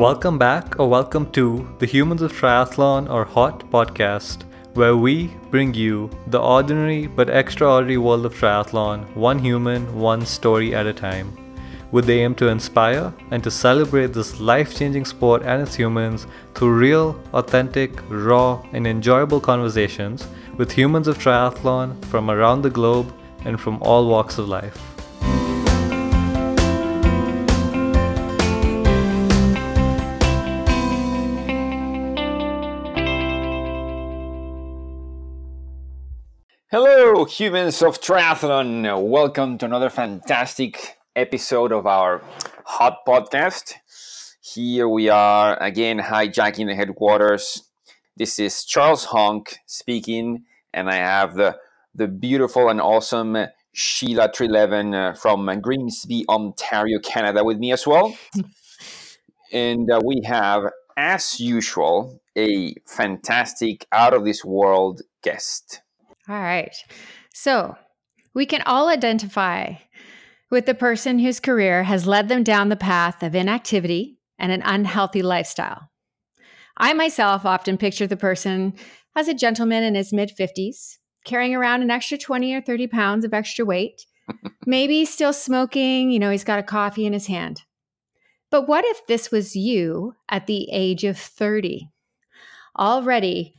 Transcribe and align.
Welcome 0.00 0.38
back, 0.38 0.80
or 0.80 0.88
welcome 0.88 1.30
to 1.32 1.68
the 1.78 1.84
Humans 1.84 2.22
of 2.22 2.32
Triathlon 2.32 3.10
or 3.10 3.26
HOT 3.26 3.70
podcast, 3.70 4.44
where 4.72 4.96
we 4.96 5.26
bring 5.50 5.74
you 5.74 6.08
the 6.28 6.40
ordinary 6.40 7.06
but 7.06 7.28
extraordinary 7.28 7.98
world 7.98 8.24
of 8.24 8.32
triathlon, 8.32 9.14
one 9.14 9.38
human, 9.38 9.94
one 9.94 10.24
story 10.24 10.74
at 10.74 10.86
a 10.86 10.94
time, 10.94 11.36
with 11.92 12.06
the 12.06 12.14
aim 12.14 12.34
to 12.36 12.48
inspire 12.48 13.12
and 13.30 13.44
to 13.44 13.50
celebrate 13.50 14.14
this 14.14 14.40
life 14.40 14.74
changing 14.74 15.04
sport 15.04 15.42
and 15.42 15.60
its 15.60 15.74
humans 15.74 16.26
through 16.54 16.78
real, 16.78 17.22
authentic, 17.34 17.90
raw, 18.08 18.64
and 18.72 18.86
enjoyable 18.86 19.38
conversations 19.38 20.26
with 20.56 20.72
humans 20.72 21.08
of 21.08 21.18
triathlon 21.18 22.02
from 22.06 22.30
around 22.30 22.62
the 22.62 22.70
globe 22.70 23.14
and 23.44 23.60
from 23.60 23.76
all 23.82 24.08
walks 24.08 24.38
of 24.38 24.48
life. 24.48 24.89
Hello, 37.20 37.28
humans 37.28 37.82
of 37.82 38.00
triathlon. 38.00 39.06
Welcome 39.06 39.58
to 39.58 39.66
another 39.66 39.90
fantastic 39.90 40.96
episode 41.14 41.70
of 41.70 41.86
our 41.86 42.22
hot 42.64 43.04
podcast. 43.06 43.74
Here 44.40 44.88
we 44.88 45.10
are 45.10 45.62
again 45.62 45.98
hijacking 45.98 46.66
the 46.66 46.74
headquarters. 46.74 47.64
This 48.16 48.38
is 48.38 48.64
Charles 48.64 49.04
Honk 49.04 49.56
speaking, 49.66 50.44
and 50.72 50.88
I 50.88 50.94
have 50.94 51.34
the 51.34 51.58
the 51.94 52.08
beautiful 52.08 52.70
and 52.70 52.80
awesome 52.80 53.36
Sheila 53.74 54.30
Treleaven 54.30 54.94
uh, 54.94 55.14
from 55.14 55.60
Grimsby, 55.60 56.24
Ontario, 56.26 57.00
Canada, 57.00 57.44
with 57.44 57.58
me 57.58 57.70
as 57.70 57.86
well. 57.86 58.16
and 59.52 59.90
uh, 59.90 60.00
we 60.02 60.22
have, 60.24 60.62
as 60.96 61.38
usual, 61.38 62.22
a 62.34 62.76
fantastic, 62.86 63.86
out 63.92 64.14
of 64.14 64.24
this 64.24 64.42
world 64.42 65.02
guest. 65.22 65.82
All 66.30 66.40
right. 66.40 66.76
So 67.34 67.76
we 68.34 68.46
can 68.46 68.62
all 68.62 68.88
identify 68.88 69.74
with 70.48 70.64
the 70.64 70.74
person 70.74 71.18
whose 71.18 71.40
career 71.40 71.82
has 71.82 72.06
led 72.06 72.28
them 72.28 72.44
down 72.44 72.68
the 72.68 72.76
path 72.76 73.24
of 73.24 73.34
inactivity 73.34 74.20
and 74.38 74.52
an 74.52 74.62
unhealthy 74.64 75.22
lifestyle. 75.22 75.90
I 76.76 76.92
myself 76.92 77.44
often 77.44 77.76
picture 77.76 78.06
the 78.06 78.16
person 78.16 78.74
as 79.16 79.26
a 79.26 79.34
gentleman 79.34 79.82
in 79.82 79.96
his 79.96 80.12
mid 80.12 80.30
50s, 80.38 80.98
carrying 81.24 81.52
around 81.52 81.82
an 81.82 81.90
extra 81.90 82.16
20 82.16 82.54
or 82.54 82.60
30 82.60 82.86
pounds 82.86 83.24
of 83.24 83.34
extra 83.34 83.64
weight, 83.64 84.06
maybe 84.66 85.04
still 85.04 85.32
smoking, 85.32 86.12
you 86.12 86.20
know, 86.20 86.30
he's 86.30 86.44
got 86.44 86.60
a 86.60 86.62
coffee 86.62 87.06
in 87.06 87.12
his 87.12 87.26
hand. 87.26 87.62
But 88.52 88.68
what 88.68 88.84
if 88.84 89.04
this 89.08 89.32
was 89.32 89.56
you 89.56 90.14
at 90.28 90.46
the 90.46 90.68
age 90.70 91.02
of 91.02 91.18
30, 91.18 91.88
already 92.78 93.56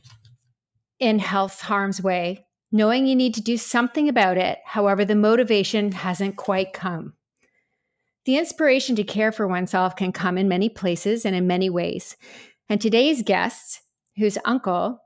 in 0.98 1.18
health 1.18 1.60
harm's 1.60 2.02
way, 2.02 2.46
knowing 2.72 3.06
you 3.06 3.14
need 3.14 3.34
to 3.34 3.42
do 3.42 3.56
something 3.56 4.08
about 4.08 4.38
it, 4.38 4.58
however, 4.64 5.04
the 5.04 5.14
motivation 5.14 5.92
hasn't 5.92 6.36
quite 6.36 6.72
come. 6.72 7.12
The 8.24 8.38
inspiration 8.38 8.96
to 8.96 9.04
care 9.04 9.32
for 9.32 9.46
oneself 9.46 9.94
can 9.94 10.12
come 10.12 10.38
in 10.38 10.48
many 10.48 10.68
places 10.68 11.24
and 11.24 11.36
in 11.36 11.46
many 11.46 11.68
ways. 11.68 12.16
And 12.68 12.80
today's 12.80 13.22
guest, 13.22 13.82
whose 14.16 14.38
uncle 14.44 15.00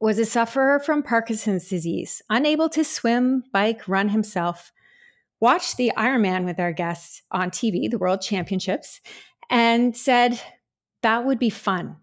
was 0.00 0.18
a 0.18 0.26
sufferer 0.26 0.80
from 0.80 1.02
Parkinson's 1.02 1.68
disease, 1.68 2.20
unable 2.28 2.68
to 2.70 2.84
swim, 2.84 3.44
bike, 3.52 3.86
run 3.86 4.08
himself, 4.08 4.72
watched 5.40 5.76
the 5.76 5.92
Ironman 5.96 6.44
with 6.44 6.58
our 6.58 6.72
guests 6.72 7.22
on 7.30 7.50
TV, 7.50 7.88
the 7.88 7.98
World 7.98 8.20
Championships, 8.20 9.00
and 9.48 9.96
said, 9.96 10.40
that 11.02 11.24
would 11.24 11.38
be 11.38 11.50
fun. 11.50 11.96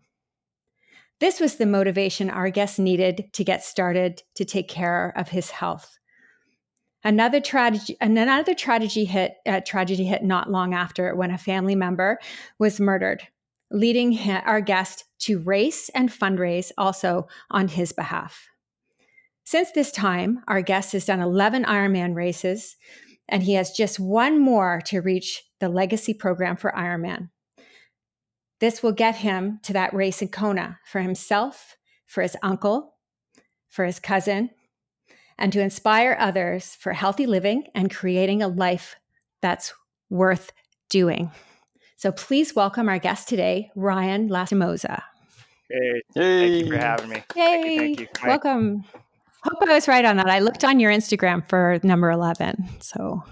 This 1.20 1.40
was 1.40 1.56
the 1.56 1.66
motivation 1.66 2.30
our 2.30 2.50
guest 2.50 2.80
needed 2.80 3.30
to 3.34 3.44
get 3.44 3.64
started 3.64 4.24
to 4.36 4.46
take 4.46 4.70
care 4.70 5.14
of 5.18 5.30
his 5.30 5.52
health. 5.52 5.98
Another 7.04 7.40
tragedy, 7.40 7.98
another 8.02 8.54
tragedy 8.54 9.06
hit, 9.06 9.36
uh, 9.46 9.62
tragedy 9.66 10.06
hit 10.06 10.24
not 10.24 10.50
long 10.50 10.74
after 10.74 11.16
when 11.16 11.32
a 11.32 11.38
family 11.38 11.76
member 11.76 12.20
was 12.58 12.80
murdered, 12.80 13.24
leading 13.72 14.18
our 14.30 14.60
guest 14.62 15.06
to 15.20 15.40
race 15.40 15.90
and 15.90 16.10
fundraise 16.10 16.72
also 16.78 17.28
on 17.52 17.68
his 17.68 17.94
behalf. 17.94 18.48
Since 19.44 19.72
this 19.72 19.92
time, 19.92 20.44
our 20.48 20.62
guest 20.62 20.92
has 20.92 21.06
done 21.06 21.22
11 21.22 21.64
Ironman 21.64 22.16
races, 22.16 22.76
and 23.28 23.44
he 23.44 23.54
has 23.54 23.72
just 23.72 24.00
one 24.00 24.40
more 24.40 24.82
to 24.86 25.02
reach 25.02 25.44
the 25.60 25.70
legacy 25.70 26.14
program 26.14 26.56
for 26.56 26.72
Ironman. 26.72 27.30
This 28.60 28.84
will 28.84 28.92
get 28.92 29.16
him 29.16 29.60
to 29.64 29.74
that 29.74 29.94
race 29.94 30.22
in 30.22 30.28
Kona 30.28 30.80
for 30.86 31.00
himself, 31.00 31.78
for 32.06 32.22
his 32.22 32.36
uncle, 32.44 32.96
for 33.70 33.86
his 33.86 34.00
cousin, 34.00 34.50
and 35.38 35.54
to 35.54 35.62
inspire 35.62 36.18
others 36.20 36.76
for 36.76 36.92
healthy 36.92 37.26
living 37.26 37.64
and 37.74 37.94
creating 37.94 38.42
a 38.42 38.48
life 38.48 38.98
that's 39.42 39.74
worth 40.10 40.52
doing. 40.90 41.32
So 41.96 42.12
please 42.12 42.56
welcome 42.56 42.90
our 42.90 43.00
guest 43.00 43.30
today, 43.30 43.72
Ryan 43.76 44.30
Lastimosa. 44.30 45.04
Hey, 45.70 46.02
hey. 46.16 46.50
thank 46.50 46.66
you 46.66 46.72
for 46.72 46.78
having 46.78 47.10
me. 47.10 47.24
Hey, 47.34 47.62
Thank 47.62 47.66
you, 47.66 47.80
thank 47.80 48.00
you. 48.00 48.08
Welcome. 48.28 48.84
Hope 49.44 49.70
I 49.70 49.74
was 49.74 49.88
right 49.88 50.04
on 50.04 50.18
that. 50.18 50.28
I 50.28 50.40
looked 50.40 50.66
on 50.66 50.80
your 50.80 50.92
Instagram 50.92 51.48
for 51.48 51.80
number 51.84 52.12
11. 52.12 52.82
So, 52.82 53.24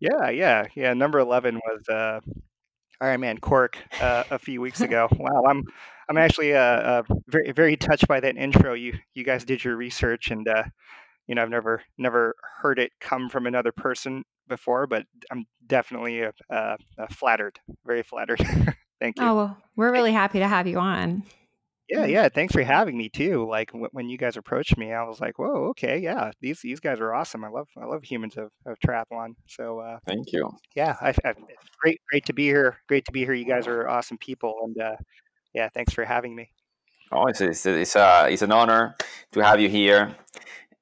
yeah, 0.00 0.30
yeah, 0.30 0.64
yeah. 0.74 0.94
Number 0.94 1.20
11 1.20 1.56
was 1.64 1.88
uh, 1.88 2.20
Ironman 3.02 3.40
Cork 3.40 3.78
uh, 4.00 4.24
a 4.30 4.38
few 4.38 4.60
weeks 4.60 4.80
ago. 4.80 5.08
Wow, 5.18 5.44
I'm 5.48 5.64
I'm 6.08 6.16
actually 6.16 6.54
uh, 6.54 6.60
uh, 6.60 7.02
very 7.28 7.52
very 7.52 7.76
touched 7.76 8.08
by 8.08 8.20
that 8.20 8.36
intro. 8.36 8.74
You 8.74 8.94
you 9.14 9.24
guys 9.24 9.44
did 9.44 9.62
your 9.64 9.76
research, 9.76 10.30
and 10.30 10.46
uh, 10.48 10.64
you 11.26 11.34
know 11.34 11.42
I've 11.42 11.50
never 11.50 11.82
never 11.98 12.34
heard 12.60 12.78
it 12.78 12.92
come 13.00 13.28
from 13.28 13.46
another 13.46 13.72
person 13.72 14.24
before, 14.48 14.86
but 14.86 15.04
I'm 15.30 15.46
definitely 15.66 16.24
uh, 16.24 16.32
uh, 16.50 16.76
flattered, 17.10 17.60
very 17.84 18.02
flattered. 18.02 18.40
Thank 19.00 19.18
you. 19.18 19.24
Oh 19.24 19.34
well, 19.34 19.58
we're 19.76 19.92
really 19.92 20.12
happy 20.12 20.38
to 20.40 20.48
have 20.48 20.66
you 20.66 20.78
on. 20.78 21.22
Yeah, 21.88 22.04
yeah. 22.04 22.28
Thanks 22.28 22.52
for 22.52 22.62
having 22.62 22.98
me 22.98 23.08
too. 23.08 23.48
Like 23.48 23.72
w- 23.72 23.88
when 23.92 24.08
you 24.08 24.18
guys 24.18 24.36
approached 24.36 24.76
me, 24.76 24.92
I 24.92 25.04
was 25.04 25.20
like, 25.20 25.38
"Whoa, 25.38 25.68
okay, 25.70 25.98
yeah. 25.98 26.32
These 26.40 26.60
these 26.60 26.80
guys 26.80 27.00
are 27.00 27.14
awesome. 27.14 27.44
I 27.44 27.48
love 27.48 27.68
I 27.80 27.86
love 27.86 28.04
humans 28.04 28.36
of, 28.36 28.50
of 28.66 28.78
triathlon." 28.86 29.34
So 29.46 29.80
uh, 29.80 29.98
thank 30.06 30.32
you. 30.32 30.50
Yeah, 30.76 30.96
I, 31.00 31.14
I, 31.24 31.34
great 31.80 32.00
great 32.10 32.26
to 32.26 32.34
be 32.34 32.44
here. 32.44 32.78
Great 32.88 33.06
to 33.06 33.12
be 33.12 33.24
here. 33.24 33.32
You 33.32 33.46
guys 33.46 33.66
are 33.66 33.88
awesome 33.88 34.18
people, 34.18 34.54
and 34.64 34.80
uh, 34.80 34.96
yeah, 35.54 35.68
thanks 35.72 35.94
for 35.94 36.04
having 36.04 36.34
me. 36.34 36.50
Oh, 37.10 37.26
it's 37.26 37.40
it's 37.40 37.64
it's, 37.64 37.96
uh, 37.96 38.26
it's 38.28 38.42
an 38.42 38.52
honor 38.52 38.94
to 39.32 39.40
have 39.40 39.60
you 39.60 39.70
here, 39.70 40.14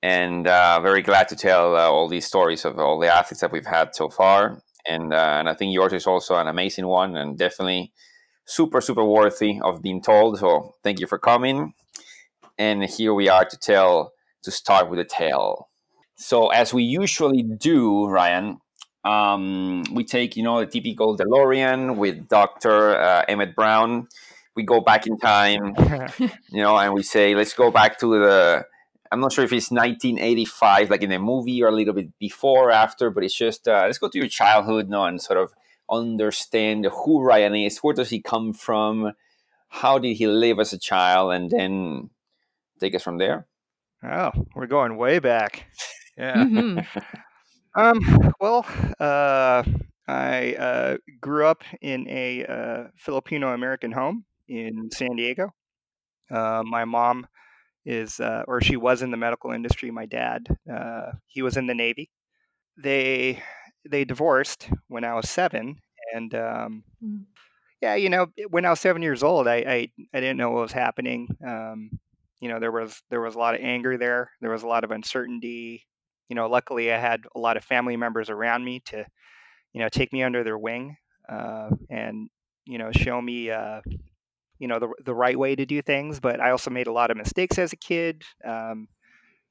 and 0.03 0.47
uh, 0.47 0.81
very 0.81 1.03
glad 1.03 1.29
to 1.29 1.37
tell 1.37 1.77
uh, 1.77 1.89
all 1.89 2.09
these 2.09 2.27
stories 2.27 2.65
of 2.65 2.79
all 2.79 2.99
the 2.99 3.15
athletes 3.15 3.43
that 3.43 3.53
we've 3.53 3.67
had 3.67 3.95
so 3.95 4.09
far. 4.09 4.61
And 4.89 5.13
uh, 5.13 5.37
and 5.39 5.49
I 5.49 5.55
think 5.55 5.73
yours 5.73 5.93
is 5.93 6.07
also 6.07 6.37
an 6.37 6.49
amazing 6.49 6.87
one, 6.87 7.17
and 7.17 7.39
definitely 7.39 7.93
super, 8.47 8.81
super 8.81 9.05
worthy 9.05 9.61
of 9.63 9.83
being 9.83 10.01
told. 10.01 10.39
So 10.39 10.75
thank 10.83 11.01
you 11.01 11.07
for 11.07 11.19
coming. 11.19 11.75
And 12.59 12.85
here 12.85 13.13
we 13.13 13.29
are 13.29 13.45
to 13.45 13.57
tell, 13.59 14.13
to 14.45 14.51
start 14.51 14.89
with 14.89 14.99
a 14.99 15.05
tale. 15.05 15.69
So 16.17 16.49
as 16.49 16.73
we 16.73 16.83
usually 16.83 17.43
do, 17.43 18.07
Ryan, 18.07 18.59
um, 19.05 19.85
we 19.93 20.05
take, 20.05 20.37
you 20.37 20.43
know, 20.43 20.61
the 20.61 20.67
typical 20.67 21.17
DeLorean 21.17 21.97
with 21.97 22.29
Dr. 22.29 22.97
Uh, 22.99 23.25
Emmett 23.29 23.55
Brown. 23.55 24.09
We 24.55 24.63
go 24.63 24.81
back 24.81 25.07
in 25.07 25.19
time, 25.19 25.75
you 26.19 26.63
know, 26.63 26.79
and 26.79 26.95
we 26.95 27.03
say, 27.03 27.35
let's 27.35 27.53
go 27.53 27.71
back 27.71 27.99
to 28.01 28.19
the, 28.19 28.65
I'm 29.13 29.21
not 29.21 29.33
sure 29.33 29.45
if 29.45 29.53
it's 29.53 29.71
1985, 29.71 30.89
like 30.89 31.03
in 31.03 31.11
the 31.11 31.19
movie, 31.19 31.63
or 31.63 31.69
a 31.69 31.73
little 31.73 31.93
bit 31.93 32.19
before 32.19 32.71
or 32.71 32.73
after, 32.73 33.11
but 33.11 33.23
it's 33.23 33.37
just, 33.37 33.69
uh, 33.69 33.83
let's 33.85 33.99
go 33.99 34.09
to 34.09 34.19
your 34.19 34.29
childhood, 34.29 34.89
no, 34.89 35.05
and 35.05 35.21
sort 35.21 35.39
of 35.39 35.53
understand 35.91 36.87
who 36.87 37.23
Ryan 37.23 37.55
is, 37.55 37.79
where 37.79 37.95
does 37.95 38.11
he 38.11 38.21
come 38.21 38.53
from, 38.53 39.13
how 39.69 39.99
did 39.99 40.17
he 40.17 40.27
live 40.27 40.59
as 40.59 40.73
a 40.73 40.79
child, 40.79 41.33
and 41.33 41.51
then 41.51 42.11
take 42.81 42.95
us 42.95 43.03
from 43.03 43.19
there. 43.19 43.47
Oh, 44.03 44.31
we're 44.55 44.67
going 44.67 44.97
way 44.97 45.19
back. 45.19 45.67
Yeah. 46.17 46.37
Mm-hmm. 46.37 47.01
um. 47.81 48.33
Well, 48.41 48.67
uh, 49.01 49.63
I 50.09 50.55
uh, 50.55 50.97
grew 51.21 51.47
up 51.47 51.63
in 51.81 52.07
a 52.09 52.45
uh, 52.45 52.85
Filipino 52.97 53.53
American 53.53 53.93
home 53.93 54.25
in 54.49 54.91
San 54.93 55.17
Diego. 55.17 55.53
Uh, 56.31 56.63
my 56.65 56.85
mom 56.85 57.27
is, 57.85 58.21
uh, 58.21 58.43
or 58.47 58.61
she 58.61 58.77
was 58.77 59.03
in 59.03 59.11
the 59.11 59.17
medical 59.17 59.53
industry. 59.53 59.91
My 59.91 60.07
dad, 60.07 60.47
uh, 60.73 61.13
he 61.27 61.43
was 61.43 61.57
in 61.57 61.67
the 61.67 61.75
Navy. 61.75 62.11
They 62.83 63.43
they 63.91 64.05
divorced 64.05 64.69
when 64.89 65.05
I 65.05 65.15
was 65.15 65.29
seven, 65.29 65.81
and 66.15 66.35
um, 66.35 66.85
mm. 67.03 67.25
yeah, 67.81 67.95
you 67.95 68.09
know, 68.09 68.27
when 68.51 68.65
I 68.65 68.71
was 68.71 68.81
seven 68.81 69.03
years 69.03 69.23
old, 69.23 69.49
I 69.49 69.57
I, 69.57 69.89
I 70.15 70.21
didn't 70.21 70.39
know 70.39 70.51
what 70.51 70.63
was 70.63 70.73
happening. 70.73 71.29
Um, 71.47 71.91
you 72.41 72.49
know, 72.49 72.61
there 72.61 72.73
was 72.73 73.03
there 73.11 73.21
was 73.21 73.35
a 73.35 73.39
lot 73.39 73.55
of 73.55 73.61
anger 73.63 73.97
there. 73.97 74.31
There 74.41 74.51
was 74.51 74.63
a 74.63 74.69
lot 74.69 74.85
of 74.85 74.91
uncertainty. 74.91 75.87
You 76.29 76.37
know, 76.37 76.49
luckily 76.49 76.93
I 76.93 76.99
had 76.99 77.25
a 77.35 77.39
lot 77.39 77.57
of 77.57 77.65
family 77.65 77.97
members 77.97 78.31
around 78.31 78.65
me 78.65 78.81
to, 78.87 79.07
you 79.73 79.81
know, 79.81 79.89
take 79.89 80.13
me 80.13 80.25
under 80.25 80.43
their 80.43 80.59
wing 80.59 80.97
uh, 81.29 81.71
and 81.91 82.29
you 82.65 82.79
know 82.79 82.91
show 82.93 83.21
me 83.21 83.51
uh, 83.51 83.81
you 84.59 84.69
know 84.69 84.79
the 84.79 84.93
the 85.05 85.15
right 85.15 85.39
way 85.39 85.55
to 85.55 85.67
do 85.67 85.83
things. 85.83 86.21
But 86.21 86.41
I 86.41 86.51
also 86.51 86.71
made 86.71 86.87
a 86.87 86.93
lot 86.93 87.11
of 87.11 87.17
mistakes 87.17 87.59
as 87.59 87.73
a 87.73 87.77
kid. 87.77 88.23
Um, 88.45 88.89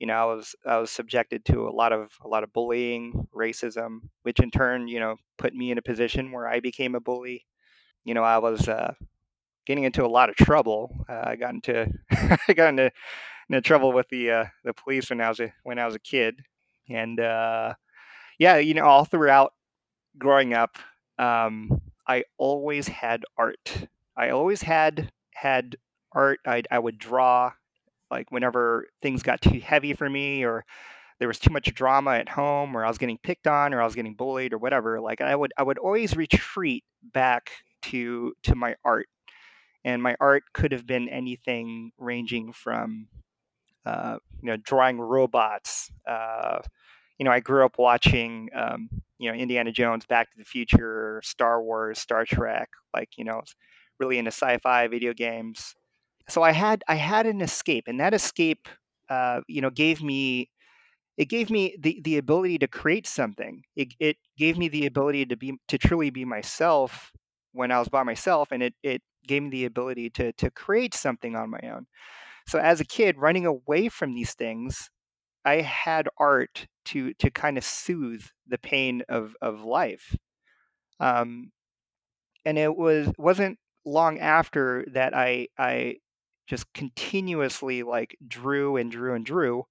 you 0.06 0.12
know, 0.12 0.22
I 0.22 0.36
was 0.36 0.56
I 0.68 0.78
was 0.78 0.92
subjected 0.92 1.46
to 1.46 1.68
a 1.68 1.72
lot 1.72 1.92
of 1.92 2.12
a 2.24 2.28
lot 2.28 2.44
of 2.44 2.54
bullying, 2.54 3.28
racism, 3.36 4.02
which 4.22 4.40
in 4.40 4.52
turn, 4.52 4.88
you 4.88 5.00
know, 5.00 5.16
put 5.40 5.56
me 5.56 5.72
in 5.72 5.80
a 5.80 5.82
position 5.82 6.32
where 6.32 6.48
I 6.48 6.60
became 6.60 6.94
a 6.94 7.00
bully. 7.00 7.44
You 8.04 8.14
know, 8.14 8.22
I 8.22 8.38
was 8.38 8.70
uh, 8.70 8.94
getting 9.66 9.84
into 9.84 10.06
a 10.06 10.08
lot 10.08 10.30
of 10.30 10.36
trouble. 10.36 10.96
Uh, 11.10 11.24
I 11.24 11.36
got 11.38 11.56
into 11.56 11.92
I 12.12 12.54
got 12.54 12.70
into, 12.70 12.92
into 13.50 13.62
trouble 13.62 13.94
with 13.94 14.08
the 14.10 14.30
uh, 14.30 14.46
the 14.64 14.76
police 14.76 15.10
when 15.10 15.22
I 15.22 15.30
was 15.30 15.40
a 15.40 15.52
when 15.64 15.80
I 15.80 15.88
was 15.88 15.96
a 15.96 16.00
kid, 16.00 16.40
and 16.88 17.20
uh, 17.20 17.74
yeah, 18.38 18.58
you 18.58 18.76
know, 18.76 18.86
all 18.86 19.06
throughout 19.06 19.54
growing 20.20 20.54
up, 20.54 20.78
um, 21.18 21.82
I 22.08 22.26
always 22.38 22.88
had 22.88 23.24
art. 23.40 23.88
I 24.16 24.30
always 24.30 24.62
had 24.62 25.10
had 25.34 25.78
art. 26.12 26.42
I 26.46 26.62
I 26.70 26.78
would 26.78 27.00
draw, 27.00 27.54
like 28.16 28.32
whenever 28.32 28.88
things 29.02 29.24
got 29.24 29.42
too 29.42 29.60
heavy 29.60 29.94
for 29.94 30.10
me, 30.10 30.44
or 30.46 30.64
there 31.20 31.28
was 31.28 31.40
too 31.40 31.52
much 31.52 31.74
drama 31.74 32.12
at 32.12 32.30
home, 32.30 32.76
or 32.76 32.86
I 32.86 32.88
was 32.88 32.98
getting 32.98 33.18
picked 33.18 33.48
on, 33.48 33.74
or 33.74 33.82
I 33.82 33.86
was 33.86 33.96
getting 33.96 34.16
bullied, 34.16 34.54
or 34.54 34.58
whatever. 34.58 35.02
Like 35.02 35.22
I 35.22 35.36
would 35.36 35.52
I 35.58 35.64
would 35.64 35.78
always 35.78 36.16
retreat 36.16 36.84
back 37.04 37.52
to 37.84 38.34
to 38.44 38.56
my 38.56 38.76
art, 38.86 39.08
and 39.84 40.02
my 40.02 40.16
art 40.20 40.44
could 40.54 40.72
have 40.72 40.88
been 40.88 41.10
anything 41.10 41.92
ranging 41.98 42.54
from 42.54 43.08
uh, 43.86 44.18
you 44.42 44.48
know 44.48 44.58
drawing 44.58 45.00
robots. 45.00 45.92
Uh, 46.08 46.60
you 47.20 47.26
know, 47.26 47.32
I 47.32 47.40
grew 47.42 47.66
up 47.66 47.78
watching 47.78 48.50
um, 48.56 48.90
you 49.20 49.30
know 49.30 49.38
Indiana 49.38 49.72
Jones, 49.72 50.06
Back 50.06 50.32
to 50.32 50.38
the 50.38 50.46
Future, 50.46 51.22
Star 51.24 51.62
Wars, 51.62 52.00
Star 52.00 52.26
Trek, 52.26 52.70
like 52.94 53.10
you 53.18 53.26
know, 53.26 53.42
really 54.00 54.18
into 54.18 54.32
sci-fi 54.32 54.88
video 54.88 55.14
games. 55.14 55.76
So 56.30 56.42
I 56.44 56.52
had 56.52 56.84
I 56.88 56.96
had 56.96 57.26
an 57.28 57.42
escape, 57.42 57.86
and 57.88 58.00
that 58.00 58.14
escape, 58.14 58.68
uh, 59.10 59.42
you 59.48 59.62
know, 59.62 59.70
gave 59.70 60.02
me 60.02 60.50
it 61.18 61.26
gave 61.30 61.50
me 61.50 61.76
the 61.80 62.02
the 62.04 62.18
ability 62.18 62.58
to 62.60 62.68
create 62.68 63.08
something. 63.08 63.64
It 63.76 63.94
it 64.00 64.18
gave 64.38 64.58
me 64.58 64.68
the 64.70 64.86
ability 64.86 65.26
to 65.28 65.38
be 65.38 65.58
to 65.70 65.78
truly 65.78 66.10
be 66.10 66.26
myself 66.26 67.12
when 67.54 67.72
I 67.72 67.80
was 67.80 67.90
by 67.90 68.04
myself, 68.04 68.50
and 68.52 68.64
it 68.64 68.76
it 68.84 69.02
gave 69.28 69.44
me 69.44 69.50
the 69.50 69.66
ability 69.66 70.10
to 70.12 70.34
to 70.34 70.52
create 70.52 70.94
something 70.94 71.36
on 71.36 71.50
my 71.52 71.62
own. 71.64 71.88
So 72.48 72.60
as 72.60 72.82
a 72.82 72.86
kid, 72.86 73.18
running 73.20 73.46
away 73.46 73.90
from 73.90 74.16
these 74.16 74.34
things, 74.36 74.90
I 75.46 75.62
had 75.62 76.10
art 76.20 76.68
to 76.88 77.14
to 77.16 77.32
kind 77.32 77.58
of 77.58 77.64
soothe 77.66 78.26
the 78.48 78.58
pain 78.60 79.04
of 79.10 79.36
of 79.42 79.62
life. 79.64 80.16
Um, 81.00 81.52
and 82.46 82.58
it 82.58 82.76
was 82.76 83.10
wasn't 83.18 83.58
long 83.86 84.20
after 84.20 84.86
that 84.94 85.16
I 85.16 85.48
I 85.58 85.98
just 86.48 86.72
continuously 86.74 87.84
like 87.84 88.18
drew 88.28 88.78
and 88.78 88.92
drew 88.92 89.14
and 89.16 89.26
drew 89.26 89.66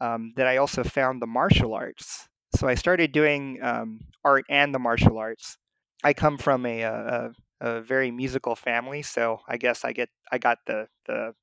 um, 0.00 0.32
that 0.36 0.46
I 0.46 0.58
also 0.58 0.84
found 0.84 1.22
the 1.22 1.26
martial 1.26 1.74
arts. 1.74 2.28
So 2.56 2.68
I 2.68 2.74
started 2.74 3.12
doing 3.12 3.58
um, 3.62 4.00
art 4.24 4.44
and 4.48 4.74
the 4.74 4.78
martial 4.78 5.18
arts. 5.18 5.58
I 6.04 6.12
come 6.14 6.38
from 6.38 6.66
a, 6.66 6.82
a, 6.82 7.30
a 7.60 7.80
very 7.80 8.10
musical 8.10 8.54
family, 8.56 9.02
so 9.02 9.40
I 9.48 9.56
guess 9.56 9.84
I 9.84 9.92
get 9.92 10.10
I 10.30 10.38
got 10.38 10.58
the 10.66 10.88
the 11.06 11.34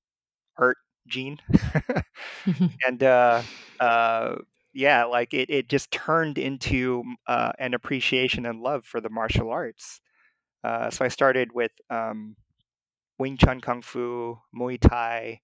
art 0.57 0.77
gene, 1.07 1.39
and 2.85 3.03
uh, 3.03 3.43
uh, 3.79 4.35
yeah, 4.73 5.05
like 5.05 5.33
it, 5.33 5.49
it 5.49 5.69
just 5.69 5.91
turned 5.91 6.37
into 6.37 7.03
uh, 7.27 7.51
an 7.59 7.73
appreciation 7.73 8.45
and 8.45 8.61
love 8.61 8.85
for 8.85 9.01
the 9.01 9.09
martial 9.09 9.51
arts. 9.51 10.01
Uh, 10.63 10.89
so 10.91 11.05
I 11.05 11.09
started 11.09 11.51
with 11.53 11.71
um, 11.89 12.35
Wing 13.19 13.37
Chun 13.37 13.61
Kung 13.61 13.81
Fu, 13.81 14.39
Muay 14.55 14.79
Thai. 14.79 15.41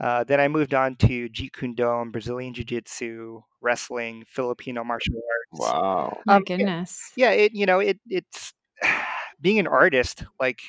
Uh, 0.00 0.24
then 0.24 0.40
I 0.40 0.48
moved 0.48 0.74
on 0.74 0.96
to 0.96 1.28
Jeet 1.30 1.52
Kune 1.52 1.74
Do, 1.74 2.04
Brazilian 2.10 2.54
Jiu 2.54 2.64
Jitsu, 2.64 3.42
wrestling, 3.60 4.24
Filipino 4.26 4.84
martial 4.84 5.16
arts. 5.16 5.74
Wow. 5.74 6.22
My 6.24 6.38
Um, 6.38 6.44
yeah, 6.56 6.66
goodness. 6.66 7.12
yeah, 7.16 7.30
it 7.32 7.54
you 7.54 7.66
know 7.66 7.80
it 7.80 8.00
it's 8.08 8.54
being 9.40 9.58
an 9.58 9.66
artist 9.66 10.24
like 10.40 10.60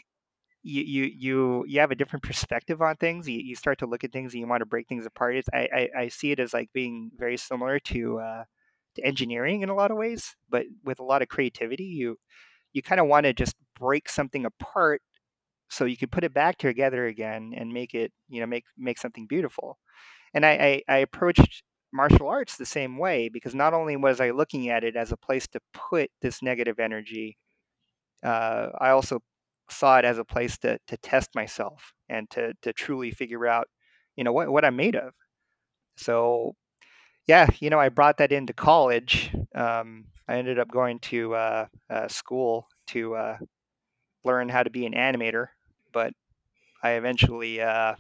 you 0.63 0.83
you 0.83 1.03
you 1.05 1.65
you 1.67 1.79
have 1.79 1.91
a 1.91 1.95
different 1.95 2.23
perspective 2.23 2.81
on 2.81 2.95
things. 2.97 3.27
You, 3.27 3.39
you 3.39 3.55
start 3.55 3.79
to 3.79 3.87
look 3.87 4.03
at 4.03 4.11
things 4.13 4.33
and 4.33 4.41
you 4.41 4.47
want 4.47 4.61
to 4.61 4.65
break 4.65 4.87
things 4.87 5.05
apart. 5.05 5.35
It's, 5.37 5.49
I, 5.53 5.69
I 5.73 5.89
I 6.03 6.07
see 6.09 6.31
it 6.31 6.39
as 6.39 6.53
like 6.53 6.71
being 6.73 7.11
very 7.17 7.37
similar 7.37 7.79
to 7.79 8.19
uh, 8.19 8.44
to 8.95 9.05
engineering 9.05 9.61
in 9.61 9.69
a 9.69 9.75
lot 9.75 9.91
of 9.91 9.97
ways, 9.97 10.35
but 10.49 10.65
with 10.83 10.99
a 10.99 11.03
lot 11.03 11.21
of 11.21 11.29
creativity. 11.29 11.85
You 11.85 12.17
you 12.73 12.81
kind 12.83 13.01
of 13.01 13.07
want 13.07 13.25
to 13.25 13.33
just 13.33 13.55
break 13.79 14.09
something 14.09 14.45
apart 14.45 15.01
so 15.71 15.85
you 15.85 15.97
could 15.97 16.12
put 16.12 16.23
it 16.23 16.33
back 16.33 16.57
together 16.57 17.07
again 17.07 17.53
and 17.56 17.73
make 17.73 17.95
it 17.95 18.12
you 18.29 18.41
know 18.41 18.47
make 18.47 18.65
make 18.77 18.97
something 19.00 19.27
beautiful. 19.27 19.79
And 20.33 20.45
I 20.45 20.83
I, 20.89 20.95
I 20.95 20.97
approached 21.00 21.63
martial 21.94 22.27
arts 22.27 22.57
the 22.57 22.65
same 22.65 22.97
way 22.97 23.29
because 23.29 23.56
not 23.56 23.73
only 23.73 23.97
was 23.97 24.21
I 24.21 24.31
looking 24.31 24.69
at 24.69 24.83
it 24.83 24.95
as 24.95 25.12
a 25.12 25.18
place 25.18 25.47
to 25.50 25.59
put 25.73 26.09
this 26.21 26.41
negative 26.41 26.79
energy, 26.79 27.38
uh, 28.23 28.69
I 28.79 28.91
also 28.91 29.21
saw 29.69 29.97
it 30.00 30.06
as 30.06 30.18
a 30.19 30.25
place 30.25 30.57
to 30.59 30.79
to 30.88 30.97
test 30.97 31.29
myself 31.35 31.94
and 32.09 32.29
to 32.31 32.53
to 32.62 32.73
truly 32.73 33.12
figure 33.12 33.47
out 33.47 33.68
you 34.15 34.23
know 34.23 34.33
what 34.33 34.50
what 34.51 34.65
I'm 34.65 34.75
made 34.75 34.95
of. 34.95 35.13
So 35.97 36.56
yeah, 37.27 37.47
you 37.59 37.69
know 37.69 37.79
I 37.79 37.89
brought 37.89 38.18
that 38.18 38.31
into 38.31 38.53
college. 38.53 39.31
Um, 39.56 40.06
I 40.27 40.38
ended 40.38 40.59
up 40.59 40.69
going 40.71 41.00
to 41.00 41.35
uh, 41.35 41.65
uh, 41.89 42.07
school 42.07 42.68
to 42.88 43.15
uh, 43.15 43.38
learn 44.23 44.50
how 44.50 44.63
to 44.63 44.69
be 44.69 44.85
an 44.85 44.94
animator, 44.94 45.47
but 45.91 46.13
I 46.83 46.91
eventually 46.91 47.61
uh, 47.61 47.95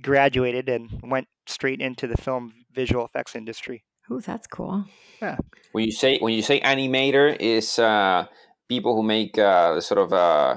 graduated 0.00 0.68
and 0.68 0.88
went 1.02 1.28
straight 1.46 1.80
into 1.80 2.06
the 2.06 2.16
film 2.16 2.52
visual 2.72 3.04
effects 3.04 3.36
industry. 3.36 3.84
Oh, 4.10 4.20
that's 4.20 4.46
cool. 4.46 4.84
Yeah. 5.22 5.36
When 5.72 5.84
you 5.84 5.92
say 5.92 6.18
when 6.18 6.34
you 6.34 6.42
say 6.42 6.60
animator, 6.60 7.36
is 7.40 7.78
uh, 7.78 8.26
people 8.68 8.94
who 8.94 9.02
make 9.02 9.38
uh, 9.38 9.80
sort 9.80 10.00
of 10.00 10.12
uh, 10.12 10.56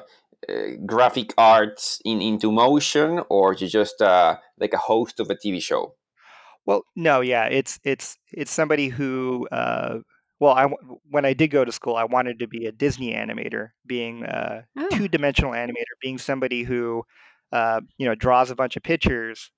uh, 0.50 0.54
graphic 0.86 1.34
arts 1.38 2.02
in 2.04 2.22
into 2.22 2.52
motion, 2.52 3.22
or 3.30 3.54
you 3.54 3.68
just 3.68 4.02
uh, 4.02 4.38
like 4.60 4.74
a 4.74 4.78
host 4.78 5.20
of 5.20 5.30
a 5.30 5.36
TV 5.36 5.62
show? 5.62 5.96
Well, 6.66 6.84
no, 6.96 7.22
yeah, 7.22 7.46
it's 7.46 7.80
it's 7.84 8.18
it's 8.32 8.52
somebody 8.52 8.90
who. 8.90 9.48
Well, 10.40 10.54
I 10.54 10.66
when 11.10 11.26
I 11.26 11.34
did 11.34 11.50
go 11.50 11.66
to 11.66 11.72
school, 11.72 11.96
I 11.96 12.04
wanted 12.06 12.40
to 12.40 12.48
be 12.48 12.66
a 12.68 12.72
Disney 12.72 13.14
animator, 13.14 13.70
being 13.86 14.24
a 14.24 14.66
two-dimensional 14.90 15.52
animator, 15.52 15.96
being 16.02 16.18
somebody 16.18 16.64
who, 16.64 17.04
uh, 17.52 17.82
you 17.98 18.06
know, 18.08 18.16
draws 18.16 18.52
a 18.52 18.56
bunch 18.56 18.78
of 18.78 18.84
pictures 18.84 19.52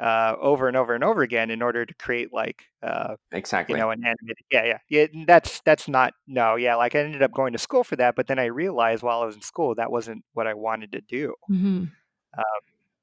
uh, 0.00 0.36
over 0.40 0.68
and 0.68 0.76
over 0.76 0.94
and 0.94 1.04
over 1.04 1.22
again 1.22 1.50
in 1.50 1.62
order 1.62 1.86
to 1.86 1.94
create 1.94 2.32
like 2.32 2.64
uh, 2.82 3.16
you 3.66 3.74
Exactly. 3.74 3.76
know 3.76 3.90
an 3.90 4.02
animated. 4.04 4.44
Yeah, 4.50 4.64
yeah, 4.64 4.78
yeah. 5.12 5.24
That's 5.26 5.60
that's 5.64 5.88
not 5.88 6.14
no, 6.26 6.56
yeah. 6.56 6.76
Like 6.76 6.94
I 6.94 7.00
ended 7.00 7.22
up 7.22 7.32
going 7.32 7.52
to 7.54 7.58
school 7.58 7.84
for 7.84 7.96
that, 7.96 8.16
but 8.16 8.26
then 8.28 8.38
I 8.38 8.46
realized 8.46 9.02
while 9.02 9.22
I 9.22 9.26
was 9.26 9.36
in 9.36 9.42
school 9.42 9.74
that 9.76 9.90
wasn't 9.92 10.24
what 10.34 10.46
I 10.46 10.54
wanted 10.54 10.92
to 10.92 11.00
do. 11.02 11.34
hmm 11.48 11.84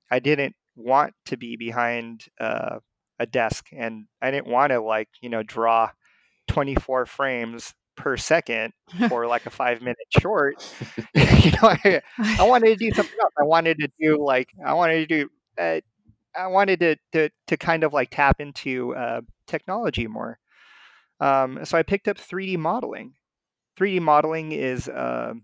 I 0.10 0.20
didn't 0.20 0.56
want 0.76 1.14
to 1.26 1.38
be 1.38 1.56
behind 1.56 2.26
uh, 2.40 2.80
a 3.20 3.26
desk, 3.26 3.68
and 3.72 4.06
I 4.22 4.32
didn't 4.32 4.48
want 4.48 4.72
to 4.72 4.80
like 4.82 5.10
you 5.22 5.30
know 5.30 5.44
draw 5.44 5.92
24 6.48 7.06
frames 7.06 7.74
per 7.96 8.18
second 8.18 8.74
for 9.10 9.28
like 9.28 9.46
a 9.46 9.50
five 9.50 9.82
minute 9.82 9.98
short. 10.20 10.56
you 11.14 11.52
know, 11.52 11.64
I, 11.64 12.02
I 12.40 12.44
wanted 12.44 12.68
to 12.68 12.76
do 12.76 12.92
something 12.96 13.18
else. 13.22 13.34
I 13.40 13.44
wanted 13.44 13.78
to 13.80 13.90
do 14.00 14.24
like 14.24 14.50
I 14.66 14.74
wanted 14.74 15.08
to 15.08 15.24
do. 15.24 15.30
Uh, 15.58 15.82
I 16.36 16.48
wanted 16.48 16.80
to, 16.80 16.96
to 17.14 17.30
to 17.48 17.58
kind 17.58 17.84
of 17.84 17.94
like 17.94 18.10
tap 18.12 18.40
into 18.40 18.96
uh, 18.96 19.22
technology 19.48 20.08
more. 20.08 20.40
Um, 21.20 21.66
so 21.66 21.78
I 21.78 21.84
picked 21.84 22.08
up 22.08 22.18
3D 22.18 22.58
modeling. 22.58 23.14
3D 23.78 24.02
modeling 24.02 24.52
is 24.52 24.90
um 24.94 25.44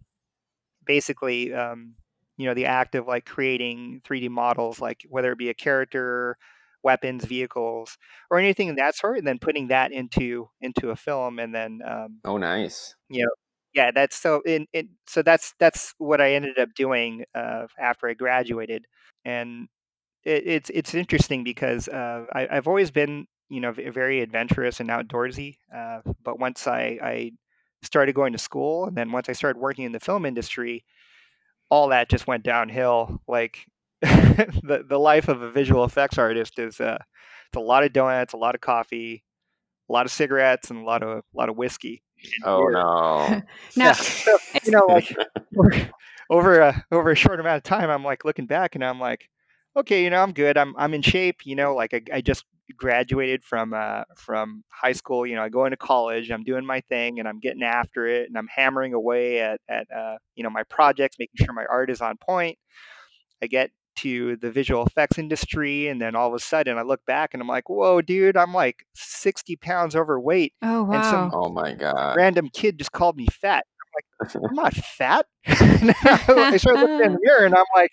basically 0.85 1.53
um, 1.53 1.93
you 2.37 2.45
know 2.45 2.53
the 2.53 2.65
act 2.65 2.95
of 2.95 3.07
like 3.07 3.25
creating 3.25 4.01
3D 4.07 4.29
models, 4.29 4.79
like 4.79 5.05
whether 5.09 5.31
it 5.31 5.37
be 5.37 5.49
a 5.49 5.53
character, 5.53 6.37
weapons, 6.83 7.25
vehicles, 7.25 7.97
or 8.29 8.39
anything 8.39 8.69
of 8.69 8.75
that 8.77 8.95
sort, 8.95 9.17
and 9.17 9.27
then 9.27 9.39
putting 9.39 9.67
that 9.67 9.91
into 9.91 10.49
into 10.61 10.89
a 10.91 10.95
film, 10.95 11.39
and 11.39 11.53
then 11.53 11.81
um, 11.87 12.19
oh, 12.25 12.37
nice. 12.37 12.95
you 13.09 13.23
know 13.23 13.31
yeah 13.73 13.91
that's 13.91 14.17
so 14.17 14.41
in, 14.45 14.65
in 14.73 14.89
so 15.07 15.21
that's 15.21 15.53
that's 15.59 15.93
what 15.97 16.21
I 16.21 16.33
ended 16.33 16.57
up 16.57 16.73
doing 16.75 17.25
uh, 17.35 17.67
after 17.79 18.07
I 18.07 18.13
graduated, 18.13 18.85
and 19.25 19.67
it, 20.23 20.43
it's 20.45 20.71
it's 20.73 20.93
interesting 20.93 21.43
because 21.43 21.87
uh, 21.87 22.25
I, 22.33 22.47
I've 22.49 22.67
always 22.67 22.91
been 22.91 23.27
you 23.49 23.61
know 23.61 23.71
very 23.71 24.21
adventurous 24.21 24.79
and 24.79 24.89
outdoorsy, 24.89 25.57
uh, 25.75 26.01
but 26.23 26.39
once 26.39 26.67
I 26.67 26.99
I 27.01 27.31
started 27.83 28.15
going 28.15 28.33
to 28.33 28.39
school, 28.39 28.85
and 28.85 28.97
then 28.97 29.11
once 29.11 29.29
I 29.29 29.33
started 29.33 29.59
working 29.59 29.85
in 29.85 29.91
the 29.91 29.99
film 29.99 30.25
industry 30.25 30.83
all 31.69 31.89
that 31.89 32.09
just 32.09 32.27
went 32.27 32.43
downhill. 32.43 33.21
Like 33.27 33.65
the 34.01 34.85
the 34.87 34.99
life 34.99 35.27
of 35.27 35.41
a 35.41 35.51
visual 35.51 35.83
effects 35.83 36.17
artist 36.17 36.59
is 36.59 36.79
uh, 36.79 36.99
it's 37.47 37.57
a 37.57 37.59
lot 37.59 37.83
of 37.83 37.93
donuts, 37.93 38.33
a 38.33 38.37
lot 38.37 38.53
of 38.53 38.61
coffee, 38.61 39.23
a 39.89 39.93
lot 39.93 40.05
of 40.05 40.11
cigarettes, 40.11 40.69
and 40.69 40.79
a 40.79 40.85
lot 40.85 41.01
of 41.01 41.09
a 41.19 41.23
lot 41.33 41.49
of 41.49 41.57
whiskey. 41.57 42.03
Oh 42.43 42.59
We're- 42.59 42.73
no. 42.73 43.41
yeah, 43.75 43.91
so, 43.93 44.37
you 44.63 44.71
know, 44.71 44.85
like 44.85 45.15
we're 45.51 45.89
over 46.29 46.59
a 46.59 46.85
over 46.91 47.11
a 47.11 47.15
short 47.15 47.39
amount 47.39 47.57
of 47.57 47.63
time, 47.63 47.89
I'm 47.89 48.03
like 48.03 48.25
looking 48.25 48.45
back 48.45 48.75
and 48.75 48.83
I'm 48.83 48.99
like, 48.99 49.29
okay, 49.75 50.03
you 50.03 50.09
know, 50.09 50.21
I'm 50.21 50.33
good. 50.33 50.57
I'm 50.57 50.75
I'm 50.77 50.93
in 50.93 51.01
shape. 51.01 51.45
You 51.45 51.55
know, 51.55 51.73
like 51.73 51.93
I, 51.93 52.01
I 52.13 52.21
just 52.21 52.45
graduated 52.75 53.43
from 53.43 53.73
uh, 53.73 54.03
from 54.15 54.63
high 54.69 54.91
school. 54.91 55.25
You 55.25 55.35
know, 55.35 55.43
I 55.43 55.49
go 55.49 55.65
into 55.65 55.77
college. 55.77 56.31
I'm 56.31 56.43
doing 56.43 56.65
my 56.65 56.81
thing 56.81 57.19
and 57.19 57.27
I'm 57.27 57.39
getting 57.39 57.63
after 57.63 58.07
it 58.07 58.27
and 58.27 58.37
I'm 58.37 58.47
hammering 58.53 58.93
away 58.93 59.39
at 59.39 59.59
at 59.69 59.87
uh, 59.95 60.17
you 60.35 60.43
know 60.43 60.49
my 60.49 60.63
projects, 60.63 61.17
making 61.19 61.45
sure 61.45 61.53
my 61.53 61.65
art 61.69 61.89
is 61.89 62.01
on 62.01 62.17
point. 62.17 62.57
I 63.41 63.47
get 63.47 63.71
to 63.97 64.35
the 64.37 64.51
visual 64.51 64.85
effects 64.85 65.17
industry 65.17 65.87
and 65.87 66.01
then 66.01 66.15
all 66.15 66.27
of 66.27 66.33
a 66.33 66.39
sudden 66.39 66.77
I 66.77 66.81
look 66.83 67.05
back 67.05 67.33
and 67.33 67.41
I'm 67.41 67.47
like, 67.47 67.69
whoa, 67.69 68.01
dude, 68.01 68.37
I'm 68.37 68.53
like 68.53 68.85
60 68.93 69.55
pounds 69.57 69.95
overweight. 69.95 70.53
Oh 70.61 70.83
wow. 70.83 70.93
And 70.93 71.05
some 71.05 71.31
Oh 71.33 71.49
my 71.49 71.73
god. 71.73 72.15
random 72.15 72.49
kid 72.53 72.77
just 72.77 72.91
called 72.91 73.17
me 73.17 73.27
fat. 73.31 73.65
I'm 74.21 74.27
like, 74.27 74.35
I'm 74.49 74.55
not 74.55 74.73
fat. 74.97 75.25
I 75.47 76.57
started 76.57 76.81
looking 76.81 77.05
in 77.05 77.13
the 77.13 77.19
mirror 77.23 77.45
and 77.45 77.55
I'm 77.55 77.65
like, 77.75 77.91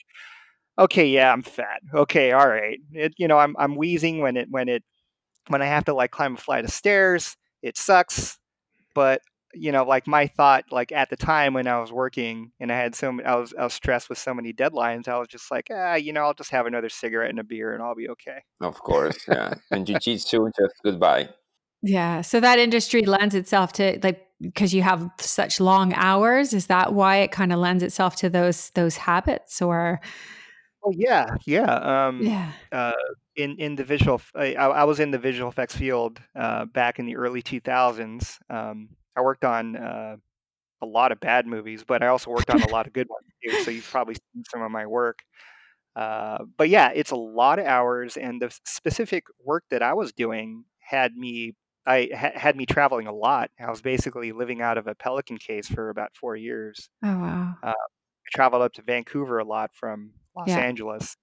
okay, 0.79 1.07
yeah, 1.07 1.33
I'm 1.33 1.43
fat. 1.43 1.81
Okay, 1.95 2.33
all 2.33 2.49
right. 2.49 2.79
It, 2.93 3.15
you 3.19 3.29
know, 3.29 3.39
I'm 3.39 3.55
I'm 3.59 3.77
wheezing 3.77 4.21
when 4.21 4.37
it 4.37 4.49
when 4.51 4.69
it 4.69 4.83
when 5.49 5.63
I 5.63 5.67
have 5.67 5.85
to 5.87 5.95
like 5.95 6.11
climb 6.11 6.35
a 6.35 6.39
flight 6.39 6.65
of 6.65 6.71
stairs. 6.71 7.37
It 7.63 7.77
sucks, 7.79 8.39
but 8.95 9.21
you 9.55 9.73
know, 9.73 9.85
like 9.85 10.07
my 10.07 10.27
thought, 10.27 10.65
like 10.71 10.93
at 10.93 11.11
the 11.11 11.17
time 11.17 11.55
when 11.55 11.67
I 11.67 11.81
was 11.81 11.93
working 11.93 12.53
and 12.61 12.73
I 12.73 12.77
had 12.77 12.95
so 12.95 13.09
m- 13.09 13.23
I 13.25 13.37
was 13.37 13.55
I 13.59 13.65
was 13.65 13.75
stressed 13.75 14.09
with 14.09 14.19
so 14.19 14.35
many 14.35 14.53
deadlines, 14.53 15.09
I 15.09 15.19
was 15.19 15.29
just 15.29 15.51
like, 15.51 15.69
ah, 15.73 15.95
you 15.95 16.13
know, 16.13 16.23
I'll 16.23 16.35
just 16.35 16.51
have 16.51 16.67
another 16.67 16.89
cigarette 16.89 17.31
and 17.31 17.39
a 17.39 17.45
beer 17.45 17.75
and 17.75 17.83
I'll 17.83 17.95
be 17.95 18.09
okay. 18.11 18.39
Of 18.61 18.81
course, 18.81 19.19
yeah. 19.29 19.55
And 19.71 19.87
jujitsu, 19.87 20.51
just 20.57 20.75
goodbye. 20.85 21.29
Yeah. 21.83 22.23
So 22.23 22.41
that 22.41 22.59
industry 22.59 23.03
lends 23.03 23.35
itself 23.35 23.73
to 23.75 23.99
like 24.03 24.27
because 24.41 24.75
you 24.75 24.83
have 24.83 25.09
such 25.21 25.61
long 25.61 25.93
hours. 25.95 26.53
Is 26.53 26.67
that 26.69 26.95
why 26.95 27.19
it 27.19 27.31
kind 27.31 27.53
of 27.53 27.59
lends 27.59 27.83
itself 27.83 28.17
to 28.17 28.31
those 28.31 28.71
those 28.71 28.97
habits 28.97 29.61
or 29.63 30.01
Oh 30.85 30.93
yeah, 30.95 31.37
yeah. 31.47 32.07
Um, 32.07 32.21
yeah. 32.23 32.53
uh, 32.71 32.93
in 33.37 33.57
in 33.59 33.75
the 33.77 33.85
visual, 33.85 34.21
I 34.35 34.85
was 34.85 35.01
in 35.01 35.11
the 35.11 35.19
visual 35.19 35.49
effects 35.49 35.77
field 35.77 36.21
uh, 36.37 36.67
back 36.67 36.99
in 36.99 37.07
the 37.07 37.17
early 37.17 37.43
2000s. 37.43 38.39
Um, 38.51 38.91
I 39.17 39.23
worked 39.23 39.45
on 39.45 39.77
uh, 39.77 40.17
a 40.83 40.87
lot 40.87 41.13
of 41.13 41.21
bad 41.21 41.47
movies, 41.47 41.85
but 41.85 42.03
I 42.03 42.09
also 42.09 42.31
worked 42.31 42.51
on 42.51 42.63
a 42.63 42.69
lot 42.69 42.87
of 42.87 42.93
good 42.93 43.09
ones 43.11 43.29
too. 43.45 43.57
So 43.59 43.71
you've 43.71 43.91
probably 43.91 44.15
seen 44.17 44.45
some 44.51 44.63
of 44.63 44.71
my 44.71 44.87
work. 44.87 45.21
Uh, 45.97 46.45
but 46.57 46.69
yeah, 46.69 46.91
it's 46.95 47.13
a 47.13 47.17
lot 47.17 47.59
of 47.59 47.67
hours, 47.67 48.17
and 48.17 48.43
the 48.43 48.51
specific 48.67 49.25
work 49.45 49.65
that 49.71 49.83
I 49.83 49.95
was 49.95 50.13
doing 50.13 50.65
had 50.81 51.15
me. 51.17 51.55
I 51.87 52.09
ha- 52.17 52.33
had 52.39 52.57
me 52.57 52.67
traveling 52.67 53.07
a 53.07 53.13
lot. 53.13 53.51
I 53.61 53.71
was 53.71 53.83
basically 53.83 54.33
living 54.33 54.63
out 54.63 54.79
of 54.79 54.87
a 54.87 54.95
Pelican 54.95 55.39
case 55.39 55.69
for 55.69 55.91
about 55.91 56.17
four 56.17 56.35
years. 56.37 56.89
Oh 57.03 57.19
wow. 57.21 57.57
Uh, 57.63 57.71
I 57.71 58.31
traveled 58.35 58.63
up 58.63 58.73
to 58.75 58.83
Vancouver 58.83 59.39
a 59.39 59.45
lot 59.45 59.75
from 59.75 60.13
Los 60.37 60.49
Yeah. 60.49 60.59
Angeles. 60.59 61.17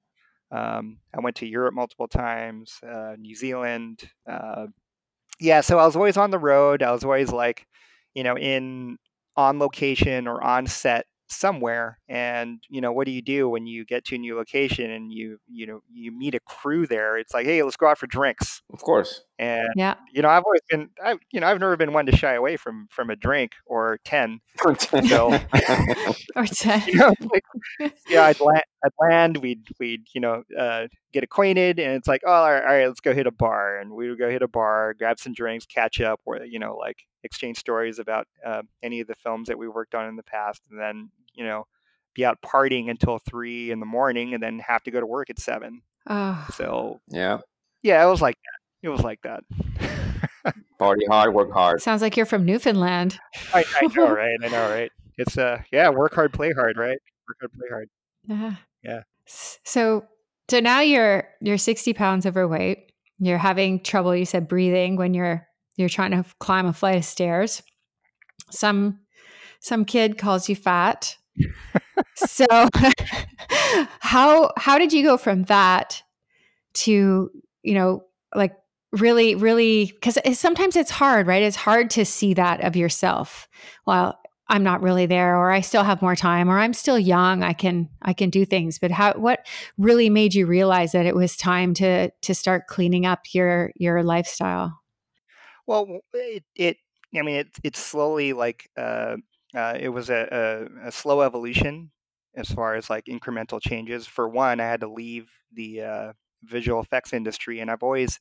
Um, 0.51 1.00
I 1.15 1.21
went 1.21 1.38
to 1.38 1.48
Europe 1.48 1.74
multiple 1.75 2.07
times, 2.07 2.79
uh, 2.83 3.15
New 3.19 3.36
Zealand. 3.36 4.10
Yeah, 5.41 5.62
so 5.62 5.79
I 5.79 5.86
was 5.88 5.95
always 5.95 6.17
on 6.17 6.29
the 6.31 6.38
road. 6.39 6.83
I 6.83 6.91
was 6.91 7.03
always 7.03 7.31
like, 7.31 7.65
you 8.13 8.24
know, 8.24 8.38
in 8.38 8.98
on 9.36 9.60
location 9.60 10.27
or 10.27 10.43
on 10.43 10.67
set 10.67 11.05
somewhere. 11.31 12.00
And 12.07 12.63
you 12.69 12.81
know, 12.81 12.91
what 12.91 13.05
do 13.05 13.11
you 13.11 13.21
do 13.21 13.50
when 13.50 13.65
you 13.67 13.85
get 13.85 14.05
to 14.05 14.15
a 14.15 14.17
new 14.17 14.35
location 14.35 14.89
and 14.91 15.11
you 15.11 15.38
you 15.47 15.65
know 15.65 15.81
you 15.91 16.11
meet 16.11 16.35
a 16.35 16.39
crew 16.39 16.85
there? 16.88 17.17
It's 17.17 17.33
like, 17.33 17.45
hey, 17.45 17.63
let's 17.63 17.77
go 17.77 17.88
out 17.88 17.97
for 17.97 18.07
drinks. 18.07 18.61
Of 18.73 18.81
course. 18.81 19.21
And 19.39 19.67
Yeah. 19.75 19.95
you 20.13 20.21
know, 20.21 20.29
I've 20.29 20.43
always 20.45 20.61
been, 20.69 20.89
I 21.03 21.17
you 21.31 21.39
know, 21.39 21.47
I've 21.47 21.59
never 21.59 21.75
been 21.77 21.93
one 21.93 22.05
to 22.05 22.15
shy 22.15 22.33
away 22.33 22.57
from 22.57 22.88
from 22.91 23.09
a 23.09 23.15
drink 23.15 23.53
or 23.65 24.00
ten. 24.05 24.39
So 25.03 25.39
Or 26.35 26.45
to, 26.45 26.83
you 26.88 26.97
know, 27.00 27.13
like, 27.31 27.43
yeah, 28.09 28.23
I'd 28.23 28.39
land, 28.39 28.63
I'd 28.85 28.91
land, 29.00 29.38
we'd, 29.38 29.67
we'd, 29.79 30.05
you 30.13 30.21
know, 30.21 30.43
uh, 30.57 30.88
get 31.13 31.23
acquainted, 31.23 31.79
and 31.79 31.93
it's 31.95 32.07
like, 32.07 32.21
oh, 32.25 32.31
all 32.31 32.51
right, 32.51 32.61
all 32.61 32.67
right, 32.69 32.88
let's 32.88 33.01
go 33.01 33.13
hit 33.13 33.27
a 33.27 33.31
bar, 33.31 33.77
and 33.79 33.91
we 33.91 34.09
would 34.09 34.19
go 34.19 34.29
hit 34.29 34.41
a 34.41 34.47
bar, 34.47 34.93
grab 34.93 35.19
some 35.19 35.33
drinks, 35.33 35.65
catch 35.65 36.00
up, 36.01 36.21
or 36.25 36.43
you 36.45 36.59
know, 36.59 36.75
like 36.77 37.03
exchange 37.24 37.58
stories 37.58 38.00
about 38.00 38.28
uh, 38.46 38.63
any 38.84 39.00
of 39.00 39.08
the 39.08 39.16
films 39.16 39.48
that 39.48 39.58
we 39.58 39.68
worked 39.68 39.96
on 39.96 40.08
in 40.08 40.16
the 40.16 40.24
past, 40.24 40.62
and 40.70 40.80
then 40.80 41.10
you 41.34 41.46
know, 41.46 41.66
be 42.13 42.25
out 42.25 42.42
partying 42.42 42.90
until 42.90 43.20
three 43.20 43.72
in 43.72 43.80
the 43.80 43.86
morning, 43.86 44.34
and 44.34 44.42
then 44.44 44.60
have 44.60 44.84
to 44.84 44.92
go 44.92 45.00
to 45.00 45.06
work 45.06 45.30
at 45.30 45.40
seven. 45.40 45.82
oh, 46.10 46.48
So 46.54 47.00
yeah. 47.08 47.40
yeah, 47.84 48.06
it 48.06 48.10
was 48.10 48.22
like 48.22 48.36
that. 48.36 48.88
It 48.88 48.90
was 48.90 49.01
like 49.01 49.22
that. 49.24 49.44
Party 50.80 51.06
hard, 51.06 51.34
work 51.36 51.51
hard. 51.54 51.82
sounds 51.82 52.01
like 52.01 52.18
you're 52.18 52.25
from 52.25 52.44
Newfoundland. 52.44 53.20
I, 53.54 53.63
I 53.82 53.86
know, 53.96 54.10
right? 54.16 54.36
I 54.44 54.48
know, 54.48 54.70
right? 54.70 54.92
It's 55.18 55.38
uh, 55.38 55.62
yeah, 55.72 55.90
work 55.90 56.16
hard, 56.16 56.34
play 56.34 56.51
hard, 56.54 56.78
right? 56.78 56.98
Work 57.28 57.38
hard, 57.40 57.51
play 57.54 57.68
hard. 57.70 57.90
Yeah. 58.28 58.56
Yeah. 58.84 59.04
So 59.28 60.06
so 60.50 60.60
now 60.60 60.80
you're 60.82 61.25
you're 61.40 61.60
60 61.60 61.94
pounds 61.94 62.25
overweight. 62.25 62.92
You're 63.20 63.38
having 63.38 63.84
trouble, 63.84 64.16
you 64.16 64.25
said, 64.25 64.48
breathing 64.48 64.96
when 64.96 65.13
you're 65.13 65.48
you're 65.75 65.90
trying 65.90 66.12
to 66.12 66.25
climb 66.40 66.66
a 66.66 66.74
flight 66.74 66.98
of 66.98 67.06
stairs. 67.06 67.63
Some 68.50 69.00
some 69.60 69.86
kid 69.86 70.18
calls 70.18 70.50
you 70.50 70.56
fat. 70.56 71.18
so 72.16 72.46
how 74.00 74.51
how 74.58 74.78
did 74.78 74.92
you 74.92 75.04
go 75.04 75.18
from 75.18 75.44
that 75.44 76.04
to, 76.74 77.30
you 77.63 77.74
know, 77.74 78.04
like 78.36 78.56
really, 78.92 79.36
really 79.36 79.86
because 79.86 80.18
sometimes 80.38 80.75
it's 80.75 80.92
hard, 80.92 81.28
right? 81.28 81.44
It's 81.44 81.56
hard 81.56 81.90
to 81.92 82.06
see 82.06 82.34
that 82.34 82.62
of 82.62 82.75
yourself. 82.75 83.48
Well, 83.86 84.18
I'm 84.51 84.63
not 84.63 84.82
really 84.82 85.06
there 85.06 85.38
or 85.38 85.50
I 85.50 85.62
still 85.62 85.84
have 85.84 86.01
more 86.01 86.16
time 86.16 86.50
or 86.50 86.60
I'm 86.60 86.74
still 86.74 87.00
young 87.00 87.42
I 87.42 87.54
can 87.54 87.88
I 88.01 88.12
can 88.12 88.30
do 88.30 88.44
things 88.44 88.80
but 88.80 88.92
how 88.92 89.13
what 89.13 89.48
really 89.78 90.10
made 90.10 90.34
you 90.34 90.46
realize 90.46 90.92
that 90.92 91.06
it 91.06 91.16
was 91.16 91.38
time 91.38 91.74
to 91.75 92.10
to 92.10 92.36
start 92.36 92.68
cleaning 92.68 93.06
up 93.06 93.34
your 93.34 93.72
your 93.78 94.04
lifestyle 94.04 94.80
Well, 95.68 96.00
it, 96.13 96.44
it 96.56 96.77
I 97.18 97.22
mean, 97.22 97.36
it, 97.38 97.48
it's 97.63 97.80
slowly 97.80 98.34
like 98.34 98.70
uh, 98.77 99.18
uh, 99.56 99.77
it 99.80 99.89
was 99.89 100.10
a, 100.10 100.68
a, 100.84 100.88
a 100.88 100.91
slow 100.91 101.22
evolution 101.22 101.91
as 102.36 102.50
far 102.50 102.75
as 102.75 102.89
like 102.89 103.06
incremental 103.06 103.60
changes. 103.62 104.08
For 104.08 104.27
one, 104.30 104.60
I 104.60 104.65
had 104.65 104.82
to 104.82 104.88
leave 104.91 105.30
the 105.53 105.82
uh, 105.82 106.13
visual 106.44 106.82
effects 106.82 107.13
industry, 107.13 107.60
and 107.60 107.70
I've 107.70 107.84
always 107.84 108.20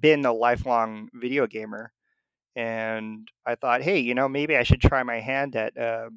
been 0.00 0.24
a 0.26 0.32
lifelong 0.32 1.08
video 1.14 1.46
gamer. 1.46 1.92
And 2.56 3.28
I 3.46 3.56
thought, 3.56 3.82
hey, 3.82 4.00
you 4.00 4.14
know, 4.14 4.28
maybe 4.28 4.56
I 4.56 4.64
should 4.64 4.80
try 4.82 5.02
my 5.04 5.20
hand 5.20 5.56
at 5.56 5.76
uh, 5.78 6.10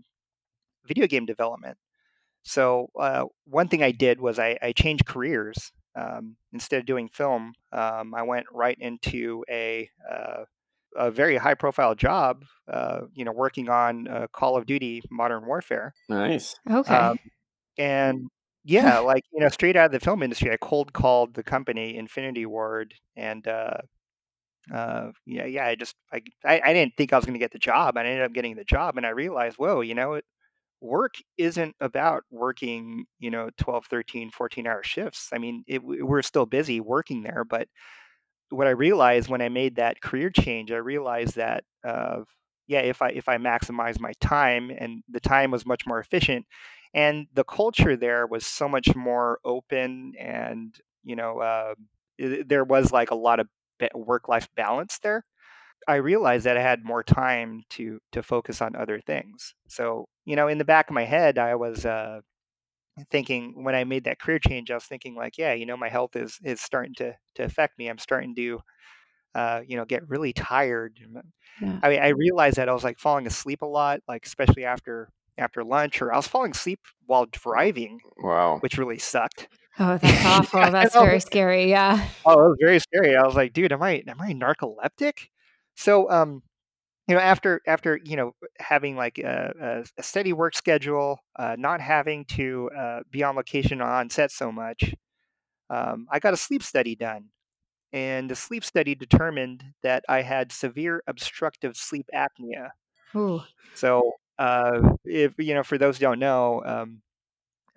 video 0.86 1.08
game 1.08 1.26
development. 1.26 1.78
So 2.44 2.90
uh, 3.00 3.26
one 3.46 3.68
thing 3.68 3.84
I 3.84 3.92
did 3.92 4.22
was 4.22 4.40
I, 4.40 4.58
I 4.62 4.74
changed 4.74 5.06
careers. 5.06 5.72
Um, 5.96 6.38
instead 6.54 6.80
of 6.80 6.86
doing 6.88 7.10
film, 7.10 7.54
um, 7.74 8.14
I 8.16 8.24
went 8.24 8.48
right 8.54 8.78
into 8.80 9.44
a 9.50 9.90
uh, 10.10 10.46
a 10.96 11.12
very 11.12 11.38
high 11.38 11.54
profile 11.54 11.96
job. 11.96 12.46
Uh, 12.72 13.02
you 13.14 13.26
know, 13.26 13.32
working 13.32 13.70
on 13.70 14.08
uh, 14.08 14.28
Call 14.34 14.58
of 14.58 14.66
Duty: 14.66 15.02
Modern 15.10 15.46
Warfare. 15.46 15.94
Nice. 16.10 16.56
okay 16.70 16.94
Um, 16.94 17.20
and 17.78 18.28
yeah, 18.64 19.00
like 19.00 19.24
you 19.32 19.40
know, 19.40 19.50
straight 19.50 19.76
out 19.76 19.88
of 19.88 19.92
the 19.92 20.00
film 20.00 20.24
industry, 20.24 20.52
I 20.52 20.58
cold 20.58 20.94
called 20.94 21.34
the 21.34 21.44
company 21.44 21.96
Infinity 21.96 22.46
Ward, 22.46 22.94
and 23.16 23.48
uh, 23.48 23.78
uh, 24.74 25.12
yeah, 25.26 25.46
yeah, 25.46 25.66
I 25.66 25.76
just 25.76 25.96
I, 26.12 26.22
I 26.46 26.62
I 26.66 26.74
didn't 26.74 26.94
think 26.98 27.14
I 27.14 27.16
was 27.18 27.26
going 27.26 27.34
to 27.34 27.40
get 27.40 27.52
the 27.52 27.60
job, 27.60 27.98
and 27.98 28.08
I 28.08 28.12
ended 28.12 28.26
up 28.26 28.34
getting 28.34 28.56
the 28.56 28.66
job, 28.66 28.98
and 28.98 29.06
I 29.06 29.10
realized, 29.10 29.58
whoa, 29.58 29.82
you 29.82 29.96
know, 29.96 30.14
it, 30.14 30.26
work 30.82 31.16
isn't 31.38 31.76
about 31.80 32.24
working, 32.30 33.06
you 33.20 33.32
know, 33.32 33.50
12, 33.58 33.86
13, 33.86 34.32
14 34.32 34.68
hour 34.68 34.84
shifts. 34.84 35.30
I 35.34 35.38
mean, 35.38 35.64
it, 35.68 35.82
we're 35.84 36.22
still 36.22 36.46
busy 36.46 36.80
working 36.80 37.24
there, 37.24 37.44
but 37.44 37.68
what 38.50 38.68
I 38.68 38.72
realized 38.72 39.30
when 39.30 39.42
I 39.42 39.50
made 39.50 39.76
that 39.76 40.02
career 40.02 40.30
change, 40.30 40.72
I 40.72 40.78
realized 40.78 41.36
that 41.36 41.64
uh, 41.84 42.22
yeah, 42.68 42.80
if 42.80 43.02
I 43.02 43.10
if 43.10 43.30
I 43.30 43.38
maximize 43.38 44.00
my 44.00 44.14
time 44.22 44.72
and 44.78 45.04
the 45.10 45.20
time 45.20 45.52
was 45.52 45.66
much 45.66 45.86
more 45.86 46.00
efficient, 46.00 46.46
and 46.94 47.28
the 47.34 47.44
culture 47.44 47.96
there 47.96 48.28
was 48.28 48.46
so 48.46 48.68
much 48.70 48.96
more 48.96 49.40
open, 49.46 50.14
and 50.20 50.76
you 51.04 51.16
know, 51.16 51.40
uh, 51.40 51.76
there 52.20 52.64
was 52.64 52.92
like 52.92 53.12
a 53.12 53.16
lot 53.16 53.40
of 53.40 53.48
work 53.94 54.28
life 54.28 54.48
balance 54.56 55.00
there. 55.04 55.24
I 55.88 55.96
realized 55.96 56.46
that 56.46 56.58
I 56.58 56.62
had 56.62 56.84
more 56.86 57.04
time 57.04 57.64
to 57.72 58.00
to 58.14 58.24
focus 58.24 58.62
on 58.62 58.76
other 58.76 59.02
things. 59.02 59.54
So 59.70 60.06
you 60.26 60.36
know, 60.36 60.48
in 60.48 60.58
the 60.60 60.66
back 60.66 60.90
of 60.90 60.96
my 60.96 61.06
head, 61.06 61.38
I 61.38 61.56
was. 61.56 61.86
Uh, 61.86 62.22
thinking 63.12 63.64
when 63.64 63.76
I 63.76 63.84
made 63.84 64.06
that 64.06 64.20
career 64.20 64.40
change, 64.40 64.72
I 64.72 64.76
was 64.76 64.86
thinking 64.86 65.16
like, 65.16 65.38
yeah, 65.38 65.54
you 65.54 65.66
know, 65.66 65.78
my 65.78 65.90
health 65.90 66.16
is 66.16 66.40
is 66.44 66.62
starting 66.62 66.94
to 66.96 67.16
to 67.36 67.44
affect 67.44 67.78
me. 67.78 67.88
I'm 67.88 67.98
starting 68.00 68.36
to, 68.36 68.60
uh, 69.36 69.62
you 69.68 69.78
know, 69.78 69.86
get 69.86 70.08
really 70.10 70.34
tired. 70.34 71.00
Yeah. 71.62 71.80
I 71.84 71.90
mean, 71.90 72.00
I 72.02 72.10
realized 72.10 72.58
that 72.58 72.70
I 72.70 72.74
was 72.74 72.84
like 72.84 73.00
falling 73.00 73.28
asleep 73.28 73.62
a 73.62 73.66
lot, 73.66 74.02
like 74.08 74.26
especially 74.26 74.66
after 74.66 75.10
after 75.38 75.64
lunch, 75.64 76.02
or 76.02 76.12
I 76.14 76.18
was 76.18 76.28
falling 76.28 76.52
asleep 76.52 76.80
while 77.06 77.26
driving, 77.28 78.00
Wow. 78.18 78.58
which 78.60 78.78
really 78.78 78.98
sucked. 79.00 79.48
oh 79.80 79.98
that's 80.02 80.26
awful 80.26 80.60
that's 80.72 80.96
very 80.96 81.20
scary 81.20 81.70
yeah 81.70 82.08
Oh, 82.26 82.46
it 82.46 82.50
was 82.50 82.58
very 82.60 82.80
scary. 82.80 83.16
I 83.16 83.24
was 83.26 83.36
like, 83.36 83.54
dude, 83.54 83.72
am 83.72 83.84
I 83.84 84.04
am 84.08 84.20
I 84.22 84.34
narcoleptic? 84.34 85.30
So, 85.76 86.10
um, 86.10 86.42
you 87.08 87.16
know, 87.16 87.22
after 87.22 87.62
after 87.66 88.00
you 88.04 88.18
know 88.18 88.34
having 88.60 88.96
like 88.96 89.18
a, 89.18 89.86
a, 89.98 90.04
steady 90.04 90.34
work 90.34 90.56
schedule, 90.56 91.20
uh, 91.38 91.56
not 91.58 91.80
having 91.80 92.26
to 92.26 92.70
uh, 92.78 93.00
be 93.10 93.24
on 93.24 93.36
location 93.36 93.82
or 93.82 93.88
on 93.88 94.10
set 94.10 94.32
so 94.32 94.52
much, 94.52 94.94
um, 95.70 96.08
I 96.12 96.20
got 96.20 96.34
a 96.34 96.38
sleep 96.38 96.64
study 96.64 96.96
done, 96.96 97.30
and 97.94 98.30
the 98.30 98.36
sleep 98.36 98.66
study 98.66 98.94
determined 98.94 99.64
that 99.84 100.04
I 100.10 100.22
had 100.22 100.52
severe 100.52 101.02
obstructive 101.08 101.78
sleep 101.78 102.08
apnea. 102.14 102.72
Ooh. 103.16 103.42
So, 103.74 104.12
uh, 104.38 104.82
if 105.06 105.34
you 105.38 105.54
know, 105.54 105.64
for 105.64 105.78
those 105.78 105.98
who 105.98 106.02
don't 106.02 106.20
know, 106.20 106.62
um, 106.66 107.02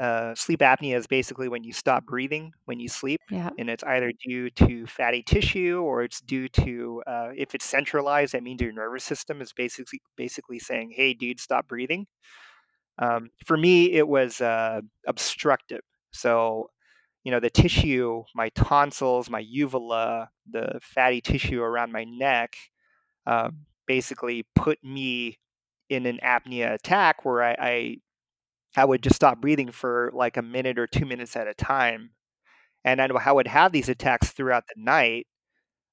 uh, 0.00 0.35
sleep 0.35 0.61
apnea 0.61 0.97
is 0.97 1.07
basically 1.07 1.49
when 1.49 1.64
you 1.64 1.73
stop 1.73 2.07
breathing 2.07 2.52
when 2.66 2.80
you 2.80 2.88
sleep, 2.88 3.21
Yeah. 3.30 3.50
and 3.59 3.71
it's 3.71 3.85
either 3.85 4.12
due 4.26 4.50
to 4.50 4.87
fatty 4.87 5.23
tissue 5.23 5.80
or 5.83 6.02
it's 6.02 6.21
due 6.23 6.49
to 6.50 7.02
uh, 7.07 7.30
if 7.37 7.54
it's 7.54 7.66
centralized, 7.66 8.35
that 8.35 8.42
means 8.45 8.62
your 8.62 8.73
nervous 8.73 9.04
system 9.04 9.40
is 9.42 9.52
basically 9.52 10.00
basically 10.16 10.59
saying, 10.61 10.92
"Hey, 10.97 11.14
dude, 11.14 11.40
stop 11.40 11.69
breathing." 11.69 12.07
Um, 12.99 13.30
for 13.47 13.57
me, 13.57 13.92
it 13.92 14.07
was 14.09 14.40
uh, 14.40 14.80
obstructive. 15.07 15.80
So, 16.12 16.71
you 17.25 17.30
know, 17.33 17.40
the 17.40 17.50
tissue, 17.50 18.25
my 18.35 18.50
tonsils, 18.50 19.30
my 19.30 19.40
uvula, 19.40 20.30
the 20.50 20.80
fatty 20.83 21.21
tissue 21.21 21.62
around 21.62 21.92
my 21.92 22.04
neck, 22.04 22.57
um, 23.26 23.66
basically 23.87 24.47
put 24.54 24.83
me 24.85 25.38
in 25.88 26.07
an 26.07 26.19
apnea 26.25 26.75
attack 26.75 27.25
where 27.25 27.42
I, 27.42 27.57
I 27.59 27.97
I 28.76 28.84
would 28.84 29.02
just 29.02 29.16
stop 29.16 29.40
breathing 29.40 29.72
for 29.72 30.10
like 30.14 30.36
a 30.36 30.42
minute 30.42 30.78
or 30.78 30.86
two 30.86 31.06
minutes 31.06 31.36
at 31.36 31.48
a 31.48 31.54
time. 31.54 32.10
And 32.84 33.00
I 33.00 33.32
would 33.32 33.46
have 33.46 33.72
these 33.72 33.88
attacks 33.88 34.30
throughout 34.30 34.64
the 34.68 34.80
night. 34.82 35.26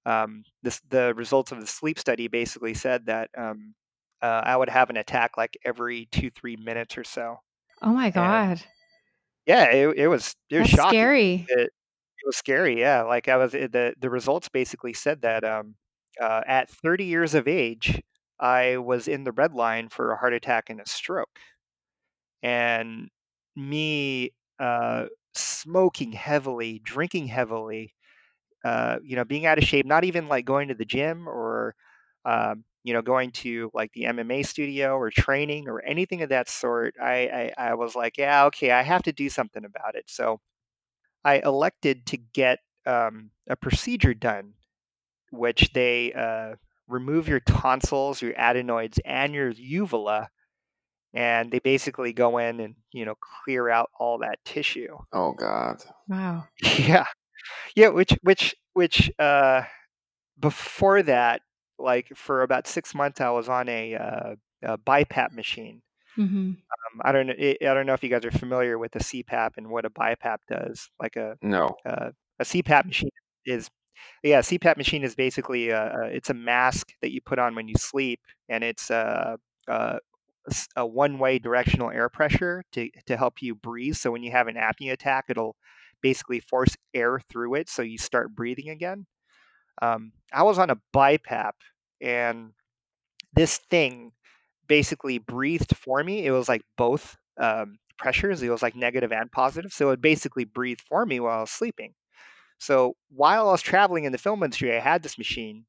Um, 0.05 0.43
this, 0.63 0.81
the 0.89 1.13
results 1.15 1.51
of 1.51 1.59
the 1.59 1.67
sleep 1.67 1.99
study 1.99 2.27
basically 2.27 2.73
said 2.73 3.07
that 3.07 3.29
um, 3.37 3.73
uh, 4.21 4.41
I 4.45 4.55
would 4.55 4.69
have 4.69 4.89
an 4.89 4.97
attack 4.97 5.37
like 5.37 5.57
every 5.65 6.07
two, 6.11 6.29
three 6.29 6.55
minutes 6.55 6.97
or 6.97 7.03
so. 7.03 7.37
Oh 7.81 7.91
my 7.91 8.09
God. 8.09 8.51
And 8.51 8.63
yeah, 9.45 9.65
it, 9.65 9.97
it 9.97 10.07
was 10.07 10.35
it 10.49 10.59
was 10.59 10.69
That's 10.69 10.81
shocking. 10.81 10.99
scary. 10.99 11.45
It, 11.49 11.59
it 11.59 12.25
was 12.25 12.37
scary. 12.37 12.79
Yeah, 12.79 13.03
like 13.03 13.27
I 13.27 13.37
was 13.37 13.51
the 13.51 13.93
the 13.99 14.09
results 14.09 14.49
basically 14.49 14.93
said 14.93 15.21
that 15.21 15.43
um, 15.43 15.75
uh, 16.21 16.41
at 16.47 16.69
30 16.69 17.05
years 17.05 17.33
of 17.33 17.47
age, 17.47 18.01
I 18.39 18.77
was 18.77 19.07
in 19.07 19.23
the 19.23 19.31
red 19.31 19.53
line 19.53 19.89
for 19.89 20.11
a 20.11 20.17
heart 20.17 20.33
attack 20.33 20.69
and 20.69 20.81
a 20.81 20.87
stroke 20.87 21.39
and 22.43 23.09
me 23.55 24.31
uh, 24.59 25.05
smoking 25.35 26.11
heavily, 26.11 26.81
drinking 26.83 27.27
heavily, 27.27 27.93
uh, 28.65 28.97
you 29.03 29.15
know, 29.15 29.25
being 29.25 29.45
out 29.45 29.57
of 29.57 29.63
shape, 29.63 29.85
not 29.85 30.03
even 30.03 30.27
like 30.27 30.45
going 30.45 30.67
to 30.69 30.73
the 30.75 30.85
gym 30.85 31.27
or, 31.27 31.75
um, 32.25 32.63
you 32.83 32.93
know, 32.93 33.01
going 33.01 33.31
to 33.31 33.69
like 33.73 33.91
the 33.93 34.05
MMA 34.05 34.43
studio 34.43 34.95
or 34.97 35.09
training 35.11 35.67
or 35.67 35.81
anything 35.81 36.21
of 36.21 36.29
that 36.29 36.49
sort. 36.49 36.95
I, 37.01 37.51
I, 37.57 37.69
I 37.69 37.73
was 37.75 37.95
like, 37.95 38.17
yeah, 38.17 38.45
okay, 38.45 38.71
I 38.71 38.83
have 38.83 39.03
to 39.03 39.11
do 39.13 39.29
something 39.29 39.65
about 39.65 39.95
it. 39.95 40.05
So 40.07 40.39
I 41.23 41.39
elected 41.39 42.05
to 42.07 42.17
get 42.17 42.59
um, 42.85 43.31
a 43.49 43.55
procedure 43.55 44.13
done, 44.13 44.53
which 45.31 45.71
they 45.73 46.13
uh, 46.13 46.55
remove 46.87 47.27
your 47.27 47.39
tonsils, 47.41 48.21
your 48.21 48.33
adenoids, 48.37 48.99
and 49.05 49.33
your 49.33 49.49
uvula 49.51 50.29
and 51.13 51.51
they 51.51 51.59
basically 51.59 52.13
go 52.13 52.37
in 52.37 52.59
and 52.59 52.75
you 52.91 53.05
know 53.05 53.15
clear 53.43 53.69
out 53.69 53.89
all 53.99 54.19
that 54.19 54.39
tissue 54.45 54.97
Oh 55.13 55.33
God. 55.33 55.77
Wow. 56.07 56.47
yeah 56.79 57.05
yeah 57.75 57.89
which 57.89 58.13
which 58.23 58.55
which 58.73 59.11
uh 59.19 59.63
before 60.39 61.01
that 61.03 61.41
like 61.79 62.07
for 62.15 62.41
about 62.43 62.67
six 62.67 62.93
months 62.95 63.21
i 63.21 63.29
was 63.29 63.49
on 63.49 63.69
a, 63.69 63.95
uh, 63.95 64.35
a 64.63 64.77
bipap 64.77 65.31
machine 65.33 65.81
hmm 66.15 66.51
um, 66.51 67.01
i 67.03 67.11
don't 67.11 67.27
know 67.27 67.33
i 67.37 67.57
don't 67.61 67.85
know 67.85 67.93
if 67.93 68.03
you 68.03 68.09
guys 68.09 68.25
are 68.25 68.31
familiar 68.31 68.77
with 68.77 68.95
a 68.95 68.99
cpap 68.99 69.51
and 69.57 69.67
what 69.69 69.85
a 69.85 69.89
bipap 69.89 70.37
does 70.49 70.89
like 71.01 71.15
a 71.15 71.35
No. 71.41 71.75
uh, 71.85 72.11
a 72.39 72.43
cpap 72.43 72.85
machine 72.85 73.09
is 73.45 73.69
yeah 74.23 74.39
a 74.39 74.43
cpap 74.43 74.77
machine 74.77 75.03
is 75.03 75.15
basically 75.15 75.69
a, 75.69 75.85
a, 76.03 76.05
it's 76.07 76.29
a 76.29 76.33
mask 76.33 76.91
that 77.01 77.11
you 77.11 77.21
put 77.21 77.39
on 77.39 77.55
when 77.55 77.67
you 77.67 77.75
sleep 77.77 78.19
and 78.49 78.63
it's 78.63 78.89
a, 78.89 79.37
uh, 79.67 79.97
s- 79.97 79.99
a 80.75 80.85
one-way 80.85 81.39
directional 81.39 81.91
air 81.91 82.09
pressure 82.09 82.63
to 82.71 82.89
to 83.05 83.17
help 83.17 83.41
you 83.41 83.55
breathe. 83.55 83.95
So 83.95 84.11
when 84.11 84.23
you 84.23 84.31
have 84.31 84.47
an 84.47 84.55
apnea 84.55 84.93
attack, 84.93 85.25
it'll 85.29 85.55
basically 86.01 86.39
force 86.39 86.75
air 86.93 87.19
through 87.29 87.55
it, 87.55 87.69
so 87.69 87.81
you 87.81 87.97
start 87.97 88.35
breathing 88.35 88.69
again. 88.69 89.05
Um, 89.81 90.11
I 90.33 90.43
was 90.43 90.57
on 90.59 90.69
a 90.69 90.77
BiPAP, 90.95 91.51
and 92.01 92.51
this 93.33 93.57
thing 93.69 94.11
basically 94.67 95.17
breathed 95.17 95.75
for 95.75 96.03
me. 96.03 96.25
It 96.25 96.31
was 96.31 96.49
like 96.49 96.63
both 96.77 97.17
um, 97.39 97.77
pressures. 97.97 98.41
It 98.41 98.49
was 98.49 98.61
like 98.61 98.75
negative 98.75 99.11
and 99.11 99.31
positive. 99.31 99.71
So 99.71 99.91
it 99.91 100.01
basically 100.01 100.45
breathed 100.45 100.81
for 100.81 101.05
me 101.05 101.19
while 101.19 101.37
I 101.37 101.41
was 101.41 101.51
sleeping. 101.51 101.93
So 102.59 102.95
while 103.09 103.49
I 103.49 103.51
was 103.51 103.61
traveling 103.61 104.05
in 104.05 104.11
the 104.11 104.17
film 104.17 104.43
industry, 104.43 104.75
I 104.75 104.79
had 104.79 105.03
this 105.03 105.17
machine, 105.17 105.65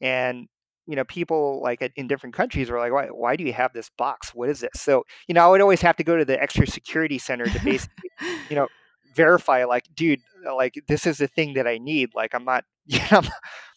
and 0.00 0.48
you 0.86 0.96
know 0.96 1.04
people 1.04 1.60
like 1.62 1.80
in 1.96 2.06
different 2.08 2.34
countries 2.34 2.70
were 2.70 2.78
like 2.78 2.92
why, 2.92 3.06
why 3.06 3.36
do 3.36 3.44
you 3.44 3.52
have 3.52 3.72
this 3.72 3.90
box? 3.96 4.34
What 4.34 4.48
is 4.48 4.60
this? 4.60 4.70
So 4.76 5.04
you 5.28 5.34
know 5.34 5.44
i 5.44 5.48
would 5.48 5.60
always 5.60 5.80
have 5.82 5.96
to 5.96 6.04
go 6.04 6.16
to 6.16 6.24
the 6.24 6.40
extra 6.42 6.66
security 6.66 7.18
center 7.18 7.44
to 7.46 7.60
basically 7.64 8.10
you 8.50 8.56
know 8.56 8.66
verify 9.14 9.64
like 9.64 9.84
dude 9.94 10.20
uh, 10.46 10.54
like 10.54 10.74
this 10.88 11.06
is 11.06 11.18
the 11.18 11.26
thing 11.28 11.54
that 11.54 11.66
i 11.66 11.78
need. 11.78 12.10
Like 12.14 12.34
i'm 12.34 12.44
not 12.44 12.64
you 12.86 12.98
know 13.12 13.22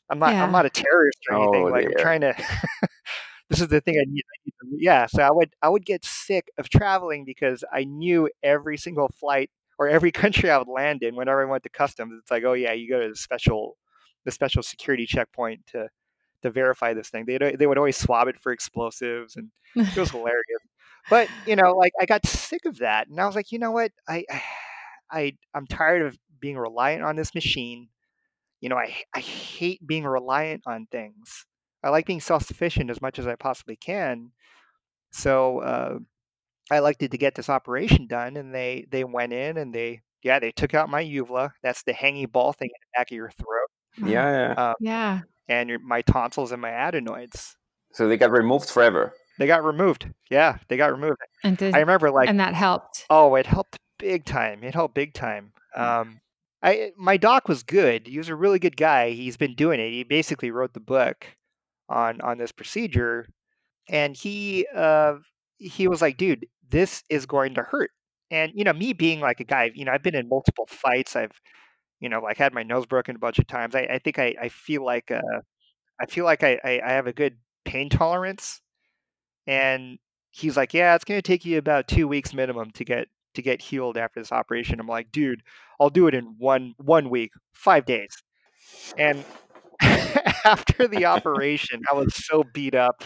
i'm 0.10 0.20
not 0.20 0.34
Yeah. 0.34 0.44
i'm 0.44 0.52
not 0.52 0.66
a 0.66 0.70
terrorist 0.70 1.20
or 1.30 1.36
anything. 1.38 1.64
Oh, 1.68 1.72
like 1.72 1.86
i'm 1.86 1.94
trying 1.98 2.22
to 2.22 2.34
this 3.50 3.62
is 3.62 3.68
the 3.68 3.82
thing 3.82 3.96
I 3.96 4.06
need, 4.08 4.24
I 4.24 4.38
need 4.46 4.54
to- 4.78 4.84
yeah 4.84 5.06
so 5.08 5.22
i 5.24 5.32
would 5.32 5.54
i 5.62 5.70
would 5.70 5.86
get 5.86 6.04
sick 6.06 6.50
of 6.58 6.70
traveling 6.70 7.26
because 7.26 7.64
i 7.74 7.84
knew 7.84 8.30
every 8.42 8.78
single 8.78 9.10
flight 9.20 9.50
or 9.80 9.88
every 9.88 10.12
country 10.12 10.50
i 10.50 10.58
would 10.58 10.68
land 10.68 11.04
in 11.04 11.16
whenever 11.16 11.42
i 11.42 11.50
went 11.50 11.64
to 11.64 11.70
customs 11.70 12.14
it's 12.22 12.32
like 12.32 12.44
oh 12.44 12.54
yeah 12.54 12.72
you 12.74 12.90
go 12.90 13.00
to 13.02 13.10
the 13.10 13.16
special 13.16 13.76
the 14.26 14.32
special 14.32 14.64
security 14.64 15.06
checkpoint 15.06 15.62
to 15.68 15.88
to 16.44 16.52
verify 16.52 16.94
this 16.94 17.10
thing. 17.10 17.26
They 17.26 17.38
they 17.58 17.68
would 17.68 17.78
always 17.78 17.98
swab 17.98 18.28
it 18.28 18.40
for 18.40 18.52
explosives, 18.54 19.36
and 19.38 19.52
it 19.96 20.00
was 20.00 20.12
hilarious. 20.12 20.62
But 21.10 21.30
you 21.46 21.56
know, 21.56 21.74
like 21.74 21.94
I 22.02 22.06
got 22.06 22.26
sick 22.26 22.66
of 22.66 22.80
that, 22.80 23.08
and 23.10 23.20
I 23.20 23.26
was 23.28 23.36
like, 23.36 23.52
you 23.52 23.60
know 23.60 23.72
what, 23.72 23.92
I 24.08 24.26
I 25.12 25.34
I'm 25.54 25.68
tired 25.68 26.04
of 26.04 26.18
being 26.40 26.58
reliant 26.58 27.04
on 27.04 27.16
this 27.16 27.36
machine. 27.36 27.90
You 28.62 28.70
know, 28.70 28.78
I 28.78 28.96
I 29.14 29.20
hate 29.22 29.86
being 29.88 30.06
reliant 30.06 30.64
on 30.68 30.88
things. 30.92 31.46
I 31.84 31.90
like 31.90 32.06
being 32.06 32.22
self 32.22 32.44
sufficient 32.46 32.90
as 32.92 33.02
much 33.02 33.20
as 33.20 33.28
I 33.28 33.36
possibly 33.36 33.76
can. 33.78 34.32
So 35.12 35.60
uh, 35.62 36.00
I 36.72 36.78
elected 36.78 37.12
to 37.12 37.18
get 37.18 37.36
this 37.36 37.50
operation 37.50 38.08
done, 38.08 38.38
and 38.38 38.54
they 38.56 38.86
they 38.92 39.04
went 39.06 39.34
in 39.34 39.58
and 39.58 39.74
they 39.74 40.02
yeah 40.24 40.40
they 40.40 40.52
took 40.52 40.74
out 40.76 40.90
my 40.90 41.02
uvula. 41.02 41.54
That's 41.64 41.84
the 41.84 41.94
hangy 41.94 42.32
ball 42.32 42.54
thing 42.54 42.70
in 42.70 42.82
the 42.82 43.00
back 43.00 43.12
of 43.12 43.16
your 43.18 43.32
throat, 43.32 43.70
Yeah, 43.98 44.56
yeah. 44.56 44.56
um, 44.72 44.76
Yeah. 44.80 45.22
And 45.48 45.70
your, 45.70 45.80
my 45.80 46.02
tonsils 46.02 46.52
and 46.52 46.62
my 46.62 46.72
adenoids. 46.72 47.56
So 47.94 48.08
they 48.08 48.18
got 48.18 48.32
removed 48.32 48.70
forever. 48.70 49.14
They 49.40 49.48
got 49.48 49.64
removed. 49.64 50.12
Yeah, 50.30 50.58
they 50.68 50.78
got 50.78 50.92
removed. 50.92 51.18
And 51.44 51.58
did, 51.58 51.76
I 51.76 51.80
remember 51.80 52.12
like 52.12 52.30
and 52.30 52.40
that 52.40 52.54
helped. 52.54 53.06
oh, 53.10 53.36
it 53.36 53.46
helped 53.46 53.78
big 54.00 54.26
time. 54.26 54.64
It 54.64 54.74
helped 54.74 54.96
big 54.96 55.14
time. 55.14 55.54
Um 55.76 56.20
I 56.62 56.92
my 56.98 57.18
doc 57.18 57.48
was 57.48 57.64
good. 57.64 58.08
He 58.08 58.18
was 58.18 58.30
a 58.30 58.36
really 58.36 58.60
good 58.60 58.78
guy. 58.78 59.12
He's 59.12 59.38
been 59.38 59.56
doing 59.56 59.80
it. 59.80 59.92
He 59.92 60.04
basically 60.04 60.52
wrote 60.52 60.74
the 60.74 60.80
book 60.80 61.26
on 61.90 62.22
on 62.22 62.38
this 62.38 62.52
procedure 62.52 63.28
and 63.90 64.16
he 64.16 64.66
uh 64.76 65.16
he 65.58 65.88
was 65.88 66.02
like, 66.02 66.18
"Dude, 66.18 66.46
this 66.70 67.04
is 67.10 67.26
going 67.26 67.56
to 67.56 67.64
hurt." 67.64 67.92
And 68.32 68.52
you 68.56 68.64
know, 68.64 68.74
me 68.74 68.94
being 68.94 69.20
like 69.20 69.40
a 69.40 69.44
guy, 69.44 69.72
you 69.74 69.86
know, 69.86 69.92
I've 69.92 70.04
been 70.04 70.16
in 70.16 70.28
multiple 70.30 70.68
fights. 70.68 71.16
I've 71.16 71.40
you 72.04 72.10
know, 72.10 72.20
like 72.20 72.38
had 72.38 72.54
my 72.54 72.64
nose 72.64 72.86
broken 72.86 73.16
a 73.16 73.20
bunch 73.20 73.40
of 73.40 73.48
times. 73.48 73.76
I, 73.76 73.88
I 73.90 73.98
think 73.98 74.20
I, 74.20 74.36
I 74.42 74.50
feel 74.50 74.84
like 74.84 75.10
uh, 75.10 75.22
I 76.02 76.06
feel 76.06 76.26
like 76.26 76.44
I, 76.44 76.60
I, 76.62 76.82
I 76.86 76.92
have 76.92 77.08
a 77.08 77.14
good 77.14 77.38
pain 77.64 77.90
tolerance. 77.90 78.62
And 79.48 80.00
he's 80.30 80.58
like, 80.58 80.74
yeah, 80.74 80.96
it's 80.96 81.06
going 81.06 81.18
to 81.18 81.26
take 81.26 81.46
you 81.46 81.58
about 81.58 81.88
two 81.88 82.06
weeks 82.10 82.34
minimum 82.34 82.72
to 82.72 82.84
get 82.84 83.08
to 83.36 83.42
get 83.42 83.62
healed 83.62 83.96
after 83.96 84.20
this 84.20 84.34
operation. 84.34 84.82
I'm 84.82 84.88
like, 84.88 85.14
dude, 85.14 85.44
I'll 85.80 85.90
do 85.90 86.08
it 86.08 86.14
in 86.14 86.36
one 86.38 86.76
one 86.78 87.10
week, 87.10 87.32
five 87.54 87.86
days. 87.86 88.12
And 88.98 89.24
after 89.82 90.90
the 90.90 91.06
operation, 91.06 91.84
I 91.90 91.96
was 91.96 92.14
so 92.14 92.44
beat 92.54 92.76
up. 92.76 93.06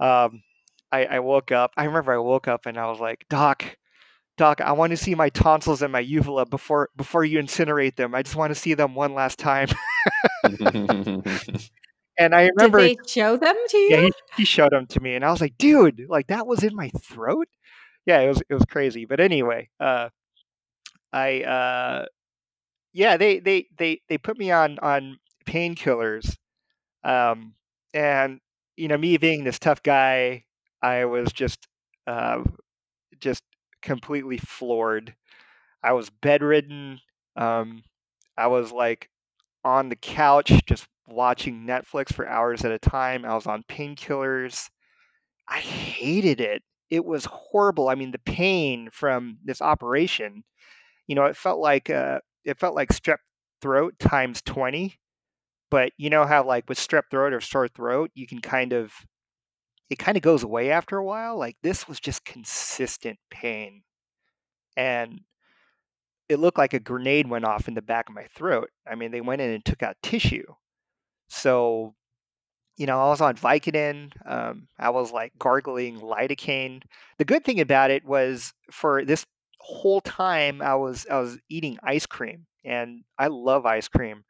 Um, 0.00 0.42
I, 0.90 1.04
I 1.04 1.18
woke 1.18 1.52
up. 1.52 1.72
I 1.76 1.84
remember 1.84 2.14
I 2.14 2.18
woke 2.18 2.48
up 2.48 2.64
and 2.64 2.78
I 2.78 2.88
was 2.88 2.98
like, 2.98 3.26
Doc, 3.28 3.76
Doc, 4.36 4.60
I 4.60 4.72
want 4.72 4.90
to 4.90 4.96
see 4.96 5.14
my 5.14 5.30
tonsils 5.30 5.82
and 5.82 5.92
my 5.92 6.00
uvula 6.00 6.46
before 6.46 6.90
before 6.96 7.24
you 7.24 7.38
incinerate 7.38 7.96
them. 7.96 8.14
I 8.14 8.22
just 8.22 8.36
want 8.36 8.50
to 8.50 8.54
see 8.54 8.74
them 8.74 8.94
one 8.94 9.14
last 9.14 9.38
time. 9.38 9.68
and 10.44 12.34
I 12.34 12.48
remember 12.48 12.78
Did 12.80 12.98
they 12.98 13.06
show 13.06 13.36
them 13.36 13.56
to 13.68 13.76
you? 13.76 13.88
yeah, 13.90 14.00
he, 14.02 14.12
he 14.36 14.44
showed 14.44 14.72
them 14.72 14.86
to 14.88 15.00
me, 15.00 15.14
and 15.14 15.24
I 15.24 15.30
was 15.30 15.40
like, 15.40 15.56
dude, 15.56 16.06
like 16.08 16.26
that 16.26 16.46
was 16.46 16.62
in 16.62 16.76
my 16.76 16.90
throat. 16.90 17.48
Yeah, 18.04 18.20
it 18.20 18.28
was 18.28 18.42
it 18.48 18.54
was 18.54 18.64
crazy. 18.66 19.06
But 19.06 19.20
anyway, 19.20 19.70
uh, 19.80 20.10
I 21.12 21.42
uh, 21.42 22.06
yeah, 22.92 23.16
they 23.16 23.38
they 23.38 23.66
they 23.78 24.02
they 24.08 24.18
put 24.18 24.38
me 24.38 24.50
on 24.50 24.78
on 24.80 25.18
painkillers, 25.46 26.36
um, 27.04 27.54
and 27.94 28.40
you 28.76 28.88
know, 28.88 28.98
me 28.98 29.16
being 29.16 29.44
this 29.44 29.58
tough 29.58 29.82
guy, 29.82 30.44
I 30.82 31.06
was 31.06 31.32
just, 31.32 31.66
uh, 32.06 32.42
just 33.20 33.42
completely 33.82 34.38
floored. 34.38 35.14
I 35.82 35.92
was 35.92 36.10
bedridden. 36.10 37.00
Um, 37.36 37.82
I 38.36 38.48
was 38.48 38.72
like 38.72 39.10
on 39.64 39.88
the 39.88 39.96
couch 39.96 40.52
just 40.66 40.88
watching 41.08 41.66
Netflix 41.66 42.12
for 42.12 42.28
hours 42.28 42.64
at 42.64 42.72
a 42.72 42.78
time. 42.78 43.24
I 43.24 43.34
was 43.34 43.46
on 43.46 43.64
painkillers. 43.68 44.68
I 45.48 45.58
hated 45.58 46.40
it. 46.40 46.62
It 46.90 47.04
was 47.04 47.24
horrible. 47.26 47.88
I 47.88 47.94
mean, 47.94 48.12
the 48.12 48.18
pain 48.20 48.88
from 48.92 49.38
this 49.44 49.60
operation, 49.60 50.44
you 51.06 51.14
know, 51.14 51.24
it 51.26 51.36
felt 51.36 51.60
like 51.60 51.90
uh, 51.90 52.20
it 52.44 52.58
felt 52.58 52.74
like 52.76 52.90
strep 52.90 53.18
throat 53.62 53.94
times 53.98 54.42
20. 54.42 54.96
But 55.70 55.92
you 55.98 56.10
know 56.10 56.26
how 56.26 56.44
like 56.44 56.68
with 56.68 56.78
strep 56.78 57.04
throat 57.10 57.32
or 57.32 57.40
sore 57.40 57.68
throat, 57.68 58.10
you 58.14 58.26
can 58.26 58.40
kind 58.40 58.72
of 58.72 58.92
it 59.90 59.98
kind 59.98 60.16
of 60.16 60.22
goes 60.22 60.42
away 60.42 60.70
after 60.70 60.96
a 60.96 61.04
while. 61.04 61.38
Like 61.38 61.56
this 61.62 61.88
was 61.88 62.00
just 62.00 62.24
consistent 62.24 63.18
pain. 63.30 63.82
And 64.76 65.20
it 66.28 66.38
looked 66.38 66.58
like 66.58 66.74
a 66.74 66.80
grenade 66.80 67.28
went 67.28 67.44
off 67.44 67.68
in 67.68 67.74
the 67.74 67.82
back 67.82 68.08
of 68.08 68.14
my 68.14 68.24
throat. 68.34 68.70
I 68.90 68.94
mean, 68.96 69.10
they 69.10 69.20
went 69.20 69.40
in 69.42 69.50
and 69.50 69.64
took 69.64 69.82
out 69.82 69.96
tissue. 70.02 70.44
So, 71.28 71.94
you 72.78 72.86
know, 72.86 73.00
I 73.00 73.08
was 73.10 73.22
on 73.22 73.36
Vicodin. 73.36 74.12
Um, 74.26 74.68
I 74.78 74.90
was 74.90 75.12
like 75.12 75.34
gargling 75.38 76.00
lidocaine. 76.00 76.82
The 77.18 77.26
good 77.26 77.44
thing 77.44 77.60
about 77.60 77.92
it 77.92 78.04
was 78.06 78.54
for 78.72 79.04
this 79.04 79.26
whole 79.60 80.02
time, 80.02 80.62
I 80.62 80.76
was 80.76 81.06
I 81.10 81.20
was 81.20 81.38
eating 81.50 81.78
ice 81.84 82.06
cream, 82.06 82.46
and 82.64 83.04
I 83.18 83.28
love 83.28 83.66
ice 83.66 83.88
cream. 83.88 84.25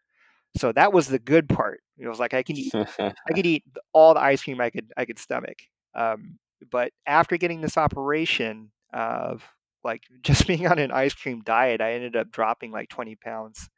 So 0.57 0.73
that 0.73 0.93
was 0.93 1.09
the 1.09 1.19
good 1.19 1.49
part. 1.49 1.81
It 1.99 2.09
was 2.09 2.19
like 2.19 2.35
I 2.35 2.43
can 2.43 2.57
eat 2.57 2.75
I 2.75 3.13
could 3.35 3.47
eat 3.47 3.65
all 3.93 4.15
the 4.15 4.21
ice 4.21 4.43
cream 4.43 4.61
I 4.61 4.71
could 4.71 4.93
I 4.97 5.05
could 5.05 5.19
stomach. 5.19 5.59
Um, 5.95 6.39
but 6.71 6.93
after 7.07 7.37
getting 7.37 7.61
this 7.61 7.77
operation 7.77 8.71
of 8.93 9.45
like 9.85 10.03
just 10.23 10.47
being 10.47 10.67
on 10.67 10.79
an 10.79 10.93
ice 10.93 11.15
cream 11.15 11.43
diet, 11.43 11.81
I 11.81 11.93
ended 11.93 12.17
up 12.17 12.31
dropping 12.31 12.73
like 12.73 12.89
20 12.89 13.17
pounds. 13.17 13.69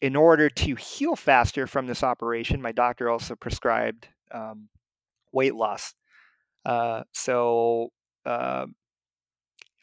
In 0.00 0.16
order 0.16 0.48
to 0.48 0.74
heal 0.76 1.14
faster 1.14 1.66
from 1.66 1.86
this 1.86 2.02
operation, 2.02 2.62
my 2.62 2.72
doctor 2.72 3.10
also 3.10 3.36
prescribed 3.36 4.08
um, 4.32 4.70
weight 5.30 5.54
loss. 5.54 5.92
Uh, 6.64 7.02
so 7.12 7.90
uh, 8.24 8.64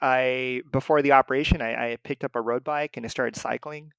I 0.02 0.62
before 0.72 1.02
the 1.02 1.12
operation, 1.12 1.62
I, 1.62 1.92
I, 1.92 1.98
picked 2.04 2.24
up 2.24 2.36
a 2.36 2.42
road 2.42 2.64
bike 2.64 2.98
and 2.98 3.06
I 3.06 3.10
started 3.10 3.36
cycling. 3.36 3.92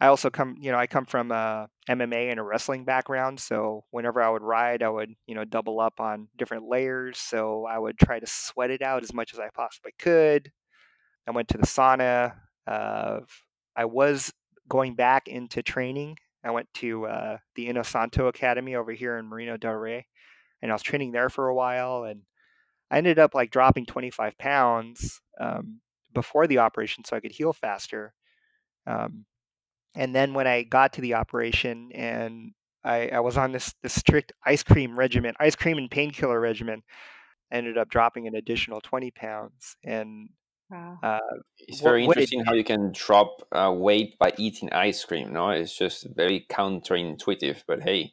I 0.00 0.08
also 0.08 0.28
come, 0.28 0.56
you 0.60 0.72
know, 0.72 0.78
I 0.78 0.86
come 0.86 1.04
from 1.04 1.30
a 1.30 1.68
MMA 1.88 2.30
and 2.30 2.40
a 2.40 2.42
wrestling 2.42 2.84
background, 2.84 3.38
so 3.38 3.84
whenever 3.90 4.20
I 4.20 4.28
would 4.28 4.42
ride, 4.42 4.82
I 4.82 4.88
would, 4.88 5.10
you 5.26 5.34
know, 5.36 5.44
double 5.44 5.78
up 5.80 6.00
on 6.00 6.28
different 6.36 6.68
layers. 6.68 7.18
So 7.18 7.64
I 7.64 7.78
would 7.78 7.98
try 7.98 8.18
to 8.18 8.26
sweat 8.26 8.70
it 8.70 8.82
out 8.82 9.04
as 9.04 9.14
much 9.14 9.32
as 9.32 9.38
I 9.38 9.50
possibly 9.54 9.92
could. 9.98 10.50
I 11.28 11.30
went 11.30 11.48
to 11.48 11.58
the 11.58 11.66
sauna. 11.66 12.34
Uh, 12.66 13.20
I 13.76 13.84
was 13.84 14.32
going 14.68 14.94
back 14.94 15.28
into 15.28 15.62
training. 15.62 16.16
I 16.44 16.50
went 16.50 16.68
to 16.74 17.06
uh, 17.06 17.38
the 17.54 17.68
Inosanto 17.68 18.28
Academy 18.28 18.74
over 18.74 18.92
here 18.92 19.16
in 19.16 19.26
Marina 19.26 19.56
del 19.58 19.72
Rey, 19.74 20.06
and 20.60 20.70
I 20.70 20.74
was 20.74 20.82
training 20.82 21.12
there 21.12 21.30
for 21.30 21.48
a 21.48 21.54
while. 21.54 22.04
And 22.04 22.22
I 22.90 22.98
ended 22.98 23.18
up 23.18 23.34
like 23.34 23.50
dropping 23.50 23.86
25 23.86 24.36
pounds 24.38 25.20
um, 25.40 25.80
before 26.12 26.46
the 26.46 26.58
operation 26.58 27.04
so 27.04 27.16
I 27.16 27.20
could 27.20 27.32
heal 27.32 27.52
faster. 27.52 28.12
Um, 28.86 29.24
and 29.94 30.14
then 30.14 30.34
when 30.34 30.46
I 30.46 30.62
got 30.62 30.92
to 30.94 31.00
the 31.00 31.14
operation 31.14 31.90
and 31.92 32.52
I, 32.84 33.08
I 33.08 33.20
was 33.20 33.36
on 33.36 33.52
this, 33.52 33.74
this 33.82 33.94
strict 33.94 34.32
ice 34.44 34.62
cream 34.62 34.98
regimen, 34.98 35.34
ice 35.40 35.56
cream 35.56 35.78
and 35.78 35.90
painkiller 35.90 36.40
regimen, 36.40 36.82
I 37.52 37.56
ended 37.56 37.78
up 37.78 37.88
dropping 37.88 38.26
an 38.26 38.34
additional 38.34 38.80
20 38.80 39.10
pounds. 39.12 39.76
And 39.84 40.28
Wow. 40.70 40.98
Uh, 41.02 41.18
it's 41.58 41.80
very 41.80 42.06
what, 42.06 42.16
interesting 42.16 42.40
it, 42.40 42.46
how 42.46 42.54
you 42.54 42.64
can 42.64 42.92
drop 42.92 43.46
uh, 43.52 43.72
weight 43.72 44.18
by 44.18 44.32
eating 44.38 44.72
ice 44.72 45.04
cream. 45.04 45.32
No, 45.32 45.50
it's 45.50 45.76
just 45.76 46.06
very 46.16 46.46
counterintuitive, 46.50 47.62
but 47.66 47.82
hey. 47.82 48.12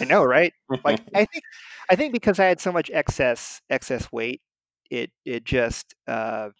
I 0.00 0.04
know, 0.04 0.24
right? 0.24 0.52
like 0.84 1.00
I 1.14 1.24
think, 1.24 1.44
I 1.90 1.96
think 1.96 2.12
because 2.12 2.38
I 2.38 2.46
had 2.46 2.60
so 2.60 2.72
much 2.72 2.90
excess 2.92 3.60
excess 3.70 4.10
weight, 4.10 4.40
it 4.90 5.10
it 5.24 5.44
just 5.44 5.94
uh, 6.06 6.50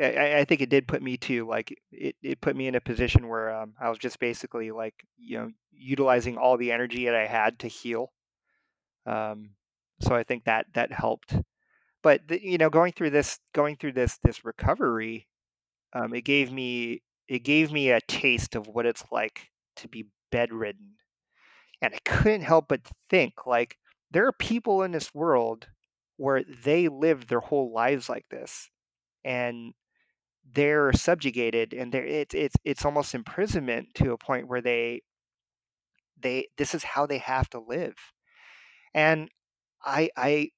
I, 0.00 0.38
I 0.40 0.44
think 0.44 0.60
it 0.60 0.70
did 0.70 0.88
put 0.88 1.02
me 1.02 1.16
to 1.18 1.46
like 1.46 1.78
it, 1.90 2.16
it 2.22 2.40
put 2.40 2.56
me 2.56 2.66
in 2.66 2.74
a 2.74 2.80
position 2.80 3.28
where 3.28 3.54
um, 3.54 3.74
I 3.80 3.88
was 3.88 3.98
just 3.98 4.18
basically 4.18 4.70
like 4.70 4.94
you 5.18 5.38
know 5.38 5.50
utilizing 5.72 6.36
all 6.36 6.56
the 6.56 6.72
energy 6.72 7.06
that 7.06 7.14
I 7.14 7.26
had 7.26 7.58
to 7.60 7.68
heal. 7.68 8.12
Um, 9.06 9.50
so 10.00 10.14
I 10.14 10.22
think 10.22 10.44
that 10.44 10.66
that 10.74 10.92
helped. 10.92 11.36
But 12.02 12.28
the, 12.28 12.42
you 12.42 12.58
know 12.58 12.70
going 12.70 12.92
through 12.92 13.10
this 13.10 13.38
going 13.52 13.76
through 13.76 13.92
this 13.92 14.18
this 14.22 14.44
recovery 14.44 15.28
um, 15.92 16.14
it 16.14 16.22
gave 16.22 16.52
me 16.52 17.02
it 17.28 17.40
gave 17.40 17.72
me 17.72 17.90
a 17.90 18.00
taste 18.00 18.54
of 18.54 18.66
what 18.66 18.86
it's 18.86 19.04
like 19.10 19.50
to 19.76 19.88
be 19.88 20.06
bedridden. 20.30 20.94
And 21.80 21.94
i 21.94 21.98
couldn't 22.04 22.42
help 22.42 22.68
but 22.68 22.80
think 23.10 23.46
like 23.46 23.76
there 24.10 24.26
are 24.26 24.32
people 24.32 24.82
in 24.82 24.92
this 24.92 25.14
world 25.14 25.68
where 26.16 26.44
they 26.44 26.88
live 26.88 27.26
their 27.26 27.40
whole 27.40 27.72
lives 27.72 28.08
like 28.08 28.28
this. 28.30 28.68
And 29.24 29.72
they're 30.54 30.92
subjugated 30.92 31.72
and 31.72 31.92
they're 31.92 32.04
it's 32.04 32.34
it's 32.34 32.56
it's 32.64 32.84
almost 32.84 33.14
imprisonment 33.14 33.88
to 33.94 34.12
a 34.12 34.18
point 34.18 34.48
where 34.48 34.60
they 34.60 35.02
they 36.20 36.48
this 36.58 36.74
is 36.74 36.84
how 36.84 37.06
they 37.06 37.18
have 37.18 37.48
to 37.50 37.58
live 37.60 37.94
and 38.94 39.28
i 39.84 40.10
i 40.16 40.48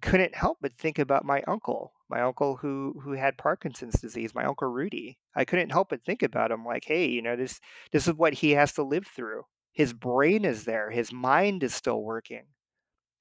couldn't 0.00 0.34
help 0.34 0.58
but 0.60 0.76
think 0.76 0.98
about 0.98 1.24
my 1.24 1.42
uncle, 1.46 1.92
my 2.08 2.20
uncle 2.20 2.56
who 2.56 3.00
who 3.02 3.12
had 3.12 3.38
Parkinson's 3.38 4.00
disease, 4.00 4.34
my 4.34 4.44
uncle 4.44 4.68
Rudy. 4.68 5.18
I 5.34 5.44
couldn't 5.44 5.70
help 5.70 5.90
but 5.90 6.04
think 6.04 6.22
about 6.22 6.50
him 6.50 6.64
like, 6.64 6.84
hey, 6.84 7.06
you 7.06 7.22
know, 7.22 7.36
this 7.36 7.60
this 7.92 8.08
is 8.08 8.14
what 8.14 8.34
he 8.34 8.52
has 8.52 8.72
to 8.74 8.82
live 8.82 9.06
through. 9.06 9.44
His 9.72 9.92
brain 9.92 10.44
is 10.44 10.64
there, 10.64 10.90
his 10.90 11.12
mind 11.12 11.62
is 11.62 11.74
still 11.74 12.02
working, 12.02 12.46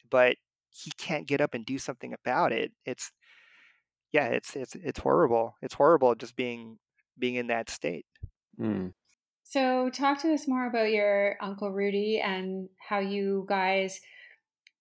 but 0.09 0.37
he 0.69 0.91
can't 0.97 1.27
get 1.27 1.41
up 1.41 1.53
and 1.53 1.65
do 1.65 1.77
something 1.77 2.13
about 2.13 2.51
it. 2.51 2.71
It's 2.85 3.11
yeah, 4.15 4.27
it's 4.27 4.55
it's 4.55 4.75
it's 4.75 4.99
horrible. 4.99 5.57
It's 5.61 5.73
horrible 5.73 6.15
just 6.15 6.37
being 6.37 6.77
being 7.19 7.35
in 7.35 7.47
that 7.47 7.69
state. 7.69 8.05
Mm. 8.57 8.93
So, 9.43 9.89
talk 9.89 10.21
to 10.21 10.33
us 10.33 10.47
more 10.47 10.67
about 10.67 10.89
your 10.89 11.35
uncle 11.41 11.69
Rudy 11.69 12.21
and 12.23 12.69
how 12.79 12.99
you 12.99 13.45
guys 13.47 13.99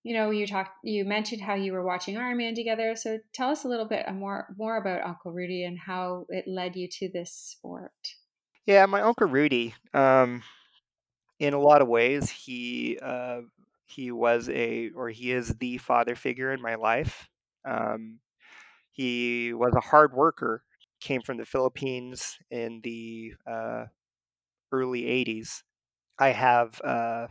you 0.05 0.15
know, 0.15 0.31
you 0.31 0.47
talked, 0.47 0.85
you 0.85 1.05
mentioned 1.07 1.41
how 1.41 1.55
you 1.55 1.73
were 1.73 1.83
watching 1.83 2.15
Ironman 2.17 2.55
together. 2.55 2.95
So 2.95 3.19
tell 3.33 3.49
us 3.49 3.65
a 3.65 3.69
little 3.69 3.89
bit 3.89 4.05
more 4.13 4.55
more 4.57 4.77
about 4.77 5.03
Uncle 5.03 5.33
Rudy 5.33 5.65
and 5.65 5.79
how 5.79 6.27
it 6.29 6.45
led 6.47 6.77
you 6.77 6.89
to 6.99 7.09
this 7.09 7.33
sport. 7.33 7.91
Yeah, 8.67 8.85
my 8.87 9.01
Uncle 9.01 9.27
Rudy. 9.27 9.75
Um, 9.95 10.43
in 11.41 11.55
a 11.55 11.59
lot 11.59 11.81
of 11.81 11.89
ways, 11.89 12.29
he 12.31 12.99
uh, 13.03 13.41
he 13.87 14.13
was 14.13 14.49
a 14.51 14.91
or 14.95 15.09
he 15.09 15.33
is 15.33 15.49
the 15.55 15.79
father 15.79 16.15
figure 16.15 16.53
in 16.53 16.61
my 16.61 16.75
life. 16.75 17.27
Um, 17.65 18.21
he 18.95 19.55
was 19.55 19.75
a 19.77 19.81
hard 19.81 20.15
worker. 20.15 20.65
Came 21.03 21.23
from 21.23 21.39
the 21.39 21.47
Philippines 21.47 22.39
in 22.51 22.81
the 22.85 23.35
uh, 23.51 23.87
early 24.73 25.07
'80s. 25.07 25.63
I 26.19 26.29
have 26.31 26.81
uh, 26.83 27.29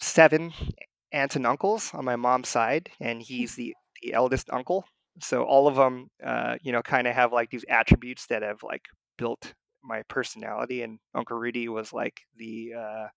seven 0.00 0.52
aunts 1.12 1.36
and 1.36 1.46
uncles 1.46 1.92
on 1.94 2.04
my 2.04 2.16
mom's 2.16 2.48
side, 2.48 2.90
and 3.00 3.22
he's 3.22 3.56
the, 3.56 3.74
the 4.02 4.14
eldest 4.14 4.50
uncle. 4.52 4.84
So 5.20 5.44
all 5.44 5.68
of 5.68 5.76
them, 5.76 6.10
uh, 6.24 6.56
you 6.62 6.72
know, 6.72 6.82
kind 6.82 7.06
of 7.08 7.14
have 7.14 7.32
like 7.32 7.50
these 7.50 7.64
attributes 7.68 8.26
that 8.28 8.42
have 8.42 8.62
like 8.62 8.84
built 9.18 9.54
my 9.84 10.02
personality. 10.08 10.82
And 10.82 10.98
Uncle 11.14 11.38
Rudy 11.38 11.68
was 11.68 11.92
like 11.92 12.20
the 12.36 12.72
uh, 12.78 13.08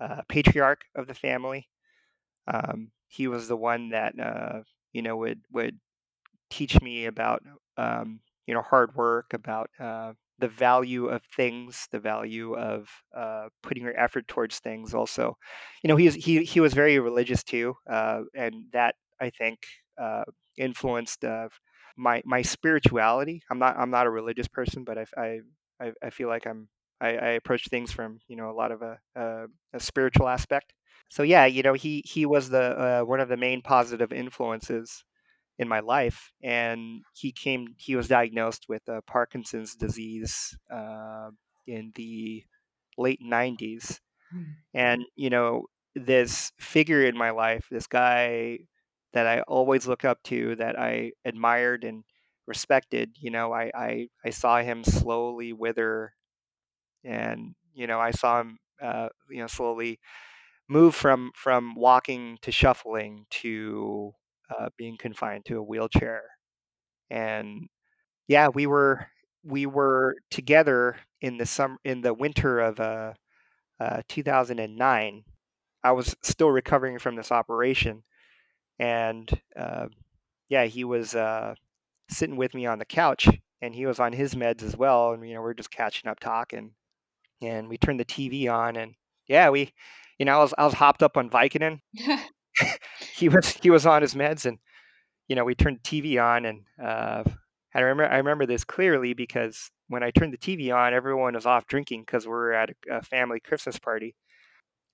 uh, 0.00 0.22
patriarch 0.28 0.82
of 0.96 1.06
the 1.06 1.14
family. 1.14 1.68
Um, 2.46 2.90
he 3.08 3.28
was 3.28 3.48
the 3.48 3.56
one 3.56 3.90
that 3.90 4.14
uh, 4.18 4.60
you 4.92 5.02
know 5.02 5.16
would 5.16 5.40
would 5.52 5.78
teach 6.50 6.80
me 6.82 7.06
about 7.06 7.42
um, 7.76 8.20
you 8.46 8.54
know 8.54 8.62
hard 8.62 8.94
work, 8.94 9.32
about 9.34 9.70
uh, 9.80 10.12
the 10.38 10.48
value 10.48 11.06
of 11.08 11.22
things, 11.36 11.88
the 11.92 11.98
value 12.00 12.54
of 12.56 12.88
uh, 13.16 13.48
putting 13.62 13.82
your 13.84 13.98
effort 13.98 14.28
towards 14.28 14.58
things. 14.58 14.94
Also, 14.94 15.36
you 15.82 15.88
know, 15.88 15.96
he 15.96 16.06
was 16.06 16.14
he 16.14 16.44
he 16.44 16.60
was 16.60 16.74
very 16.74 16.98
religious 16.98 17.42
too, 17.42 17.74
uh, 17.90 18.22
and 18.34 18.64
that 18.72 18.94
I 19.20 19.30
think 19.30 19.60
uh, 20.00 20.24
influenced 20.56 21.24
uh, 21.24 21.48
my 21.96 22.22
my 22.24 22.42
spirituality. 22.42 23.42
I'm 23.50 23.58
not 23.58 23.76
I'm 23.76 23.90
not 23.90 24.06
a 24.06 24.10
religious 24.10 24.48
person, 24.48 24.84
but 24.84 24.98
I 24.98 25.40
I 25.80 25.92
I 26.02 26.10
feel 26.10 26.28
like 26.28 26.46
I'm 26.46 26.68
I, 27.00 27.08
I 27.16 27.28
approach 27.30 27.68
things 27.68 27.92
from 27.92 28.20
you 28.28 28.36
know 28.36 28.50
a 28.50 28.52
lot 28.52 28.72
of 28.72 28.82
a, 28.82 28.98
a, 29.14 29.46
a 29.72 29.80
spiritual 29.80 30.28
aspect. 30.28 30.72
So 31.10 31.22
yeah, 31.22 31.46
you 31.46 31.62
know, 31.62 31.74
he 31.74 32.02
he 32.06 32.26
was 32.26 32.48
the 32.50 32.62
uh, 32.62 33.02
one 33.02 33.20
of 33.20 33.28
the 33.28 33.36
main 33.36 33.62
positive 33.62 34.12
influences 34.12 35.04
in 35.58 35.68
my 35.68 35.80
life 35.80 36.32
and 36.42 37.02
he 37.14 37.32
came 37.32 37.74
he 37.76 37.96
was 37.96 38.08
diagnosed 38.08 38.66
with 38.68 38.88
uh, 38.88 39.00
parkinson's 39.06 39.74
disease 39.74 40.56
uh, 40.72 41.30
in 41.66 41.92
the 41.96 42.44
late 42.96 43.20
90s 43.20 44.00
mm. 44.34 44.44
and 44.74 45.02
you 45.16 45.30
know 45.30 45.64
this 45.94 46.52
figure 46.58 47.04
in 47.04 47.16
my 47.16 47.30
life, 47.30 47.66
this 47.70 47.86
guy 47.86 48.58
that 49.12 49.26
I 49.26 49.40
always 49.42 49.86
look 49.86 50.04
up 50.04 50.22
to, 50.24 50.56
that 50.56 50.78
I 50.78 51.12
admired 51.24 51.84
and 51.84 52.04
respected. 52.46 53.16
You 53.20 53.30
know, 53.30 53.52
I 53.52 53.70
I, 53.74 54.08
I 54.24 54.30
saw 54.30 54.60
him 54.60 54.84
slowly 54.84 55.52
wither, 55.52 56.12
and 57.04 57.54
you 57.74 57.86
know, 57.86 58.00
I 58.00 58.10
saw 58.10 58.40
him, 58.40 58.58
uh, 58.82 59.08
you 59.30 59.38
know, 59.38 59.46
slowly 59.46 59.98
move 60.68 60.94
from 60.94 61.32
from 61.34 61.74
walking 61.74 62.38
to 62.42 62.52
shuffling 62.52 63.26
to 63.30 64.12
uh, 64.56 64.68
being 64.76 64.96
confined 64.98 65.44
to 65.46 65.58
a 65.58 65.62
wheelchair, 65.62 66.22
and 67.10 67.68
yeah, 68.28 68.48
we 68.48 68.66
were 68.66 69.08
we 69.44 69.66
were 69.66 70.16
together 70.30 70.96
in 71.20 71.38
the 71.38 71.46
summer 71.46 71.78
in 71.84 72.02
the 72.02 72.14
winter 72.14 72.60
of 72.60 72.80
uh, 72.80 73.14
uh, 73.80 74.02
2009. 74.08 75.24
I 75.84 75.92
was 75.92 76.16
still 76.22 76.50
recovering 76.50 76.98
from 76.98 77.16
this 77.16 77.32
operation, 77.32 78.04
and 78.78 79.30
uh, 79.58 79.86
yeah, 80.48 80.64
he 80.66 80.84
was 80.84 81.14
uh, 81.14 81.54
sitting 82.10 82.36
with 82.36 82.54
me 82.54 82.66
on 82.66 82.78
the 82.78 82.84
couch, 82.86 83.28
and 83.62 83.74
he 83.74 83.86
was 83.86 84.00
on 84.00 84.12
his 84.12 84.34
meds 84.34 84.62
as 84.62 84.76
well, 84.76 85.12
and 85.12 85.28
you 85.28 85.34
know 85.34 85.42
we're 85.42 85.54
just 85.54 85.70
catching 85.70 86.10
up 86.10 86.20
talking, 86.20 86.72
and 87.42 87.68
we 87.68 87.78
turned 87.78 88.00
the 88.00 88.04
TV 88.04 88.48
on, 88.48 88.76
and 88.76 88.94
yeah, 89.28 89.50
we, 89.50 89.72
you 90.18 90.26
know, 90.26 90.38
I 90.38 90.42
was 90.42 90.54
I 90.58 90.64
was 90.64 90.74
hopped 90.74 91.02
up 91.02 91.16
on 91.16 91.30
Vicodin. 91.30 91.80
he 93.18 93.28
was 93.28 93.50
he 93.62 93.70
was 93.70 93.86
on 93.86 94.02
his 94.02 94.14
meds, 94.14 94.46
and 94.46 94.58
you 95.28 95.36
know 95.36 95.44
we 95.44 95.54
turned 95.54 95.80
the 95.82 96.02
TV 96.02 96.22
on, 96.22 96.44
and 96.44 96.60
uh, 96.82 97.24
I 97.74 97.80
remember 97.80 98.12
I 98.12 98.16
remember 98.18 98.46
this 98.46 98.64
clearly 98.64 99.14
because 99.14 99.70
when 99.88 100.02
I 100.02 100.10
turned 100.10 100.32
the 100.32 100.38
TV 100.38 100.74
on, 100.74 100.94
everyone 100.94 101.34
was 101.34 101.46
off 101.46 101.66
drinking 101.66 102.02
because 102.02 102.26
we 102.26 102.32
were 102.32 102.52
at 102.52 102.70
a, 102.70 102.96
a 102.96 103.02
family 103.02 103.40
Christmas 103.40 103.78
party. 103.78 104.14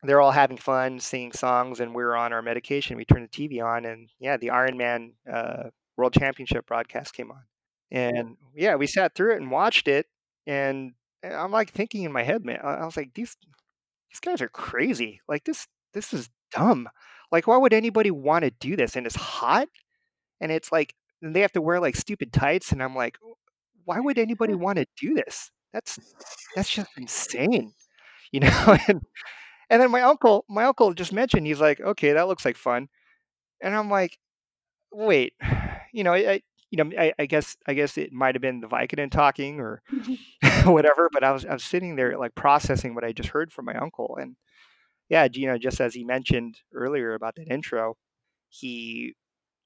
They're 0.03 0.21
all 0.21 0.33
having 0.33 0.59
fun, 0.59 1.01
singing 1.01 1.33
songs, 1.33 1.81
and 1.81 1.95
we 1.95 2.03
were 2.05 2.17
on 2.17 2.33
our 2.33 2.43
medication. 2.43 2.97
We 2.97 3.07
turned 3.07 3.29
the 3.31 3.49
TV 3.49 3.65
on, 3.65 3.85
and 3.87 4.11
yeah, 4.19 4.37
the 4.37 4.49
Ironman 4.49 5.13
uh, 5.33 5.71
World 5.97 6.13
Championship 6.13 6.67
broadcast 6.67 7.15
came 7.15 7.31
on, 7.31 7.43
and 7.91 8.37
yeah, 8.55 8.75
we 8.77 8.87
sat 8.87 9.15
through 9.15 9.35
it 9.35 9.41
and 9.41 9.51
watched 9.51 9.89
it. 9.89 10.07
And 10.47 10.93
I'm 11.25 11.51
like 11.53 11.73
thinking 11.73 12.03
in 12.05 12.13
my 12.13 12.23
head, 12.23 12.45
man, 12.45 12.61
I 12.63 12.85
was 12.85 12.97
like, 12.99 13.15
these 13.15 13.37
these 14.11 14.21
guys 14.21 14.43
are 14.43 14.49
crazy. 14.49 15.21
Like 15.29 15.45
this 15.45 15.67
this 15.95 16.13
is 16.13 16.29
dumb. 16.53 16.89
Like 17.35 17.47
why 17.47 17.57
would 17.57 17.73
anybody 17.73 18.11
want 18.11 18.45
to 18.45 18.51
do 18.51 18.77
this? 18.77 18.97
And 18.97 19.07
it's 19.07 19.17
hot, 19.17 19.69
and 20.41 20.53
it's 20.53 20.71
like 20.71 20.95
and 21.25 21.35
they 21.35 21.41
have 21.41 21.53
to 21.53 21.63
wear 21.63 21.81
like 21.81 21.97
stupid 21.97 22.33
tights 22.33 22.71
and 22.71 22.83
i'm 22.83 22.95
like 22.95 23.19
why 23.85 23.99
would 23.99 24.19
anybody 24.19 24.55
want 24.55 24.79
to 24.79 24.87
do 24.97 25.15
this 25.15 25.51
that's 25.73 25.99
that's 26.55 26.71
just 26.71 26.91
insane 26.97 27.73
you 28.33 28.41
know 28.41 28.77
and 28.89 29.03
and 29.71 29.83
then 29.83 29.91
my 29.91 30.03
uncle 30.03 30.45
my 30.49 30.65
uncle 30.65 30.93
just 30.95 31.13
mentioned 31.13 31.47
he's 31.47 31.61
like 31.61 31.81
okay 31.81 32.13
that 32.13 32.29
looks 32.29 32.45
like 32.45 32.57
fun 32.57 32.89
and 33.63 33.75
i'm 33.75 33.91
like 33.91 34.19
wait 34.93 35.35
you 35.93 36.05
know 36.05 36.13
i 36.13 36.41
you 36.71 36.83
know 36.83 36.91
i, 36.99 37.13
I 37.19 37.27
guess 37.27 37.57
i 37.67 37.75
guess 37.75 37.97
it 37.97 38.13
might 38.13 38.35
have 38.35 38.43
been 38.43 38.61
the 38.61 38.69
vicodin 38.69 39.11
talking 39.11 39.61
or 39.61 39.83
whatever 40.65 41.09
but 41.13 41.25
i 41.25 41.33
was 41.33 41.47
i 41.47 41.53
was 41.53 41.65
sitting 41.65 41.97
there 41.97 42.19
like 42.19 42.35
processing 42.35 42.95
what 42.95 43.05
i 43.05 43.13
just 43.13 43.31
heard 43.31 43.53
from 43.53 43.65
my 43.65 43.75
uncle 43.75 44.19
and 44.21 44.37
yeah 45.09 45.29
you 45.33 45.47
know 45.47 45.59
just 45.59 45.81
as 45.81 45.95
he 45.95 46.05
mentioned 46.05 46.57
earlier 46.75 47.15
about 47.15 47.35
that 47.37 47.49
intro 47.49 47.97
he 48.49 49.15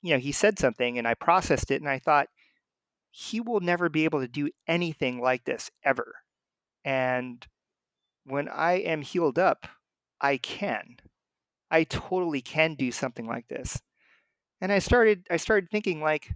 you 0.03 0.13
know, 0.15 0.21
he 0.21 0.33
said 0.33 0.59
something 0.59 0.99
and 0.99 1.07
I 1.09 1.15
processed 1.15 1.71
it 1.71 1.81
and 1.81 1.91
I 1.91 1.99
thought, 1.99 2.29
he 3.11 3.41
will 3.41 3.61
never 3.61 3.89
be 3.89 4.05
able 4.05 4.21
to 4.21 4.29
do 4.29 4.51
anything 4.67 5.21
like 5.21 5.45
this 5.45 5.71
ever. 5.85 6.15
And 6.85 7.47
when 8.25 8.49
I 8.49 8.75
am 8.75 9.03
healed 9.03 9.39
up, 9.39 9.67
I 10.21 10.37
can. 10.39 10.97
I 11.71 11.85
totally 11.85 12.43
can 12.43 12.75
do 12.75 12.93
something 12.93 13.27
like 13.27 13.49
this. 13.49 13.81
And 14.61 14.73
I 14.73 14.81
started 14.81 15.27
I 15.31 15.37
started 15.39 15.71
thinking 15.71 16.01
like, 16.03 16.33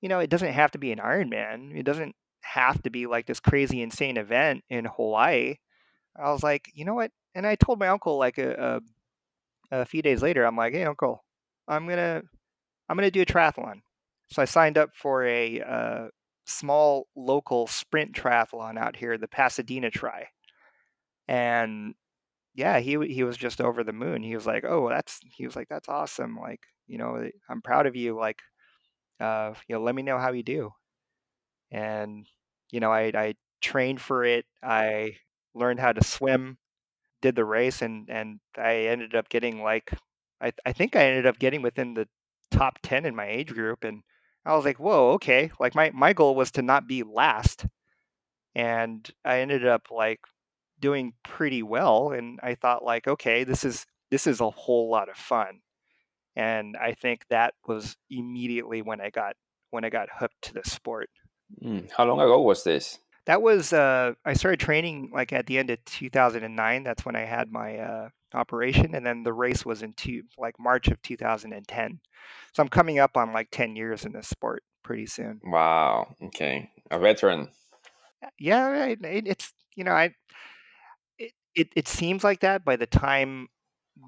you 0.00 0.08
know, 0.08 0.20
it 0.20 0.30
doesn't 0.30 0.52
have 0.52 0.72
to 0.72 0.78
be 0.78 0.92
an 0.92 0.98
Ironman. 0.98 1.76
It 1.76 1.84
doesn't 1.84 2.14
have 2.42 2.82
to 2.82 2.90
be 2.90 3.06
like 3.06 3.26
this 3.26 3.40
crazy 3.40 3.82
insane 3.82 4.16
event 4.16 4.64
in 4.68 4.84
Hawaii. 4.86 5.56
I 6.16 6.32
was 6.32 6.42
like, 6.42 6.70
you 6.74 6.84
know 6.84 6.94
what? 6.94 7.12
And 7.34 7.46
I 7.46 7.56
told 7.56 7.78
my 7.78 7.88
uncle 7.88 8.18
like 8.18 8.38
a, 8.38 8.80
a, 9.72 9.80
a 9.82 9.84
few 9.84 10.02
days 10.02 10.22
later, 10.22 10.44
I'm 10.44 10.56
like, 10.56 10.72
hey 10.72 10.84
uncle, 10.84 11.24
I'm 11.68 11.88
gonna 11.88 12.22
I'm 12.88 12.98
to 12.98 13.10
do 13.10 13.22
a 13.22 13.26
triathlon. 13.26 13.82
So 14.32 14.42
I 14.42 14.46
signed 14.46 14.78
up 14.78 14.90
for 14.94 15.24
a 15.26 15.60
uh, 15.60 16.08
small 16.46 17.08
local 17.16 17.66
sprint 17.66 18.12
triathlon 18.14 18.78
out 18.78 18.96
here, 18.96 19.18
the 19.18 19.28
Pasadena 19.28 19.90
Tri. 19.90 20.28
And 21.28 21.94
yeah, 22.54 22.80
he 22.80 22.98
he 23.08 23.24
was 23.24 23.36
just 23.38 23.60
over 23.60 23.84
the 23.84 23.92
moon. 23.92 24.22
He 24.22 24.34
was 24.36 24.46
like, 24.46 24.64
"Oh, 24.66 24.88
that's," 24.90 25.20
he 25.36 25.46
was 25.46 25.56
like, 25.56 25.68
"That's 25.70 25.88
awesome. 25.88 26.36
Like, 26.38 26.60
you 26.88 26.98
know, 26.98 27.28
I'm 27.50 27.62
proud 27.62 27.86
of 27.86 27.96
you. 27.96 28.16
Like, 28.18 28.40
uh, 29.20 29.54
you 29.68 29.76
know, 29.76 29.82
let 29.82 29.94
me 29.96 30.02
know 30.02 30.18
how 30.18 30.32
you 30.32 30.42
do." 30.44 30.72
And 31.70 32.26
you 32.70 32.80
know, 32.80 32.92
I 32.92 33.12
I 33.14 33.34
trained 33.60 34.00
for 34.00 34.24
it. 34.24 34.46
I 34.62 35.16
learned 35.54 35.80
how 35.80 35.92
to 35.92 36.04
swim, 36.04 36.58
did 37.24 37.34
the 37.36 37.44
race, 37.44 37.80
and 37.80 38.08
and 38.10 38.38
I 38.56 38.74
ended 38.92 39.14
up 39.14 39.30
getting 39.30 39.62
like 39.62 39.90
I 40.40 40.52
I 40.66 40.72
think 40.72 40.94
I 40.94 41.04
ended 41.06 41.26
up 41.26 41.38
getting 41.38 41.62
within 41.62 41.94
the 41.94 42.06
top 42.50 42.78
10 42.82 43.06
in 43.06 43.16
my 43.16 43.26
age 43.26 43.52
group 43.52 43.82
and 43.82 44.02
I 44.44 44.54
was 44.54 44.64
like, 44.66 44.78
"Whoa, 44.78 45.12
okay." 45.12 45.50
Like 45.58 45.74
my 45.74 45.90
my 45.94 46.12
goal 46.12 46.34
was 46.34 46.50
to 46.52 46.62
not 46.62 46.86
be 46.86 47.02
last. 47.02 47.66
And 48.54 49.10
I 49.24 49.40
ended 49.40 49.66
up 49.66 49.88
like 49.90 50.20
doing 50.80 51.14
pretty 51.24 51.62
well 51.62 52.12
and 52.12 52.38
I 52.42 52.54
thought 52.56 52.84
like, 52.84 53.08
"Okay, 53.08 53.44
this 53.44 53.64
is 53.64 53.86
this 54.10 54.26
is 54.26 54.40
a 54.40 54.50
whole 54.50 54.90
lot 54.90 55.08
of 55.08 55.16
fun." 55.16 55.60
And 56.36 56.76
I 56.76 56.92
think 56.92 57.22
that 57.30 57.54
was 57.66 57.96
immediately 58.10 58.82
when 58.82 59.00
I 59.00 59.10
got 59.10 59.36
when 59.70 59.84
I 59.84 59.90
got 59.90 60.08
hooked 60.20 60.42
to 60.42 60.52
the 60.54 60.64
sport. 60.64 61.08
Mm. 61.62 61.90
How 61.96 62.04
long 62.04 62.20
ago 62.20 62.40
was 62.42 62.64
this? 62.64 62.98
That 63.26 63.40
was 63.40 63.72
uh, 63.72 64.12
I 64.24 64.34
started 64.34 64.60
training 64.60 65.10
like 65.12 65.32
at 65.32 65.46
the 65.46 65.58
end 65.58 65.70
of 65.70 65.84
2009. 65.84 66.82
That's 66.82 67.04
when 67.04 67.16
I 67.16 67.24
had 67.24 67.50
my 67.50 67.78
uh, 67.78 68.08
operation, 68.34 68.94
and 68.94 69.04
then 69.04 69.22
the 69.22 69.32
race 69.32 69.64
was 69.64 69.82
in 69.82 69.94
two 69.94 70.22
like 70.38 70.58
March 70.58 70.88
of 70.88 71.00
2010. 71.02 72.00
So 72.52 72.62
I'm 72.62 72.68
coming 72.68 72.98
up 72.98 73.16
on 73.16 73.32
like 73.32 73.48
10 73.50 73.76
years 73.76 74.04
in 74.04 74.12
this 74.12 74.28
sport 74.28 74.62
pretty 74.82 75.06
soon. 75.06 75.40
Wow. 75.42 76.14
Okay, 76.22 76.70
a 76.90 76.98
veteran. 76.98 77.48
Yeah, 78.38 78.86
it, 78.86 78.98
it's 79.02 79.52
you 79.74 79.84
know 79.84 79.92
I 79.92 80.14
it, 81.18 81.32
it 81.54 81.68
it 81.74 81.88
seems 81.88 82.24
like 82.24 82.40
that 82.40 82.64
by 82.64 82.76
the 82.76 82.86
time 82.86 83.48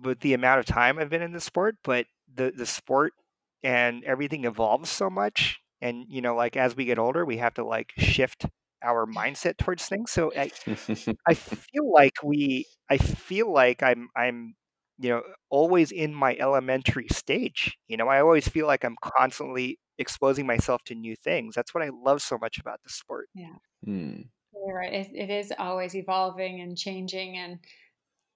with 0.02 0.20
the 0.20 0.34
amount 0.34 0.60
of 0.60 0.66
time 0.66 0.98
I've 0.98 1.10
been 1.10 1.22
in 1.22 1.32
the 1.32 1.40
sport, 1.40 1.76
but 1.82 2.06
the 2.34 2.52
the 2.54 2.66
sport 2.66 3.14
and 3.62 4.04
everything 4.04 4.44
evolves 4.44 4.90
so 4.90 5.08
much 5.08 5.60
and 5.80 6.06
you 6.08 6.20
know 6.20 6.34
like 6.34 6.56
as 6.56 6.76
we 6.76 6.84
get 6.84 6.98
older 6.98 7.24
we 7.24 7.38
have 7.38 7.54
to 7.54 7.64
like 7.64 7.92
shift 7.96 8.46
our 8.86 9.06
mindset 9.06 9.58
towards 9.58 9.86
things. 9.86 10.10
So 10.10 10.32
I, 10.36 10.50
I 11.26 11.34
feel 11.34 11.92
like 11.92 12.14
we, 12.22 12.66
I 12.88 12.98
feel 12.98 13.52
like 13.52 13.82
I'm, 13.82 14.08
I'm, 14.16 14.54
you 14.98 15.10
know, 15.10 15.22
always 15.50 15.92
in 15.92 16.14
my 16.14 16.36
elementary 16.36 17.08
stage. 17.10 17.76
You 17.88 17.96
know, 17.96 18.08
I 18.08 18.20
always 18.20 18.48
feel 18.48 18.66
like 18.66 18.84
I'm 18.84 18.96
constantly 19.02 19.78
exposing 19.98 20.46
myself 20.46 20.82
to 20.84 20.94
new 20.94 21.16
things. 21.16 21.54
That's 21.54 21.74
what 21.74 21.82
I 21.82 21.90
love 21.90 22.22
so 22.22 22.38
much 22.38 22.58
about 22.58 22.80
the 22.82 22.90
sport. 22.90 23.28
Yeah. 23.34 23.56
Hmm. 23.84 24.22
You're 24.52 24.76
right. 24.76 24.92
It, 24.92 25.08
it 25.14 25.30
is 25.30 25.52
always 25.58 25.94
evolving 25.94 26.60
and 26.60 26.76
changing, 26.76 27.36
and 27.36 27.58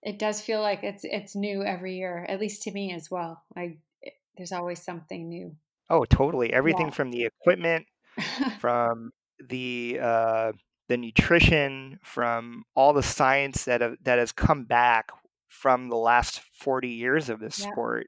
it 0.03 0.19
does 0.19 0.41
feel 0.41 0.61
like 0.61 0.85
it's 0.85 1.03
it's 1.05 1.35
new 1.35 1.65
every 1.65 1.97
year. 1.97 2.27
At 2.29 2.41
least 2.41 2.63
to 2.65 2.73
me 2.73 2.93
as 2.93 3.11
well. 3.11 3.43
Like 3.57 3.79
it, 4.03 4.15
there's 4.37 4.53
always 4.53 4.83
something 4.83 5.29
new. 5.29 5.57
Oh, 5.89 6.05
totally. 6.05 6.53
Everything 6.53 6.87
yeah. 6.87 6.93
from 6.93 7.11
the 7.11 7.25
equipment, 7.25 7.87
from 8.61 9.11
the 9.49 9.99
uh, 10.01 10.53
the 10.89 10.97
nutrition, 10.97 11.99
from 12.03 12.65
all 12.75 12.93
the 12.93 13.03
science 13.03 13.65
that 13.65 13.81
have, 13.81 13.97
that 14.03 14.19
has 14.19 14.33
come 14.33 14.65
back 14.65 15.11
from 15.49 15.89
the 15.89 15.97
last 15.97 16.41
forty 16.59 16.91
years 16.91 17.29
of 17.29 17.41
this 17.41 17.59
yeah. 17.59 17.71
sport. 17.71 18.07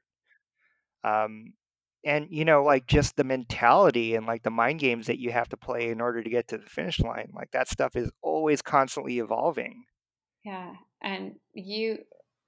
Um, 1.03 1.53
and 2.05 2.27
you 2.29 2.45
know, 2.45 2.63
like 2.63 2.87
just 2.87 3.15
the 3.15 3.23
mentality 3.23 4.15
and 4.15 4.25
like 4.25 4.43
the 4.43 4.49
mind 4.49 4.79
games 4.79 5.07
that 5.07 5.19
you 5.19 5.31
have 5.31 5.49
to 5.49 5.57
play 5.57 5.89
in 5.89 6.01
order 6.01 6.21
to 6.21 6.29
get 6.29 6.47
to 6.49 6.57
the 6.57 6.69
finish 6.69 6.99
line. 6.99 7.31
Like 7.33 7.51
that 7.51 7.69
stuff 7.69 7.95
is 7.95 8.11
always 8.21 8.61
constantly 8.61 9.19
evolving. 9.19 9.85
Yeah, 10.43 10.73
and 11.01 11.35
you. 11.53 11.99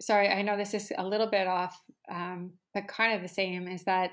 Sorry, 0.01 0.27
I 0.27 0.41
know 0.41 0.57
this 0.57 0.73
is 0.73 0.91
a 0.97 1.07
little 1.07 1.27
bit 1.27 1.47
off, 1.47 1.81
um, 2.11 2.51
but 2.73 2.85
kind 2.89 3.15
of 3.15 3.21
the 3.21 3.33
same. 3.33 3.69
Is 3.69 3.85
that 3.85 4.11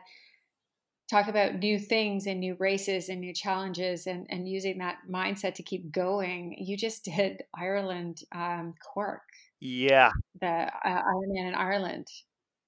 talk 1.12 1.28
about 1.28 1.56
new 1.56 1.78
things 1.78 2.26
and 2.26 2.40
new 2.40 2.56
races 2.58 3.08
and 3.10 3.20
new 3.20 3.34
challenges 3.34 4.06
and, 4.06 4.26
and 4.30 4.48
using 4.48 4.78
that 4.78 4.96
mindset 5.10 5.54
to 5.54 5.62
keep 5.62 5.92
going. 5.92 6.56
You 6.58 6.76
just 6.76 7.04
did 7.16 7.42
Ireland 7.54 8.18
um, 8.34 8.74
Cork. 8.94 9.22
Yeah. 9.60 10.10
The 10.40 10.46
uh, 10.84 11.02
Ironman 11.02 11.48
in 11.48 11.54
Ireland. 11.54 12.08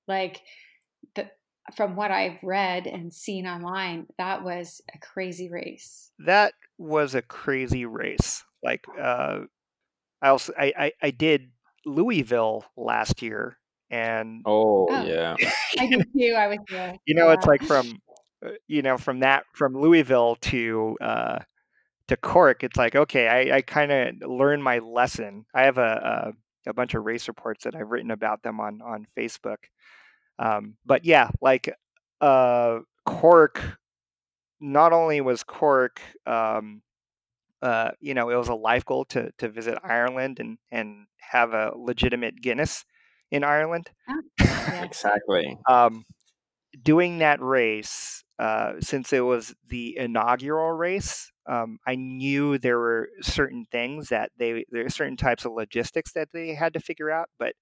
Like 0.07 0.43
the, 1.15 1.29
from 1.75 1.97
what 1.97 2.11
I've 2.11 2.43
read 2.43 2.87
and 2.87 3.13
seen 3.13 3.47
online, 3.47 4.07
that 4.19 4.45
was 4.45 4.83
a 4.95 4.99
crazy 4.99 5.51
race. 5.51 6.13
That 6.19 6.53
was 6.79 7.15
a 7.15 7.23
crazy 7.23 7.87
race. 7.87 8.45
Like 8.63 8.85
uh, 9.01 9.41
I 10.23 10.29
also 10.29 10.53
I, 10.59 10.73
I, 10.79 10.93
I 11.03 11.11
did 11.11 11.51
Louisville 11.87 12.65
last 12.77 13.23
year 13.23 13.57
and 13.91 14.43
Oh, 14.47 14.87
Oh. 14.91 15.05
yeah. 15.05 15.37
I 15.79 15.87
did 15.87 16.07
too. 16.17 16.35
I 16.37 16.47
was 16.49 16.59
there. 16.71 16.97
you 17.07 17.15
know 17.15 17.31
it's 17.31 17.47
like 17.47 17.63
from 17.63 17.99
you 18.67 18.83
know 18.83 18.99
from 18.99 19.21
that 19.21 19.45
from 19.55 19.77
Louisville 19.77 20.37
to 20.37 20.97
uh, 21.01 21.39
to 22.09 22.17
Cork. 22.17 22.63
It's 22.65 22.77
like 22.77 22.97
okay, 22.97 23.29
I, 23.29 23.57
I 23.57 23.63
kind 23.63 23.93
of 23.93 24.31
learned 24.31 24.63
my 24.63 24.79
lesson. 24.79 25.47
I 25.55 25.63
have 25.63 25.79
a, 25.79 26.33
a 26.67 26.71
a 26.71 26.75
bunch 26.75 26.95
of 26.95 27.05
race 27.05 27.29
reports 27.29 27.65
that 27.65 27.75
I've 27.75 27.91
written 27.91 28.11
about 28.11 28.43
them 28.43 28.61
on 28.61 28.81
on 28.83 29.07
Facebook. 29.17 29.59
Um, 30.39 30.77
but 30.85 31.05
yeah, 31.05 31.31
like 31.41 31.75
uh, 32.21 32.81
Cork. 33.05 33.79
Not 34.61 34.93
only 34.93 35.21
was 35.21 35.43
Cork, 35.45 36.01
um, 36.25 36.81
uh, 37.61 37.91
you 38.01 38.15
know, 38.15 38.31
it 38.31 38.37
was 38.37 38.49
a 38.49 38.55
life 38.55 38.85
goal 38.85 39.05
to 39.07 39.31
to 39.39 39.49
visit 39.49 39.79
Ireland 39.83 40.39
and 40.39 40.59
and 40.71 41.07
have 41.19 41.53
a 41.53 41.73
legitimate 41.77 42.41
Guinness 42.41 42.85
in 43.31 43.45
Ireland. 43.45 43.91
Oh, 44.09 44.23
yeah. 44.41 44.85
Exactly. 44.85 45.59
Um, 45.69 46.05
doing 46.83 47.19
that 47.19 47.41
race, 47.41 48.25
uh, 48.39 48.75
since 48.81 49.13
it 49.13 49.21
was 49.21 49.55
the 49.69 49.97
inaugural 49.99 50.73
race, 50.73 51.31
um, 51.47 51.79
I 51.87 51.95
knew 51.97 52.59
there 52.59 52.79
were 52.79 53.09
certain 53.23 53.67
things 53.71 54.09
that 54.09 54.31
they 54.39 54.65
there 54.71 54.87
are 54.87 54.91
certain 54.91 55.17
types 55.17 55.45
of 55.45 55.53
logistics 55.53 56.13
that 56.13 56.29
they 56.33 56.55
had 56.55 56.73
to 56.75 56.81
figure 56.81 57.11
out, 57.11 57.29
but 57.39 57.55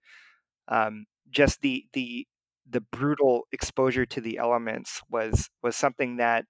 um, 0.69 1.07
just 1.31 1.63
the 1.63 1.87
the 1.95 2.27
the 2.71 2.81
brutal 2.81 3.47
exposure 3.53 4.07
to 4.07 4.21
the 4.21 4.39
elements 4.39 5.03
was 5.11 5.51
was 5.63 5.77
something 5.77 6.17
that 6.19 6.47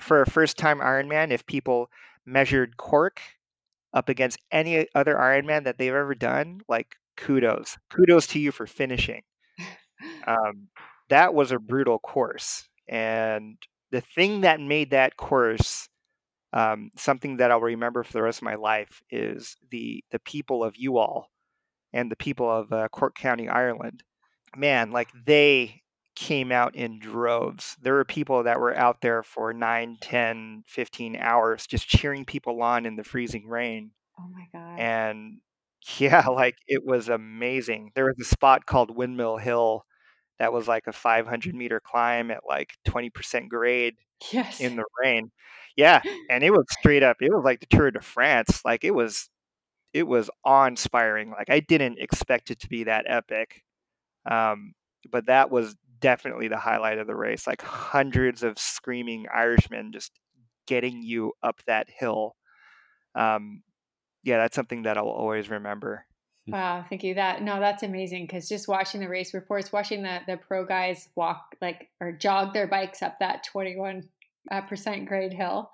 for 0.00 0.22
a 0.22 0.26
first 0.30 0.56
time 0.56 0.80
Ironman, 0.80 1.30
if 1.30 1.44
people 1.46 1.90
measured 2.24 2.76
Cork 2.76 3.20
up 3.92 4.08
against 4.08 4.38
any 4.52 4.86
other 4.94 5.16
Ironman 5.16 5.64
that 5.64 5.78
they've 5.78 5.94
ever 5.94 6.14
done, 6.14 6.60
like 6.68 6.96
kudos, 7.16 7.76
kudos 7.90 8.26
to 8.28 8.38
you 8.40 8.52
for 8.52 8.66
finishing. 8.66 9.22
Um, 10.26 10.68
that 11.10 11.34
was 11.34 11.52
a 11.52 11.58
brutal 11.60 11.98
course, 12.00 12.68
and 12.88 13.58
the 13.92 14.00
thing 14.02 14.42
that 14.42 14.60
made 14.60 14.90
that 14.92 15.16
course 15.16 15.88
um, 16.52 16.90
something 16.96 17.36
that 17.38 17.50
I'll 17.50 17.60
remember 17.60 18.02
for 18.02 18.12
the 18.12 18.22
rest 18.22 18.38
of 18.40 18.44
my 18.44 18.56
life 18.56 19.02
is 19.10 19.56
the 19.70 20.04
the 20.10 20.18
people 20.20 20.64
of 20.64 20.74
Youghal 20.74 21.24
and 21.92 22.10
the 22.10 22.16
people 22.16 22.50
of 22.50 22.72
uh, 22.72 22.88
Cork 22.88 23.16
County, 23.16 23.48
Ireland. 23.48 24.02
Man, 24.56 24.90
like 24.92 25.10
they 25.26 25.82
came 26.16 26.52
out 26.52 26.74
in 26.74 26.98
droves. 26.98 27.76
There 27.82 27.94
were 27.94 28.04
people 28.04 28.44
that 28.44 28.60
were 28.60 28.76
out 28.76 29.00
there 29.00 29.22
for 29.22 29.52
9, 29.52 29.98
10, 30.00 30.64
15 30.66 31.16
hours 31.16 31.66
just 31.66 31.88
cheering 31.88 32.24
people 32.24 32.62
on 32.62 32.86
in 32.86 32.96
the 32.96 33.04
freezing 33.04 33.48
rain. 33.48 33.92
Oh 34.18 34.28
my 34.32 34.46
god. 34.52 34.78
And 34.80 35.38
yeah, 35.98 36.26
like 36.28 36.56
it 36.68 36.84
was 36.84 37.08
amazing. 37.08 37.92
There 37.94 38.06
was 38.06 38.18
a 38.20 38.24
spot 38.24 38.66
called 38.66 38.94
Windmill 38.96 39.38
Hill 39.38 39.84
that 40.40 40.54
was 40.54 40.66
like 40.66 40.86
a 40.86 40.92
500 40.92 41.54
meter 41.54 41.80
climb 41.80 42.30
at 42.30 42.40
like 42.48 42.72
20% 42.88 43.48
grade 43.48 43.96
yes. 44.32 44.58
in 44.58 44.74
the 44.74 44.84
rain. 45.04 45.30
Yeah, 45.76 46.00
and 46.30 46.42
it 46.42 46.50
was 46.50 46.64
straight 46.70 47.02
up. 47.02 47.18
It 47.20 47.30
was 47.30 47.44
like 47.44 47.60
the 47.60 47.66
Tour 47.66 47.90
de 47.90 48.00
France. 48.00 48.62
Like 48.64 48.82
it 48.82 48.92
was, 48.92 49.28
it 49.92 50.04
was 50.04 50.30
awe-inspiring. 50.44 51.30
Like 51.30 51.50
I 51.50 51.60
didn't 51.60 51.98
expect 51.98 52.50
it 52.50 52.58
to 52.60 52.68
be 52.68 52.84
that 52.84 53.04
epic, 53.06 53.62
um, 54.28 54.72
but 55.12 55.26
that 55.26 55.50
was 55.50 55.76
definitely 56.00 56.48
the 56.48 56.56
highlight 56.56 56.98
of 56.98 57.06
the 57.06 57.14
race. 57.14 57.46
Like 57.46 57.60
hundreds 57.60 58.42
of 58.42 58.58
screaming 58.58 59.26
Irishmen 59.32 59.92
just 59.92 60.12
getting 60.66 61.02
you 61.02 61.34
up 61.42 61.60
that 61.66 61.88
hill. 61.90 62.34
Um, 63.14 63.62
yeah, 64.24 64.38
that's 64.38 64.56
something 64.56 64.84
that 64.84 64.96
I'll 64.96 65.04
always 65.04 65.50
remember. 65.50 66.06
Wow, 66.50 66.84
thank 66.88 67.04
you. 67.04 67.14
That 67.14 67.42
no, 67.42 67.60
that's 67.60 67.82
amazing 67.82 68.24
because 68.26 68.48
just 68.48 68.68
watching 68.68 69.00
the 69.00 69.08
race 69.08 69.34
reports, 69.34 69.72
watching 69.72 70.02
the 70.02 70.20
the 70.26 70.36
pro 70.36 70.64
guys 70.64 71.08
walk 71.14 71.54
like 71.60 71.88
or 72.00 72.12
jog 72.12 72.52
their 72.54 72.66
bikes 72.66 73.02
up 73.02 73.18
that 73.20 73.44
twenty 73.44 73.76
one 73.76 74.08
uh, 74.50 74.62
percent 74.62 75.06
grade 75.06 75.32
hill, 75.32 75.70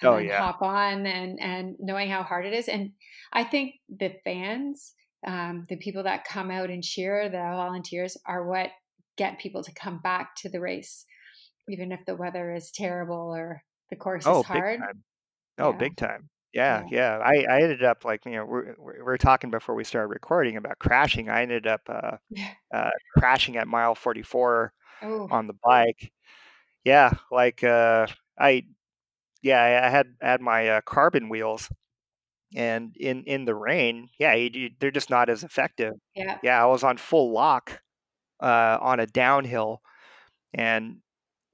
and 0.00 0.08
Oh, 0.08 0.18
yeah. 0.18 0.38
hop 0.38 0.62
on 0.62 1.06
and 1.06 1.40
and 1.40 1.76
knowing 1.78 2.08
how 2.10 2.22
hard 2.22 2.46
it 2.46 2.52
is, 2.54 2.68
and 2.68 2.92
I 3.32 3.44
think 3.44 3.74
the 3.88 4.14
fans, 4.24 4.94
um, 5.26 5.64
the 5.68 5.76
people 5.76 6.04
that 6.04 6.24
come 6.24 6.50
out 6.50 6.70
and 6.70 6.82
cheer, 6.82 7.28
the 7.28 7.38
volunteers, 7.38 8.16
are 8.26 8.46
what 8.46 8.70
get 9.16 9.38
people 9.38 9.62
to 9.64 9.72
come 9.74 9.98
back 9.98 10.34
to 10.36 10.48
the 10.48 10.60
race, 10.60 11.04
even 11.68 11.92
if 11.92 12.04
the 12.06 12.16
weather 12.16 12.52
is 12.54 12.70
terrible 12.70 13.34
or 13.34 13.62
the 13.90 13.96
course 13.96 14.26
Oh, 14.26 14.40
is 14.40 14.46
hard. 14.46 14.78
big 14.80 14.86
time. 14.86 15.04
Oh, 15.58 15.72
Yeah. 15.72 15.78
big 15.78 15.96
time. 15.96 16.28
Yeah, 16.54 16.84
yeah. 16.88 17.18
I, 17.18 17.44
I 17.50 17.62
ended 17.62 17.82
up 17.82 18.04
like 18.04 18.24
you 18.26 18.32
know 18.32 18.44
we're 18.46 18.74
we're 18.78 19.04
we're 19.04 19.16
talking 19.18 19.50
before 19.50 19.74
we 19.74 19.84
started 19.84 20.08
recording 20.08 20.56
about 20.56 20.78
crashing. 20.78 21.28
I 21.28 21.42
ended 21.42 21.66
up 21.66 21.82
uh, 21.88 22.18
Yeah. 22.30 22.50
uh, 22.74 22.90
crashing 23.18 23.56
at 23.56 23.68
mile 23.68 23.94
forty 23.94 24.22
four 24.22 24.72
Oh, 25.02 25.28
on 25.30 25.46
the 25.48 25.54
bike. 25.64 26.12
Yeah, 26.84 27.12
like 27.30 27.64
uh, 27.64 28.06
I 28.38 28.64
yeah 29.42 29.60
I 29.62 29.86
I 29.86 29.90
had 29.90 30.06
had 30.20 30.40
my 30.42 30.68
uh, 30.68 30.80
carbon 30.82 31.28
wheels, 31.28 31.70
and 32.56 32.94
in 32.96 33.24
in 33.24 33.44
the 33.46 33.54
rain, 33.54 34.08
yeah, 34.18 34.34
you, 34.34 34.50
you- 34.52 34.70
they're 34.80 34.90
just 34.92 35.10
not 35.10 35.28
as 35.30 35.44
effective. 35.44 35.94
yeah. 36.14 36.38
Yeah, 36.42 36.62
I 36.62 36.66
was 36.66 36.84
on 36.84 36.96
full 36.98 37.32
lock 37.32 37.80
uh, 38.42 38.78
on 38.80 39.00
a 39.00 39.06
downhill, 39.06 39.82
and 40.54 40.98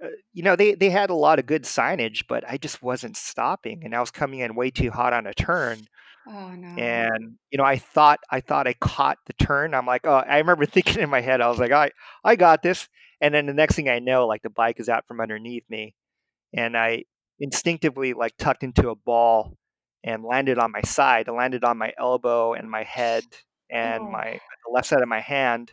uh, 0.02 0.08
you 0.32 0.42
know 0.42 0.56
they 0.56 0.74
they 0.74 0.90
had 0.90 1.10
a 1.10 1.14
lot 1.14 1.38
of 1.38 1.46
good 1.46 1.64
signage, 1.64 2.24
but 2.28 2.44
I 2.48 2.56
just 2.58 2.82
wasn't 2.82 3.16
stopping, 3.16 3.82
and 3.84 3.94
I 3.94 4.00
was 4.00 4.10
coming 4.10 4.40
in 4.40 4.54
way 4.54 4.70
too 4.70 4.90
hot 4.90 5.12
on 5.12 5.26
a 5.26 5.34
turn, 5.34 5.80
Oh 6.26 6.50
no. 6.54 6.68
and 6.76 7.36
you 7.50 7.58
know 7.58 7.64
I 7.64 7.76
thought 7.78 8.20
I 8.30 8.40
thought 8.40 8.66
I 8.68 8.74
caught 8.74 9.18
the 9.26 9.32
turn. 9.34 9.74
I'm 9.74 9.86
like, 9.86 10.02
oh, 10.06 10.14
I 10.14 10.38
remember 10.38 10.66
thinking 10.66 11.02
in 11.02 11.10
my 11.10 11.20
head, 11.20 11.40
I 11.40 11.48
was 11.48 11.58
like, 11.58 11.72
I 11.72 11.90
I 12.24 12.36
got 12.36 12.62
this, 12.62 12.88
and 13.20 13.34
then 13.34 13.46
the 13.46 13.54
next 13.54 13.76
thing 13.76 13.88
I 13.88 13.98
know, 14.00 14.26
like 14.26 14.42
the 14.42 14.50
bike 14.50 14.80
is 14.80 14.88
out 14.88 15.06
from 15.06 15.20
underneath 15.20 15.64
me, 15.68 15.94
and 16.54 16.76
I 16.76 17.04
instinctively 17.40 18.12
like 18.14 18.36
tucked 18.38 18.62
into 18.62 18.90
a 18.90 18.96
ball 18.96 19.56
and 20.04 20.24
landed 20.24 20.58
on 20.58 20.72
my 20.72 20.82
side. 20.82 21.28
I 21.28 21.32
landed 21.32 21.64
on 21.64 21.78
my 21.78 21.92
elbow 21.98 22.54
and 22.54 22.70
my 22.70 22.84
head 22.84 23.24
and 23.70 24.04
Oh. 24.04 24.10
my 24.10 24.32
the 24.66 24.72
left 24.72 24.88
side 24.88 25.02
of 25.02 25.08
my 25.08 25.20
hand, 25.20 25.72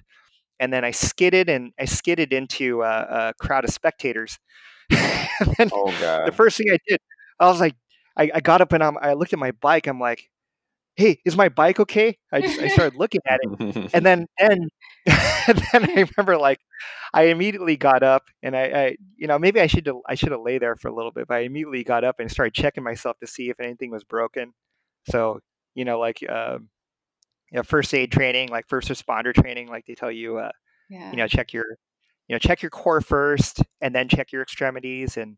and 0.59 0.71
then 0.71 0.83
I 0.83 0.91
skidded 0.91 1.49
and 1.49 1.73
I 1.79 1.85
skidded 1.85 2.33
into 2.33 2.83
a, 2.83 3.29
a 3.29 3.33
crowd 3.39 3.63
of 3.63 3.71
spectators. 3.71 4.39
and 4.89 5.71
Oh 5.73 5.91
the 6.25 6.33
first 6.33 6.57
thing 6.57 6.67
I 6.71 6.77
did, 6.87 6.99
I 7.39 7.47
was 7.47 7.59
like, 7.59 7.75
I, 8.17 8.31
I 8.35 8.39
got 8.39 8.61
up 8.61 8.73
and 8.73 8.83
I'm, 8.83 8.97
I 8.99 9.13
looked 9.13 9.33
at 9.33 9.39
my 9.39 9.51
bike. 9.51 9.87
I'm 9.87 9.99
like, 9.99 10.29
hey, 10.97 11.19
is 11.25 11.37
my 11.37 11.47
bike 11.47 11.79
okay? 11.79 12.17
I 12.31 12.41
just 12.41 12.59
I 12.59 12.67
started 12.67 12.97
looking 12.97 13.21
at 13.27 13.39
it, 13.41 13.89
and 13.93 14.05
then 14.05 14.25
then 14.39 14.67
and 15.05 15.57
then 15.71 15.89
I 15.89 16.07
remember 16.17 16.37
like 16.37 16.59
I 17.13 17.23
immediately 17.25 17.77
got 17.77 18.03
up 18.03 18.23
and 18.43 18.57
I, 18.57 18.63
I 18.63 18.95
you 19.15 19.27
know 19.27 19.39
maybe 19.39 19.61
I 19.61 19.67
should 19.67 19.89
I 20.07 20.15
should 20.15 20.31
have 20.31 20.41
lay 20.41 20.57
there 20.57 20.75
for 20.75 20.89
a 20.89 20.95
little 20.95 21.11
bit, 21.11 21.27
but 21.27 21.37
I 21.37 21.39
immediately 21.41 21.83
got 21.83 22.03
up 22.03 22.19
and 22.19 22.29
started 22.29 22.53
checking 22.53 22.83
myself 22.83 23.17
to 23.19 23.27
see 23.27 23.49
if 23.49 23.59
anything 23.59 23.91
was 23.91 24.03
broken. 24.03 24.53
So 25.09 25.39
you 25.75 25.85
know 25.85 25.99
like 25.99 26.27
um, 26.29 26.69
you 27.51 27.57
know, 27.57 27.63
first 27.63 27.93
aid 27.93 28.11
training, 28.11 28.49
like 28.49 28.67
first 28.67 28.89
responder 28.89 29.33
training, 29.33 29.67
like 29.67 29.85
they 29.85 29.95
tell 29.95 30.11
you 30.11 30.37
uh, 30.37 30.51
yeah. 30.89 31.11
you 31.11 31.17
know 31.17 31.27
check 31.27 31.53
your 31.53 31.65
you 32.27 32.35
know 32.35 32.39
check 32.39 32.61
your 32.61 32.69
core 32.69 33.01
first 33.01 33.61
and 33.81 33.93
then 33.93 34.07
check 34.07 34.31
your 34.31 34.41
extremities 34.41 35.17
and 35.17 35.37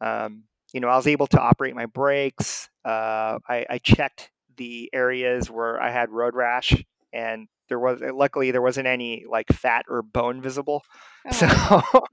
um, 0.00 0.44
you 0.72 0.80
know 0.80 0.88
i 0.88 0.96
was 0.96 1.06
able 1.06 1.26
to 1.26 1.40
operate 1.40 1.74
my 1.74 1.86
brakes 1.86 2.68
uh, 2.84 3.38
I, 3.48 3.66
I 3.68 3.78
checked 3.78 4.30
the 4.56 4.90
areas 4.92 5.50
where 5.50 5.80
i 5.80 5.90
had 5.90 6.10
road 6.10 6.34
rash 6.34 6.74
and 7.12 7.48
there 7.68 7.78
was 7.78 8.00
luckily 8.00 8.50
there 8.50 8.62
wasn't 8.62 8.86
any 8.86 9.24
like 9.28 9.48
fat 9.48 9.84
or 9.88 10.02
bone 10.02 10.40
visible 10.40 10.82
Oh, 11.30 11.82
so 11.92 12.04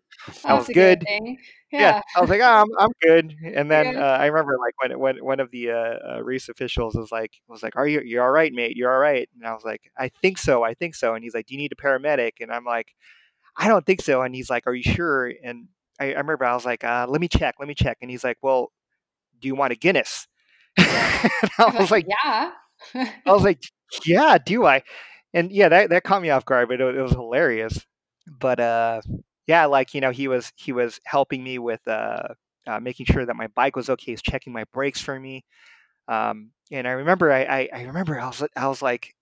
that 0.44 0.54
was 0.54 0.70
a 0.70 0.74
good 0.74 1.04
yeah. 1.72 1.80
Yeah. 1.80 2.02
I 2.16 2.22
was 2.22 2.30
like, 2.30 2.42
oh, 2.42 2.46
I'm, 2.46 2.68
I'm 2.80 2.90
good. 3.02 3.36
And 3.44 3.70
then 3.70 3.94
Yeah. 3.94 4.00
uh, 4.06 4.18
I 4.18 4.28
remember 4.28 4.58
like 4.58 4.74
when, 4.82 4.98
when 5.00 5.18
one 5.26 5.40
of 5.40 5.52
the 5.52 5.72
uh, 5.72 5.98
uh, 6.18 6.22
race 6.24 6.48
officials 6.48 6.96
was 6.96 7.12
like, 7.12 7.34
was 7.48 7.64
like, 7.64 7.76
are 7.76 7.88
you, 7.88 8.02
you're 8.02 8.24
all 8.24 8.32
right, 8.32 8.54
mate? 8.54 8.78
You're 8.78 8.94
all 8.94 9.00
right. 9.00 9.28
And 9.36 9.46
I 9.46 9.54
was 9.54 9.64
like, 9.66 9.82
I 9.98 10.10
think 10.22 10.38
so. 10.38 10.64
I 10.64 10.74
think 10.74 10.96
so. 10.96 11.16
And 11.16 11.24
he's 11.24 11.34
like, 11.34 11.48
do 11.48 11.54
you 11.54 11.58
need 11.60 11.74
a 11.74 11.76
paramedic? 11.76 12.34
And 12.40 12.52
I'm 12.52 12.64
like, 12.64 12.96
I 13.58 13.68
don't 13.68 13.86
think 13.86 14.02
so. 14.02 14.22
And 14.22 14.34
he's 14.34 14.50
like, 14.50 14.68
are 14.68 14.74
you 14.74 14.84
sure? 14.84 15.32
And 15.44 15.68
I, 16.00 16.14
I 16.14 16.18
remember 16.18 16.46
I 16.46 16.54
was 16.54 16.66
like, 16.66 16.84
uh, 16.84 17.08
let 17.10 17.20
me 17.20 17.28
check, 17.28 17.56
let 17.60 17.68
me 17.68 17.76
check. 17.76 17.98
And 18.02 18.10
he's 18.10 18.24
like, 18.24 18.38
well, 18.42 18.72
do 19.42 19.48
you 19.48 19.56
want 19.56 19.74
a 19.74 19.76
Guinness? 19.76 20.28
and 20.78 20.88
I 21.58 21.76
was 21.78 21.92
like, 21.92 22.06
yeah. 22.08 22.52
I 22.94 23.32
was 23.34 23.44
like, 23.46 23.62
yeah, 24.06 24.38
do 24.44 24.66
I? 24.66 24.84
And 25.34 25.52
yeah, 25.52 25.70
that, 25.70 25.90
that 25.90 26.04
caught 26.04 26.22
me 26.22 26.30
off 26.30 26.46
guard, 26.46 26.70
but 26.70 26.80
it, 26.80 26.96
it 26.96 27.02
was 27.02 27.12
hilarious. 27.12 27.86
But 28.40 28.60
uh, 28.60 29.02
yeah, 29.48 29.66
like 29.66 29.94
you 29.94 30.02
know, 30.02 30.12
he 30.12 30.28
was 30.28 30.52
he 30.56 30.72
was 30.72 31.00
helping 31.06 31.44
me 31.44 31.60
with 31.60 31.86
uh, 31.88 32.30
uh, 32.68 32.80
making 32.80 33.06
sure 33.06 33.26
that 33.26 33.36
my 33.36 33.48
bike 33.48 33.76
was 33.76 33.90
okay. 33.90 34.12
He's 34.12 34.22
checking 34.22 34.54
my 34.54 34.66
brakes 34.74 35.02
for 35.02 35.20
me. 35.20 35.46
Um, 36.08 36.52
and 36.72 36.88
I 36.88 36.92
remember, 36.92 37.32
I, 37.32 37.44
I 37.44 37.70
I 37.74 37.82
remember 37.84 38.20
I 38.20 38.28
was 38.28 38.44
I 38.56 38.68
was 38.68 38.82
like, 38.82 39.14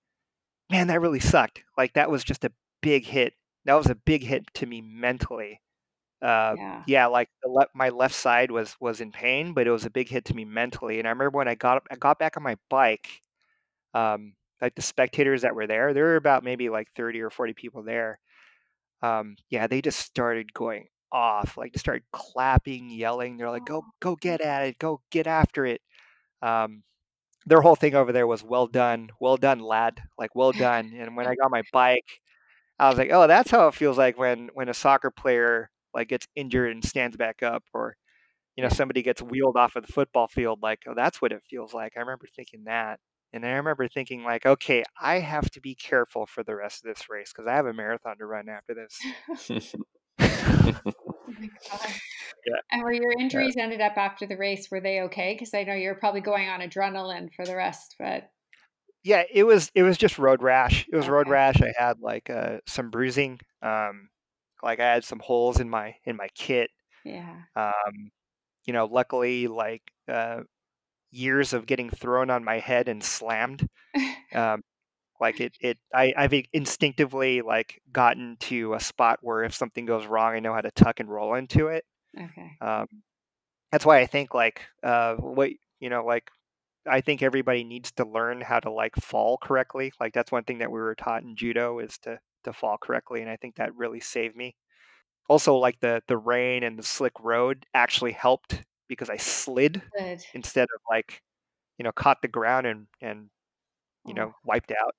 man, 0.69 0.87
that 0.87 1.01
really 1.01 1.19
sucked. 1.19 1.63
Like 1.77 1.93
that 1.93 2.09
was 2.09 2.23
just 2.23 2.45
a 2.45 2.51
big 2.81 3.05
hit. 3.05 3.33
That 3.65 3.75
was 3.75 3.89
a 3.89 3.95
big 3.95 4.23
hit 4.23 4.45
to 4.55 4.65
me 4.65 4.81
mentally. 4.81 5.61
Uh, 6.21 6.55
yeah. 6.57 6.83
yeah, 6.87 7.05
like 7.07 7.29
the 7.43 7.49
le- 7.49 7.67
my 7.75 7.89
left 7.89 8.15
side 8.15 8.49
was 8.49 8.75
was 8.79 9.01
in 9.01 9.11
pain, 9.11 9.53
but 9.53 9.67
it 9.67 9.71
was 9.71 9.85
a 9.85 9.89
big 9.89 10.07
hit 10.07 10.25
to 10.25 10.33
me 10.33 10.45
mentally. 10.45 10.99
And 10.99 11.07
I 11.07 11.11
remember 11.11 11.37
when 11.37 11.49
I 11.49 11.55
got 11.55 11.83
I 11.91 11.95
got 11.95 12.19
back 12.19 12.37
on 12.37 12.43
my 12.43 12.57
bike. 12.69 13.09
Um, 13.93 14.33
like 14.61 14.75
the 14.75 14.81
spectators 14.81 15.41
that 15.41 15.55
were 15.55 15.67
there, 15.67 15.93
there 15.93 16.05
were 16.05 16.15
about 16.15 16.43
maybe 16.43 16.69
like 16.69 16.87
30 16.95 17.21
or 17.21 17.29
40 17.29 17.53
people 17.53 17.83
there. 17.83 18.19
Um, 19.03 19.37
yeah, 19.51 19.67
they 19.67 19.81
just 19.83 19.99
started 20.01 20.53
going 20.53 20.87
off, 21.13 21.57
like 21.57 21.73
just 21.73 21.85
started 21.85 22.05
clapping, 22.13 22.91
yelling. 22.91 23.37
They're 23.37 23.51
like, 23.51 23.65
"Go, 23.65 23.85
go, 24.01 24.17
get 24.17 24.41
at 24.41 24.65
it! 24.67 24.79
Go, 24.79 25.01
get 25.11 25.27
after 25.27 25.65
it!" 25.67 25.81
Um, 26.41 26.83
their 27.45 27.61
whole 27.61 27.75
thing 27.75 27.95
over 27.95 28.11
there 28.13 28.27
was, 28.27 28.43
"Well 28.43 28.67
done, 28.67 29.09
well 29.19 29.37
done, 29.37 29.59
lad!" 29.59 30.01
Like, 30.19 30.35
"Well 30.35 30.53
done." 30.53 30.93
And 30.97 31.17
when 31.17 31.27
I 31.27 31.35
got 31.35 31.51
my 31.51 31.63
bike, 31.73 32.21
I 32.79 32.89
was 32.89 32.97
like, 32.97 33.11
"Oh, 33.11 33.27
that's 33.27 33.51
how 33.51 33.67
it 33.67 33.75
feels 33.75 33.97
like 33.97 34.17
when 34.17 34.49
when 34.53 34.69
a 34.69 34.73
soccer 34.73 35.11
player 35.11 35.69
like 35.93 36.09
gets 36.09 36.27
injured 36.35 36.71
and 36.71 36.83
stands 36.85 37.17
back 37.17 37.43
up, 37.43 37.63
or 37.73 37.95
you 38.57 38.63
know 38.63 38.69
somebody 38.69 39.03
gets 39.03 39.21
wheeled 39.21 39.57
off 39.57 39.75
of 39.75 39.85
the 39.87 39.93
football 39.93 40.27
field. 40.27 40.61
Like, 40.63 40.81
oh, 40.87 40.93
that's 40.95 41.21
what 41.21 41.31
it 41.33 41.43
feels 41.49 41.73
like." 41.73 41.93
I 41.97 42.01
remember 42.01 42.27
thinking 42.35 42.65
that. 42.65 42.99
And 43.33 43.45
I 43.45 43.51
remember 43.53 43.87
thinking, 43.87 44.23
like, 44.23 44.45
okay, 44.45 44.83
I 45.01 45.19
have 45.19 45.49
to 45.51 45.61
be 45.61 45.75
careful 45.75 46.25
for 46.27 46.43
the 46.43 46.55
rest 46.55 46.85
of 46.85 46.93
this 46.95 47.09
race 47.09 47.33
because 47.33 47.47
I 47.47 47.55
have 47.55 47.65
a 47.65 47.73
marathon 47.73 48.17
to 48.19 48.25
run 48.25 48.47
after 48.49 48.73
this. 48.75 49.73
Oh. 50.19 50.73
Yeah. 52.45 52.55
And 52.71 52.83
were 52.83 52.91
your 52.91 53.11
injuries 53.13 53.55
ended 53.57 53.81
up 53.81 53.97
after 53.97 54.25
the 54.25 54.35
race? 54.37 54.69
Were 54.69 54.81
they 54.81 55.01
okay? 55.01 55.33
Because 55.33 55.53
I 55.53 55.63
know 55.63 55.73
you're 55.73 55.95
probably 55.95 56.21
going 56.21 56.49
on 56.49 56.59
adrenaline 56.59 57.29
for 57.33 57.45
the 57.45 57.55
rest, 57.55 57.95
but 57.97 58.29
yeah, 59.03 59.23
it 59.31 59.43
was 59.43 59.71
it 59.75 59.83
was 59.83 59.97
just 59.97 60.19
road 60.19 60.41
rash. 60.41 60.85
It 60.91 60.95
was 60.95 61.07
road 61.09 61.27
rash. 61.29 61.61
I 61.61 61.73
had 61.77 61.99
like 62.01 62.29
uh, 62.29 62.57
some 62.67 62.89
bruising. 62.89 63.39
Um, 63.61 64.09
like 64.61 64.79
I 64.79 64.93
had 64.93 65.03
some 65.03 65.19
holes 65.19 65.59
in 65.59 65.69
my 65.69 65.95
in 66.05 66.15
my 66.17 66.27
kit. 66.35 66.69
yeah. 67.05 67.35
Um, 67.55 68.11
you 68.65 68.73
know, 68.73 68.85
luckily, 68.85 69.47
like 69.47 69.83
uh, 70.07 70.41
years 71.13 71.53
of 71.53 71.65
getting 71.65 71.89
thrown 71.89 72.29
on 72.29 72.43
my 72.43 72.59
head 72.59 72.87
and 72.87 73.03
slammed. 73.03 73.67
Um, 74.33 74.63
like 75.19 75.39
it, 75.39 75.55
it, 75.61 75.77
I, 75.93 76.11
I've 76.17 76.33
instinctively 76.53 77.43
like 77.43 77.79
gotten 77.91 78.35
to 78.41 78.73
a 78.73 78.79
spot 78.79 79.19
where 79.21 79.43
if 79.43 79.53
something 79.53 79.85
goes 79.85 80.07
wrong, 80.07 80.33
I 80.33 80.39
know 80.39 80.53
how 80.53 80.61
to 80.61 80.71
tuck 80.71 80.99
and 80.99 81.07
roll 81.07 81.35
into 81.35 81.67
it. 81.67 81.85
Okay. 82.19 82.57
Um, 82.59 82.87
that's 83.71 83.85
why 83.85 83.99
I 83.99 84.07
think 84.07 84.33
like 84.33 84.61
uh, 84.81 85.15
what 85.15 85.51
you 85.79 85.89
know, 85.89 86.03
like 86.03 86.29
I 86.87 87.01
think 87.01 87.21
everybody 87.21 87.63
needs 87.63 87.91
to 87.93 88.05
learn 88.05 88.41
how 88.41 88.59
to 88.59 88.71
like 88.71 88.95
fall 88.95 89.37
correctly. 89.37 89.93
Like 89.99 90.13
that's 90.13 90.31
one 90.31 90.43
thing 90.43 90.57
that 90.59 90.71
we 90.71 90.79
were 90.79 90.95
taught 90.95 91.23
in 91.23 91.35
judo 91.35 91.79
is 91.79 91.97
to 91.99 92.19
to 92.43 92.53
fall 92.53 92.77
correctly, 92.77 93.21
and 93.21 93.29
I 93.29 93.37
think 93.37 93.55
that 93.55 93.75
really 93.75 93.99
saved 93.99 94.35
me. 94.35 94.55
Also, 95.29 95.55
like 95.55 95.79
the 95.79 96.01
the 96.07 96.17
rain 96.17 96.63
and 96.63 96.77
the 96.77 96.83
slick 96.83 97.13
road 97.21 97.65
actually 97.73 98.11
helped 98.11 98.63
because 98.87 99.09
I 99.09 99.17
slid 99.17 99.81
Good. 99.97 100.23
instead 100.33 100.63
of 100.75 100.81
like 100.89 101.21
you 101.77 101.83
know 101.83 101.91
caught 101.91 102.21
the 102.21 102.27
ground 102.27 102.67
and 102.67 102.87
and 103.01 103.29
you 104.05 104.13
know 104.13 104.27
Oh. 104.35 104.39
wiped 104.45 104.71
out. 104.71 104.95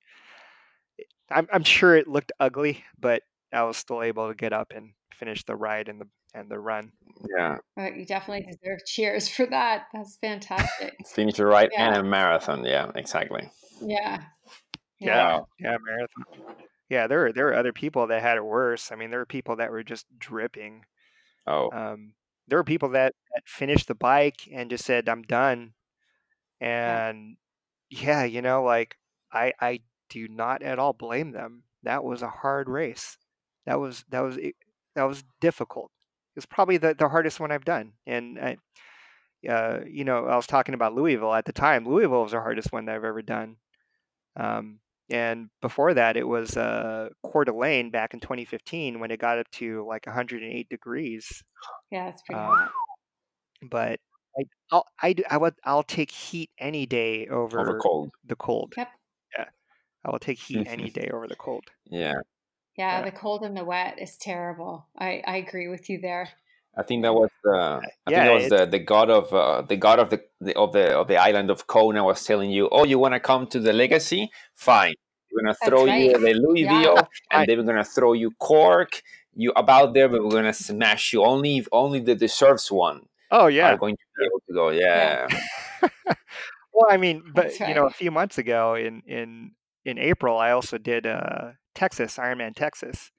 I'm 1.31 1.49
I'm 1.53 1.65
sure 1.65 1.97
it 1.97 2.09
looked 2.09 2.33
ugly, 2.41 2.85
but 2.99 3.23
I 3.53 3.63
was 3.63 3.77
still 3.77 4.03
able 4.03 4.29
to 4.29 4.35
get 4.35 4.53
up 4.53 4.73
and 4.75 4.93
finish 5.13 5.45
the 5.45 5.57
ride 5.57 5.89
and 5.89 6.01
the 6.01 6.09
and 6.35 6.51
the 6.51 6.59
run. 6.59 6.93
Yeah, 7.37 7.59
But 7.77 7.97
you 7.97 8.05
definitely 8.05 8.45
deserve 8.53 8.81
cheers 8.87 9.29
for 9.29 9.47
that. 9.47 9.87
That's 9.93 10.17
fantastic. 10.17 10.95
finish 11.07 11.35
the 11.35 11.47
ride 11.47 11.71
and 11.77 11.97
a 11.97 12.03
marathon. 12.03 12.65
Yeah, 12.65 12.91
exactly. 12.97 13.49
Yeah. 13.81 14.23
Yeah, 15.01 15.41
yeah, 15.61 15.77
marathon. 15.81 16.57
Yeah, 16.89 17.07
there 17.07 17.21
were 17.21 17.33
there 17.33 17.45
were 17.47 17.55
other 17.55 17.73
people 17.73 18.07
that 18.09 18.23
had 18.23 18.37
it 18.37 18.45
worse. 18.45 18.91
I 18.93 18.97
mean, 18.97 19.11
there 19.11 19.19
were 19.21 19.27
people 19.27 19.57
that 19.57 19.71
were 19.71 19.83
just 19.83 20.07
dripping. 20.19 20.85
Oh, 21.47 21.71
Um, 21.73 22.15
there 22.49 22.59
were 22.59 22.65
people 22.65 22.91
that, 22.91 23.15
that 23.35 23.43
finished 23.47 23.89
the 23.89 23.95
bike 23.95 24.49
and 24.53 24.71
just 24.71 24.85
said, 24.85 25.09
"I'm 25.09 25.23
done." 25.23 25.75
And 26.61 27.37
yeah, 27.91 28.25
you 28.25 28.43
know, 28.43 28.63
like 28.63 28.97
I 29.33 29.53
I 29.61 29.81
do 30.09 30.29
not 30.29 30.63
at 30.63 30.79
all 30.79 30.93
blame 30.93 31.33
them. 31.33 31.65
That 31.83 32.05
was 32.05 32.23
a 32.23 32.29
hard 32.29 32.69
race. 32.69 33.19
That 33.67 33.81
was 33.81 34.05
that 34.11 34.21
was 34.21 34.39
that 34.95 35.05
was 35.05 35.25
difficult. 35.41 35.91
It's 36.37 36.47
probably 36.47 36.79
the, 36.79 36.95
the 36.95 37.09
hardest 37.09 37.41
one 37.41 37.53
I've 37.53 37.65
done. 37.65 37.93
And 38.07 38.39
I, 38.39 38.57
uh, 39.49 39.81
you 39.87 40.05
know, 40.05 40.27
I 40.27 40.37
was 40.37 40.47
talking 40.47 40.75
about 40.75 40.95
Louisville 40.95 41.35
at 41.35 41.45
the 41.45 41.53
time. 41.53 41.87
Louisville 41.87 42.23
was 42.23 42.33
the 42.33 42.41
hardest 42.41 42.73
one 42.73 42.87
that 42.87 42.97
I've 42.97 43.05
ever 43.05 43.23
done. 43.23 43.57
Um, 44.37 44.81
and 45.11 45.51
before 45.61 45.95
that, 45.95 46.17
it 46.17 46.27
was 46.29 46.57
uh, 46.57 47.11
Coeur 47.25 47.45
d'Alene 47.45 47.91
back 47.91 48.15
in 48.15 48.21
2015 48.21 49.01
when 49.01 49.11
it 49.11 49.21
got 49.21 49.39
up 49.39 49.51
to 49.53 49.87
like 49.87 50.07
108 50.07 50.69
degrees. 50.69 51.43
Yeah, 51.91 52.09
it's 52.09 52.23
pretty 52.23 52.41
Um, 52.41 52.49
hot. 52.49 52.73
But 53.63 54.01
I, 54.39 54.45
I'll, 54.73 54.87
I, 55.03 55.13
do- 55.15 55.25
I 55.31 55.37
would, 55.37 55.55
I'll 55.65 55.83
take 55.83 56.11
heat 56.11 56.51
any 56.59 56.87
day 56.87 57.27
over, 57.29 57.59
over 57.61 57.79
cold. 57.81 58.11
the 58.25 58.37
cold. 58.37 58.75
Yep. 58.77 58.89
Yeah, 59.39 59.49
I 60.05 60.11
will 60.11 60.19
take 60.21 60.39
heat 60.41 60.67
any 60.69 60.91
day 60.91 61.11
over 61.13 61.29
the 61.29 61.37
cold. 61.37 61.65
Yeah, 61.87 62.15
Yeah, 62.77 63.01
yeah. 63.01 63.03
the 63.03 63.13
cold 63.13 63.43
and 63.45 63.57
the 63.57 63.65
wet 63.65 63.99
is 63.99 64.17
terrible. 64.17 64.89
I, 64.97 65.23
I 65.27 65.37
agree 65.39 65.69
with 65.69 65.89
you 65.91 66.01
there. 66.01 66.31
I 66.77 66.83
think 66.83 67.03
that 67.03 67.15
was 67.15 67.31
the. 67.43 67.51
I 67.51 67.81
think 67.81 67.93
Yeah, 68.17 68.25
that 68.25 68.35
was 68.35 68.49
the, 68.49 68.67
the 68.67 68.79
god 68.81 69.11
of 69.11 69.33
uh, 69.33 69.63
the 69.63 69.77
god 69.77 69.99
of 69.99 70.11
the, 70.11 70.23
the 70.41 70.57
of 70.59 70.73
the 70.73 70.97
of 70.99 71.09
the 71.09 71.17
island 71.17 71.51
of 71.51 71.67
Kona 71.67 72.03
was 72.05 72.25
telling 72.25 72.51
you, 72.51 72.69
oh, 72.73 72.85
you 72.85 72.99
want 72.99 73.15
to 73.15 73.21
come 73.21 73.47
to 73.49 73.61
the 73.61 73.73
legacy? 73.73 74.31
Fine, 74.55 74.95
we're 75.33 75.43
gonna 75.43 75.55
That's 75.61 75.69
throw 75.69 75.85
you 75.87 76.13
the 76.19 76.35
Louisville, 76.35 76.95
Yeah. 76.97 77.05
and 77.31 77.43
I- 77.43 77.47
then 77.47 77.59
we're 77.59 77.65
gonna 77.65 77.85
throw 77.85 78.13
you 78.13 78.31
Cork. 78.39 79.01
You 79.37 79.53
about 79.57 79.95
there, 79.95 80.09
but 80.09 80.23
we're 80.23 80.31
gonna 80.31 80.53
smash 80.55 81.13
you. 81.13 81.25
Only 81.25 81.59
if 81.59 81.69
only 81.73 82.01
the 82.01 82.15
deserves 82.15 82.71
one 82.71 83.07
Oh 83.33 83.47
yeah. 83.49 83.73
are 83.73 83.77
going 83.77 83.97
to 83.97 84.03
be 84.17 84.25
able 84.27 84.41
to 84.47 84.53
go. 84.55 84.71
Yeah, 84.71 85.27
well, 86.73 86.87
I 86.91 86.97
mean, 86.97 87.23
but 87.35 87.47
That's 87.47 87.61
you 87.61 87.75
know, 87.75 87.87
a 87.87 87.91
few 87.91 88.11
months 88.11 88.39
ago 88.39 88.75
in 88.75 89.03
in 89.07 89.53
in 89.85 89.99
April, 89.99 90.39
I 90.39 90.51
also 90.53 90.79
did 90.79 91.07
uh, 91.07 91.53
Texas 91.75 92.17
Ironman 92.17 92.55
Texas, 92.55 93.11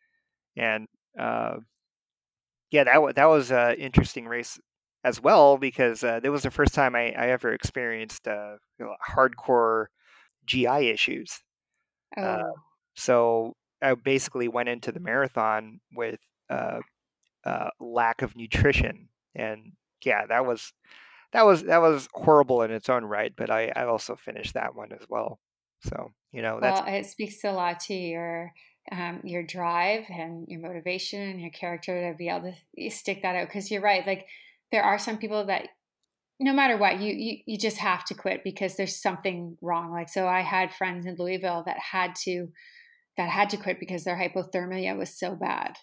and 0.58 0.88
uh, 1.20 1.58
yeah, 2.76 2.84
that 2.86 3.02
was 3.02 3.14
that 3.16 3.26
was 3.26 3.52
an 3.52 3.76
interesting 3.76 4.28
race 4.28 4.60
as 5.04 5.22
well 5.22 5.58
because 5.58 6.04
uh, 6.04 6.20
that 6.20 6.32
was 6.32 6.44
the 6.44 6.52
first 6.52 6.74
time 6.74 6.96
I, 6.96 7.12
I 7.14 7.30
ever 7.30 7.54
experienced 7.54 8.28
uh, 8.28 8.58
you 8.80 8.86
know, 8.86 8.96
hardcore 9.08 9.88
GI 10.46 10.90
issues. 10.90 11.42
Oh, 12.18 12.22
Uh, 12.24 12.52
So 12.96 13.56
I 13.82 13.94
basically 13.96 14.48
went 14.48 14.70
into 14.70 14.92
the 14.92 15.00
marathon 15.00 15.80
with 15.94 16.20
uh, 16.50 16.80
uh, 17.46 17.70
lack 17.80 18.22
of 18.22 18.36
nutrition, 18.36 19.10
and 19.36 19.74
yeah, 20.06 20.26
that 20.28 20.46
was 20.46 20.74
that 21.34 21.46
was 21.46 21.64
that 21.64 21.82
was 21.82 22.08
horrible 22.14 22.64
in 22.64 22.72
its 22.72 22.90
own 22.90 23.06
right. 23.06 23.34
But 23.36 23.50
I, 23.52 23.72
I 23.76 23.86
also 23.86 24.16
finished 24.16 24.54
that 24.56 24.76
one 24.76 24.92
as 24.94 25.06
well. 25.10 25.40
So 25.84 26.14
you 26.32 26.42
know 26.42 26.60
that's 26.62 26.82
well, 26.82 26.96
it 26.96 27.06
speaks 27.06 27.44
a 27.44 27.52
lot 27.52 27.80
to 27.82 27.94
your 27.94 28.52
um, 28.92 29.22
your 29.24 29.44
drive 29.44 30.06
and 30.10 30.48
your 30.48 30.62
motivation 30.62 31.22
and 31.22 31.42
your 31.42 31.50
character 31.50 32.12
to 32.12 32.18
be 32.18 32.30
able 32.30 32.54
to 32.78 32.90
stick 32.90 33.22
that 33.24 33.36
out. 33.36 33.48
Because 33.48 33.72
you're 33.72 33.82
right, 33.82 34.06
like 34.06 34.28
there 34.72 34.84
are 34.84 35.00
some 35.00 35.18
people 35.18 35.46
that 35.46 35.68
no 36.40 36.54
matter 36.54 36.78
what, 36.78 37.00
you, 37.00 37.14
you 37.14 37.38
you 37.46 37.58
just 37.58 37.78
have 37.78 38.04
to 38.06 38.14
quit 38.14 38.44
because 38.44 38.76
there's 38.76 39.02
something 39.02 39.58
wrong. 39.62 39.92
Like 39.92 40.10
so, 40.10 40.28
I 40.28 40.42
had 40.42 40.74
friends 40.74 41.06
in 41.06 41.16
Louisville 41.18 41.64
that 41.66 41.80
had 41.80 42.16
to 42.24 42.50
that 43.18 43.30
had 43.30 43.50
to 43.52 43.58
quit 43.58 43.80
because 43.80 44.04
their 44.04 44.18
hypothermia 44.18 44.98
was 44.98 45.18
so 45.18 45.36
bad. 45.36 45.78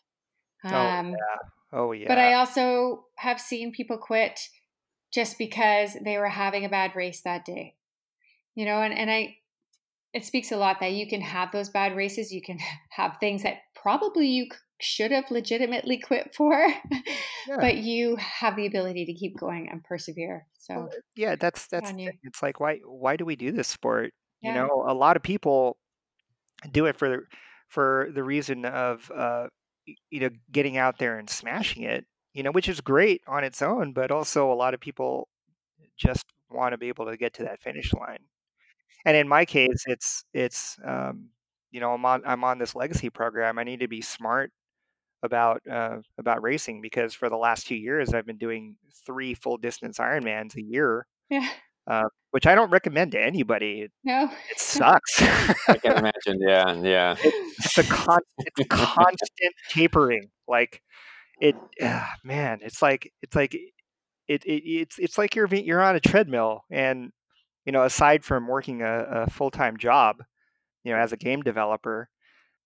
oh 0.64 0.76
Um, 0.76 1.10
yeah 1.10 1.38
oh 1.72 1.92
yeah 1.92 2.08
But 2.08 2.18
I 2.18 2.34
also 2.34 3.06
have 3.16 3.40
seen 3.40 3.72
people 3.72 3.96
quit 3.96 4.38
just 5.12 5.38
because 5.38 5.96
they 6.04 6.18
were 6.18 6.28
having 6.28 6.64
a 6.64 6.70
bad 6.70 6.94
race 6.94 7.22
that 7.22 7.44
day. 7.44 7.76
You 8.54 8.66
know, 8.66 8.82
and, 8.82 8.92
and 8.92 9.10
I 9.10 9.38
it 10.14 10.24
speaks 10.24 10.52
a 10.52 10.56
lot 10.56 10.78
that 10.80 10.92
you 10.92 11.06
can 11.08 11.20
have 11.20 11.52
those 11.52 11.68
bad 11.70 11.96
races, 11.96 12.32
you 12.32 12.42
can 12.42 12.58
have 12.90 13.16
things 13.18 13.42
that 13.42 13.58
probably 13.74 14.28
you 14.28 14.46
should 14.80 15.10
have 15.12 15.30
legitimately 15.30 15.98
quit 15.98 16.34
for, 16.34 16.66
Yeah. 17.48 17.56
but 17.60 17.76
you 17.78 18.16
have 18.16 18.56
the 18.56 18.66
ability 18.66 19.04
to 19.06 19.14
keep 19.14 19.38
going 19.38 19.68
and 19.70 19.82
persevere. 19.84 20.46
So 20.58 20.74
Well, 20.74 20.90
yeah 21.16 21.36
that's 21.36 21.66
that's 21.68 21.90
on 21.90 21.96
the 21.96 22.04
you. 22.04 22.10
thing. 22.10 22.18
it's 22.24 22.42
like 22.42 22.60
why 22.60 22.78
why 22.84 23.16
do 23.16 23.24
we 23.24 23.36
do 23.36 23.52
this 23.52 23.68
sport 23.68 24.12
you 24.40 24.52
know 24.52 24.84
a 24.86 24.94
lot 24.94 25.16
of 25.16 25.22
people 25.22 25.76
do 26.72 26.86
it 26.86 26.96
for 26.96 27.08
the 27.08 27.18
for 27.68 28.08
the 28.14 28.22
reason 28.22 28.64
of 28.64 29.10
uh 29.14 29.46
you 30.10 30.20
know 30.20 30.30
getting 30.50 30.76
out 30.76 30.98
there 30.98 31.18
and 31.18 31.28
smashing 31.30 31.82
it 31.82 32.04
you 32.32 32.42
know 32.42 32.50
which 32.52 32.68
is 32.68 32.80
great 32.80 33.20
on 33.26 33.44
its 33.44 33.62
own 33.62 33.92
but 33.92 34.10
also 34.10 34.52
a 34.52 34.54
lot 34.54 34.74
of 34.74 34.80
people 34.80 35.28
just 35.96 36.24
want 36.50 36.72
to 36.72 36.78
be 36.78 36.88
able 36.88 37.06
to 37.06 37.16
get 37.16 37.34
to 37.34 37.42
that 37.44 37.60
finish 37.60 37.92
line 37.92 38.18
and 39.04 39.16
in 39.16 39.28
my 39.28 39.44
case 39.44 39.84
it's 39.86 40.24
it's 40.34 40.76
um 40.86 41.28
you 41.70 41.80
know 41.80 41.92
i'm 41.92 42.04
on 42.04 42.22
i'm 42.26 42.44
on 42.44 42.58
this 42.58 42.74
legacy 42.74 43.10
program 43.10 43.58
i 43.58 43.64
need 43.64 43.80
to 43.80 43.88
be 43.88 44.00
smart 44.00 44.50
about 45.22 45.62
uh, 45.70 45.98
about 46.18 46.42
racing 46.42 46.80
because 46.80 47.14
for 47.14 47.28
the 47.28 47.36
last 47.36 47.66
two 47.66 47.76
years 47.76 48.12
I've 48.12 48.26
been 48.26 48.38
doing 48.38 48.76
three 49.06 49.34
full 49.34 49.56
distance 49.56 49.98
Ironmans 49.98 50.56
a 50.56 50.62
year, 50.62 51.06
Yeah. 51.30 51.48
uh, 51.86 52.08
which 52.32 52.46
I 52.46 52.54
don't 52.56 52.70
recommend 52.70 53.12
to 53.12 53.20
anybody. 53.22 53.88
No. 54.02 54.28
it 54.50 54.58
sucks. 54.60 55.22
I 55.22 55.78
can 55.80 55.98
imagine. 55.98 56.40
Yeah, 56.40 56.72
yeah. 56.82 57.14
it's 57.22 57.78
a 57.78 57.84
con- 57.84 58.18
it's 58.38 58.66
constant 58.68 59.54
tapering. 59.70 60.28
Like 60.48 60.82
it, 61.40 61.54
ah, 61.80 62.10
man. 62.24 62.58
It's 62.62 62.82
like 62.82 63.12
it's 63.22 63.36
like 63.36 63.54
it, 63.54 64.44
it 64.44 64.62
it's 64.64 64.98
it's 64.98 65.18
like 65.18 65.36
you're 65.36 65.46
you're 65.54 65.82
on 65.82 65.94
a 65.94 66.00
treadmill, 66.00 66.64
and 66.68 67.12
you 67.64 67.72
know 67.72 67.84
aside 67.84 68.24
from 68.24 68.48
working 68.48 68.82
a, 68.82 69.24
a 69.24 69.30
full 69.30 69.50
time 69.50 69.76
job, 69.76 70.22
you 70.84 70.92
know, 70.92 70.98
as 70.98 71.12
a 71.12 71.16
game 71.16 71.42
developer, 71.42 72.08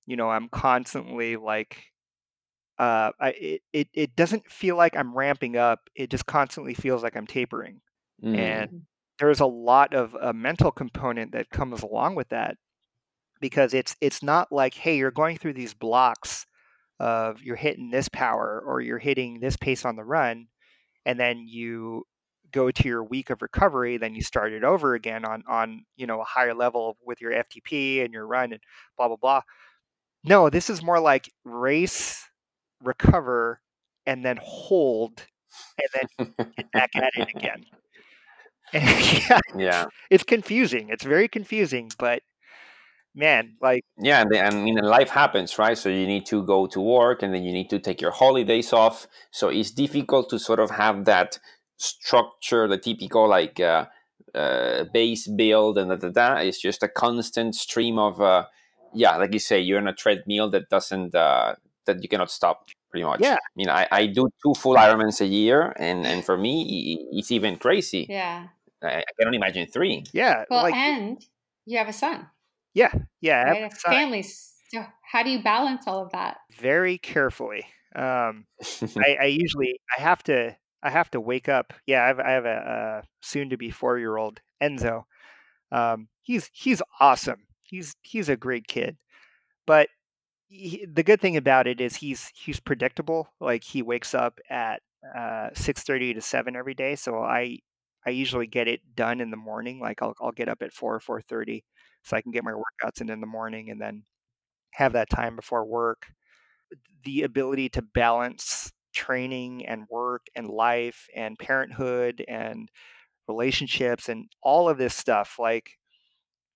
you 0.06 0.16
know, 0.16 0.30
I'm 0.30 0.48
constantly 0.48 1.36
like, 1.36 1.84
uh, 2.78 3.10
I, 3.20 3.28
it, 3.30 3.62
it, 3.72 3.88
it 3.92 4.16
doesn't 4.16 4.50
feel 4.50 4.76
like 4.76 4.96
I'm 4.96 5.16
ramping 5.16 5.56
up. 5.56 5.80
It 5.94 6.10
just 6.10 6.26
constantly 6.26 6.74
feels 6.74 7.02
like 7.02 7.16
I'm 7.16 7.26
tapering. 7.26 7.80
Mm. 8.22 8.38
And 8.38 8.82
there's 9.18 9.40
a 9.40 9.46
lot 9.46 9.94
of 9.94 10.14
a 10.14 10.32
mental 10.32 10.70
component 10.70 11.32
that 11.32 11.50
comes 11.50 11.82
along 11.82 12.14
with 12.14 12.28
that 12.30 12.56
because 13.40 13.74
it's 13.74 13.96
it's 14.00 14.22
not 14.22 14.50
like 14.50 14.74
hey 14.74 14.96
you're 14.96 15.10
going 15.10 15.36
through 15.36 15.52
these 15.52 15.74
blocks 15.74 16.46
of 16.98 17.42
you're 17.42 17.56
hitting 17.56 17.90
this 17.90 18.08
power 18.08 18.62
or 18.66 18.80
you're 18.80 18.98
hitting 18.98 19.40
this 19.40 19.56
pace 19.56 19.84
on 19.84 19.96
the 19.96 20.04
run 20.04 20.46
and 21.04 21.20
then 21.20 21.46
you 21.46 22.04
go 22.56 22.70
to 22.70 22.88
your 22.88 23.04
week 23.04 23.30
of 23.30 23.42
recovery 23.42 23.96
then 23.98 24.14
you 24.14 24.22
start 24.22 24.52
it 24.52 24.64
over 24.64 24.94
again 24.94 25.24
on 25.24 25.42
on 25.48 25.84
you 25.96 26.06
know 26.06 26.20
a 26.20 26.24
higher 26.24 26.54
level 26.54 26.96
with 27.04 27.20
your 27.20 27.32
ftp 27.32 28.04
and 28.04 28.12
your 28.12 28.26
run 28.26 28.52
and 28.52 28.62
blah 28.96 29.08
blah 29.08 29.16
blah 29.16 29.42
no 30.24 30.50
this 30.50 30.68
is 30.68 30.82
more 30.82 31.00
like 31.00 31.30
race 31.44 32.24
recover 32.82 33.60
and 34.06 34.24
then 34.24 34.38
hold 34.42 35.26
and 35.78 35.88
then 35.94 36.46
get 36.56 36.72
back 36.72 36.90
at 36.96 37.12
it 37.14 37.28
again 37.36 37.64
yeah, 38.72 39.40
yeah. 39.56 39.82
It's, 39.82 39.94
it's 40.10 40.24
confusing. 40.24 40.88
It's 40.90 41.04
very 41.04 41.28
confusing, 41.28 41.90
but 41.98 42.22
man, 43.14 43.56
like 43.62 43.84
yeah, 43.98 44.20
and, 44.22 44.32
and 44.34 44.54
I 44.54 44.62
mean, 44.62 44.76
life 44.76 45.08
happens, 45.08 45.58
right? 45.58 45.78
So 45.78 45.88
you 45.88 46.06
need 46.06 46.26
to 46.26 46.44
go 46.44 46.66
to 46.66 46.80
work, 46.80 47.22
and 47.22 47.32
then 47.32 47.44
you 47.44 47.52
need 47.52 47.70
to 47.70 47.78
take 47.78 48.00
your 48.00 48.10
holidays 48.10 48.72
off. 48.72 49.06
So 49.30 49.48
it's 49.48 49.70
difficult 49.70 50.30
to 50.30 50.38
sort 50.38 50.60
of 50.60 50.70
have 50.70 51.04
that 51.04 51.38
structure, 51.76 52.68
the 52.68 52.78
typical 52.78 53.28
like 53.28 53.60
uh, 53.60 53.86
uh, 54.34 54.84
base 54.92 55.26
build, 55.26 55.78
and 55.78 55.90
da, 55.90 55.96
da, 55.96 56.08
da. 56.10 56.34
It's 56.36 56.60
just 56.60 56.82
a 56.82 56.88
constant 56.88 57.54
stream 57.54 57.98
of, 57.98 58.20
uh, 58.20 58.46
yeah, 58.94 59.16
like 59.16 59.32
you 59.32 59.38
say, 59.38 59.60
you're 59.60 59.78
on 59.78 59.88
a 59.88 59.94
treadmill 59.94 60.50
that 60.50 60.68
doesn't 60.68 61.14
uh, 61.14 61.54
that 61.86 62.02
you 62.02 62.08
cannot 62.08 62.30
stop. 62.30 62.68
Pretty 62.90 63.04
much. 63.04 63.20
Yeah. 63.20 63.34
I 63.34 63.52
mean, 63.56 63.68
I, 63.68 63.86
I 63.90 64.06
do 64.06 64.30
two 64.42 64.54
full 64.54 64.76
Ironmans 64.76 65.20
a 65.20 65.26
year, 65.26 65.74
and 65.76 66.06
and 66.06 66.24
for 66.24 66.38
me, 66.38 66.98
it's 67.12 67.30
even 67.30 67.56
crazy. 67.58 68.06
Yeah. 68.08 68.46
I, 68.82 68.98
I 68.98 69.04
cannot 69.18 69.34
imagine 69.34 69.66
three. 69.66 70.04
Yeah. 70.12 70.44
Well, 70.48 70.62
like, 70.62 70.74
and 70.74 71.22
you 71.66 71.78
have 71.78 71.88
a 71.88 71.92
son. 71.92 72.28
Yeah. 72.74 72.92
Yeah. 73.20 73.50
Right? 73.50 73.72
A 73.72 73.90
family. 73.90 74.22
So 74.22 74.84
how 75.02 75.22
do 75.22 75.30
you 75.30 75.42
balance 75.42 75.84
all 75.86 76.02
of 76.02 76.12
that? 76.12 76.38
Very 76.58 76.98
carefully. 76.98 77.66
Um, 77.94 78.46
I, 78.98 79.16
I, 79.22 79.24
usually 79.26 79.80
I 79.96 80.02
have 80.02 80.22
to 80.24 80.56
I 80.86 80.90
have 80.90 81.10
to 81.12 81.20
wake 81.20 81.48
up. 81.48 81.72
Yeah, 81.86 82.04
I 82.04 82.08
have, 82.08 82.20
I 82.20 82.30
have 82.32 82.44
a, 82.46 83.02
a 83.04 83.08
soon 83.22 83.50
to 83.50 83.56
be 83.56 83.70
four 83.70 83.98
year 83.98 84.16
old 84.16 84.40
Enzo. 84.62 85.04
Um, 85.72 86.08
he's 86.22 86.50
he's 86.52 86.82
awesome. 87.00 87.46
He's 87.62 87.96
he's 88.02 88.28
a 88.28 88.36
great 88.36 88.66
kid, 88.68 88.96
but 89.66 89.88
he, 90.48 90.86
the 90.86 91.02
good 91.02 91.20
thing 91.20 91.36
about 91.36 91.66
it 91.66 91.80
is 91.80 91.96
he's 91.96 92.30
he's 92.34 92.60
predictable. 92.60 93.28
Like 93.40 93.64
he 93.64 93.82
wakes 93.82 94.14
up 94.14 94.40
at 94.50 94.82
uh, 95.16 95.50
six 95.54 95.82
thirty 95.82 96.14
to 96.14 96.20
seven 96.20 96.56
every 96.56 96.74
day, 96.74 96.96
so 96.96 97.18
I 97.22 97.58
I 98.06 98.10
usually 98.10 98.46
get 98.46 98.68
it 98.68 98.80
done 98.96 99.20
in 99.20 99.30
the 99.30 99.36
morning. 99.36 99.80
Like 99.80 100.02
I'll 100.02 100.14
I'll 100.20 100.32
get 100.32 100.48
up 100.48 100.62
at 100.62 100.72
four 100.72 100.94
or 100.94 101.00
four 101.00 101.20
thirty, 101.20 101.64
so 102.04 102.16
I 102.16 102.22
can 102.22 102.32
get 102.32 102.44
my 102.44 102.52
workouts 102.52 103.00
in 103.00 103.10
in 103.10 103.20
the 103.20 103.26
morning, 103.26 103.70
and 103.70 103.80
then 103.80 104.04
have 104.72 104.92
that 104.94 105.10
time 105.10 105.36
before 105.36 105.64
work. 105.66 106.06
The 107.04 107.22
ability 107.22 107.68
to 107.70 107.82
balance 107.82 108.72
training 108.96 109.66
and 109.66 109.86
work 109.90 110.26
and 110.34 110.48
life 110.48 111.06
and 111.14 111.38
parenthood 111.38 112.24
and 112.26 112.68
relationships 113.28 114.08
and 114.08 114.26
all 114.42 114.68
of 114.68 114.78
this 114.78 114.94
stuff 114.94 115.36
like 115.38 115.70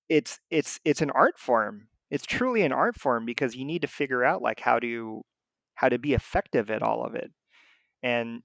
it's 0.09 0.41
it's 0.51 0.81
it's 0.85 1.03
an 1.03 1.11
art 1.11 1.39
form. 1.39 1.89
It's 2.11 2.27
truly 2.27 2.63
an 2.63 2.73
art 2.73 2.97
form 2.97 3.25
because 3.25 3.55
you 3.55 3.65
need 3.65 3.83
to 3.83 3.89
figure 3.89 4.25
out 4.25 4.43
like 4.43 4.61
how 4.61 4.81
to 4.81 5.23
how 5.77 5.89
to 5.89 5.99
be 5.99 6.15
effective 6.15 6.71
at 6.71 6.83
all 6.83 7.05
of 7.05 7.15
it. 7.15 7.31
And 8.03 8.43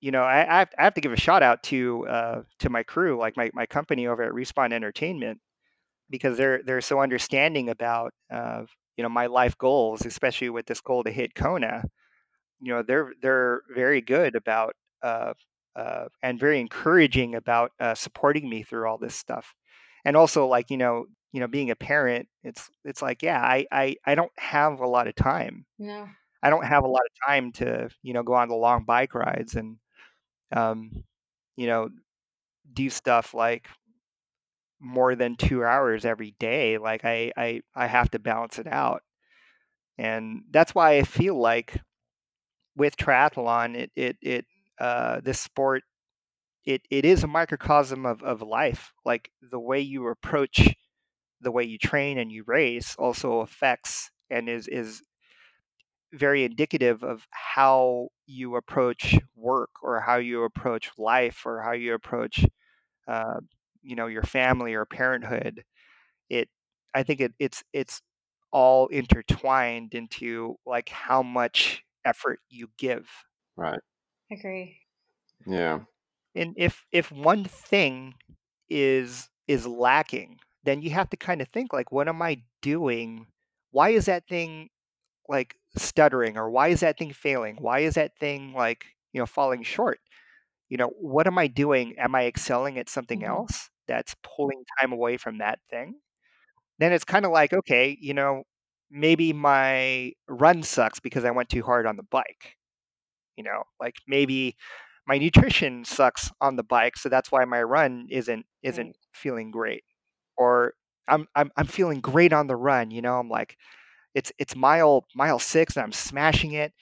you 0.00 0.10
know 0.10 0.22
i, 0.22 0.60
I, 0.62 0.66
have, 0.78 0.94
to 0.94 1.00
give 1.00 1.12
a 1.12 1.16
shout 1.16 1.42
out 1.42 1.62
to 1.64 2.06
uh, 2.08 2.42
to 2.60 2.70
my 2.70 2.82
crew 2.82 3.18
like 3.18 3.36
my, 3.36 3.50
my 3.52 3.66
company 3.66 4.06
over 4.06 4.22
at 4.22 4.32
respawn 4.32 4.72
entertainment 4.72 5.40
because 6.10 6.36
they're 6.36 6.62
they're 6.64 6.80
so 6.80 7.00
understanding 7.00 7.68
about 7.68 8.12
uh, 8.32 8.62
you 8.96 9.02
know 9.02 9.08
my 9.08 9.26
life 9.26 9.56
goals 9.58 10.06
especially 10.06 10.50
with 10.50 10.66
this 10.66 10.80
goal 10.80 11.04
to 11.04 11.10
hit 11.10 11.34
kona 11.34 11.84
you 12.60 12.72
know 12.72 12.82
they're 12.82 13.12
they're 13.22 13.62
very 13.74 14.00
good 14.00 14.34
about 14.36 14.74
uh, 15.02 15.34
uh, 15.76 16.06
and 16.22 16.40
very 16.40 16.60
encouraging 16.60 17.34
about 17.34 17.72
uh, 17.80 17.94
supporting 17.94 18.48
me 18.48 18.62
through 18.62 18.88
all 18.88 18.98
this 18.98 19.14
stuff. 19.14 19.54
And 20.04 20.16
also 20.16 20.46
like 20.46 20.70
you 20.70 20.76
know 20.78 21.06
you 21.32 21.40
know 21.40 21.46
being 21.48 21.70
a 21.70 21.76
parent 21.76 22.26
it's 22.44 22.70
it's 22.84 23.02
like 23.02 23.22
yeah 23.22 23.40
I, 23.42 23.66
I 23.70 23.96
i 24.06 24.14
don't 24.14 24.32
have 24.38 24.80
a 24.80 24.86
lot 24.86 25.08
of 25.08 25.14
time. 25.14 25.66
No. 25.78 26.08
i 26.42 26.50
don't 26.50 26.64
have 26.64 26.84
a 26.84 26.88
lot 26.88 27.02
of 27.02 27.28
time 27.28 27.52
to 27.52 27.90
you 28.02 28.14
know 28.14 28.22
go 28.22 28.34
on 28.34 28.48
the 28.48 28.54
long 28.56 28.84
bike 28.84 29.14
rides 29.14 29.54
and 29.56 29.76
um 30.52 31.04
you 31.56 31.66
know 31.68 31.90
do 32.74 32.90
stuff 32.90 33.34
like 33.34 33.68
more 34.80 35.14
than 35.16 35.36
two 35.36 35.64
hours 35.64 36.04
every 36.04 36.34
day 36.38 36.78
like 36.78 37.04
i 37.04 37.32
i 37.36 37.60
i 37.74 37.86
have 37.86 38.10
to 38.10 38.18
balance 38.18 38.58
it 38.58 38.66
out. 38.66 39.02
And 39.98 40.42
that's 40.50 40.74
why 40.74 40.98
i 40.98 41.02
feel 41.02 41.36
like 41.38 41.80
with 42.78 42.96
triathlon 42.98 43.76
it 43.76 43.92
it 43.96 44.18
it 44.22 44.46
uh 44.80 45.20
this 45.22 45.40
sport 45.40 45.84
it 46.66 46.82
it 46.90 47.04
is 47.04 47.24
a 47.24 47.28
microcosm 47.28 48.06
of 48.06 48.22
of 48.22 48.42
life 48.42 48.92
like 49.04 49.30
the 49.50 49.60
way 49.60 49.80
you 49.80 50.08
approach 50.08 50.74
the 51.40 51.52
way 51.52 51.64
you 51.64 51.78
train 51.78 52.18
and 52.18 52.32
you 52.32 52.44
race 52.46 52.96
also 52.98 53.40
affects 53.40 54.10
and 54.30 54.48
is 54.48 54.68
is 54.68 55.02
very 56.12 56.44
indicative 56.44 57.02
of 57.04 57.26
how 57.30 58.08
you 58.26 58.56
approach 58.56 59.16
work 59.36 59.70
or 59.82 60.00
how 60.00 60.16
you 60.16 60.44
approach 60.44 60.90
life 60.96 61.42
or 61.44 61.60
how 61.62 61.72
you 61.72 61.94
approach 61.94 62.44
uh, 63.08 63.40
you 63.82 63.96
know 63.96 64.06
your 64.08 64.22
family 64.22 64.74
or 64.74 64.86
parenthood. 64.86 65.64
It 66.30 66.48
i 66.94 67.02
think 67.04 67.20
it, 67.20 67.32
it's 67.40 67.64
it's 67.72 68.02
all 68.52 68.88
intertwined 68.88 69.94
into 69.94 70.56
like 70.66 70.88
how 70.90 71.22
much 71.22 71.82
effort 72.04 72.40
you 72.48 72.68
give 72.78 73.08
Right. 73.56 73.80
Agree. 74.30 74.86
Yeah. 75.46 75.80
and 76.34 76.54
if 76.56 76.84
if 76.92 77.10
one 77.10 77.44
thing 77.44 78.14
is 78.68 79.28
is 79.46 79.66
lacking 79.66 80.38
then 80.64 80.82
you 80.82 80.90
have 80.90 81.08
to 81.10 81.16
kind 81.16 81.40
of 81.40 81.48
think 81.48 81.72
like 81.72 81.90
what 81.92 82.08
am 82.08 82.20
i 82.22 82.40
doing 82.62 83.26
why 83.70 83.90
is 83.90 84.06
that 84.06 84.26
thing 84.28 84.68
like 85.28 85.56
stuttering 85.76 86.36
or 86.38 86.50
why 86.50 86.68
is 86.68 86.80
that 86.80 86.98
thing 86.98 87.12
failing 87.12 87.56
why 87.60 87.80
is 87.80 87.94
that 87.94 88.12
thing 88.18 88.52
like 88.54 88.86
you 89.12 89.20
know 89.20 89.26
falling 89.26 89.62
short 89.62 90.00
you 90.68 90.76
know 90.78 90.88
what 91.00 91.26
am 91.26 91.38
i 91.38 91.46
doing 91.46 91.96
am 91.98 92.14
i 92.14 92.26
excelling 92.26 92.78
at 92.78 92.88
something 92.88 93.20
Mhm. 93.20 93.24
else 93.24 93.70
that's 93.88 94.16
pulling 94.22 94.64
time 94.80 94.92
away 94.92 95.16
from 95.18 95.38
that 95.38 95.60
thing 95.70 95.96
then 96.78 96.92
it's 96.92 97.04
kind 97.04 97.24
of 97.24 97.32
like 97.32 97.52
okay 97.52 97.96
you 98.00 98.14
know 98.14 98.44
maybe 98.90 99.32
my 99.32 100.12
run 100.28 100.62
sucks 100.62 101.00
because 101.00 101.24
i 101.24 101.30
went 101.30 101.48
too 101.48 101.62
hard 101.62 101.86
on 101.86 101.96
the 101.96 102.02
bike 102.04 102.56
you 103.36 103.44
know 103.44 103.62
like 103.80 103.96
maybe 104.06 104.56
my 105.06 105.18
nutrition 105.18 105.84
sucks 105.84 106.30
on 106.40 106.56
the 106.56 106.62
bike 106.64 106.96
so 106.96 107.08
that's 107.08 107.32
why 107.32 107.44
my 107.44 107.62
run 107.62 108.06
isn't 108.10 108.46
isn't 108.62 108.88
Right. 108.88 108.96
feeling 109.14 109.50
great 109.50 109.84
or 110.36 110.74
I'm, 111.08 111.26
I'm 111.34 111.50
i'm 111.56 111.66
feeling 111.66 112.00
great 112.00 112.32
on 112.32 112.46
the 112.46 112.56
run 112.56 112.90
you 112.90 113.02
know 113.02 113.18
i'm 113.18 113.28
like 113.28 113.56
it's 114.14 114.32
it's 114.38 114.56
mile 114.56 115.06
mile 115.14 115.38
6 115.38 115.76
and 115.76 115.84
i'm 115.84 115.92
smashing 115.92 116.52
it 116.52 116.72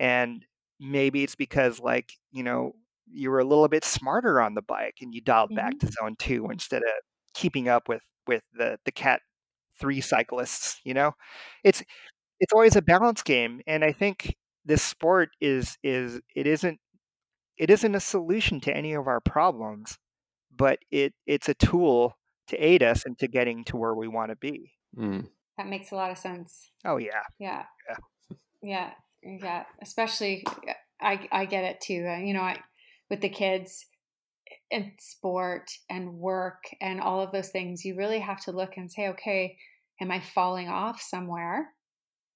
and 0.00 0.44
maybe 0.80 1.22
it's 1.24 1.34
because 1.36 1.80
like 1.80 2.12
you 2.32 2.42
know 2.42 2.74
you 3.10 3.30
were 3.30 3.40
a 3.40 3.44
little 3.44 3.68
bit 3.68 3.84
smarter 3.84 4.40
on 4.40 4.54
the 4.54 4.62
bike 4.62 4.96
and 5.00 5.14
you 5.14 5.20
dialed 5.20 5.54
back 5.54 5.74
mm-hmm. 5.74 5.86
to 5.86 5.92
zone 5.92 6.16
2 6.18 6.48
instead 6.50 6.82
of 6.82 6.90
keeping 7.34 7.68
up 7.68 7.88
with 7.88 8.02
with 8.26 8.42
the 8.54 8.78
the 8.84 8.92
cat 8.92 9.20
3 9.78 10.00
cyclists 10.00 10.80
you 10.84 10.94
know 10.94 11.12
it's 11.64 11.82
it's 12.40 12.52
always 12.52 12.76
a 12.76 12.82
balance 12.82 13.22
game 13.22 13.60
and 13.66 13.84
i 13.84 13.92
think 13.92 14.36
this 14.64 14.82
sport 14.82 15.30
is 15.40 15.78
is 15.82 16.20
it 16.34 16.46
isn't 16.46 16.78
it 17.56 17.70
isn't 17.70 17.94
a 17.94 18.00
solution 18.00 18.60
to 18.60 18.76
any 18.76 18.92
of 18.92 19.06
our 19.06 19.20
problems 19.20 19.98
but 20.54 20.78
it 20.90 21.12
it's 21.26 21.48
a 21.48 21.54
tool 21.54 22.16
to 22.46 22.56
aid 22.56 22.82
us 22.82 23.04
into 23.04 23.28
getting 23.28 23.64
to 23.64 23.76
where 23.76 23.94
we 23.94 24.08
want 24.08 24.30
to 24.30 24.36
be 24.36 24.72
Mm. 24.96 25.28
That 25.58 25.66
makes 25.68 25.90
a 25.92 25.96
lot 25.96 26.10
of 26.10 26.18
sense. 26.18 26.70
oh 26.84 26.96
yeah 26.96 27.22
Yeah. 27.38 27.64
Yeah. 27.88 27.96
Yeah. 28.62 28.90
Yeah. 29.22 29.64
Especially, 29.82 30.44
I, 31.00 31.28
I 31.30 31.44
get 31.44 31.64
it 31.64 31.80
too. 31.80 32.06
Uh, 32.08 32.18
you 32.18 32.32
know, 32.32 32.40
I, 32.40 32.56
with 33.10 33.20
the 33.20 33.28
kids 33.28 33.84
and 33.90 33.97
sport 34.98 35.70
and 35.88 36.14
work 36.14 36.64
and 36.80 37.00
all 37.00 37.20
of 37.20 37.32
those 37.32 37.50
things, 37.50 37.84
you 37.84 37.96
really 37.96 38.20
have 38.20 38.42
to 38.44 38.52
look 38.52 38.76
and 38.76 38.90
say, 38.90 39.08
okay, 39.08 39.56
am 40.00 40.10
I 40.10 40.20
falling 40.20 40.68
off 40.68 41.00
somewhere? 41.00 41.74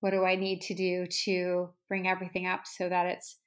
What 0.00 0.10
do 0.10 0.24
I 0.24 0.34
need 0.34 0.62
to 0.62 0.74
do 0.74 1.06
to 1.24 1.70
bring 1.88 2.08
everything 2.08 2.46
up 2.46 2.66
so 2.66 2.88
that 2.88 3.06
it's, 3.06 3.38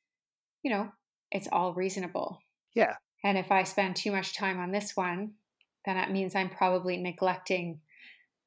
you 0.64 0.72
know, 0.72 0.90
it's 1.32 1.48
all 1.52 1.74
reasonable? 1.74 2.40
Yeah. 2.76 2.96
And 3.24 3.38
if 3.38 3.52
I 3.52 3.64
spend 3.64 3.96
too 3.96 4.12
much 4.12 4.36
time 4.36 4.60
on 4.60 4.72
this 4.72 4.96
one, 4.96 5.34
then 5.86 5.96
that 5.98 6.12
means 6.12 6.36
I'm 6.36 6.50
probably 6.50 6.98
neglecting 6.98 7.82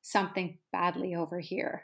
something 0.03 0.59
badly 0.73 1.15
over 1.15 1.39
here. 1.41 1.83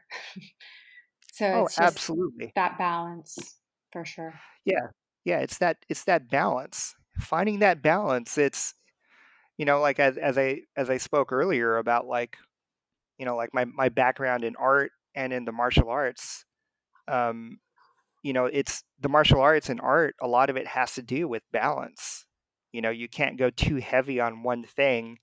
so 1.32 1.46
Oh, 1.46 1.66
it's 1.66 1.76
just 1.76 1.82
absolutely. 1.82 2.52
that 2.54 2.78
balance 2.78 3.38
for 3.92 4.04
sure. 4.04 4.40
Yeah. 4.64 4.88
Yeah, 5.24 5.38
it's 5.38 5.58
that 5.58 5.78
it's 5.88 6.04
that 6.04 6.28
balance. 6.30 6.94
Finding 7.20 7.60
that 7.60 7.82
balance, 7.82 8.38
it's 8.38 8.74
you 9.58 9.66
know, 9.66 9.80
like 9.80 10.00
as 10.00 10.18
as 10.18 10.38
I 10.38 10.62
as 10.76 10.90
I 10.90 10.98
spoke 10.98 11.32
earlier 11.32 11.76
about 11.78 12.06
like, 12.06 12.38
you 13.18 13.26
know, 13.26 13.36
like 13.36 13.54
my 13.54 13.64
my 13.66 13.88
background 13.88 14.44
in 14.44 14.56
art 14.56 14.92
and 15.14 15.32
in 15.32 15.44
the 15.44 15.52
martial 15.52 15.90
arts, 15.90 16.44
um, 17.08 17.60
you 18.22 18.32
know, 18.32 18.46
it's 18.46 18.84
the 19.00 19.08
martial 19.10 19.40
arts 19.40 19.68
and 19.70 19.80
art, 19.80 20.16
a 20.22 20.28
lot 20.28 20.50
of 20.50 20.56
it 20.56 20.66
has 20.68 20.94
to 20.94 21.02
do 21.02 21.28
with 21.28 21.42
balance. 21.52 22.26
You 22.72 22.82
know, 22.82 22.90
you 22.90 23.08
can't 23.08 23.38
go 23.38 23.50
too 23.50 23.76
heavy 23.76 24.20
on 24.20 24.42
one 24.44 24.64
thing 24.64 25.18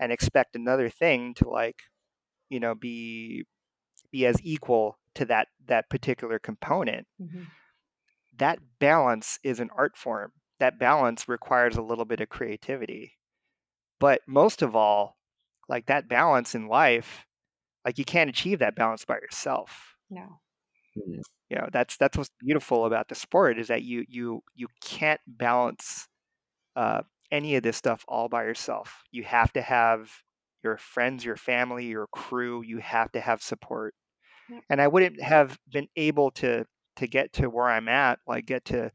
and 0.00 0.12
expect 0.12 0.56
another 0.56 0.88
thing 0.90 1.34
to 1.36 1.48
like, 1.50 1.82
you 2.50 2.60
know, 2.60 2.74
be 2.74 3.46
be 4.12 4.26
as 4.26 4.40
equal 4.42 4.98
to 5.14 5.24
that 5.26 5.48
that 5.66 5.90
particular 5.90 6.38
component. 6.38 7.06
hmm 7.18 7.56
That 8.36 8.78
balance 8.78 9.40
is 9.42 9.58
an 9.58 9.70
art 9.70 9.96
form. 9.96 10.32
That 10.58 10.78
balance 10.78 11.28
requires 11.28 11.76
a 11.76 11.82
little 11.82 12.04
bit 12.04 12.20
of 12.20 12.28
creativity. 12.28 13.12
But 14.00 14.20
most 14.26 14.62
of 14.62 14.74
all, 14.76 15.16
like 15.68 15.86
that 15.86 16.08
balance 16.08 16.54
in 16.54 16.68
life, 16.68 17.26
like 17.84 17.98
you 17.98 18.04
can't 18.04 18.30
achieve 18.30 18.58
that 18.60 18.76
balance 18.76 19.04
by 19.04 19.16
yourself. 19.16 19.96
No. 20.10 20.40
Mm. 20.96 21.20
You 21.50 21.58
know, 21.58 21.68
that's 21.72 21.96
that's 21.96 22.16
what's 22.16 22.30
beautiful 22.40 22.86
about 22.86 23.08
the 23.08 23.14
sport 23.14 23.58
is 23.58 23.68
that 23.68 23.82
you 23.82 24.04
you 24.08 24.42
you 24.54 24.66
can't 24.82 25.20
balance 25.26 26.08
uh, 26.74 27.02
any 27.30 27.54
of 27.56 27.62
this 27.62 27.76
stuff 27.76 28.04
all 28.08 28.28
by 28.28 28.44
yourself. 28.44 29.02
You 29.12 29.22
have 29.24 29.52
to 29.52 29.62
have 29.62 30.10
your 30.64 30.76
friends, 30.76 31.24
your 31.24 31.36
family, 31.36 31.86
your 31.86 32.08
crew. 32.08 32.62
You 32.62 32.78
have 32.78 33.12
to 33.12 33.20
have 33.20 33.42
support. 33.42 33.94
Yep. 34.50 34.62
And 34.70 34.80
I 34.80 34.88
wouldn't 34.88 35.22
have 35.22 35.58
been 35.72 35.88
able 35.96 36.32
to 36.32 36.66
to 36.96 37.06
get 37.06 37.32
to 37.34 37.48
where 37.48 37.68
I'm 37.68 37.88
at, 37.88 38.18
like 38.26 38.46
get 38.46 38.64
to 38.66 38.90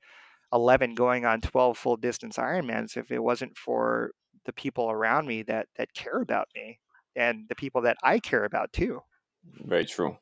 11 0.53 0.95
going 0.95 1.25
on 1.25 1.41
12 1.41 1.77
full 1.77 1.97
distance 1.97 2.37
Ironmans, 2.37 2.97
if 2.97 3.11
it 3.11 3.19
wasn't 3.19 3.57
for 3.57 4.11
the 4.45 4.53
people 4.53 4.89
around 4.91 5.27
me 5.27 5.43
that 5.43 5.67
that 5.75 5.93
care 5.93 6.21
about 6.21 6.47
me 6.55 6.79
and 7.15 7.47
the 7.49 7.55
people 7.55 7.81
that 7.83 7.97
I 8.03 8.19
care 8.19 8.45
about 8.45 8.73
too. 8.73 9.01
Very 9.43 9.85
true. 9.85 10.17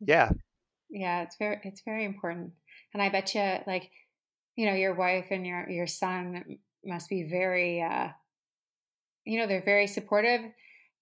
Yeah, 0.00 0.30
Yeah, 0.90 1.22
it's 1.22 1.36
very 1.36 1.60
it's 1.64 1.82
very 1.82 2.04
important. 2.04 2.52
And 2.92 3.02
I 3.02 3.08
bet 3.10 3.34
you 3.34 3.58
like, 3.66 3.90
you 4.56 4.66
know, 4.66 4.74
your 4.74 4.94
wife 4.94 5.28
and 5.30 5.46
your 5.46 5.68
your 5.70 5.86
son 5.86 6.58
must 6.84 7.08
be 7.08 7.22
very 7.24 7.82
uh 7.82 8.08
you 9.24 9.38
know, 9.38 9.46
they're 9.46 9.62
very 9.62 9.86
supportive. 9.86 10.40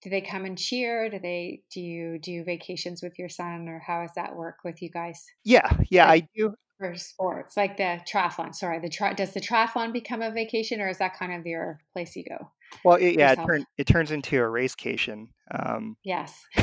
Do 0.01 0.09
they 0.09 0.21
come 0.21 0.45
and 0.45 0.57
cheer? 0.57 1.09
Do 1.09 1.19
they 1.19 1.63
do 1.71 1.81
you 1.81 2.19
do 2.19 2.43
vacations 2.43 3.01
with 3.01 3.17
your 3.19 3.29
son 3.29 3.67
or 3.67 3.79
how 3.79 4.01
does 4.01 4.13
that 4.15 4.35
work 4.35 4.57
with 4.63 4.81
you 4.81 4.89
guys 4.89 5.25
yeah, 5.43 5.71
yeah. 5.89 6.05
Like- 6.07 6.23
I 6.23 6.27
do. 6.35 6.55
For 6.79 6.95
sports? 6.95 7.55
Like 7.55 7.77
the 7.77 7.99
triathlon. 8.11 8.55
Sorry, 8.55 8.79
the 8.79 8.89
tri- 8.89 9.13
does 9.13 9.33
the 9.33 9.41
triathlon 9.41 9.93
become 9.93 10.21
a 10.21 10.31
vacation 10.31 10.81
or 10.81 10.89
is 10.89 10.97
that 10.97 11.15
kind 11.17 11.33
of 11.33 11.45
your 11.45 11.79
place 11.93 12.15
you 12.15 12.23
go? 12.23 12.49
Well, 12.83 12.95
it, 12.95 13.17
yeah, 13.17 13.33
it, 13.33 13.39
turn, 13.45 13.65
it 13.77 13.85
turns 13.85 14.11
into 14.11 14.39
a 14.39 14.47
racecation. 14.47 15.29
Um, 15.51 15.97
Yes. 16.03 16.45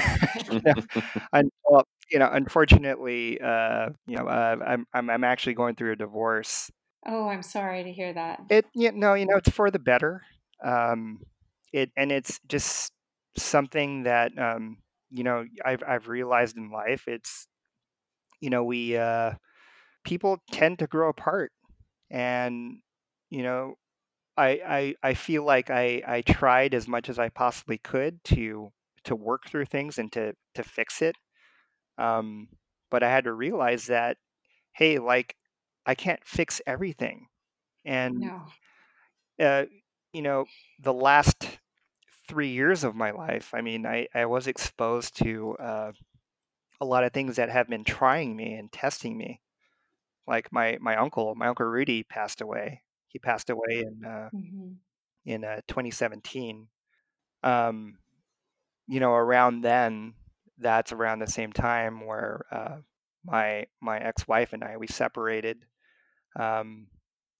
un- 1.33 1.51
well, 1.69 1.85
you 2.11 2.19
know, 2.19 2.31
unfortunately, 2.33 3.41
uh, 3.41 3.91
you 4.07 4.17
know, 4.17 4.27
uh, 4.27 4.57
I'm, 4.65 4.87
I'm 4.95 5.11
I'm 5.11 5.25
actually 5.25 5.55
going 5.55 5.75
through 5.75 5.93
a 5.93 5.97
divorce. 5.97 6.71
oh, 7.07 7.29
I'm 7.29 7.43
sorry 7.43 7.85
to 7.85 7.93
hear 7.93 8.13
that. 8.13 8.41
It, 8.49 8.67
you 8.75 8.93
know, 8.93 9.15
you 9.15 9.27
know, 9.27 9.37
it's 9.37 9.51
for 9.51 9.71
the 9.71 9.79
better. 9.79 10.23
Um, 10.65 11.21
it 11.73 11.91
and 11.97 12.13
it's 12.13 12.41
just 12.49 12.93
something 13.37 14.05
that 14.05 14.39
um, 14.39 14.79
you 15.11 15.25
know 15.25 15.45
I've 15.65 15.83
I've 15.87 16.09
realized 16.09 16.57
in 16.57 16.71
life. 16.71 17.09
It's 17.09 17.49
you 18.41 18.51
know 18.51 18.65
we 18.65 18.97
uh, 18.97 19.33
people 20.07 20.39
tend 20.53 20.81
to 20.81 20.89
grow 20.89 21.11
apart, 21.11 21.53
and 22.11 22.81
you 23.31 23.43
know 23.45 23.77
I 24.37 24.95
I 25.03 25.11
I 25.11 25.15
feel 25.15 25.45
like 25.45 25.71
I 25.71 26.03
I 26.07 26.23
tried 26.23 26.75
as 26.75 26.89
much 26.89 27.09
as 27.11 27.19
I 27.19 27.31
possibly 27.31 27.79
could 27.79 28.23
to 28.27 28.73
to 29.05 29.17
work 29.17 29.47
through 29.49 29.67
things 29.67 29.99
and 29.99 30.13
to 30.15 30.35
to 30.55 30.65
fix 30.65 31.03
it. 31.03 31.17
Um, 31.99 32.49
but 32.91 33.03
I 33.05 33.11
had 33.11 33.25
to 33.25 33.33
realize 33.35 33.87
that 33.89 34.19
hey, 34.75 34.99
like 34.99 35.37
I 35.87 35.95
can't 35.97 36.25
fix 36.27 36.61
everything, 36.67 37.29
and 37.85 38.33
No. 38.33 38.53
uh, 39.41 39.65
you 40.13 40.23
know 40.23 40.47
the 40.81 40.93
last 40.93 41.59
three 42.29 42.51
years 42.51 42.85
of 42.85 42.95
my 42.95 43.11
life, 43.13 43.53
I 43.55 43.61
mean, 43.63 43.87
I 43.87 44.09
I 44.15 44.27
was 44.27 44.47
exposed 44.47 45.17
to 45.19 45.57
uh, 45.59 45.93
a 46.81 46.85
lot 46.87 47.05
of 47.05 47.13
things 47.13 47.37
that 47.37 47.51
have 47.51 47.69
been 47.69 47.85
trying 47.85 48.37
me 48.37 48.55
and 48.55 48.73
testing 48.73 49.17
me. 49.19 49.41
Like 50.27 50.53
my 50.53 50.79
my 50.81 50.97
uncle, 50.97 51.35
my 51.35 51.49
uncle 51.49 51.67
Rudy 51.67 52.03
passed 52.05 52.41
away. 52.41 52.83
He 53.09 53.19
passed 53.19 53.51
away 53.51 53.85
in 53.87 54.05
uh, 54.05 54.31
hmm 54.33 54.79
in 55.25 55.45
uh, 55.45 55.61
2017. 55.69 56.69
Um, 57.43 57.99
you 58.89 59.01
know, 59.01 59.13
around 59.13 59.63
then, 59.63 60.15
that's 60.59 60.93
around 60.93 61.19
the 61.21 61.27
same 61.27 61.53
time 61.53 62.05
where 62.07 62.45
uh, 62.51 62.77
my 63.25 63.67
my 63.81 63.99
ex-wife 63.99 64.53
and 64.53 64.65
I 64.65 64.77
we 64.77 64.87
separated. 64.87 65.67
Um, 66.39 66.89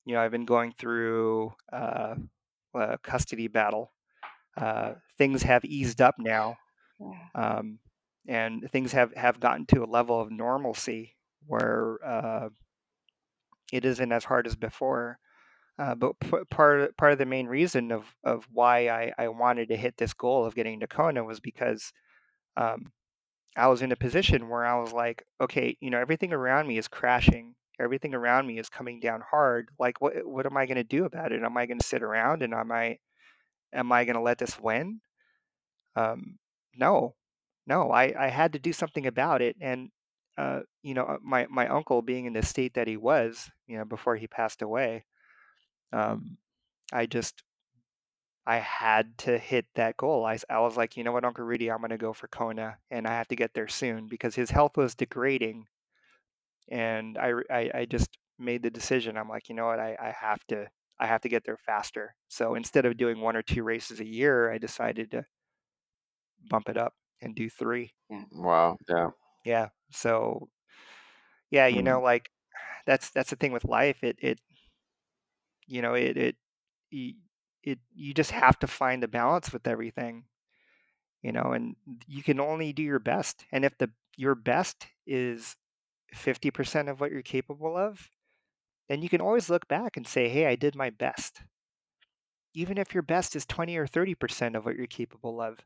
you 0.05 0.15
know, 0.15 0.21
I've 0.21 0.31
been 0.33 0.47
going 0.47 0.73
through 0.73 1.53
uh, 1.73 2.17
a 2.75 2.99
custody 2.99 3.49
battle. 3.49 3.93
Uh, 4.57 4.95
things 5.19 5.43
have 5.43 5.65
eased 5.65 6.01
up 6.03 6.17
now, 6.19 6.57
um, 7.35 7.79
and 8.29 8.69
things 8.71 8.93
have 8.93 9.15
have 9.15 9.41
gotten 9.41 9.67
to 9.67 9.85
a 9.85 9.87
level 9.87 10.21
of 10.21 10.31
normalcy 10.31 11.17
where 11.47 11.99
uh, 12.05 12.49
it 13.73 13.85
isn't 13.85 14.13
as 14.13 14.25
hard 14.25 14.47
as 14.47 14.57
before. 14.57 15.19
Uh, 15.79 15.95
but 15.95 16.19
p- 16.21 16.45
part 16.51 16.97
part 16.97 17.13
of 17.13 17.19
the 17.19 17.27
main 17.27 17.47
reason 17.47 17.93
of 17.93 18.05
of 18.25 18.47
why 18.51 18.89
I, 18.89 19.13
I 19.19 19.29
wanted 19.29 19.69
to 19.69 19.77
hit 19.77 19.97
this 19.99 20.15
goal 20.15 20.47
of 20.47 20.55
getting 20.55 20.81
to 20.81 20.87
Kona 20.87 21.23
was 21.23 21.39
because 21.41 21.93
um, 22.57 22.93
I 23.57 23.69
was 23.69 23.83
in 23.83 23.93
a 23.93 23.97
position 23.97 24.49
where 24.49 24.65
I 24.65 24.81
was 24.81 24.93
like, 24.93 25.25
okay, 25.41 25.77
you 25.81 25.91
know, 25.91 25.99
everything 26.01 26.33
around 26.33 26.69
me 26.69 26.79
is 26.79 26.89
crashing. 26.89 27.55
Everything 27.81 28.15
around 28.15 28.47
me 28.47 28.59
is 28.59 28.71
coming 28.71 29.01
down 29.01 29.23
hard. 29.31 29.69
Like, 29.79 30.01
what 30.01 30.27
what 30.27 30.47
am 30.47 30.57
I 30.57 30.67
going 30.67 30.77
to 30.77 30.85
do 30.85 31.05
about 31.05 31.33
it? 31.33 31.43
Am 31.43 31.57
I 31.57 31.67
going 31.67 31.79
to 31.79 31.87
sit 31.87 32.03
around 32.03 32.43
and 32.43 32.55
am 32.55 32.73
I 32.73 32.99
am 33.73 33.93
I 33.93 34.05
going 34.05 34.17
to 34.17 34.23
let 34.23 34.39
this 34.39 34.59
win? 34.61 35.01
Um, 35.97 36.39
no, 36.77 37.15
no. 37.67 37.91
I 37.91 38.15
I 38.19 38.29
had 38.29 38.53
to 38.55 38.59
do 38.59 38.73
something 38.73 39.07
about 39.07 39.43
it. 39.43 39.57
And 39.61 39.91
uh, 40.39 40.61
you 40.83 40.95
know, 40.95 41.05
uh, 41.05 41.19
my 41.23 41.47
my 41.51 41.69
uncle 41.69 42.03
being 42.03 42.27
in 42.27 42.33
the 42.33 42.43
state 42.43 42.75
that 42.75 42.89
he 42.89 42.97
was, 42.97 43.51
you 43.67 43.79
know, 43.79 43.85
before 43.85 44.17
he 44.17 44.27
passed 44.27 44.63
away, 44.63 45.05
um, 45.93 46.39
I 46.93 47.07
just 47.07 47.43
I 48.47 48.57
had 48.59 49.19
to 49.19 49.39
hit 49.39 49.67
that 49.75 49.97
goal. 49.97 50.25
I, 50.25 50.39
I 50.49 50.61
was 50.61 50.77
like, 50.77 50.97
you 50.97 51.03
know 51.05 51.13
what, 51.13 51.25
Uncle 51.25 51.45
Rudy, 51.45 51.71
I'm 51.71 51.79
going 51.79 51.91
to 51.91 51.99
go 51.99 52.13
for 52.13 52.29
Kona 52.29 52.79
and 52.91 53.07
I 53.07 53.11
have 53.11 53.29
to 53.29 53.37
get 53.37 53.55
there 53.55 53.69
soon 53.69 54.07
because 54.07 54.37
his 54.37 54.51
health 54.51 54.77
was 54.77 54.95
degrading. 54.95 55.67
And 56.69 57.19
I, 57.19 57.33
I, 57.51 57.71
I 57.75 57.85
just 57.87 58.19
made 58.39 58.63
the 58.63 58.71
decision. 58.71 59.17
I'm 59.17 59.29
like, 59.29 59.49
you 59.49 59.55
know 59.55 59.67
what, 59.67 59.81
I, 59.81 59.97
I 60.01 60.11
have 60.11 60.45
to, 60.49 60.69
I 60.99 61.07
have 61.07 61.23
to 61.23 61.29
get 61.29 61.45
there 61.45 61.57
faster. 61.57 62.15
So 62.29 62.55
instead 62.55 62.87
of 62.87 62.97
doing 62.97 63.21
one 63.21 63.37
or 63.37 63.43
two 63.43 63.65
races 63.65 64.01
a 64.01 64.07
year, 64.07 64.51
I 64.53 64.59
decided 64.59 65.11
to 65.13 65.27
bump 66.49 66.69
it 66.69 66.77
up 66.77 66.95
and 67.21 67.35
do 67.35 67.51
three. 67.51 67.93
Wow. 68.33 68.77
Yeah. 68.89 69.11
Yeah. 69.47 69.69
So 69.91 70.51
yeah, 71.51 71.67
you 71.67 71.83
Mm. 71.83 71.85
know, 71.85 72.01
like 72.01 72.31
that's, 72.87 73.11
that's 73.11 73.31
the 73.31 73.37
thing 73.37 73.53
with 73.53 73.65
life. 73.65 74.03
It, 74.05 74.19
it, 74.21 74.41
you 75.67 75.83
know, 75.83 75.95
it, 75.95 76.17
it, 76.17 76.37
it, 77.63 77.79
you 77.95 78.15
just 78.15 78.31
have 78.31 78.59
to 78.61 78.67
find 78.67 79.03
the 79.03 79.09
balance 79.09 79.53
with 79.53 79.67
everything 79.67 80.25
you 81.23 81.33
know 81.33 81.53
and 81.53 81.77
you 82.07 82.23
can 82.23 82.41
only 82.41 82.73
do 82.73 82.83
your 82.83 82.99
best 83.01 83.45
and 83.53 83.65
if 83.65 83.77
the 83.79 83.91
your 84.17 84.35
best 84.35 84.87
is 85.07 85.57
50% 86.15 86.89
of 86.89 87.01
what 87.01 87.11
you're 87.13 87.23
capable 87.23 87.77
of 87.77 88.11
then 88.89 89.03
you 89.03 89.09
can 89.09 89.21
always 89.21 89.51
look 89.51 89.69
back 89.69 89.97
and 89.97 90.07
say 90.07 90.29
hey 90.29 90.47
i 90.47 90.57
did 90.57 90.77
my 90.77 90.91
best 90.91 91.43
even 92.55 92.79
if 92.79 92.95
your 92.95 93.03
best 93.05 93.37
is 93.37 93.47
20 93.47 93.77
or 93.77 93.87
30% 93.87 94.57
of 94.57 94.65
what 94.65 94.77
you're 94.77 94.87
capable 94.89 95.41
of 95.41 95.61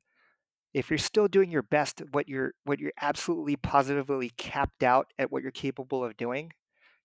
if 0.73 0.91
you're 0.91 0.99
still 0.99 1.29
doing 1.29 1.51
your 1.51 1.63
best 1.63 2.03
what 2.13 2.29
you're 2.29 2.53
what 2.65 2.79
you're 2.79 2.93
absolutely 3.01 3.57
positively 3.57 4.31
capped 4.37 4.83
out 4.83 5.09
at 5.19 5.31
what 5.33 5.43
you're 5.43 5.51
capable 5.51 6.05
of 6.05 6.17
doing 6.17 6.53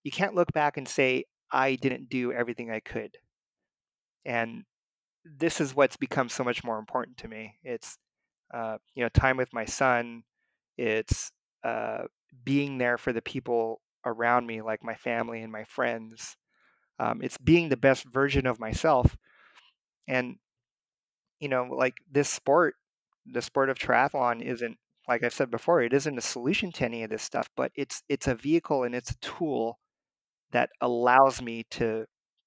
you 0.04 0.12
can't 0.12 0.36
look 0.36 0.54
back 0.54 0.78
and 0.78 0.88
say 0.88 1.26
i 1.52 1.76
didn't 1.76 2.10
do 2.10 2.32
everything 2.32 2.72
i 2.72 2.80
could. 2.80 3.18
And 4.26 4.64
this 5.24 5.60
is 5.60 5.76
what's 5.76 5.98
become 5.98 6.30
so 6.30 6.44
much 6.44 6.64
more 6.64 6.80
important 6.80 7.18
to 7.18 7.28
me. 7.28 7.56
It's 7.64 7.98
uh, 8.54 8.78
you 8.94 9.04
know 9.04 9.10
time 9.10 9.38
with 9.38 9.52
my 9.54 9.66
son 9.66 10.24
it's 10.78 11.32
uh, 11.64 12.04
being 12.44 12.78
there 12.78 12.98
for 12.98 13.12
the 13.14 13.22
people 13.22 13.82
around 14.06 14.46
me 14.46 14.62
like 14.62 14.84
my 14.84 14.94
family 14.94 15.42
and 15.42 15.52
my 15.52 15.64
friends 15.64 16.38
um, 17.00 17.22
it's 17.24 17.38
being 17.38 17.70
the 17.70 17.78
best 17.78 18.06
version 18.06 18.46
of 18.46 18.60
myself. 18.60 19.18
And 20.08 20.38
you 21.40 21.50
know 21.50 21.68
like 21.72 21.96
this 22.12 22.30
sport 22.30 22.76
the 23.26 23.42
sport 23.42 23.70
of 23.70 23.78
triathlon 23.78 24.42
isn't 24.42 24.78
like 25.08 25.24
I've 25.24 25.34
said 25.34 25.52
before, 25.52 25.82
it 25.82 25.94
isn't 25.94 26.18
a 26.18 26.22
solution 26.22 26.72
to 26.74 26.86
any 26.86 27.04
of 27.04 27.10
this 27.10 27.24
stuff, 27.24 27.50
but 27.56 27.72
it's 27.76 28.02
it's 28.10 28.28
a 28.28 28.36
vehicle 28.36 28.84
and 28.84 28.96
it's 28.96 29.12
a 29.12 29.20
tool 29.20 29.80
that 30.52 30.70
allows 30.82 31.42
me 31.42 31.64
to 31.72 32.06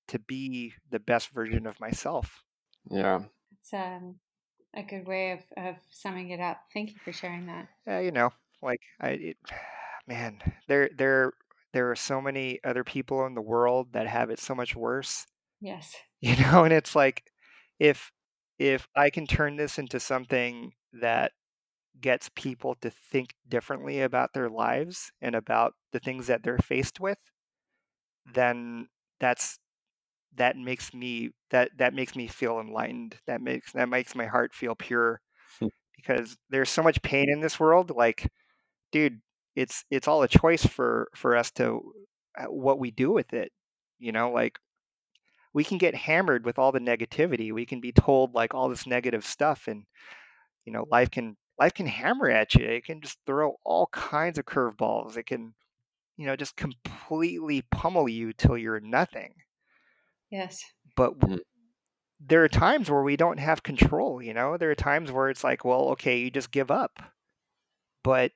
to 0.09 0.18
be 0.18 0.72
the 0.91 0.99
best 0.99 1.31
version 1.31 1.66
of 1.66 1.79
myself. 1.81 2.43
Yeah. 2.91 3.20
It's 3.53 3.72
um, 3.72 4.16
a 4.74 4.83
good 4.83 5.07
way 5.07 5.33
of, 5.33 5.41
of 5.57 5.76
summing 5.91 6.31
it 6.31 6.41
up. 6.41 6.59
Thank 6.72 6.91
you 6.91 6.97
for 7.05 7.12
sharing 7.12 7.47
that. 7.47 7.68
Yeah, 7.87 8.01
you 8.01 8.11
know, 8.11 8.31
like 8.62 8.81
I, 9.01 9.09
it, 9.11 9.37
man, 10.09 10.39
there 10.66 10.91
there 10.97 11.33
there 11.72 11.91
are 11.91 11.97
so 11.97 12.20
many 12.20 12.59
other 12.64 12.85
people 12.85 13.26
in 13.26 13.35
the 13.35 13.43
world 13.43 13.93
that 13.93 14.07
have 14.07 14.31
it 14.31 14.39
so 14.39 14.55
much 14.55 14.74
worse. 14.74 15.26
Yes. 15.61 15.95
You 16.20 16.35
know, 16.35 16.64
and 16.64 16.72
it's 16.72 16.97
like 16.97 17.22
if 17.79 18.11
if 18.59 18.88
I 18.96 19.11
can 19.11 19.26
turn 19.26 19.56
this 19.56 19.78
into 19.78 20.00
something 20.00 20.72
that 20.92 21.32
gets 22.00 22.30
people 22.36 22.76
to 22.82 22.90
think 22.90 23.34
differently 23.48 24.02
about 24.02 24.34
their 24.34 24.50
lives 24.50 25.12
and 25.22 25.34
about 25.36 25.74
the 25.92 26.00
things 26.00 26.28
that 26.28 26.42
they're 26.44 26.59
faced 26.59 27.00
with, 27.00 27.18
then 28.34 28.88
that's 29.20 29.59
that 30.36 30.56
makes 30.56 30.94
me 30.94 31.30
that 31.50 31.70
that 31.78 31.94
makes 31.94 32.16
me 32.16 32.26
feel 32.28 32.61
enlightened. 32.61 33.16
That 33.26 33.42
makes 33.42 33.72
that 33.74 33.88
makes 33.88 34.14
my 34.14 34.26
heart 34.26 34.54
feel 34.54 34.74
pure 34.74 35.20
because 35.96 36.36
there's 36.50 36.70
so 36.70 36.82
much 36.82 37.02
pain 37.02 37.30
in 37.30 37.40
this 37.40 37.61
world 37.61 37.92
like 37.96 38.30
dude, 38.92 39.20
it's 39.56 39.84
it's 39.90 40.09
all 40.09 40.22
a 40.22 40.28
choice 40.28 40.66
for 40.66 41.09
for 41.16 41.36
us 41.36 41.50
to 41.52 41.82
uh, 42.38 42.46
what 42.46 42.78
we 42.78 42.90
do 42.92 43.12
with 43.12 43.32
it. 43.34 43.52
You 43.98 44.12
know, 44.12 44.32
like 44.32 44.59
we 45.55 45.64
can 45.64 45.78
get 45.78 45.94
hammered 45.94 46.44
with 46.44 46.59
all 46.59 46.72
the 46.72 46.78
negativity. 46.80 47.53
We 47.53 47.66
can 47.66 47.80
be 47.80 47.92
told 47.92 48.34
like 48.34 48.55
all 48.55 48.68
this 48.68 48.86
negative 48.86 49.24
stuff 49.24 49.68
and 49.68 49.86
you 50.64 50.72
know, 50.72 50.86
life 50.90 51.11
can 51.11 51.36
life 51.59 51.74
can 51.74 51.86
hammer 51.86 52.30
at 52.30 52.55
you. 52.55 52.66
It 52.66 52.84
can 52.84 53.01
just 53.01 53.18
throw 53.26 53.57
all 53.64 53.88
kinds 53.88 54.38
of 54.38 54.46
curveballs. 54.46 55.16
It 55.16 55.24
can, 55.26 55.55
you 56.16 56.26
know, 56.26 56.36
just 56.36 56.57
completely 56.57 57.62
pummel 57.72 58.09
you 58.09 58.32
till 58.34 58.59
you're 58.59 58.80
nothing. 58.80 59.34
Yes. 60.30 60.62
But 60.96 61.14
Mhm. 61.20 61.38
there 62.20 62.44
are 62.44 62.49
times 62.49 62.90
where 62.90 63.03
we 63.03 63.16
don't 63.16 63.38
have 63.38 63.62
control, 63.64 64.22
you 64.22 64.34
know? 64.34 64.57
There 64.57 64.70
are 64.70 64.74
times 64.76 65.11
where 65.12 65.30
it's 65.30 65.44
like, 65.44 65.64
well, 65.64 65.88
okay, 65.90 66.18
you 66.18 66.30
just 66.30 66.51
give 66.53 66.70
up. 66.70 67.01
But 68.03 68.32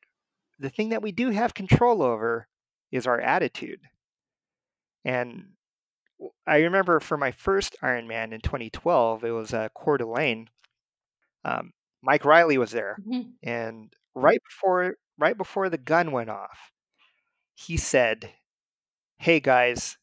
the 0.58 0.70
thing 0.70 0.90
that 0.90 1.02
we 1.02 1.12
do 1.12 1.30
have 1.30 1.54
control 1.54 2.02
over 2.02 2.48
is 2.92 3.06
our 3.06 3.20
attitude. 3.20 3.88
And 5.04 5.28
w- 5.38 5.61
I 6.46 6.58
remember 6.58 7.00
for 7.00 7.16
my 7.16 7.30
first 7.32 7.76
Ironman 7.82 8.32
in 8.32 8.40
2012, 8.40 9.24
it 9.24 9.30
was 9.30 9.52
uh, 9.54 9.68
Coeur 9.74 9.98
d'Alene. 9.98 10.48
Um, 11.44 11.72
Mike 12.02 12.24
Riley 12.24 12.58
was 12.58 12.70
there, 12.72 12.96
Mhm. 13.06 13.32
and 13.42 13.92
right 14.14 14.40
before 14.48 14.96
right 15.18 15.36
before 15.36 15.68
the 15.68 15.78
gun 15.78 16.10
went 16.12 16.30
off, 16.30 16.72
he 17.54 17.76
said, 17.76 18.32
"Hey 19.18 19.40
guys, 19.40 19.98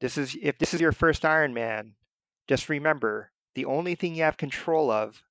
this 0.00 0.16
is 0.18 0.36
if 0.40 0.58
this 0.58 0.72
is 0.74 0.80
your 0.80 0.92
first 0.92 1.22
Ironman, 1.22 1.94
just 2.48 2.68
remember 2.68 3.32
the 3.54 3.64
only 3.64 3.94
thing 3.94 4.14
you 4.14 4.22
have 4.22 4.36
control 4.36 4.90
of 4.90 5.22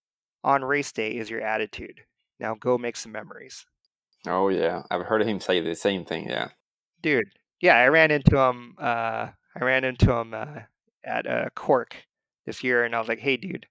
on 0.43 0.64
race 0.64 0.91
day 0.91 1.16
is 1.16 1.30
your 1.30 1.41
attitude. 1.41 2.06
Now 2.39 2.56
go 2.56 2.78
make 2.78 2.95
some 2.97 3.12
memories." 3.12 3.66
Oh 4.28 4.50
yeah. 4.50 4.84
I've 4.91 5.06
heard 5.06 5.24
him 5.24 5.39
say 5.39 5.62
the 5.62 5.76
same 5.76 6.04
thing. 6.06 6.28
Yeah. 6.30 6.50
dude 7.02 7.32
yeah 7.62 7.78
i 7.78 7.88
ran 7.88 8.12
into 8.12 8.38
him 8.38 8.76
uh 8.78 9.30
i 9.56 9.64
ran 9.64 9.84
into 9.84 10.12
him 10.12 10.34
uh, 10.34 10.60
at 11.04 11.28
uh, 11.28 11.45
cork 11.56 11.95
this 12.45 12.64
year 12.64 12.84
and 12.84 12.95
i 12.95 13.00
was 13.00 13.08
like 13.08 13.20
hey 13.20 13.38
dude 13.38 13.68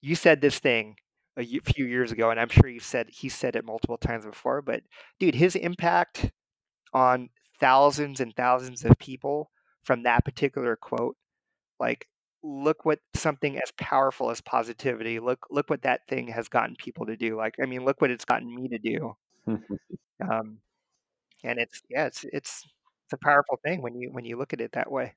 you 0.00 0.14
said 0.14 0.40
this 0.40 0.58
thing 0.58 0.96
a 1.36 1.44
few 1.60 1.86
years 1.86 2.12
ago 2.12 2.30
and 2.30 2.38
i'm 2.38 2.48
sure 2.48 2.68
you've 2.68 2.84
said 2.84 3.08
he 3.10 3.28
said 3.28 3.56
it 3.56 3.64
multiple 3.64 3.98
times 3.98 4.24
before 4.24 4.62
but 4.62 4.82
dude 5.18 5.34
his 5.34 5.56
impact 5.56 6.30
on 6.92 7.28
thousands 7.60 8.20
and 8.20 8.34
thousands 8.36 8.84
of 8.84 8.96
people 8.98 9.50
from 9.82 10.02
that 10.02 10.24
particular 10.24 10.76
quote 10.76 11.16
like 11.80 12.08
look 12.42 12.84
what 12.84 12.98
something 13.14 13.56
as 13.56 13.72
powerful 13.78 14.30
as 14.30 14.40
positivity 14.42 15.18
look 15.18 15.46
look 15.50 15.70
what 15.70 15.82
that 15.82 16.02
thing 16.08 16.28
has 16.28 16.48
gotten 16.48 16.76
people 16.76 17.06
to 17.06 17.16
do 17.16 17.36
like 17.36 17.54
i 17.62 17.66
mean 17.66 17.84
look 17.84 18.00
what 18.00 18.10
it's 18.10 18.24
gotten 18.24 18.54
me 18.54 18.68
to 18.68 18.78
do. 18.78 19.16
Um, 20.20 20.58
and 21.42 21.58
it's 21.58 21.82
yeah 21.90 22.06
it's 22.06 22.24
it's 22.32 22.32
it's 22.32 22.64
a 23.14 23.18
powerful 23.18 23.58
thing 23.64 23.82
when 23.82 23.94
you 23.96 24.10
when 24.12 24.24
you 24.24 24.36
look 24.36 24.52
at 24.52 24.60
it 24.60 24.72
that 24.72 24.90
way 24.90 25.14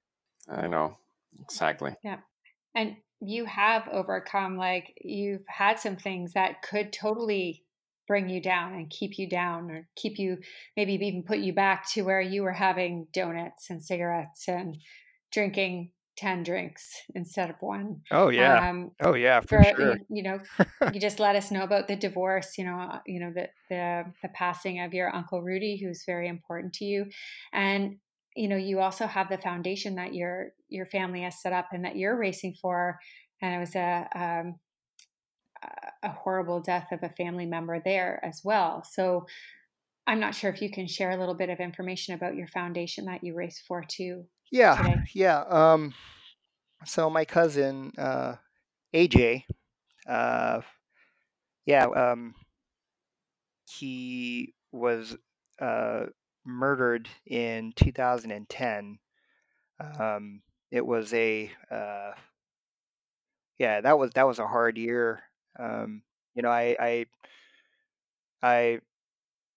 I 0.50 0.68
know. 0.68 0.98
Exactly. 1.42 1.96
Yeah. 2.04 2.20
And 2.76 2.98
you 3.22 3.46
have 3.46 3.88
overcome, 3.90 4.58
like, 4.58 4.94
you've 5.04 5.44
had 5.48 5.80
some 5.80 5.96
things 5.98 6.34
that 6.34 6.62
could 6.62 6.94
totally 6.94 7.66
bring 8.08 8.30
you 8.30 8.42
down 8.42 8.74
and 8.74 8.90
keep 8.90 9.18
you 9.18 9.28
down 9.28 9.72
or 9.72 9.90
keep 9.96 10.18
you, 10.20 10.38
maybe 10.78 10.94
even 10.94 11.24
put 11.24 11.40
you 11.40 11.54
back 11.54 11.90
to 11.92 12.04
where 12.04 12.22
you 12.22 12.44
were 12.44 12.54
having 12.54 13.08
donuts 13.12 13.70
and 13.70 13.84
cigarettes 13.84 14.48
and 14.48 14.78
drinking 15.32 15.92
10 16.18 16.44
drinks 16.44 17.04
instead 17.16 17.50
of 17.50 17.56
one. 17.62 18.02
oh 18.12 18.30
yeah. 18.30 18.70
Um, 18.70 18.92
oh 19.02 19.14
yeah 19.14 19.40
for, 19.42 19.64
for 19.64 19.64
sure. 19.64 19.96
you, 19.98 20.06
you 20.10 20.24
know 20.24 20.40
you 20.94 21.00
just 21.00 21.20
let 21.20 21.36
us 21.36 21.52
know 21.52 21.64
about 21.64 21.88
the 21.88 21.96
divorce 21.96 22.58
you 22.58 22.66
know 22.66 22.78
uh, 22.80 23.00
you 23.06 23.20
know 23.20 23.32
the 23.34 23.50
the 23.70 24.06
the 24.24 24.30
passing 24.30 24.82
of 24.82 24.94
your 24.94 25.16
uncle 25.16 25.42
rudy 25.42 25.78
who's 25.78 26.04
very 26.06 26.28
important 26.28 26.74
to 26.74 26.86
you. 26.86 27.06
And 27.54 27.98
you 28.36 28.48
know 28.48 28.58
you 28.58 28.80
also 28.80 29.08
have 29.08 29.30
the 29.30 29.38
foundation 29.38 29.96
that 29.96 30.14
your 30.14 30.54
your 30.70 30.86
family 30.88 31.22
has 31.22 31.42
set 31.42 31.54
up 31.54 31.68
and 31.72 31.86
that 31.86 31.96
you're 31.96 32.18
racing 32.18 32.56
for. 32.62 33.00
And 33.42 33.54
it 33.56 33.60
was 33.60 33.76
a 33.76 34.08
um, 34.16 34.56
a- 35.64 36.08
a 36.08 36.12
horrible 36.12 36.62
death 36.62 36.92
of 36.92 37.04
a 37.04 37.10
family 37.10 37.46
member 37.46 37.80
there 37.84 38.20
as 38.24 38.42
well. 38.44 38.84
So 38.84 39.26
i'm 40.08 40.20
not 40.22 40.34
sure 40.34 40.50
if 40.50 40.62
you 40.62 40.70
can 40.72 40.88
share 40.88 41.12
a 41.12 41.18
little 41.18 41.36
bit 41.36 41.50
of 41.50 41.60
information 41.60 42.14
about 42.14 42.36
your 42.36 42.48
foundation 42.48 43.06
that 43.06 43.24
you 43.24 43.36
race 43.36 43.62
for 43.68 43.84
too 43.84 44.26
yeah 44.52 44.76
today. 44.76 45.04
yeah 45.14 45.40
um 45.50 45.94
so 46.86 47.10
my 47.10 47.26
cousin 47.26 47.92
uh 47.98 48.36
aj 48.94 49.44
uh 50.08 50.62
yeah 51.66 51.86
um 51.86 52.34
he 53.70 54.54
was 54.72 55.18
uh 55.60 56.06
murdered 56.46 57.10
in 57.26 57.74
2010 57.76 59.00
um 60.00 60.42
it 60.72 60.86
was 60.86 61.14
a 61.14 61.52
uh 61.70 62.12
yeah 63.60 63.82
that 63.82 63.98
was 64.00 64.12
that 64.12 64.28
was 64.28 64.40
a 64.40 64.48
hard 64.48 64.78
year 64.78 65.22
um 65.60 66.02
you 66.36 66.42
know 66.42 66.50
i 66.50 66.76
i 66.80 67.06
i 68.42 68.80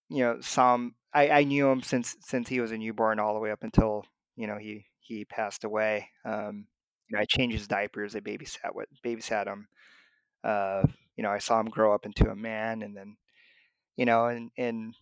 you 0.08 0.24
know 0.24 0.40
saw 0.40 0.78
i 1.14 1.28
i 1.28 1.44
knew 1.44 1.68
him 1.70 1.82
since 1.82 2.16
since 2.20 2.48
he 2.48 2.60
was 2.60 2.72
a 2.72 2.78
newborn 2.78 3.20
all 3.20 3.34
the 3.34 3.40
way 3.40 3.50
up 3.50 3.62
until 3.62 4.04
you 4.40 4.48
know 4.48 4.58
he 4.58 4.86
he 5.00 5.24
passed 5.26 5.64
away 5.64 6.08
um 6.26 6.66
you 7.10 7.16
know 7.16 7.20
i 7.22 7.26
changed 7.26 7.56
his 7.58 7.68
diapers 7.68 8.16
i 8.16 8.20
babysat 8.20 8.74
what 8.74 8.88
babysat 9.04 9.46
him 9.48 9.68
uh 10.44 10.82
you 11.16 11.22
know 11.22 11.30
i 11.30 11.38
saw 11.38 11.60
him 11.60 11.68
grow 11.68 11.94
up 11.94 12.06
into 12.06 12.30
a 12.30 12.36
man 12.36 12.82
and 12.82 12.96
then 12.96 13.16
you 13.96 14.06
know 14.06 14.26
and 14.26 14.50
in 14.56 14.94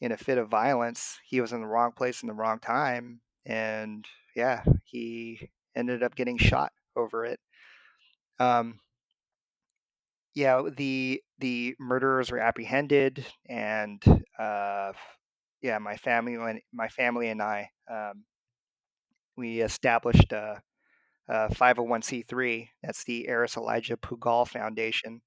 in 0.00 0.12
a 0.12 0.16
fit 0.16 0.38
of 0.38 0.48
violence 0.48 1.18
he 1.28 1.40
was 1.40 1.52
in 1.52 1.60
the 1.62 1.66
wrong 1.68 1.92
place 1.92 2.22
in 2.22 2.28
the 2.28 2.34
wrong 2.34 2.58
time 2.60 3.20
and 3.46 4.06
yeah 4.36 4.62
he 4.84 5.50
ended 5.76 6.02
up 6.02 6.14
getting 6.16 6.38
shot 6.38 6.72
over 6.96 7.24
it. 7.24 7.40
Um 8.40 8.80
yeah 10.34 10.62
the 10.76 11.22
the 11.38 11.74
murderers 11.78 12.30
were 12.30 12.38
apprehended 12.38 13.24
and 13.48 14.02
uh 14.38 14.92
yeah 15.62 15.78
my 15.78 15.96
family 15.96 16.34
and 16.34 16.60
my 16.72 16.88
family 16.88 17.28
and 17.28 17.42
i 17.42 17.68
um 17.90 18.24
we 19.40 19.60
established 19.62 20.32
a, 20.32 20.62
a 21.28 21.48
501c3 21.48 22.68
that's 22.82 23.04
the 23.04 23.26
eris 23.28 23.56
elijah 23.56 23.96
pugal 23.96 24.44
foundation 24.46 25.22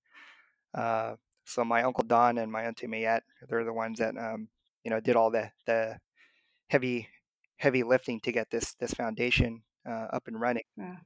uh 0.76 1.16
so 1.45 1.64
my 1.66 1.84
uncle 1.84 2.03
don 2.05 2.38
and 2.38 2.51
my 2.51 2.64
auntie 2.64 2.88
mayette 2.88 3.24
they're 3.49 3.66
the 3.66 3.74
ones 3.74 3.99
that 3.99 4.16
um 4.18 4.47
you 4.84 4.91
know 4.91 4.99
did 4.99 5.16
all 5.16 5.32
the 5.32 5.51
the 5.66 5.97
heavy 6.68 7.07
heavy 7.57 7.84
lifting 7.84 8.20
to 8.22 8.32
get 8.32 8.49
this 8.51 8.74
this 8.80 8.93
foundation 8.93 9.64
uh, 9.88 10.07
up 10.14 10.28
and 10.28 10.39
running 10.39 10.64
Yeah. 10.78 10.97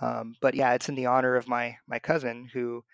um, 0.00 0.34
but 0.40 0.54
yeah 0.54 0.74
it's 0.74 0.88
in 0.88 0.94
the 0.94 1.06
honor 1.06 1.34
of 1.36 1.48
my 1.48 1.76
my 1.88 1.98
cousin 1.98 2.48
who 2.52 2.84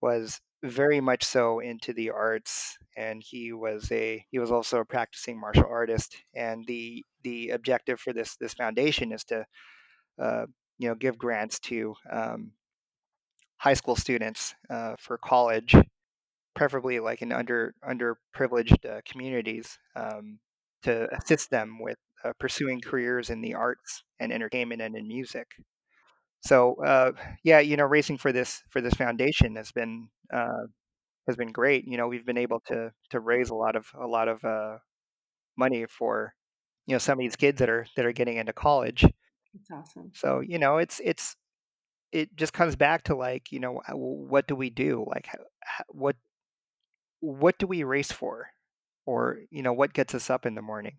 was 0.00 0.40
very 0.64 0.98
much 1.00 1.22
so 1.22 1.58
into 1.58 1.92
the 1.92 2.10
arts 2.10 2.78
and 2.96 3.22
he 3.22 3.52
was 3.52 3.92
a 3.92 4.24
he 4.30 4.38
was 4.38 4.50
also 4.50 4.80
a 4.80 4.84
practicing 4.84 5.38
martial 5.38 5.66
artist 5.68 6.16
and 6.34 6.64
the 6.66 7.04
the 7.22 7.50
objective 7.50 8.00
for 8.00 8.14
this 8.14 8.36
this 8.36 8.54
foundation 8.54 9.12
is 9.12 9.24
to 9.24 9.44
uh, 10.18 10.46
you 10.78 10.88
know 10.88 10.94
give 10.94 11.18
grants 11.18 11.60
to 11.60 11.94
um, 12.10 12.52
high 13.58 13.74
school 13.74 13.94
students 13.94 14.54
uh, 14.70 14.94
for 14.98 15.18
college 15.18 15.74
preferably 16.56 16.98
like 16.98 17.20
in 17.20 17.30
under 17.30 17.74
underprivileged 17.86 18.86
uh, 18.86 19.02
communities 19.04 19.78
um, 19.96 20.38
to 20.82 21.06
assist 21.14 21.50
them 21.50 21.78
with 21.78 21.98
uh, 22.24 22.32
pursuing 22.40 22.80
careers 22.80 23.28
in 23.28 23.42
the 23.42 23.54
arts 23.54 24.02
and 24.18 24.32
entertainment 24.32 24.80
and 24.80 24.96
in 24.96 25.06
music 25.06 25.46
so 26.44 26.74
uh, 26.84 27.12
yeah 27.42 27.60
you 27.60 27.76
know 27.76 27.84
racing 27.84 28.18
for 28.18 28.32
this 28.32 28.62
for 28.70 28.80
this 28.80 28.94
foundation 28.94 29.56
has 29.56 29.72
been 29.72 30.08
uh, 30.32 30.66
has 31.26 31.36
been 31.36 31.52
great. 31.52 31.86
You 31.86 31.96
know, 31.96 32.08
we've 32.08 32.26
been 32.26 32.38
able 32.38 32.60
to 32.66 32.92
to 33.10 33.20
raise 33.20 33.50
a 33.50 33.54
lot 33.54 33.76
of 33.76 33.86
a 34.00 34.06
lot 34.06 34.28
of 34.28 34.44
uh, 34.44 34.78
money 35.56 35.86
for 35.88 36.34
you 36.86 36.94
know 36.94 36.98
some 36.98 37.18
of 37.18 37.22
these 37.22 37.36
kids 37.36 37.58
that 37.60 37.70
are 37.70 37.86
that 37.96 38.06
are 38.06 38.12
getting 38.12 38.36
into 38.36 38.52
college. 38.52 39.02
That's 39.02 39.70
awesome. 39.72 40.12
So 40.14 40.40
you 40.40 40.58
know, 40.58 40.78
it's 40.78 41.00
it's 41.04 41.36
it 42.12 42.34
just 42.36 42.52
comes 42.52 42.76
back 42.76 43.04
to 43.04 43.16
like 43.16 43.52
you 43.52 43.60
know 43.60 43.80
what 43.92 44.46
do 44.46 44.54
we 44.56 44.70
do 44.70 45.04
like 45.08 45.28
what 45.88 46.16
what 47.20 47.58
do 47.58 47.66
we 47.66 47.82
race 47.84 48.12
for 48.12 48.48
or 49.06 49.38
you 49.50 49.62
know 49.62 49.72
what 49.72 49.92
gets 49.92 50.14
us 50.14 50.30
up 50.30 50.46
in 50.46 50.54
the 50.54 50.62
morning 50.62 50.96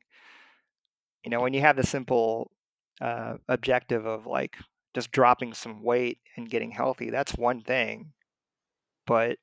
you 1.24 1.32
know 1.32 1.42
when 1.42 1.54
you 1.54 1.62
have 1.62 1.76
the 1.76 1.86
simple 1.86 2.52
uh, 3.02 3.36
objective 3.48 4.06
of 4.06 4.26
like 4.26 4.58
just 4.96 5.12
dropping 5.12 5.54
some 5.54 5.84
weight 5.84 6.18
and 6.36 6.50
getting 6.50 6.72
healthy 6.72 7.10
that's 7.10 7.34
one 7.34 7.62
thing 7.62 8.12
but 9.06 9.38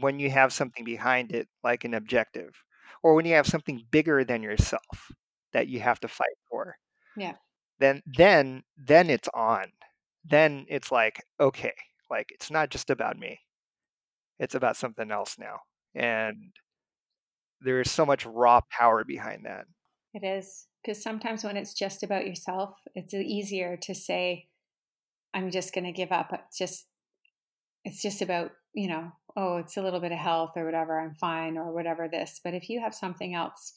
when 0.00 0.18
you 0.18 0.30
have 0.30 0.52
something 0.52 0.84
behind 0.84 1.32
it 1.32 1.48
like 1.62 1.84
an 1.84 1.92
objective 1.92 2.54
or 3.02 3.14
when 3.14 3.26
you 3.26 3.34
have 3.34 3.46
something 3.46 3.84
bigger 3.90 4.24
than 4.24 4.42
yourself 4.42 5.10
that 5.52 5.68
you 5.68 5.80
have 5.80 6.00
to 6.00 6.08
fight 6.08 6.38
for 6.48 6.76
yeah. 7.16 7.34
then 7.78 8.02
then 8.06 8.62
then 8.76 9.10
it's 9.10 9.28
on. 9.34 9.66
Then 10.24 10.66
it's 10.68 10.92
like 10.92 11.24
okay 11.40 11.74
like 12.10 12.30
it's 12.30 12.50
not 12.50 12.70
just 12.70 12.90
about 12.90 13.18
me. 13.18 13.40
It's 14.38 14.54
about 14.54 14.76
something 14.76 15.10
else 15.10 15.36
now. 15.38 15.60
And 15.94 16.52
there 17.60 17.80
is 17.80 17.90
so 17.90 18.04
much 18.04 18.26
raw 18.26 18.60
power 18.70 19.04
behind 19.04 19.44
that. 19.44 19.66
It 20.14 20.24
is 20.24 20.66
because 20.82 21.02
sometimes 21.02 21.44
when 21.44 21.56
it's 21.56 21.74
just 21.74 22.02
about 22.02 22.26
yourself 22.26 22.76
it's 22.94 23.14
easier 23.14 23.76
to 23.78 23.94
say 23.94 24.46
i'm 25.34 25.50
just 25.50 25.74
going 25.74 25.84
to 25.84 25.92
give 25.92 26.12
up 26.12 26.32
it's 26.32 26.58
just 26.58 26.86
it's 27.84 28.02
just 28.02 28.22
about 28.22 28.50
you 28.74 28.88
know 28.88 29.10
oh 29.36 29.56
it's 29.56 29.76
a 29.76 29.82
little 29.82 30.00
bit 30.00 30.12
of 30.12 30.18
health 30.18 30.52
or 30.56 30.64
whatever 30.64 31.00
i'm 31.00 31.14
fine 31.14 31.56
or 31.56 31.72
whatever 31.72 32.08
this 32.10 32.40
but 32.42 32.54
if 32.54 32.68
you 32.68 32.80
have 32.80 32.94
something 32.94 33.34
else 33.34 33.72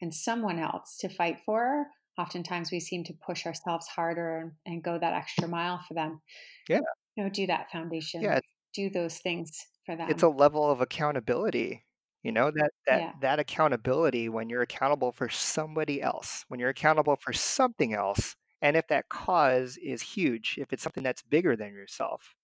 and 0.00 0.12
someone 0.12 0.58
else 0.58 0.96
to 0.98 1.08
fight 1.08 1.38
for 1.46 1.86
oftentimes 2.18 2.70
we 2.70 2.80
seem 2.80 3.04
to 3.04 3.14
push 3.24 3.46
ourselves 3.46 3.86
harder 3.88 4.38
and, 4.38 4.52
and 4.66 4.82
go 4.82 4.98
that 4.98 5.14
extra 5.14 5.48
mile 5.48 5.80
for 5.88 5.94
them. 5.94 6.20
Yeah. 6.68 6.80
You 7.16 7.24
know 7.24 7.30
do 7.30 7.46
that 7.46 7.70
foundation 7.70 8.22
yeah. 8.22 8.40
do 8.74 8.88
those 8.88 9.18
things 9.18 9.50
for 9.84 9.96
them. 9.96 10.08
it's 10.08 10.22
a 10.22 10.28
level 10.28 10.70
of 10.70 10.80
accountability 10.80 11.84
you 12.22 12.32
know 12.32 12.50
that 12.50 12.70
that 12.86 13.00
Yeah. 13.00 13.12
that 13.20 13.38
accountability 13.38 14.30
when 14.30 14.48
you're 14.48 14.62
accountable 14.62 15.12
for 15.12 15.28
somebody 15.28 16.00
else 16.00 16.46
when 16.48 16.58
you're 16.58 16.70
accountable 16.70 17.16
for 17.20 17.34
something 17.34 17.92
else 17.92 18.34
and 18.62 18.76
if 18.76 18.86
that 18.88 19.08
cause 19.10 19.76
is 19.76 20.00
huge 20.00 20.56
if 20.58 20.72
it's 20.72 20.82
something 20.82 21.02
that's 21.02 21.22
bigger 21.22 21.54
than 21.56 21.74
yourself 21.74 22.34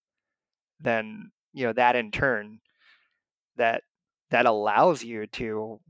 then 0.81 1.31
you 1.55 1.65
know 1.65 1.73
that 1.73 1.97
in 1.97 2.11
turn 2.11 2.59
that 3.57 3.83
that 4.31 4.45
allows 4.45 5.03
you 5.03 5.27
to 5.29 5.81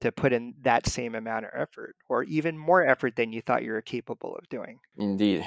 to 0.00 0.10
put 0.12 0.32
in 0.32 0.54
that 0.62 0.86
same 0.86 1.14
amount 1.14 1.44
of 1.44 1.50
effort 1.54 1.94
or 2.08 2.22
even 2.24 2.58
more 2.58 2.84
effort 2.84 3.14
than 3.16 3.32
you 3.32 3.40
thought 3.40 3.62
you 3.62 3.72
were 3.72 3.80
capable 3.82 4.34
of 4.36 4.48
doing 4.48 4.78
Indeed. 4.98 5.46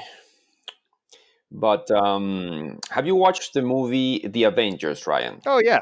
But 1.51 1.89
um, 1.89 2.77
have 2.91 3.07
you 3.07 3.15
watched 3.15 3.53
the 3.53 3.61
movie 3.63 4.19
The 4.27 4.43
Avengers, 4.43 5.05
Ryan? 5.07 5.41
oh 5.45 5.59
yeah 5.63 5.79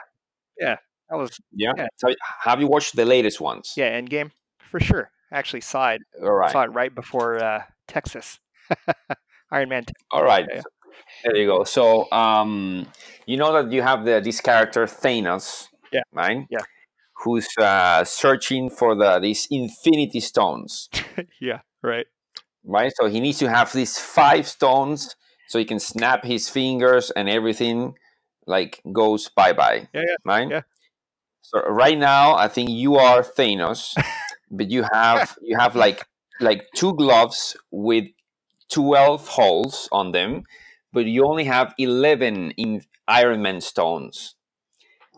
yeah 0.60 0.78
that 1.10 1.18
was 1.18 1.40
Yeah. 1.52 1.74
Yeah. 1.78 1.88
So 1.98 2.08
have 2.44 2.60
you 2.62 2.68
watched 2.68 2.96
the 2.96 3.06
latest 3.06 3.40
ones? 3.42 3.74
yeah 3.78 4.00
endgame 4.00 4.32
for 4.60 4.80
sure 4.80 5.12
I 5.32 5.38
actually 5.38 5.62
saw 5.62 5.92
it 5.92 6.02
All 6.22 6.32
right. 6.32 6.52
saw 6.52 6.64
it 6.64 6.72
right 6.74 6.94
before 6.94 7.42
uh, 7.44 7.64
texas 7.88 8.40
iron 9.52 9.70
man 9.70 9.84
All 10.12 10.24
right. 10.24 10.46
Yeah. 10.52 10.62
There 11.24 11.36
you 11.38 11.48
go. 11.48 11.64
So 11.64 12.10
um, 12.12 12.88
you 13.26 13.38
know 13.38 13.54
that 13.54 13.72
you 13.72 13.82
have 13.82 14.06
the 14.06 14.20
this 14.20 14.42
character 14.42 14.86
Thanos, 14.86 15.68
Yeah. 15.92 16.02
right? 16.14 16.46
Yeah. 16.50 16.66
Who's 17.24 17.48
uh, 17.58 18.04
searching 18.04 18.70
for 18.70 18.96
the 18.96 19.20
these 19.20 19.48
Infinity 19.50 20.20
Stones, 20.20 20.90
yeah 21.42 21.62
right 21.82 22.06
right? 22.66 22.92
So 23.00 23.08
he 23.08 23.20
needs 23.20 23.40
to 23.40 23.50
have 23.50 23.72
these 23.74 23.98
five 23.98 24.48
stones 24.48 25.16
so 25.48 25.60
he 25.60 25.66
can 25.66 25.80
snap 25.80 26.24
his 26.26 26.50
fingers 26.50 27.10
and 27.12 27.30
everything 27.30 27.96
like 28.46 28.82
goes 28.94 29.30
bye 29.30 29.54
bye. 29.54 29.88
Yeah, 29.94 30.02
yeah, 30.08 30.16
Right. 30.26 30.50
yeah. 30.50 30.62
So 31.42 31.62
right 31.70 31.98
now, 31.98 32.36
I 32.36 32.48
think 32.50 32.70
you 32.70 32.96
are 32.98 33.24
Thanos, 33.24 33.96
but 34.52 34.70
you 34.70 34.84
have 34.94 35.38
you 35.42 35.58
have 35.58 35.76
like 35.76 36.06
like 36.40 36.68
two 36.76 36.94
gloves 36.96 37.56
with 37.72 38.06
twelve 38.72 39.28
holes 39.28 39.90
on 39.92 40.12
them, 40.12 40.44
but 40.94 41.06
you 41.06 41.26
only 41.26 41.46
have 41.46 41.74
eleven 41.78 42.52
in 42.52 42.84
Iron 43.08 43.42
Man 43.42 43.62
stones. 43.62 44.36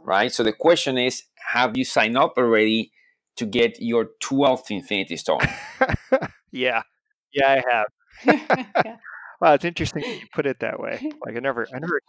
Right. 0.04 0.32
So 0.32 0.44
the 0.44 0.54
question 0.54 0.98
is, 0.98 1.24
have 1.54 1.78
you 1.78 1.84
signed 1.84 2.18
up 2.18 2.34
already 2.38 2.92
to 3.36 3.46
get 3.46 3.82
your 3.82 4.10
twelfth 4.20 4.72
Infinity 4.72 5.18
Stone? 5.18 5.42
yeah 6.52 6.82
yeah 7.34 7.62
i 7.62 7.64
have 7.72 7.88
Yeah. 8.86 8.98
wow 9.40 9.54
it's 9.54 9.66
interesting 9.66 10.04
you 10.04 10.28
put 10.34 10.46
it 10.46 10.60
that 10.60 10.80
way 10.80 11.00
like 11.26 11.36
i 11.36 11.40
never 11.40 11.68
i 11.74 11.80
never 11.80 12.02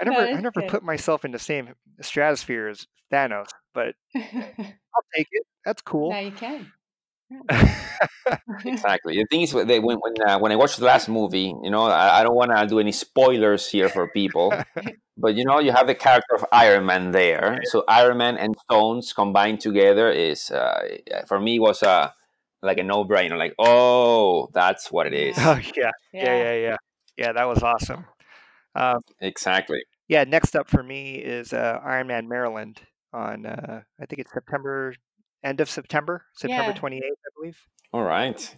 i 0.00 0.04
never 0.04 0.20
i 0.20 0.40
never 0.40 0.60
good. 0.60 0.68
put 0.68 0.82
myself 0.82 1.24
in 1.24 1.32
the 1.32 1.38
same 1.38 1.74
stratosphere 2.00 2.68
as 2.68 2.86
thanos 3.12 3.48
but 3.74 3.94
i'll 4.16 5.06
take 5.14 5.28
it 5.30 5.46
that's 5.64 5.82
cool 5.82 6.10
now 6.10 6.18
you 6.18 6.30
can 6.30 6.72
Exactly. 8.64 9.16
The 9.16 9.26
thing 9.30 9.42
is, 9.42 9.54
when 9.54 9.68
when 9.68 9.98
when, 9.98 10.14
uh, 10.26 10.38
when 10.38 10.52
I 10.52 10.56
watched 10.56 10.78
the 10.78 10.84
last 10.84 11.08
movie, 11.08 11.54
you 11.62 11.70
know, 11.70 11.84
I, 11.84 12.20
I 12.20 12.22
don't 12.24 12.34
want 12.34 12.50
to 12.56 12.66
do 12.66 12.78
any 12.80 12.92
spoilers 12.92 13.68
here 13.68 13.88
for 13.88 14.08
people, 14.08 14.52
but 15.16 15.34
you 15.36 15.44
know, 15.44 15.58
you 15.60 15.72
have 15.72 15.86
the 15.86 15.94
character 15.94 16.34
of 16.34 16.44
Iron 16.52 16.86
Man 16.86 17.12
there. 17.12 17.60
So 17.64 17.84
Iron 17.88 18.18
Man 18.18 18.36
and 18.36 18.56
Stones 18.64 19.12
combined 19.12 19.60
together 19.60 20.10
is, 20.10 20.50
uh, 20.50 20.80
for 21.26 21.38
me, 21.40 21.58
was 21.58 21.82
a 21.82 22.14
like 22.62 22.78
a 22.78 22.82
no 22.82 23.04
brainer. 23.04 23.38
Like, 23.38 23.54
oh, 23.58 24.48
that's 24.52 24.90
what 24.90 25.06
it 25.06 25.14
is. 25.14 25.36
oh 25.38 25.60
yeah 25.76 25.90
yeah 26.12 26.36
yeah 26.42 26.54
yeah 26.54 26.76
yeah 27.16 27.32
that 27.32 27.44
was 27.44 27.62
awesome 27.62 28.04
um, 28.74 28.98
Exactly. 29.20 29.82
yeah 30.08 30.24
next 30.24 30.54
up 30.56 30.68
for 30.68 30.82
me 30.82 31.14
is 31.16 31.52
uh, 31.52 31.80
iron 31.84 32.06
man 32.08 32.28
maryland 32.28 32.80
on 33.12 33.46
uh, 33.46 33.82
i 34.00 34.06
think 34.06 34.20
it's 34.20 34.32
september 34.32 34.94
end 35.44 35.60
of 35.60 35.68
september 35.70 36.24
september 36.34 36.72
Yeah. 36.72 36.78
28th 36.78 37.00
i 37.02 37.30
believe 37.38 37.58
All 37.92 38.02
right. 38.02 38.56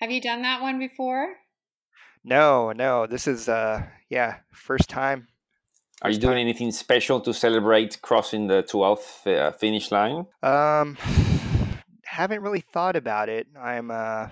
Have 0.00 0.10
you 0.10 0.20
done 0.20 0.42
that 0.42 0.60
one 0.62 0.78
before? 0.78 1.36
no 2.24 2.72
no 2.72 3.06
this 3.06 3.26
is 3.26 3.48
uh 3.48 3.82
yeah 4.10 4.36
first 4.52 4.88
time 4.90 5.28
Are 6.02 6.10
you 6.10 6.14
First 6.16 6.20
doing 6.22 6.34
time. 6.36 6.40
anything 6.46 6.72
special 6.72 7.20
to 7.20 7.32
celebrate 7.32 8.02
crossing 8.02 8.48
the 8.48 8.62
12th 8.62 9.26
uh, 9.26 9.50
finish 9.52 9.90
line? 9.90 10.26
Um, 10.42 10.96
haven't 12.04 12.42
really 12.42 12.60
thought 12.72 12.96
about 12.96 13.28
it. 13.28 13.46
I'm 13.58 13.90
uh, 13.90 14.28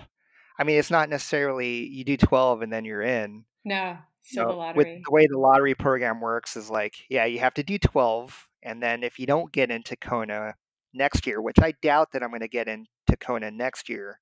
I 0.59 0.63
mean, 0.63 0.77
it's 0.79 0.91
not 0.91 1.09
necessarily 1.09 1.85
you 1.87 2.03
do 2.05 2.17
12 2.17 2.61
and 2.61 2.71
then 2.71 2.85
you're 2.85 3.01
in. 3.01 3.45
No, 3.65 3.97
So 4.21 4.43
know, 4.43 4.49
silver 4.51 4.73
With 4.77 4.87
the 5.05 5.11
way 5.11 5.25
the 5.27 5.39
lottery 5.39 5.73
program 5.75 6.21
works 6.21 6.55
is 6.55 6.69
like, 6.69 6.93
yeah, 7.09 7.25
you 7.25 7.39
have 7.39 7.55
to 7.55 7.63
do 7.63 7.77
12, 7.77 8.47
and 8.63 8.81
then 8.81 9.03
if 9.03 9.17
you 9.19 9.25
don't 9.25 9.51
get 9.51 9.71
into 9.71 9.95
Kona 9.97 10.53
next 10.95 11.27
year, 11.27 11.41
which 11.41 11.59
I 11.61 11.73
doubt 11.81 12.11
that 12.13 12.23
I'm 12.23 12.29
going 12.29 12.41
to 12.41 12.47
get 12.47 12.67
into 12.67 12.87
Kona 13.19 13.51
next 13.51 13.89
year, 13.89 14.19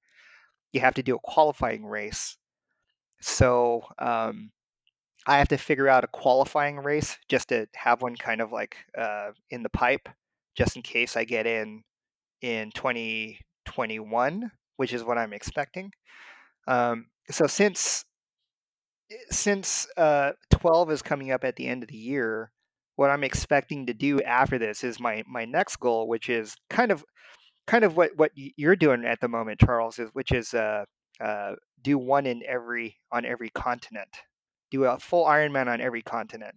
you 0.72 0.82
have 0.82 0.96
to 0.96 1.04
do 1.04 1.16
a 1.16 1.20
qualifying 1.20 1.86
race. 1.86 2.38
So 3.22 3.84
um, 4.00 4.52
I 5.26 5.38
have 5.38 5.48
to 5.50 5.58
figure 5.58 5.88
out 5.88 6.04
a 6.04 6.08
qualifying 6.08 6.78
race 6.78 7.18
just 7.30 7.50
to 7.50 7.68
have 7.76 8.02
one 8.02 8.16
kind 8.16 8.42
of 8.42 8.52
like 8.52 8.78
uh, 8.98 9.32
in 9.50 9.64
the 9.64 9.70
pipe, 9.70 10.10
just 10.56 10.76
in 10.76 10.82
case 10.82 11.16
I 11.16 11.24
get 11.24 11.48
in 11.48 11.84
in 12.42 12.72
2021, 12.72 14.52
which 14.78 14.94
is 14.94 15.04
what 15.04 15.18
I'm 15.18 15.34
expecting. 15.34 15.92
Um, 16.68 17.08
so 17.30 17.48
since 17.48 18.06
since 19.30 19.88
uh, 19.96 20.32
12 20.50 20.92
is 20.92 21.02
coming 21.02 21.32
up 21.32 21.44
at 21.44 21.56
the 21.56 21.68
end 21.68 21.84
of 21.84 21.90
the 21.90 21.98
year, 21.98 22.52
what 23.04 23.12
I'm 23.12 23.26
expecting 23.26 23.88
to 23.88 23.93
do 23.93 24.22
after 24.22 24.58
this 24.58 24.82
is 24.82 24.97
my 24.97 25.26
my 25.28 25.43
next 25.43 25.76
goal, 25.76 26.08
which 26.08 26.30
is 26.30 26.56
kind 26.70 26.89
of 26.89 27.04
kind 27.68 27.84
of 27.84 27.97
what 27.97 28.12
what 28.16 28.32
you're 28.34 28.78
doing 28.78 29.04
at 29.04 29.20
the 29.20 29.28
moment, 29.28 29.60
Charles, 29.60 29.99
is 29.99 30.10
which 30.14 30.32
is 30.32 30.54
uh, 30.54 30.86
uh, 31.20 31.56
do 31.82 31.97
one 31.97 32.26
in 32.26 32.43
every 32.47 32.95
on 33.12 33.26
every 33.26 33.49
continent, 33.49 34.08
do 34.72 34.86
a 34.86 34.97
full 34.97 35.26
Ironman 35.26 35.68
on 35.68 35.82
every 35.82 36.01
continent. 36.01 36.56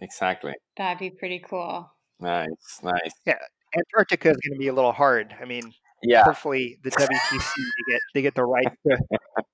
Exactly. 0.00 0.54
That'd 0.78 0.98
be 0.98 1.10
pretty 1.10 1.44
cool. 1.46 1.92
Nice, 2.18 2.80
nice. 2.82 3.12
Yeah, 3.26 3.36
Antarctica 3.76 4.30
is 4.30 4.38
going 4.38 4.54
to 4.54 4.58
be 4.58 4.68
a 4.68 4.72
little 4.72 4.92
hard. 4.92 5.34
I 5.38 5.44
mean, 5.44 5.74
Yeah, 6.02 6.24
hopefully 6.24 6.78
the 6.82 6.90
WTC 6.90 7.54
they 7.56 7.92
get 7.92 8.00
they 8.14 8.22
get 8.22 8.34
the 8.34 8.46
right 8.46 8.72
to 8.86 8.96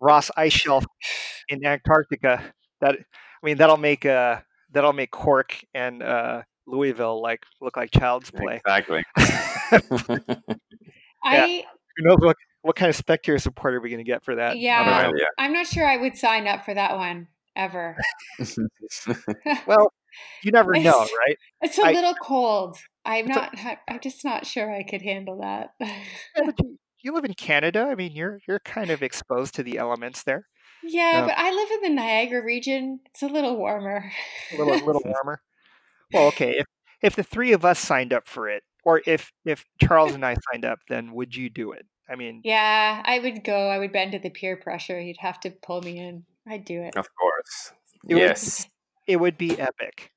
Ross 0.00 0.30
Ice 0.36 0.52
Shelf 0.52 0.84
in 1.48 1.66
Antarctica. 1.66 2.52
That 2.80 2.94
I 2.94 3.42
mean 3.42 3.56
that'll 3.56 3.76
make 3.76 4.06
uh 4.06 4.42
that'll 4.72 4.92
make 4.92 5.10
Cork 5.10 5.56
and 5.74 6.02
uh, 6.02 6.42
Louisville 6.66 7.20
like 7.22 7.44
look 7.60 7.76
like 7.76 7.90
child's 7.90 8.30
play. 8.30 8.56
exactly. 8.56 9.04
I 11.24 11.64
Who 11.96 12.04
knows 12.08 12.18
what 12.20 12.36
what 12.62 12.76
kind 12.76 12.88
of 12.90 12.96
spectator 12.96 13.38
support 13.38 13.74
are 13.74 13.80
we 13.80 13.88
going 13.88 14.04
to 14.04 14.10
get 14.10 14.24
for 14.24 14.34
that? 14.36 14.52
I 14.52 14.54
Yeah. 14.54 15.02
don't 15.02 15.12
know. 15.12 15.18
yeah. 15.18 15.26
I'm 15.38 15.52
not 15.52 15.66
sure 15.66 15.86
I 15.86 15.96
would 15.96 16.16
sign 16.16 16.46
up 16.46 16.64
for 16.64 16.74
that 16.74 16.96
one 16.96 17.28
ever. 17.56 17.96
Well, 19.66 19.92
you 20.42 20.50
never 20.50 20.72
know, 20.72 20.98
right? 21.00 21.36
It's 21.60 21.78
a 21.78 21.84
I- 21.86 21.92
little 21.92 22.14
cold. 22.14 22.76
I'm 23.04 23.26
not. 23.26 23.54
I'm 23.88 24.00
just 24.00 24.24
not 24.24 24.46
sure 24.46 24.74
I 24.74 24.82
could 24.82 25.00
handle 25.02 25.38
that. 25.40 25.68
You, 26.36 26.78
you 27.02 27.12
live 27.14 27.24
in 27.24 27.34
Canada. 27.34 27.86
I 27.88 27.94
mean, 27.94 28.12
you're 28.12 28.40
you're 28.48 28.58
kind 28.60 28.90
of 28.90 29.02
exposed 29.02 29.54
to 29.56 29.62
the 29.62 29.78
elements 29.78 30.24
there. 30.24 30.46
Yeah, 30.84 31.20
um, 31.20 31.26
but 31.26 31.34
I 31.36 31.50
live 31.50 31.68
in 31.70 31.82
the 31.82 32.00
Niagara 32.00 32.44
region. 32.44 33.00
It's 33.06 33.22
a 33.22 33.26
little 33.26 33.56
warmer. 33.56 34.10
a 34.52 34.56
little, 34.56 34.74
a 34.74 34.84
little 34.84 35.02
warmer. 35.04 35.40
Well, 36.12 36.28
okay. 36.28 36.58
If 36.58 36.66
if 37.02 37.16
the 37.16 37.22
three 37.22 37.52
of 37.52 37.64
us 37.64 37.78
signed 37.78 38.12
up 38.12 38.26
for 38.26 38.48
it, 38.48 38.62
or 38.84 39.02
if 39.06 39.32
if 39.44 39.64
Charles 39.80 40.14
and 40.14 40.24
I 40.24 40.36
signed 40.52 40.64
up, 40.64 40.80
then 40.88 41.12
would 41.12 41.34
you 41.34 41.50
do 41.50 41.72
it? 41.72 41.86
I 42.08 42.16
mean, 42.16 42.40
yeah, 42.44 43.02
I 43.04 43.18
would 43.18 43.44
go. 43.44 43.68
I 43.68 43.78
would 43.78 43.92
bend 43.92 44.12
to 44.12 44.18
the 44.18 44.30
peer 44.30 44.56
pressure. 44.56 44.98
You'd 44.98 45.18
have 45.18 45.40
to 45.40 45.50
pull 45.50 45.82
me 45.82 45.98
in. 45.98 46.24
I'd 46.46 46.64
do 46.64 46.82
it. 46.82 46.96
Of 46.96 47.08
course. 47.14 47.72
It 48.08 48.16
yes. 48.16 48.64
Would, 48.64 48.68
it 49.12 49.16
would 49.16 49.38
be 49.38 49.58
epic. 49.58 50.12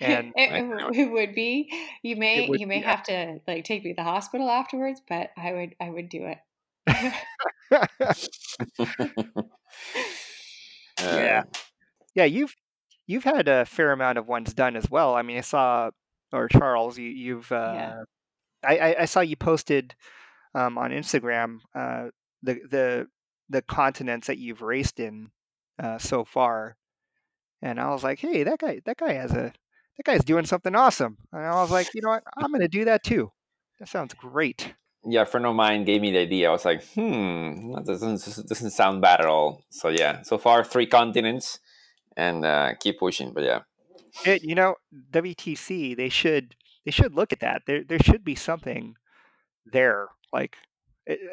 And 0.00 0.32
it, 0.36 0.96
it 0.96 1.10
would 1.10 1.34
be. 1.34 1.70
You 2.02 2.16
may 2.16 2.48
you 2.52 2.66
may 2.66 2.80
have 2.80 3.02
to 3.04 3.40
like 3.48 3.64
take 3.64 3.84
me 3.84 3.90
to 3.90 3.96
the 3.96 4.04
hospital 4.04 4.48
afterwards, 4.48 5.02
but 5.06 5.30
I 5.36 5.52
would 5.52 5.74
I 5.80 5.90
would 5.90 6.08
do 6.08 6.24
it. 6.24 6.38
yeah. 11.00 11.42
Yeah, 12.14 12.24
you've 12.24 12.54
you've 13.06 13.24
had 13.24 13.48
a 13.48 13.64
fair 13.64 13.92
amount 13.92 14.18
of 14.18 14.26
ones 14.26 14.52
done 14.54 14.76
as 14.76 14.90
well. 14.90 15.14
I 15.14 15.22
mean, 15.22 15.38
I 15.38 15.42
saw 15.42 15.90
or 16.32 16.48
Charles, 16.48 16.98
you, 16.98 17.08
you've 17.08 17.50
uh, 17.52 17.72
yeah. 17.74 18.02
I, 18.64 18.96
I 19.00 19.04
saw 19.04 19.20
you 19.20 19.36
posted 19.36 19.94
um, 20.54 20.78
on 20.78 20.90
Instagram 20.90 21.58
uh, 21.74 22.08
the 22.42 22.60
the 22.70 23.06
the 23.48 23.62
continents 23.62 24.26
that 24.26 24.38
you've 24.38 24.62
raced 24.62 25.00
in 25.00 25.30
uh, 25.82 25.98
so 25.98 26.24
far, 26.24 26.76
and 27.62 27.80
I 27.80 27.90
was 27.90 28.04
like, 28.04 28.18
hey, 28.18 28.42
that 28.44 28.58
guy 28.58 28.80
that 28.84 28.96
guy 28.96 29.14
has 29.14 29.32
a 29.32 29.52
that 29.96 30.04
guy's 30.04 30.24
doing 30.24 30.44
something 30.44 30.74
awesome, 30.74 31.18
and 31.32 31.44
I 31.44 31.54
was 31.62 31.70
like, 31.70 31.94
you 31.94 32.02
know 32.02 32.10
what, 32.10 32.24
I'm 32.36 32.50
going 32.50 32.60
to 32.60 32.68
do 32.68 32.84
that 32.86 33.02
too. 33.02 33.30
That 33.78 33.88
sounds 33.88 34.14
great. 34.14 34.74
Yeah, 35.10 35.22
a 35.22 35.26
friend 35.26 35.46
of 35.46 35.54
mine 35.54 35.84
gave 35.84 36.00
me 36.00 36.12
the 36.12 36.18
idea. 36.18 36.48
I 36.48 36.52
was 36.52 36.64
like, 36.64 36.84
hmm, 36.94 37.72
that 37.74 37.84
doesn't 37.86 38.46
doesn't 38.48 38.70
sound 38.70 39.00
bad 39.00 39.20
at 39.20 39.26
all. 39.26 39.62
So 39.70 39.88
yeah, 39.88 40.22
so 40.22 40.38
far 40.38 40.64
three 40.64 40.86
continents, 40.86 41.60
and 42.16 42.44
uh, 42.44 42.74
keep 42.78 42.98
pushing. 42.98 43.32
But 43.32 43.44
yeah, 43.44 43.60
it, 44.24 44.42
you 44.42 44.54
know, 44.54 44.74
WTC 45.10 45.96
they 45.96 46.08
should 46.08 46.54
they 46.84 46.90
should 46.90 47.14
look 47.14 47.32
at 47.32 47.40
that. 47.40 47.62
There 47.66 47.84
there 47.84 47.98
should 47.98 48.24
be 48.24 48.34
something 48.34 48.94
there, 49.64 50.08
like 50.32 50.56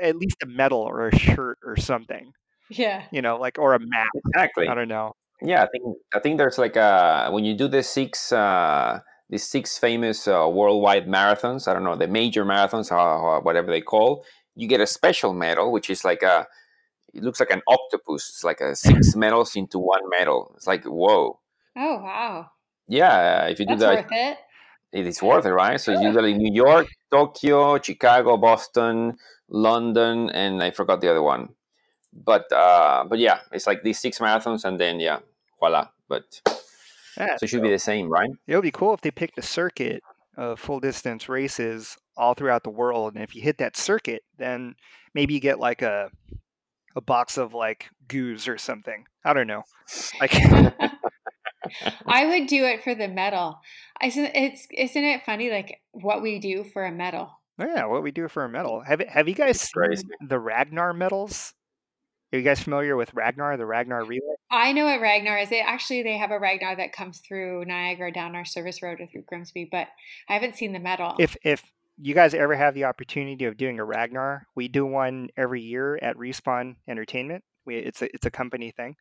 at 0.01 0.15
least 0.15 0.37
a 0.43 0.45
medal 0.45 0.79
or 0.79 1.07
a 1.07 1.17
shirt 1.17 1.59
or 1.63 1.75
something. 1.75 2.31
Yeah. 2.69 3.03
You 3.11 3.21
know, 3.21 3.37
like 3.37 3.59
or 3.59 3.73
a 3.73 3.79
map. 3.79 4.07
Exactly. 4.27 4.67
I 4.67 4.75
don't 4.75 4.87
know. 4.87 5.13
Yeah, 5.41 5.63
I 5.63 5.67
think 5.67 5.83
I 6.13 6.19
think 6.19 6.37
there's 6.37 6.57
like 6.57 6.75
a 6.75 7.29
when 7.31 7.43
you 7.43 7.55
do 7.55 7.67
the 7.67 7.83
six 7.83 8.31
uh 8.31 8.99
the 9.29 9.37
six 9.37 9.77
famous 9.77 10.27
uh, 10.27 10.47
worldwide 10.51 11.07
marathons. 11.07 11.67
I 11.67 11.73
don't 11.73 11.83
know 11.83 11.95
the 11.95 12.07
major 12.07 12.45
marathons 12.45 12.91
or, 12.91 13.41
whatever 13.41 13.71
they 13.71 13.81
call. 13.81 14.25
You 14.55 14.67
get 14.67 14.81
a 14.81 14.87
special 14.87 15.33
medal, 15.33 15.71
which 15.71 15.89
is 15.89 16.05
like 16.05 16.23
a 16.23 16.47
it 17.13 17.23
looks 17.23 17.39
like 17.39 17.51
an 17.51 17.61
octopus. 17.67 18.29
It's 18.29 18.43
like 18.43 18.61
a 18.61 18.75
six 18.75 19.15
medals 19.23 19.55
into 19.55 19.79
one 19.79 20.07
medal. 20.09 20.53
It's 20.55 20.67
like 20.67 20.83
whoa. 20.85 21.39
Oh 21.75 21.97
wow. 21.97 22.51
Yeah, 22.87 23.47
if 23.47 23.59
you 23.59 23.65
That's 23.65 23.79
do 23.79 23.85
that, 23.87 24.03
worth 24.03 24.11
it. 24.11 24.37
it 24.93 25.07
is 25.07 25.21
worth 25.21 25.45
it, 25.45 25.51
right? 25.51 25.79
So 25.81 25.93
like 25.93 26.35
New 26.35 26.53
York, 26.53 26.87
Tokyo, 27.11 27.79
Chicago, 27.81 28.37
Boston, 28.37 29.17
London, 29.49 30.29
and 30.29 30.61
I 30.61 30.71
forgot 30.71 31.01
the 31.01 31.09
other 31.09 31.23
one. 31.23 31.49
But 32.13 32.51
uh, 32.51 33.05
but 33.09 33.19
yeah, 33.19 33.39
it's 33.51 33.67
like 33.67 33.83
these 33.83 33.99
six 33.99 34.19
marathons, 34.19 34.63
and 34.63 34.79
then 34.79 34.99
yeah, 34.99 35.19
voila. 35.59 35.89
But 36.07 36.41
yeah, 37.17 37.37
so 37.37 37.43
it 37.43 37.47
should 37.47 37.59
so 37.59 37.63
be 37.63 37.69
the 37.69 37.79
same, 37.79 38.09
right? 38.09 38.29
It 38.47 38.55
would 38.55 38.63
be 38.63 38.71
cool 38.71 38.93
if 38.93 39.01
they 39.01 39.11
picked 39.11 39.37
a 39.37 39.41
circuit 39.41 40.01
of 40.37 40.59
full 40.59 40.79
distance 40.79 41.29
races 41.29 41.97
all 42.17 42.33
throughout 42.33 42.63
the 42.63 42.69
world, 42.69 43.15
and 43.15 43.23
if 43.23 43.35
you 43.35 43.41
hit 43.41 43.57
that 43.59 43.77
circuit, 43.77 44.23
then 44.37 44.75
maybe 45.13 45.33
you 45.33 45.39
get 45.39 45.59
like 45.59 45.81
a 45.81 46.09
a 46.95 47.01
box 47.01 47.37
of 47.37 47.53
like 47.53 47.89
goos 48.07 48.47
or 48.47 48.57
something. 48.57 49.05
I 49.23 49.33
don't 49.33 49.47
know. 49.47 49.63
Like 50.19 50.33
I 52.05 52.25
would 52.25 52.47
do 52.47 52.65
it 52.65 52.83
for 52.83 52.95
the 52.95 53.07
medal. 53.07 53.59
I 54.01 54.11
it's 54.15 54.67
isn't 54.71 55.03
it 55.03 55.25
funny 55.25 55.49
like 55.49 55.81
what 55.91 56.21
we 56.21 56.39
do 56.39 56.63
for 56.63 56.85
a 56.85 56.91
medal? 56.91 57.31
Yeah, 57.57 57.85
what 57.85 58.03
we 58.03 58.11
do 58.11 58.27
for 58.27 58.43
a 58.43 58.49
medal. 58.49 58.81
Have 58.81 59.01
have 59.01 59.27
you 59.27 59.35
guys 59.35 59.61
seen 59.61 59.71
crazy. 59.73 60.03
the 60.21 60.39
Ragnar 60.39 60.93
medals? 60.93 61.53
Are 62.33 62.37
you 62.37 62.43
guys 62.43 62.61
familiar 62.61 62.95
with 62.95 63.13
Ragnar, 63.13 63.55
the 63.55 63.65
Ragnar 63.65 64.03
relay? 64.03 64.35
I 64.51 64.71
know 64.73 64.85
what 64.85 64.99
Ragnar 64.99 65.37
is. 65.37 65.49
They 65.49 65.61
actually 65.61 66.03
they 66.03 66.17
have 66.17 66.31
a 66.31 66.39
Ragnar 66.39 66.75
that 66.75 66.91
comes 66.91 67.19
through 67.19 67.65
Niagara 67.65 68.11
down 68.11 68.35
our 68.35 68.45
service 68.45 68.81
road 68.81 68.99
or 68.99 69.07
through 69.07 69.23
Grimsby, 69.27 69.69
but 69.71 69.87
I 70.27 70.33
haven't 70.33 70.55
seen 70.55 70.73
the 70.73 70.79
medal. 70.79 71.15
If 71.19 71.37
if 71.43 71.63
you 71.97 72.13
guys 72.13 72.33
ever 72.33 72.55
have 72.55 72.73
the 72.73 72.85
opportunity 72.85 73.45
of 73.45 73.57
doing 73.57 73.79
a 73.79 73.85
Ragnar, 73.85 74.47
we 74.55 74.67
do 74.67 74.85
one 74.85 75.29
every 75.37 75.61
year 75.61 75.97
at 76.01 76.17
Respawn 76.17 76.75
Entertainment. 76.89 77.43
We, 77.65 77.77
it's 77.77 78.01
a 78.01 78.13
it's 78.13 78.25
a 78.25 78.31
company 78.31 78.71
thing. 78.71 78.95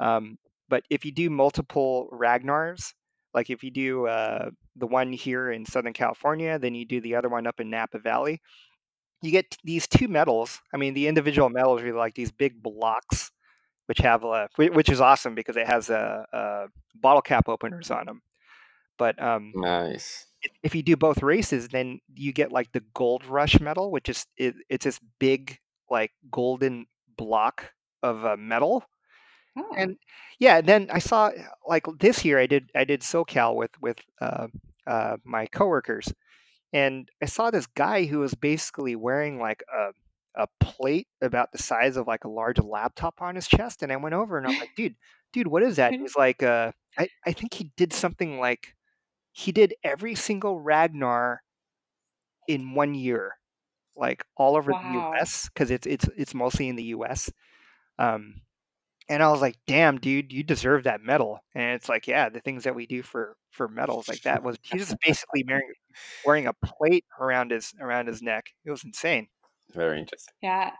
Um, 0.00 0.38
but 0.68 0.82
if 0.90 1.04
you 1.04 1.12
do 1.12 1.30
multiple 1.30 2.08
Ragnars, 2.12 2.94
like 3.34 3.50
if 3.50 3.62
you 3.62 3.70
do 3.70 4.06
uh, 4.06 4.50
the 4.76 4.86
one 4.86 5.12
here 5.12 5.52
in 5.52 5.64
Southern 5.66 5.92
California, 5.92 6.58
then 6.58 6.74
you 6.74 6.84
do 6.84 7.00
the 7.00 7.14
other 7.14 7.28
one 7.28 7.46
up 7.46 7.60
in 7.60 7.70
Napa 7.70 7.98
Valley, 7.98 8.40
you 9.24 9.32
get 9.32 9.56
these 9.64 9.86
two 9.86 10.08
medals. 10.08 10.60
I 10.72 10.76
mean, 10.76 10.94
the 10.94 11.08
individual 11.08 11.48
medals 11.48 11.82
are 11.82 11.94
like 11.94 12.14
these 12.14 12.32
big 12.32 12.62
blocks, 12.62 13.30
which 13.86 13.98
have 13.98 14.24
a, 14.24 14.48
which 14.56 14.88
is 14.88 15.00
awesome 15.00 15.34
because 15.34 15.56
it 15.56 15.66
has 15.66 15.90
a, 15.90 16.26
a 16.32 16.66
bottle 16.94 17.22
cap 17.22 17.48
openers 17.48 17.90
on 17.90 18.06
them. 18.06 18.22
But 18.98 19.20
um, 19.22 19.52
nice. 19.54 20.26
If, 20.62 20.74
you 20.74 20.82
do 20.82 20.96
both 20.96 21.22
races, 21.22 21.68
then 21.68 22.00
you 22.14 22.32
get 22.32 22.52
like 22.52 22.70
the 22.72 22.82
Gold 22.94 23.24
Rush 23.24 23.60
medal, 23.60 23.90
which 23.90 24.08
is 24.08 24.26
it, 24.36 24.54
it's 24.68 24.84
this 24.84 25.00
big 25.18 25.58
like 25.90 26.12
golden 26.30 26.86
block 27.16 27.72
of 28.02 28.24
a 28.24 28.36
metal. 28.36 28.84
Oh. 29.56 29.72
And 29.76 29.96
yeah, 30.38 30.58
and 30.58 30.68
then 30.68 30.88
I 30.92 30.98
saw 30.98 31.30
like 31.66 31.86
this 31.98 32.24
year 32.24 32.38
I 32.38 32.46
did 32.46 32.70
I 32.74 32.84
did 32.84 33.00
SoCal 33.00 33.54
with 33.54 33.70
with 33.80 33.98
uh, 34.20 34.48
uh, 34.86 35.16
my 35.24 35.46
coworkers, 35.46 36.12
and 36.74 37.08
I 37.22 37.26
saw 37.26 37.50
this 37.50 37.66
guy 37.68 38.04
who 38.04 38.18
was 38.18 38.34
basically 38.34 38.96
wearing 38.96 39.38
like 39.38 39.62
a 39.72 39.92
a 40.36 40.48
plate 40.58 41.06
about 41.22 41.52
the 41.52 41.58
size 41.58 41.96
of 41.96 42.08
like 42.08 42.24
a 42.24 42.28
large 42.28 42.58
laptop 42.58 43.22
on 43.22 43.36
his 43.36 43.46
chest, 43.46 43.82
and 43.82 43.92
I 43.92 43.96
went 43.96 44.16
over 44.16 44.36
and 44.36 44.48
I'm 44.48 44.58
like, 44.58 44.74
dude, 44.76 44.96
dude, 45.32 45.46
what 45.46 45.62
is 45.62 45.76
that? 45.76 45.92
He's 45.98 46.16
like, 46.16 46.42
uh, 46.42 46.72
I 46.98 47.08
I 47.24 47.32
think 47.32 47.54
he 47.54 47.70
did 47.76 47.92
something 47.92 48.38
like 48.40 48.74
he 49.32 49.52
did 49.52 49.74
every 49.84 50.16
single 50.16 50.60
Ragnar 50.60 51.42
in 52.48 52.74
one 52.74 52.94
year, 52.94 53.38
like 53.96 54.24
all 54.36 54.56
over 54.56 54.72
wow. 54.72 54.82
the 54.82 55.18
U.S. 55.18 55.48
because 55.48 55.70
it's 55.70 55.86
it's 55.86 56.08
it's 56.16 56.34
mostly 56.34 56.68
in 56.68 56.76
the 56.76 56.84
U.S. 56.84 57.30
Um, 58.00 58.42
and 59.08 59.22
I 59.22 59.30
was 59.30 59.40
like, 59.40 59.56
"Damn, 59.66 59.98
dude, 59.98 60.32
you 60.32 60.42
deserve 60.42 60.84
that 60.84 61.02
medal." 61.02 61.40
And 61.54 61.74
it's 61.74 61.88
like, 61.88 62.06
yeah, 62.06 62.28
the 62.28 62.40
things 62.40 62.64
that 62.64 62.74
we 62.74 62.86
do 62.86 63.02
for 63.02 63.36
for 63.50 63.68
medals 63.68 64.08
like 64.08 64.22
that 64.22 64.42
was 64.42 64.56
he's 64.62 64.90
was 64.90 64.96
basically 65.06 65.44
wearing 65.46 65.72
wearing 66.24 66.46
a 66.46 66.52
plate 66.52 67.04
around 67.20 67.50
his 67.50 67.72
around 67.80 68.08
his 68.08 68.22
neck. 68.22 68.46
It 68.64 68.70
was 68.70 68.84
insane. 68.84 69.28
Very 69.72 69.98
interesting. 69.98 70.34
Yeah, 70.42 70.70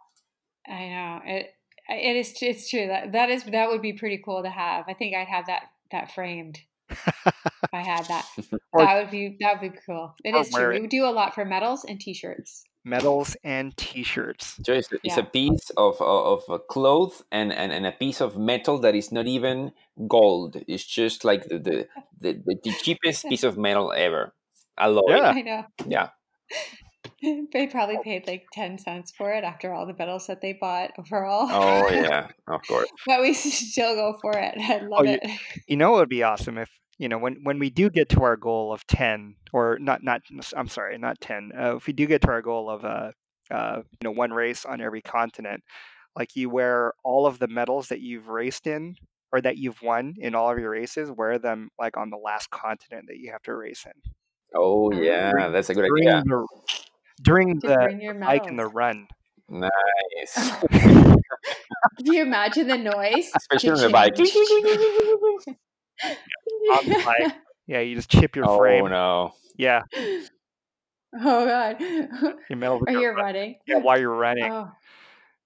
I 0.66 0.89
know 0.89 1.20
it. 1.25 1.51
It 1.89 2.16
is. 2.16 2.35
It's 2.41 2.70
true 2.70 2.87
that 2.87 3.12
that 3.12 3.31
is 3.31 3.45
that 3.45 3.70
would 3.70 3.83
be 3.83 3.93
pretty 3.93 4.22
cool 4.25 4.43
to 4.43 4.51
have. 4.51 4.85
I 4.89 4.95
think 4.95 5.14
I'd 5.14 5.29
have 5.29 5.47
that 5.47 5.64
that 5.91 6.12
framed. 6.12 6.61
if 6.91 7.72
I 7.72 7.81
had 7.81 8.07
that, 8.07 8.27
or, 8.72 8.85
that 8.85 9.03
would 9.03 9.11
be 9.11 9.37
that 9.41 9.61
would 9.61 9.72
be 9.72 9.79
cool. 9.87 10.14
It 10.25 10.35
is 10.35 10.51
true. 10.51 10.70
It. 10.70 10.83
We 10.83 10.89
do 10.89 11.07
a 11.07 11.11
lot 11.11 11.35
for 11.35 11.45
medals 11.45 11.85
and 11.85 12.01
T-shirts 12.01 12.64
medals 12.85 13.37
and 13.43 13.76
t-shirts. 13.76 14.57
So 14.64 14.72
it's, 14.72 14.89
it's 14.93 15.16
yeah. 15.16 15.20
a 15.20 15.24
piece 15.24 15.70
of, 15.76 16.01
of, 16.01 16.43
of 16.49 16.68
cloth 16.68 17.22
and, 17.32 17.53
and, 17.53 17.72
and 17.72 17.87
a 17.87 17.93
piece 17.93 18.20
of 18.20 18.37
metal 18.37 18.78
that 18.80 18.95
is 18.95 19.11
not 19.11 19.26
even 19.26 19.72
gold. 20.07 20.62
It's 20.68 20.85
just 20.85 21.24
like 21.24 21.49
the 21.49 21.59
the, 21.59 21.89
the, 22.20 22.59
the 22.62 22.72
cheapest 22.82 23.24
piece 23.28 23.43
of 23.43 23.57
metal 23.57 23.93
ever. 23.93 24.35
I 24.76 24.89
love 24.89 25.05
yeah. 25.09 25.30
it 25.30 25.37
i 25.37 25.41
know. 25.43 25.64
Yeah. 25.87 26.09
They 27.53 27.68
probably 27.68 27.99
paid 28.05 28.26
like 28.26 28.45
10 28.53 28.78
cents 28.78 29.11
for 29.16 29.32
it 29.32 29.45
after 29.45 29.72
all 29.72 29.87
the 29.87 29.95
medals 29.99 30.26
that 30.26 30.43
they 30.43 30.53
bought 30.53 30.91
overall. 30.99 31.49
Oh 31.51 31.91
yeah 31.91 32.28
of 32.49 32.61
course. 32.68 32.89
But 33.07 33.22
we 33.22 33.32
still 33.32 33.95
go 33.95 34.18
for 34.20 34.37
it. 34.37 34.55
I 34.59 34.80
oh, 34.82 34.89
love 34.89 35.07
oh, 35.07 35.11
it. 35.11 35.20
you, 35.24 35.37
you 35.68 35.76
know 35.78 35.95
it 35.95 36.01
would 36.01 36.09
be 36.11 36.22
awesome 36.22 36.59
if 36.59 36.68
you 36.99 37.09
know 37.09 37.18
when 37.18 37.40
when 37.42 37.59
we 37.59 37.70
do 37.70 37.90
get 37.90 38.09
to 38.09 38.22
our 38.22 38.36
goal 38.36 38.72
of 38.72 38.86
10 38.86 39.36
or 39.53 39.78
not 39.80 40.03
not 40.03 40.22
i'm 40.57 40.68
sorry 40.68 40.97
not 40.99 41.20
10 41.20 41.53
uh, 41.59 41.76
if 41.76 41.86
we 41.86 41.92
do 41.92 42.07
get 42.07 42.20
to 42.22 42.30
our 42.30 42.42
goal 42.42 42.70
of 42.70 42.84
uh, 42.84 43.11
uh, 43.51 43.82
you 43.90 44.05
know 44.05 44.11
one 44.11 44.32
race 44.32 44.64
on 44.64 44.80
every 44.80 45.03
continent 45.03 45.62
like 46.16 46.36
you 46.36 46.49
wear 46.49 46.92
all 47.03 47.26
of 47.26 47.38
the 47.38 47.49
medals 47.49 47.88
that 47.88 48.01
you've 48.01 48.28
raced 48.28 48.66
in 48.66 48.97
or 49.32 49.40
that 49.40 49.57
you've 49.59 49.82
won 49.82 50.14
in 50.18 50.34
all 50.34 50.51
of 50.51 50.59
your 50.59 50.70
races 50.70 51.11
wear 51.11 51.38
them 51.38 51.68
like 51.78 51.97
on 51.97 52.11
the 52.11 52.16
last 52.16 52.51
continent 52.51 53.07
that 53.09 53.18
you 53.18 53.32
have 53.32 53.42
to 53.42 53.55
race 53.55 53.84
in. 53.84 54.12
Oh 54.55 54.92
yeah 54.92 55.32
during, 55.32 55.53
that's 55.53 55.70
a 55.70 55.74
good 55.74 55.84
idea. 55.84 56.22
the, 56.24 56.47
during 57.22 57.59
the 57.59 58.16
bike 58.20 58.47
and 58.47 58.59
the 58.59 58.66
run. 58.66 59.09
Nice. 59.49 60.53
Can 60.70 62.12
you 62.12 62.22
imagine 62.22 62.68
the 62.68 62.78
noise? 62.78 63.30
Especially 63.34 63.70
on 63.70 63.78
the 63.78 63.88
bike 63.90 64.14
on 66.73 66.89
the 66.89 67.03
bike. 67.05 67.33
Yeah, 67.67 67.81
you 67.81 67.95
just 67.97 68.11
chip 68.11 68.37
your 68.37 68.49
oh, 68.49 68.59
frame. 68.59 68.85
Oh 68.85 68.89
no. 68.89 69.33
Yeah. 69.57 69.83
Oh 71.17 71.47
God. 71.47 71.81
in 71.81 72.09
the 72.51 72.57
middle 72.57 72.83
your 72.89 73.01
you're 73.01 73.15
run- 73.15 73.25
running. 73.25 73.57
yeah, 73.67 73.79
while 73.79 73.99
you're 73.99 74.15
running. 74.15 74.51
Oh. 74.51 74.71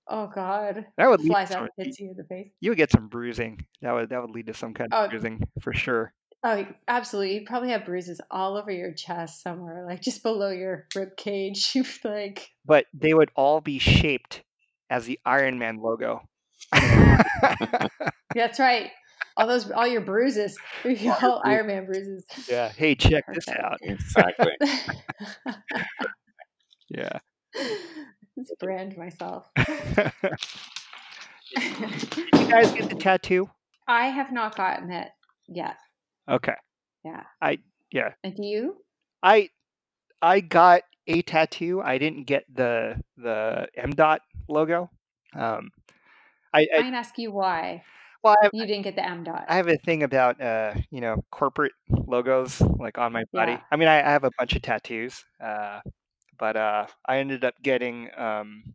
Oh 0.09 0.27
God. 0.35 0.87
that 0.97 1.09
would 1.11 1.21
lead 1.21 1.29
Flies 1.29 1.51
to 1.51 1.59
up, 1.61 1.69
some, 1.77 1.85
hits 1.85 2.01
you 2.01 2.11
in 2.11 2.17
the 2.17 2.25
face. 2.25 2.49
you 2.61 2.71
would 2.71 2.79
get 2.79 2.91
some 2.91 3.09
bruising. 3.09 3.65
That 3.83 3.93
would 3.93 4.09
that 4.09 4.21
would 4.23 4.31
lead 4.31 4.47
to 4.47 4.55
some 4.55 4.75
kind 4.75 4.93
of 4.93 5.05
Oh. 5.05 5.09
bruising 5.09 5.43
for 5.61 5.73
sure. 5.73 6.13
Oh, 6.45 6.65
absolutely. 6.87 7.35
You'd 7.35 7.47
probably 7.47 7.71
have 7.71 7.85
bruises 7.85 8.21
all 8.31 8.57
over 8.57 8.71
your 8.71 8.93
chest 8.93 9.43
somewhere, 9.43 9.85
like 9.87 10.01
just 10.01 10.23
below 10.23 10.51
your 10.51 10.87
rib 10.95 11.17
cage. 11.17 11.77
like 12.05 12.49
But 12.65 12.87
they 12.95 13.13
would 13.13 13.31
all 13.37 13.61
be 13.61 13.79
shaped 13.79 14.43
as 14.89 15.05
the 15.05 15.19
Ironman 15.27 15.83
logo. 15.83 16.23
that's 18.35 18.59
right. 18.59 18.91
All 19.39 19.47
those, 19.47 19.71
all 19.71 19.87
your 19.87 20.01
bruises, 20.01 20.59
all 20.85 20.91
your 20.91 21.15
Ironman 21.15 21.87
bruises. 21.87 22.25
yeah. 22.49 22.71
Hey, 22.71 22.95
check 22.95 23.25
this 23.33 23.49
out. 23.49 23.79
Exactly. 23.83 24.53
Yeah. 26.89 27.19
Let's 28.37 28.53
brand 28.61 28.97
myself. 28.97 29.49
you 29.57 29.65
guys 32.33 32.73
get 32.73 32.89
the 32.89 32.97
tattoo? 32.99 33.51
I 33.87 34.07
have 34.07 34.33
not 34.33 34.57
gotten 34.57 34.91
it 34.91 35.09
yet. 35.49 35.77
Okay. 36.31 36.55
Yeah. 37.05 37.25
I 37.43 37.59
yeah. 37.91 38.13
And 38.23 38.35
you? 38.39 38.77
I 39.23 39.51
I 40.23 40.41
got 40.41 40.83
a 41.07 41.23
tattoo. 41.23 41.81
I 41.83 41.99
didn't 41.99 42.25
get 42.25 42.45
the 42.53 43.01
the 43.17 43.67
M 43.77 43.91
dot 43.91 44.21
logo. 44.49 44.91
Um, 45.35 45.71
I, 46.55 46.61
I 46.61 46.79
I 46.79 46.83
can 46.83 46.95
ask 46.95 47.19
you 47.19 47.33
why 47.33 47.83
well, 48.29 48.37
I 48.41 48.45
have, 48.45 48.53
you 48.55 48.67
didn't 48.67 48.83
get 48.83 48.97
the 48.97 49.05
M 49.05 49.25
dot. 49.25 49.45
I 49.49 49.57
have 49.57 49.69
a 49.69 49.77
thing 49.79 50.03
about 50.03 50.41
uh, 50.41 50.75
you 50.91 51.01
know, 51.01 51.25
corporate 51.31 51.73
logos 51.89 52.61
like 52.61 52.99
on 52.99 53.13
my 53.13 53.25
body. 53.33 53.53
Yeah. 53.53 53.61
I 53.71 53.77
mean, 53.77 53.89
I, 53.89 53.99
I 53.99 54.11
have 54.11 54.25
a 54.25 54.31
bunch 54.39 54.55
of 54.55 54.63
tattoos, 54.63 55.25
uh, 55.43 55.81
but 56.39 56.57
uh, 56.57 56.87
I 57.07 57.19
ended 57.19 57.45
up 57.45 57.55
getting 57.63 58.11
um, 58.17 58.75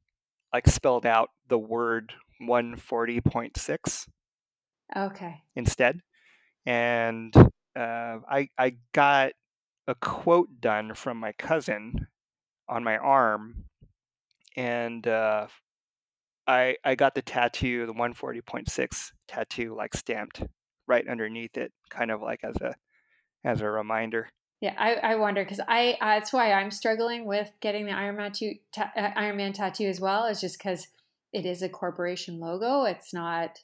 like 0.54 0.68
spelled 0.68 1.06
out 1.06 1.30
the 1.49 1.58
word 1.58 2.14
one 2.39 2.76
forty 2.76 3.22
point 3.22 3.58
six 3.58 4.08
Okay. 4.95 5.41
instead, 5.56 6.01
and 6.66 7.36
uh, 7.76 8.18
I 8.30 8.49
I 8.58 8.78
got 8.93 9.34
a 9.88 9.95
quote 9.95 10.49
done 10.62 10.93
from 10.95 11.18
my 11.18 11.32
cousin 11.34 12.08
on 12.68 12.84
my 12.84 12.97
arm, 12.97 13.66
and 14.56 15.08
uh, 15.08 15.47
I 16.48 16.78
I 16.84 16.96
got 16.96 17.16
the 17.16 17.22
tattoo, 17.22 17.86
the 17.86 17.94
one 17.94 18.14
forty 18.14 18.41
point 18.41 18.70
six 18.70 19.12
tattoo, 19.28 19.76
like 19.76 19.96
stamped 19.96 20.44
right 20.88 21.08
underneath 21.08 21.58
it, 21.58 21.72
kind 21.89 22.12
of 22.12 22.22
like 22.22 22.41
as 22.44 22.56
a 22.62 22.76
as 23.46 23.62
a 23.62 23.70
reminder. 23.70 24.30
Yeah, 24.62 24.76
I, 24.78 24.94
I 24.96 25.16
wonder 25.16 25.44
because 25.44 25.60
I 25.68 25.98
uh, 26.00 26.20
that's 26.20 26.32
why 26.32 26.54
I'm 26.54 26.72
struggling 26.72 27.26
with 27.26 27.52
getting 27.60 27.86
the 27.86 27.91
Ironman 27.91 28.28
tattoo, 28.28 28.56
ta- 28.74 28.91
uh, 28.96 29.12
Ironman 29.12 29.54
tattoo 29.54 29.88
as 29.88 30.00
well. 30.00 30.26
Is 30.26 30.41
just 30.41 30.58
because 30.58 30.88
it 31.34 31.46
is 31.46 31.62
a 31.62 31.70
corporation 31.70 32.39
logo. 32.39 32.84
It's 32.84 33.14
not, 33.14 33.60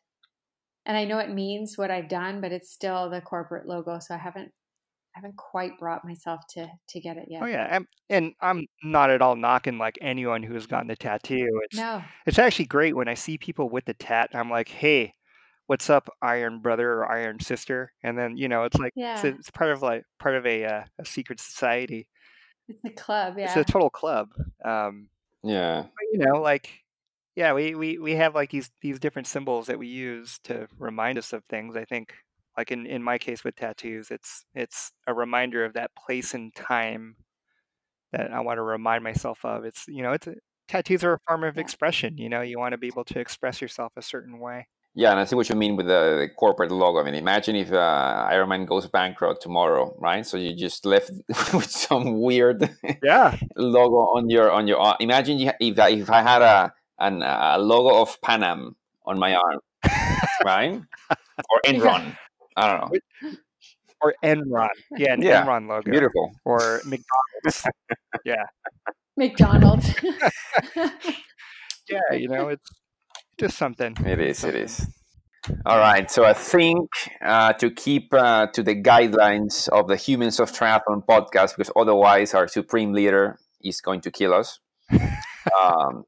and 0.86 0.98
I 0.98 1.06
know 1.06 1.20
it 1.20 1.30
means 1.30 1.78
what 1.78 1.92
I've 1.92 2.10
done, 2.10 2.42
but 2.42 2.52
it's 2.52 2.70
still 2.70 3.10
the 3.10 3.22
corporate 3.22 3.68
logo. 3.68 4.00
So 4.00 4.16
I 4.16 4.18
haven't 4.18 4.52
I 5.16 5.20
haven't 5.20 5.38
quite 5.38 5.78
brought 5.80 6.06
myself 6.06 6.42
to 6.52 6.68
to 6.90 7.00
get 7.00 7.18
it 7.18 7.26
yet. 7.28 7.42
Oh 7.44 7.48
yeah, 7.48 7.68
I'm, 7.72 7.88
and 8.10 8.34
I'm 8.42 8.68
not 8.84 9.10
at 9.10 9.22
all 9.22 9.36
knocking 9.36 9.78
like 9.78 9.98
anyone 10.02 10.44
who 10.44 10.54
has 10.54 10.68
gotten 10.68 10.88
the 10.88 10.96
tattoo. 10.96 11.48
It's 11.66 11.78
No. 11.78 12.04
it's 12.26 12.40
actually 12.40 12.66
great 12.66 12.96
when 12.96 13.08
I 13.08 13.16
see 13.16 13.38
people 13.38 13.70
with 13.70 13.86
the 13.86 13.94
tat. 13.96 14.30
I'm 14.34 14.50
like, 14.50 14.70
hey, 14.70 15.14
what's 15.68 15.90
up, 15.90 16.10
Iron 16.22 16.60
Brother 16.62 16.92
or 16.94 17.12
Iron 17.12 17.40
Sister? 17.40 17.92
And 18.04 18.18
then 18.18 18.38
you 18.38 18.48
know, 18.48 18.64
it's 18.64 18.78
like 18.78 18.94
it's, 18.96 19.24
Yeah. 19.24 19.32
it's 19.32 19.50
part 19.52 19.72
of 19.72 19.82
like 19.82 20.04
part 20.20 20.36
of 20.36 20.46
a 20.46 20.64
uh, 20.66 20.84
a 21.00 21.06
secret 21.06 21.40
society. 21.40 22.08
It's 22.68 22.80
a 22.86 22.90
club. 22.92 23.36
Yeah, 23.38 23.46
it's 23.46 23.56
a 23.56 23.64
total 23.72 23.90
club. 23.90 24.30
Um, 24.64 25.10
Yeah. 25.44 25.82
but, 25.82 26.06
you 26.14 26.20
know, 26.20 26.40
like 26.40 26.70
yeah, 27.36 27.54
we, 27.54 27.74
we 27.74 27.98
we 27.98 28.16
have 28.16 28.36
like 28.36 28.52
these 28.52 28.70
these 28.82 29.00
different 29.00 29.28
symbols 29.28 29.68
that 29.68 29.80
we 29.80 29.88
use 29.88 30.40
to 30.44 30.68
remind 30.78 31.18
us 31.18 31.34
of 31.34 31.44
things. 31.46 31.76
I 31.76 31.86
think 31.86 32.14
like 32.60 32.72
in 32.72 32.86
in 32.86 33.02
my 33.02 33.18
case 33.18 33.46
with 33.46 33.56
tattoos, 33.56 34.12
it's 34.12 34.46
it's 34.54 34.92
a 35.08 35.14
reminder 35.14 35.64
of 35.64 35.74
that 35.74 35.92
place 35.96 36.34
and 36.34 36.54
time 36.54 37.16
that 38.12 38.32
I 38.32 38.42
want 38.42 38.58
to 38.58 38.64
remind 38.64 39.02
myself 39.02 39.46
of. 39.46 39.64
It's 39.64 39.86
you 39.88 40.04
know, 40.04 40.12
it's 40.12 40.28
a, 40.28 40.36
tattoos 40.68 41.06
are 41.06 41.14
a 41.14 41.20
form 41.26 41.46
of 41.46 41.58
expression. 41.58 42.18
You 42.18 42.28
know, 42.28 42.42
you 42.42 42.60
want 42.60 42.74
to 42.74 42.78
be 42.78 42.88
able 42.88 43.06
to 43.06 43.20
express 43.20 43.62
yourself 43.62 43.94
a 43.96 44.02
certain 44.02 44.40
way. 44.40 44.68
Yeah, 44.94 45.12
and 45.12 45.20
I 45.22 45.24
see 45.24 45.38
what 45.38 45.48
you 45.48 45.56
mean 45.56 45.78
with 45.78 45.86
the, 45.86 46.18
the 46.20 46.28
corporate 46.36 46.72
logo. 46.72 47.00
I 47.00 47.04
mean, 47.04 47.16
imagine 47.16 47.56
if 47.56 47.72
uh, 47.72 48.28
Ironman 48.30 48.68
goes 48.68 48.88
bankrupt 48.88 49.42
tomorrow, 49.42 49.96
right? 49.98 50.26
So 50.26 50.36
you 50.36 50.54
just 50.54 50.86
left 50.86 51.12
with 51.54 51.72
some 51.72 52.20
weird 52.20 52.70
Yeah, 53.02 53.38
logo 53.56 54.18
on 54.18 54.30
your 54.30 54.52
on 54.52 54.68
your 54.68 54.80
arm. 54.80 54.98
Imagine 55.00 55.40
if 55.62 55.80
I, 55.80 55.90
if 55.92 56.10
I 56.10 56.22
had 56.22 56.42
a 56.42 56.74
an, 57.00 57.22
a 57.24 57.58
logo 57.58 58.02
of 58.02 58.20
Pan 58.22 58.44
Am 58.44 58.76
on 59.06 59.18
my 59.18 59.36
arm, 59.36 59.60
right? 60.44 60.82
Or 61.50 61.62
Enron. 61.66 62.18
I 62.60 62.78
don't 62.78 62.92
know. 62.92 63.32
or 64.02 64.14
Enron. 64.24 64.70
Yeah, 64.98 65.14
an 65.14 65.22
Yeah, 65.22 65.46
Enron 65.46 65.68
logo. 65.68 65.90
Beautiful. 65.90 66.32
Or 66.46 66.82
McDonald's. 66.86 67.68
Yeah. 68.26 68.44
McDonald's. 69.18 69.94
yeah, 70.76 72.14
you 72.14 72.28
know, 72.28 72.50
it's 72.50 72.70
just 73.40 73.58
something. 73.58 73.96
It 74.06 74.20
is. 74.20 74.44
It 74.44 74.56
is. 74.56 74.88
All 75.66 75.78
right. 75.78 76.10
So 76.12 76.26
I 76.26 76.34
think 76.34 76.90
uh, 77.22 77.54
to 77.54 77.72
keep 77.72 78.14
uh, 78.14 78.48
to 78.48 78.64
the 78.64 78.76
guidelines 78.76 79.68
of 79.70 79.88
the 79.88 79.96
Humans 79.96 80.40
of 80.40 80.52
Triathlon 80.52 81.06
podcast, 81.06 81.56
because 81.58 81.72
otherwise 81.76 82.34
our 82.34 82.48
supreme 82.48 82.94
leader 82.94 83.40
is 83.64 83.82
going 83.82 84.02
to 84.02 84.12
kill 84.12 84.34
us. 84.34 84.60
Um, 84.92 86.04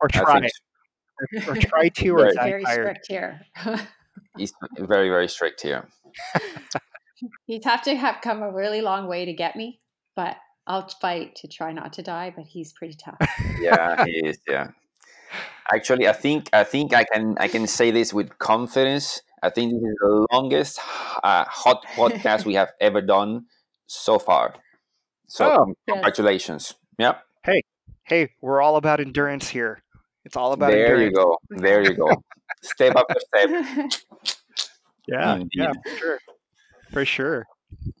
Or 0.00 0.08
try, 0.08 0.40
think 0.40 1.48
or 1.48 1.56
try 1.56 1.88
to, 1.88 2.10
or 2.10 2.26
It's 2.26 2.36
very 2.36 2.64
strict 2.64 3.06
here. 3.08 3.40
he's 4.36 4.52
very, 4.78 5.08
very 5.08 5.28
strict 5.28 5.62
here. 5.62 5.88
He'd 7.46 7.64
have 7.64 7.82
to 7.82 7.94
have 7.96 8.16
come 8.22 8.42
a 8.42 8.52
really 8.52 8.80
long 8.80 9.06
way 9.08 9.24
to 9.24 9.32
get 9.32 9.56
me, 9.56 9.80
but 10.16 10.36
I'll 10.66 10.88
fight 11.00 11.36
to 11.36 11.48
try 11.48 11.72
not 11.72 11.92
to 11.94 12.02
die. 12.02 12.32
But 12.34 12.46
he's 12.46 12.72
pretty 12.72 12.94
tough. 13.02 13.16
Yeah, 13.60 14.04
he 14.04 14.12
is. 14.26 14.38
Yeah. 14.48 14.68
Actually, 15.72 16.08
I 16.08 16.12
think 16.12 16.50
I 16.52 16.64
think 16.64 16.92
I 16.92 17.04
can 17.04 17.36
I 17.38 17.48
can 17.48 17.66
say 17.66 17.90
this 17.90 18.12
with 18.12 18.38
confidence. 18.38 19.22
I 19.42 19.50
think 19.50 19.72
this 19.72 19.82
is 19.82 19.96
the 20.00 20.26
longest 20.32 20.78
uh, 21.22 21.44
hot 21.46 21.84
podcast 21.94 22.44
we 22.44 22.54
have 22.54 22.70
ever 22.80 23.00
done 23.00 23.46
so 23.86 24.18
far. 24.18 24.54
So 25.28 25.44
Oh. 25.50 25.56
con- 25.56 25.74
Yes. 25.86 25.94
congratulations. 25.94 26.74
Yep. 26.98 27.22
Hey, 27.44 27.62
hey, 28.04 28.30
we're 28.40 28.60
all 28.62 28.76
about 28.76 29.00
endurance 29.00 29.48
here. 29.48 29.82
It's 30.24 30.36
all 30.36 30.52
about 30.52 30.70
There 30.70 31.00
you 31.02 31.10
go. 31.12 31.38
There 31.50 31.82
you 31.82 31.94
go. 31.94 32.22
step 32.62 32.96
after 32.96 33.20
step. 33.28 33.90
Yeah, 35.06 35.42
yeah, 35.52 35.72
for 35.82 35.96
sure. 35.98 36.18
For 36.92 37.04
sure. 37.04 37.46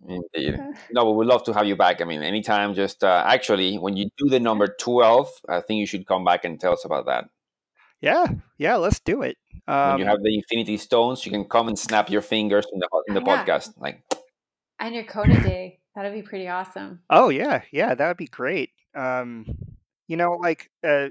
Indeed. 0.08 0.58
No, 0.92 1.04
but 1.04 1.12
we'd 1.12 1.26
love 1.26 1.44
to 1.44 1.52
have 1.52 1.66
you 1.66 1.76
back. 1.76 2.00
I 2.00 2.04
mean, 2.04 2.22
anytime, 2.22 2.74
just 2.74 3.02
uh, 3.04 3.24
actually, 3.26 3.76
when 3.76 3.96
you 3.96 4.08
do 4.16 4.28
the 4.30 4.40
number 4.40 4.68
12, 4.80 5.28
I 5.48 5.60
think 5.60 5.80
you 5.80 5.86
should 5.86 6.06
come 6.06 6.24
back 6.24 6.44
and 6.44 6.58
tell 6.58 6.72
us 6.72 6.84
about 6.84 7.06
that. 7.06 7.24
Yeah, 8.00 8.26
yeah, 8.58 8.76
let's 8.76 9.00
do 9.00 9.22
it. 9.22 9.36
when 9.66 9.76
Um, 9.76 9.98
you 9.98 10.04
have 10.06 10.22
the 10.22 10.34
Infinity 10.34 10.76
Stones, 10.78 11.24
you 11.26 11.32
can 11.32 11.44
come 11.44 11.68
and 11.68 11.78
snap 11.78 12.08
your 12.10 12.20
fingers 12.22 12.66
in 12.72 12.78
the, 12.78 12.88
in 13.08 13.14
the 13.14 13.20
Yeah. 13.20 13.44
podcast. 13.44 13.74
Like, 13.78 14.02
and 14.78 14.94
your 14.94 15.04
Kona 15.04 15.40
day. 15.42 15.80
That'd 15.94 16.12
be 16.12 16.22
pretty 16.22 16.48
awesome. 16.48 17.00
oh 17.08 17.28
yeah, 17.28 17.62
yeah, 17.70 17.94
that 17.94 18.08
would 18.08 18.16
be 18.16 18.26
great. 18.26 18.70
Um, 18.96 19.46
you 20.08 20.16
know, 20.16 20.32
like 20.32 20.68
uh, 20.82 21.08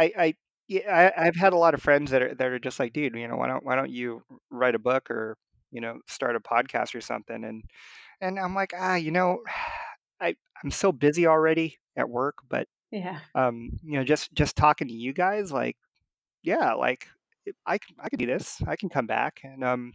I, 0.00 0.12
I, 0.18 0.34
yeah, 0.68 1.12
I, 1.16 1.26
I've 1.26 1.36
had 1.36 1.52
a 1.52 1.56
lot 1.58 1.74
of 1.74 1.82
friends 1.82 2.10
that 2.12 2.22
are 2.22 2.34
that 2.34 2.48
are 2.48 2.58
just 2.58 2.78
like, 2.80 2.92
dude, 2.92 3.14
you 3.14 3.28
know, 3.28 3.36
why 3.36 3.48
don't 3.48 3.64
why 3.64 3.76
don't 3.76 3.90
you 3.90 4.22
write 4.50 4.74
a 4.74 4.78
book 4.78 5.10
or 5.10 5.36
you 5.72 5.80
know 5.80 6.00
start 6.08 6.36
a 6.36 6.40
podcast 6.40 6.94
or 6.94 7.00
something? 7.00 7.44
And 7.44 7.64
and 8.20 8.38
I'm 8.38 8.54
like, 8.54 8.72
ah, 8.78 8.96
you 8.96 9.10
know, 9.12 9.42
I 10.20 10.36
I'm 10.64 10.70
so 10.70 10.92
busy 10.92 11.26
already 11.26 11.78
at 11.96 12.08
work, 12.10 12.36
but 12.48 12.68
Yeah. 12.90 13.20
um, 13.34 13.70
you 13.84 13.98
know, 13.98 14.04
just 14.04 14.32
just 14.34 14.56
talking 14.56 14.88
to 14.88 14.94
you 14.94 15.12
guys, 15.12 15.52
like, 15.52 15.76
yeah, 16.42 16.74
like 16.74 17.08
I 17.66 17.78
can 17.78 17.96
I 18.00 18.08
can 18.10 18.18
do 18.18 18.26
this. 18.26 18.62
I 18.66 18.76
can 18.76 18.88
come 18.90 19.06
back, 19.06 19.40
and 19.44 19.64
um, 19.64 19.94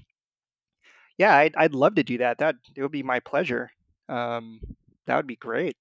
yeah, 1.17 1.35
I'd 1.35 1.55
I'd 1.55 1.73
love 1.73 1.95
to 1.95 2.03
do 2.03 2.17
that. 2.19 2.39
That 2.39 2.55
it 2.75 2.81
would 2.81 2.91
be 2.91 3.03
my 3.03 3.19
pleasure. 3.19 3.71
Um, 4.09 4.59
that 5.07 5.15
would 5.15 5.27
be 5.27 5.35
great. 5.35 5.77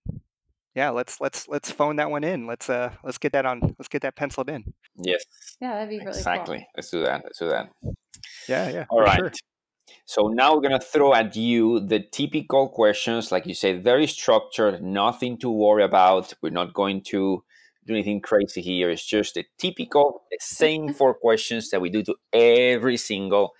Yeah, 0.74 0.90
let's 0.90 1.20
let's 1.20 1.46
let's 1.48 1.70
phone 1.70 1.96
that 1.96 2.10
one 2.10 2.24
in. 2.24 2.46
Let's 2.46 2.68
uh 2.68 2.90
let's 3.04 3.18
get 3.18 3.32
that 3.32 3.46
on. 3.46 3.60
Let's 3.78 3.88
get 3.88 4.02
that 4.02 4.16
penciled 4.16 4.50
in. 4.50 4.64
yes, 4.96 5.22
Yeah, 5.60 5.74
that'd 5.74 5.88
be 5.88 5.98
really 5.98 6.10
exactly. 6.18 6.66
Let's 6.76 6.90
do 6.90 7.02
that. 7.04 7.22
Let's 7.22 7.38
do 7.38 7.48
that. 7.48 7.70
Yeah, 8.48 8.68
yeah. 8.70 8.84
All 8.88 8.98
for 8.98 9.04
right. 9.04 9.18
sure. 9.18 9.32
So 10.06 10.28
now 10.28 10.54
we're 10.54 10.60
going 10.60 10.78
to 10.78 10.84
throw 10.84 11.14
at 11.14 11.34
you 11.36 11.80
the 11.80 12.00
typical 12.00 12.68
questions. 12.68 13.32
Like 13.32 13.46
you 13.46 13.54
said, 13.54 13.84
very 13.84 14.06
structured, 14.06 14.82
nothing 14.82 15.38
to 15.38 15.50
worry 15.50 15.84
about. 15.84 16.32
We're 16.42 16.50
not 16.50 16.74
going 16.74 17.02
to 17.04 17.42
do 17.86 17.94
anything 17.94 18.20
crazy 18.20 18.60
here. 18.60 18.90
It's 18.90 19.04
just 19.04 19.34
the 19.34 19.44
typical, 19.58 20.22
the 20.30 20.38
same 20.40 20.92
four 20.98 21.14
questions 21.14 21.70
that 21.70 21.80
we 21.80 21.90
do 21.90 22.02
to 22.02 22.14
every 22.32 22.96
single 22.96 23.52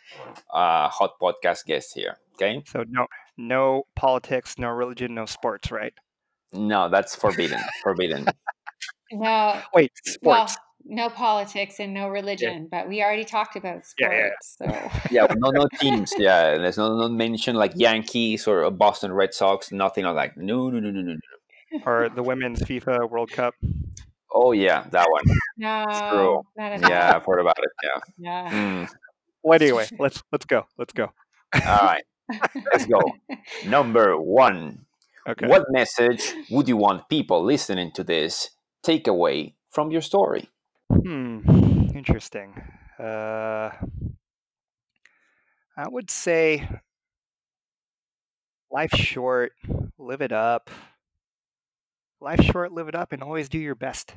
uh, 0.53 0.89
hot 0.89 1.13
podcast 1.21 1.65
guest 1.67 1.93
here. 1.95 2.17
Okay. 2.35 2.63
So 2.67 2.85
no 2.89 3.07
no 3.37 3.85
politics, 3.95 4.57
no 4.59 4.69
religion, 4.69 5.15
no 5.15 5.27
sports, 5.27 5.71
right? 5.71 5.95
No, 6.55 6.89
that's 6.89 7.15
forbidden. 7.15 7.61
forbidden. 7.83 8.27
No. 9.13 9.61
Wait, 9.75 9.93
sports. 10.05 10.23
Well, 10.23 10.49
no 10.87 11.09
politics 11.09 11.81
and 11.81 11.95
no 11.95 12.09
religion, 12.09 12.69
but 12.71 12.89
we 12.89 13.03
already 13.03 13.25
talked 13.25 13.57
about 13.57 13.83
Yeah, 13.99 14.13
yeah, 14.13 14.29
sports. 14.43 14.93
So 15.03 15.09
yeah, 15.11 15.27
no, 15.37 15.51
no 15.51 15.67
teams. 15.81 16.13
Yeah, 16.19 16.59
there's 16.59 16.77
no, 16.77 16.97
no 16.97 17.09
mention 17.09 17.57
like 17.57 17.73
Yankees 17.75 18.47
or 18.47 18.71
Boston 18.71 19.13
Red 19.13 19.33
Sox. 19.33 19.73
Nothing 19.73 20.05
like 20.05 20.35
that. 20.35 20.43
No, 20.43 20.69
no, 20.69 20.81
no, 20.81 20.91
no, 20.91 21.01
no. 21.01 21.15
no. 21.73 21.81
or 21.87 22.09
the 22.09 22.23
women's 22.23 22.61
FIFA 22.61 23.11
World 23.11 23.31
Cup. 23.31 23.55
Oh 24.33 24.53
yeah, 24.53 24.87
that 24.91 25.07
one. 25.11 25.23
no, 25.57 25.85
true. 26.11 26.43
not 26.57 26.73
at. 26.73 26.81
Yeah, 26.89 27.17
I've 27.17 27.25
heard 27.25 27.41
about 27.41 27.59
it. 27.59 27.71
Yeah. 27.83 28.01
Yeah. 28.19 28.53
Mm. 28.53 28.89
Well, 29.43 29.63
anyway, 29.63 29.87
let's 29.99 30.23
let's 30.33 30.45
go. 30.45 30.67
Let's 30.77 30.93
go. 30.93 31.13
All 31.55 31.61
right, 31.79 32.05
let's 32.73 32.87
go. 32.87 33.01
Number 33.67 34.21
one. 34.21 34.84
Okay. 35.27 35.47
What 35.47 35.65
message 35.71 36.35
would 36.51 36.69
you 36.69 36.77
want 36.77 37.09
people 37.09 37.43
listening 37.43 37.93
to 37.93 38.05
this 38.05 38.51
take 38.83 39.07
away 39.07 39.55
from 39.71 39.91
your 39.91 40.03
story? 40.03 40.51
Hmm. 40.91 41.41
Interesting. 41.95 42.55
Uh, 42.99 43.71
I 45.77 45.89
would 45.89 46.11
say 46.11 46.69
life's 48.71 48.99
short. 48.99 49.53
Live 49.99 50.21
it 50.21 50.33
up. 50.33 50.71
Life's 52.21 52.45
short. 52.45 52.73
Live 52.73 52.89
it 52.89 52.95
up, 52.95 53.13
and 53.13 53.23
always 53.23 53.49
do 53.49 53.59
your 53.59 53.75
best. 53.75 54.15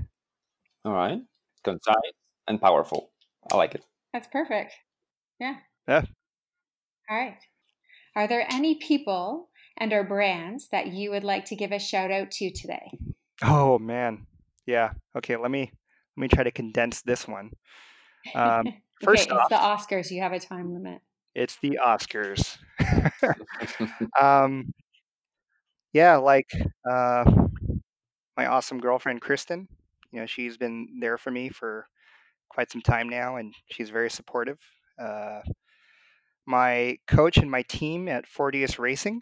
All 0.84 0.94
right, 0.94 1.20
concise 1.64 1.96
and 2.48 2.62
powerful. 2.62 3.12
I 3.52 3.58
like 3.58 3.76
it. 3.76 3.84
That's 4.14 4.28
perfect. 4.28 4.74
Yeah. 5.40 5.56
Yeah. 5.88 6.04
All 7.10 7.18
right. 7.18 7.38
Are 8.16 8.28
there 8.28 8.46
any 8.50 8.76
people 8.76 9.47
and 9.78 9.94
or 9.94 10.04
brands 10.04 10.68
that 10.70 10.88
you 10.88 11.12
would 11.12 11.24
like 11.24 11.45
to 11.45 11.56
give 11.56 11.72
a 11.72 11.80
shout 11.80 12.12
out 12.12 12.32
to 12.32 12.52
today? 12.52 12.91
Oh 13.44 13.80
man. 13.80 14.26
Yeah. 14.66 14.91
Okay. 15.16 15.36
Let 15.38 15.52
me 15.52 15.72
let 16.18 16.22
me 16.22 16.28
try 16.28 16.44
to 16.44 16.52
condense 16.52 17.02
this 17.02 17.28
one. 17.28 17.52
Um, 18.36 18.66
first 19.04 19.30
okay, 19.30 19.38
off- 19.38 19.48
it's 19.52 19.90
the 19.90 19.95
Oscars. 19.95 20.12
You 20.12 20.22
have 20.22 20.34
a 20.34 20.40
time 20.40 20.74
limit. 20.74 21.02
it's 21.36 21.58
the 21.62 21.80
Oscars. 21.84 22.58
um, 24.22 24.74
yeah, 25.94 26.18
like 26.18 26.49
uh, 26.90 27.32
my 28.36 28.48
awesome 28.48 28.80
girlfriend 28.80 29.22
Kristen. 29.22 29.68
You 30.12 30.22
know, 30.22 30.26
she's 30.26 30.58
been 30.58 30.99
there 30.99 31.18
for 31.18 31.32
me 31.32 31.49
for 31.49 31.88
quite 32.49 32.72
some 32.72 32.82
time 32.82 33.10
now, 33.10 33.36
and 33.38 33.54
she's 33.72 33.90
very 33.90 34.10
supportive. 34.10 34.60
Uh, 34.99 35.41
my 36.45 36.98
coach 37.08 37.38
and 37.38 37.52
my 37.52 37.62
team 37.64 38.08
at 38.08 38.26
Fortius 38.26 38.80
Racing. 38.80 39.22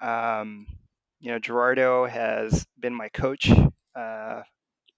Um, 0.00 0.66
you 1.20 1.30
know, 1.30 1.38
Gerardo 1.38 2.06
has 2.06 2.66
been 2.78 2.94
my 2.94 3.08
coach 3.08 3.50
uh, 3.94 4.42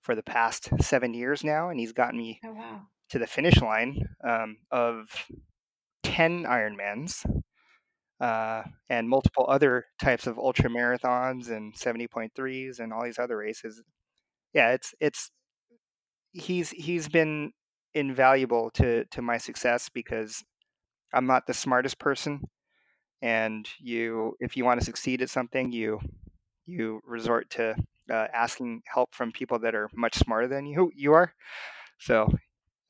for 0.03 0.15
the 0.15 0.23
past 0.23 0.71
seven 0.81 1.15
years 1.15 1.45
now, 1.45 1.71
and 1.71 1.81
he's 1.81 1.93
gotten 1.93 2.19
me 2.19 2.43
Oh 2.45 2.53
wow. 2.53 2.89
to 3.11 3.19
the 3.19 3.27
finish 3.27 3.61
line 3.61 3.99
um, 4.25 4.59
of 4.71 5.09
10 6.03 6.45
Ironmans 6.45 7.25
uh, 8.21 8.63
and 8.89 9.09
multiple 9.09 9.47
other 9.49 9.87
types 10.03 10.27
of 10.27 10.39
ultra 10.39 10.71
marathons 10.71 11.51
and 11.51 11.77
70.3s 11.77 12.79
and 12.81 12.93
all 12.93 13.05
these 13.05 13.19
other 13.19 13.37
races. 13.37 13.83
Yeah, 14.55 14.73
it's 14.73 14.95
it's 15.01 15.31
he's 16.33 16.71
he's 16.71 17.09
been 17.09 17.53
invaluable 17.95 18.71
to 18.71 19.05
to 19.07 19.23
my 19.23 19.39
success 19.39 19.89
because 19.89 20.43
I'm 21.13 21.27
not 21.27 21.47
the 21.47 21.55
smartest 21.55 21.99
person 21.99 22.43
and 23.23 23.69
you 23.79 24.37
if 24.41 24.57
you 24.57 24.65
want 24.65 24.81
to 24.81 24.87
succeed 24.87 25.23
at 25.23 25.31
something 25.31 25.73
you 25.73 26.01
you 26.67 27.01
resort 27.07 27.51
to 27.51 27.75
uh, 28.11 28.27
asking 28.33 28.83
help 28.87 29.15
from 29.15 29.33
people 29.33 29.59
that 29.59 29.75
are 29.75 29.89
much 29.95 30.17
smarter 30.17 30.49
than 30.49 30.67
you 30.67 30.91
you 30.95 31.13
are. 31.13 31.33
So 31.99 32.29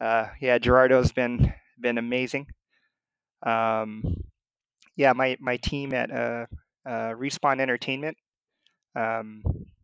uh, 0.01 0.29
yeah, 0.41 0.59
Gerardo's 0.59 1.13
been 1.13 1.53
been 1.79 1.99
amazing. 1.99 2.47
Um, 3.43 4.03
yeah, 4.97 5.13
my 5.13 5.37
my 5.41 5.57
team 5.57 5.93
at 5.95 6.11
uh, 6.11 6.47
uh, 6.87 7.13
Respawn 7.15 7.61
Entertainment. 7.61 8.17
Um, 8.95 9.43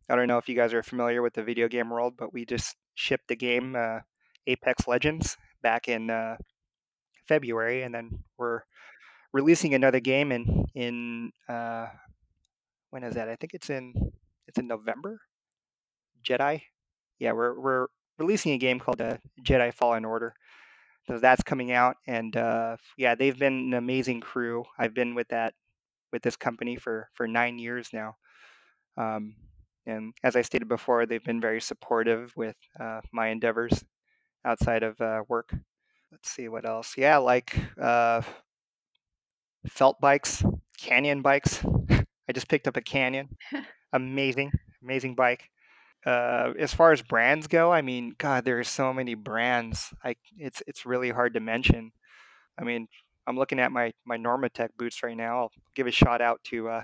I 0.08 0.14
don't 0.14 0.28
know 0.28 0.38
if 0.38 0.48
you 0.48 0.54
guys 0.54 0.72
are 0.72 0.82
familiar 0.82 1.22
with 1.22 1.34
the 1.34 1.42
video 1.42 1.68
game 1.68 1.90
world, 1.90 2.14
but 2.16 2.32
we 2.32 2.44
just 2.44 2.76
shipped 2.94 3.28
the 3.28 3.36
game 3.36 3.74
uh, 3.76 4.00
Apex 4.46 4.86
Legends 4.86 5.36
back 5.62 5.88
in 5.88 6.10
uh, 6.10 6.36
February, 7.26 7.82
and 7.82 7.94
then 7.94 8.20
we're 8.38 8.60
releasing 9.36 9.74
another 9.74 10.00
game 10.00 10.32
in 10.32 10.64
in 10.74 11.30
uh, 11.48 11.86
when 12.90 13.04
is 13.04 13.14
that? 13.14 13.28
I 13.28 13.36
think 13.36 13.52
it's 13.52 13.68
in 13.68 13.92
it's 14.48 14.58
in 14.58 14.66
November. 14.66 15.20
Jedi. 16.26 16.62
Yeah, 17.18 17.32
we're 17.32 17.60
we're 17.60 17.86
releasing 18.18 18.52
a 18.52 18.58
game 18.58 18.80
called 18.80 19.00
uh, 19.00 19.18
Jedi 19.42 19.72
Fallen 19.72 20.04
Order. 20.04 20.34
So 21.06 21.18
that's 21.18 21.42
coming 21.42 21.70
out, 21.70 21.96
and 22.06 22.36
uh, 22.36 22.76
yeah, 22.96 23.14
they've 23.14 23.38
been 23.38 23.58
an 23.68 23.74
amazing 23.74 24.20
crew. 24.20 24.64
I've 24.78 24.94
been 24.94 25.14
with 25.14 25.28
that 25.28 25.54
with 26.12 26.22
this 26.22 26.36
company 26.36 26.76
for 26.76 27.08
for 27.14 27.28
nine 27.28 27.58
years 27.58 27.90
now, 27.92 28.16
um, 28.96 29.36
and 29.86 30.14
as 30.24 30.34
I 30.34 30.42
stated 30.42 30.68
before, 30.68 31.06
they've 31.06 31.22
been 31.22 31.40
very 31.40 31.60
supportive 31.60 32.32
with 32.36 32.56
uh, 32.80 33.02
my 33.12 33.28
endeavors 33.28 33.84
outside 34.44 34.82
of 34.82 35.00
uh, 35.00 35.22
work. 35.28 35.54
Let's 36.10 36.30
see 36.30 36.48
what 36.48 36.66
else. 36.66 36.94
Yeah, 36.96 37.18
like 37.18 37.54
uh, 37.80 38.22
felt 39.68 40.00
bikes, 40.00 40.44
Canyon 40.78 41.22
bikes. 41.22 41.64
I 42.28 42.32
just 42.32 42.48
picked 42.48 42.68
up 42.68 42.76
a 42.76 42.82
Canyon. 42.82 43.28
Amazing, 43.92 44.52
amazing 44.82 45.14
bike 45.14 45.48
uh, 46.06 46.52
as 46.58 46.72
far 46.72 46.92
as 46.92 47.02
brands 47.02 47.48
go, 47.48 47.72
I 47.72 47.82
mean, 47.82 48.14
God, 48.16 48.44
there 48.44 48.58
are 48.60 48.64
so 48.64 48.92
many 48.92 49.14
brands. 49.14 49.92
Like 50.04 50.18
it's 50.38 50.62
it's 50.66 50.86
really 50.86 51.10
hard 51.10 51.34
to 51.34 51.40
mention. 51.40 51.90
I 52.58 52.62
mean, 52.62 52.86
I'm 53.26 53.36
looking 53.36 53.58
at 53.58 53.72
my 53.72 53.92
my 54.06 54.16
Normatec 54.16 54.68
boots 54.78 55.02
right 55.02 55.16
now. 55.16 55.40
I'll 55.40 55.52
give 55.74 55.88
a 55.88 55.90
shout 55.90 56.22
out 56.22 56.42
to 56.44 56.68
uh, 56.68 56.82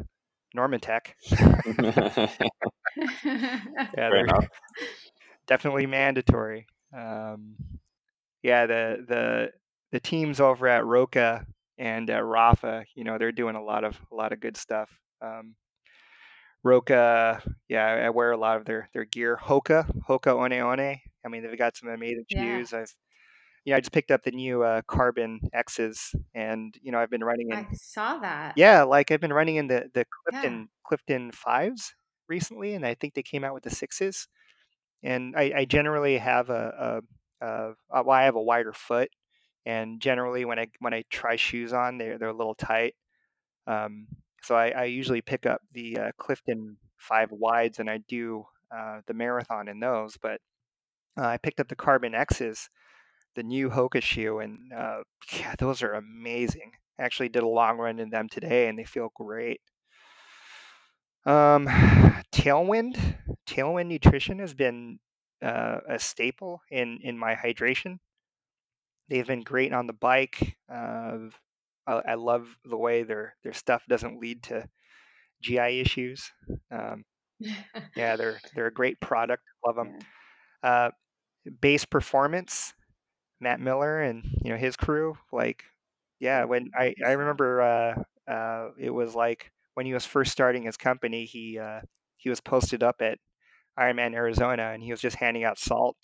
Normatec. 0.56 1.12
Yeah, 3.24 3.88
Fair 3.94 4.16
enough. 4.16 4.46
definitely 5.46 5.86
mandatory. 5.86 6.66
Um, 6.94 7.54
yeah, 8.42 8.66
the 8.66 9.04
the 9.08 9.52
the 9.92 10.00
teams 10.00 10.40
over 10.40 10.68
at 10.68 10.84
Roka 10.84 11.46
and 11.82 12.08
at 12.10 12.22
Rapha, 12.24 12.86
you 12.94 13.04
know, 13.04 13.18
they're 13.18 13.32
doing 13.32 13.56
a 13.56 13.62
lot 13.64 13.84
of 13.84 13.98
a 14.12 14.16
lot 14.16 14.32
of 14.32 14.40
good 14.40 14.56
stuff. 14.56 14.90
Um, 15.22 15.56
Roka, 16.64 17.42
yeah, 17.68 17.86
I 17.86 18.10
wear 18.10 18.30
a 18.32 18.36
lot 18.36 18.56
of 18.58 18.64
their 18.64 18.88
their 18.92 19.04
gear. 19.04 19.36
Hoka, 19.36 19.84
Hoka 20.08 20.36
One 20.36 20.52
One. 20.64 20.80
I 20.80 21.28
mean, 21.28 21.42
they've 21.42 21.58
got 21.58 21.76
some 21.76 21.88
amazing 21.88 22.24
Yeah. 22.30 22.38
shoes. 22.38 22.72
I've 22.72 22.94
yeah, 23.64 23.76
I 23.76 23.80
just 23.80 23.92
picked 23.92 24.10
up 24.12 24.22
the 24.24 24.32
new 24.32 24.62
uh, 24.64 24.82
Carbon 24.88 25.40
X's, 25.54 26.14
and 26.34 26.74
you 26.82 26.92
know, 26.92 27.00
I've 27.00 27.10
been 27.10 27.24
running 27.24 27.50
in 27.50 27.58
I 27.58 27.74
saw 27.74 28.18
that. 28.18 28.56
yeah, 28.56 28.82
like 28.84 29.10
I've 29.10 29.20
been 29.20 29.32
running 29.32 29.56
in 29.56 29.68
the 29.68 29.90
the 29.94 30.06
Yeah. 30.30 30.42
Clifton 30.42 30.68
Clifton 30.86 31.32
fives 31.32 31.94
recently, 32.28 32.74
and 32.74 32.86
I 32.86 32.94
think 32.94 33.14
they 33.14 33.22
came 33.22 33.44
out 33.44 33.54
with 33.54 33.64
the 33.64 33.70
sixes. 33.70 34.28
And 35.02 35.36
I, 35.36 35.52
I 35.58 35.64
generally 35.66 36.18
have 36.18 36.50
a, 36.50 37.02
a, 37.42 37.46
a, 37.46 37.74
a 37.90 38.02
well, 38.04 38.10
I 38.18 38.24
have 38.24 38.36
a 38.36 38.42
wider 38.42 38.72
foot, 38.72 39.10
and 39.66 40.00
generally 40.00 40.44
when 40.44 40.58
I 40.58 40.68
when 40.80 40.94
I 40.94 41.04
try 41.10 41.36
shoes 41.36 41.72
on, 41.72 41.98
they're 41.98 42.18
they're 42.18 42.28
a 42.28 42.36
little 42.36 42.54
tight. 42.54 42.94
Um, 43.66 44.08
so 44.42 44.56
I, 44.56 44.70
I 44.70 44.84
usually 44.84 45.20
pick 45.20 45.46
up 45.46 45.60
the 45.72 45.98
uh, 45.98 46.10
Clifton 46.18 46.76
five 46.96 47.30
wides, 47.30 47.78
and 47.78 47.88
I 47.88 47.98
do 48.08 48.44
uh, 48.74 49.00
the 49.06 49.14
marathon 49.14 49.68
in 49.68 49.80
those. 49.80 50.16
But 50.20 50.40
uh, 51.18 51.26
I 51.26 51.36
picked 51.36 51.60
up 51.60 51.68
the 51.68 51.76
Carbon 51.76 52.14
X's, 52.14 52.68
the 53.36 53.42
new 53.42 53.70
Hoka 53.70 54.02
shoe, 54.02 54.40
and 54.40 54.72
uh, 54.72 55.02
yeah, 55.32 55.54
those 55.58 55.82
are 55.82 55.92
amazing. 55.92 56.72
I 56.98 57.04
actually 57.04 57.28
did 57.28 57.42
a 57.42 57.48
long 57.48 57.78
run 57.78 57.98
in 57.98 58.10
them 58.10 58.28
today, 58.28 58.68
and 58.68 58.78
they 58.78 58.84
feel 58.84 59.10
great. 59.14 59.60
Um, 61.24 61.66
Tailwind, 62.32 63.16
Tailwind 63.46 63.86
Nutrition 63.86 64.38
has 64.40 64.54
been 64.54 64.98
uh, 65.40 65.78
a 65.88 65.98
staple 65.98 66.62
in 66.70 66.98
in 67.02 67.18
my 67.18 67.34
hydration. 67.34 67.98
They've 69.08 69.26
been 69.26 69.42
great 69.42 69.72
on 69.72 69.86
the 69.86 69.92
bike. 69.92 70.56
Uh, 70.72 71.18
I, 71.86 72.02
I 72.08 72.14
love 72.14 72.48
the 72.64 72.76
way 72.76 73.02
their 73.02 73.36
their 73.42 73.52
stuff 73.52 73.84
doesn't 73.88 74.20
lead 74.20 74.42
to 74.44 74.68
GI 75.42 75.80
issues. 75.80 76.30
Um, 76.70 77.04
yeah, 77.96 78.16
they're 78.16 78.40
they're 78.54 78.66
a 78.66 78.72
great 78.72 79.00
product. 79.00 79.42
Love 79.66 79.76
them. 79.76 79.98
Uh, 80.62 80.90
base 81.60 81.84
performance, 81.84 82.74
Matt 83.40 83.60
Miller 83.60 84.00
and 84.00 84.24
you 84.44 84.52
know 84.52 84.58
his 84.58 84.76
crew. 84.76 85.16
Like, 85.32 85.64
yeah, 86.20 86.44
when 86.44 86.70
I 86.78 86.94
I 87.04 87.12
remember 87.12 87.62
uh, 87.62 88.30
uh, 88.30 88.70
it 88.78 88.90
was 88.90 89.14
like 89.14 89.50
when 89.74 89.86
he 89.86 89.94
was 89.94 90.06
first 90.06 90.32
starting 90.32 90.64
his 90.64 90.76
company, 90.76 91.24
he 91.24 91.58
uh, 91.58 91.80
he 92.18 92.30
was 92.30 92.40
posted 92.40 92.82
up 92.82 92.96
at 93.00 93.18
Ironman 93.78 94.14
Arizona 94.14 94.70
and 94.74 94.82
he 94.82 94.90
was 94.90 95.00
just 95.00 95.16
handing 95.16 95.44
out 95.44 95.58
salt. 95.58 95.96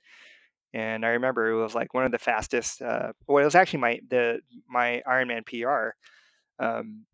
And 0.75 1.05
I 1.05 1.11
remember 1.11 1.49
it 1.51 1.61
was 1.61 1.75
like 1.75 1.95
one 1.95 2.05
of 2.05 2.13
the 2.13 2.19
fastest. 2.19 2.83
Uh, 2.83 3.13
well, 3.27 3.43
it 3.43 3.47
was 3.47 3.55
actually 3.55 3.81
my 3.81 4.01
the 4.09 4.41
my 4.69 5.03
Ironman 5.09 5.47
PR. 5.47 5.97
Um, 6.59 7.07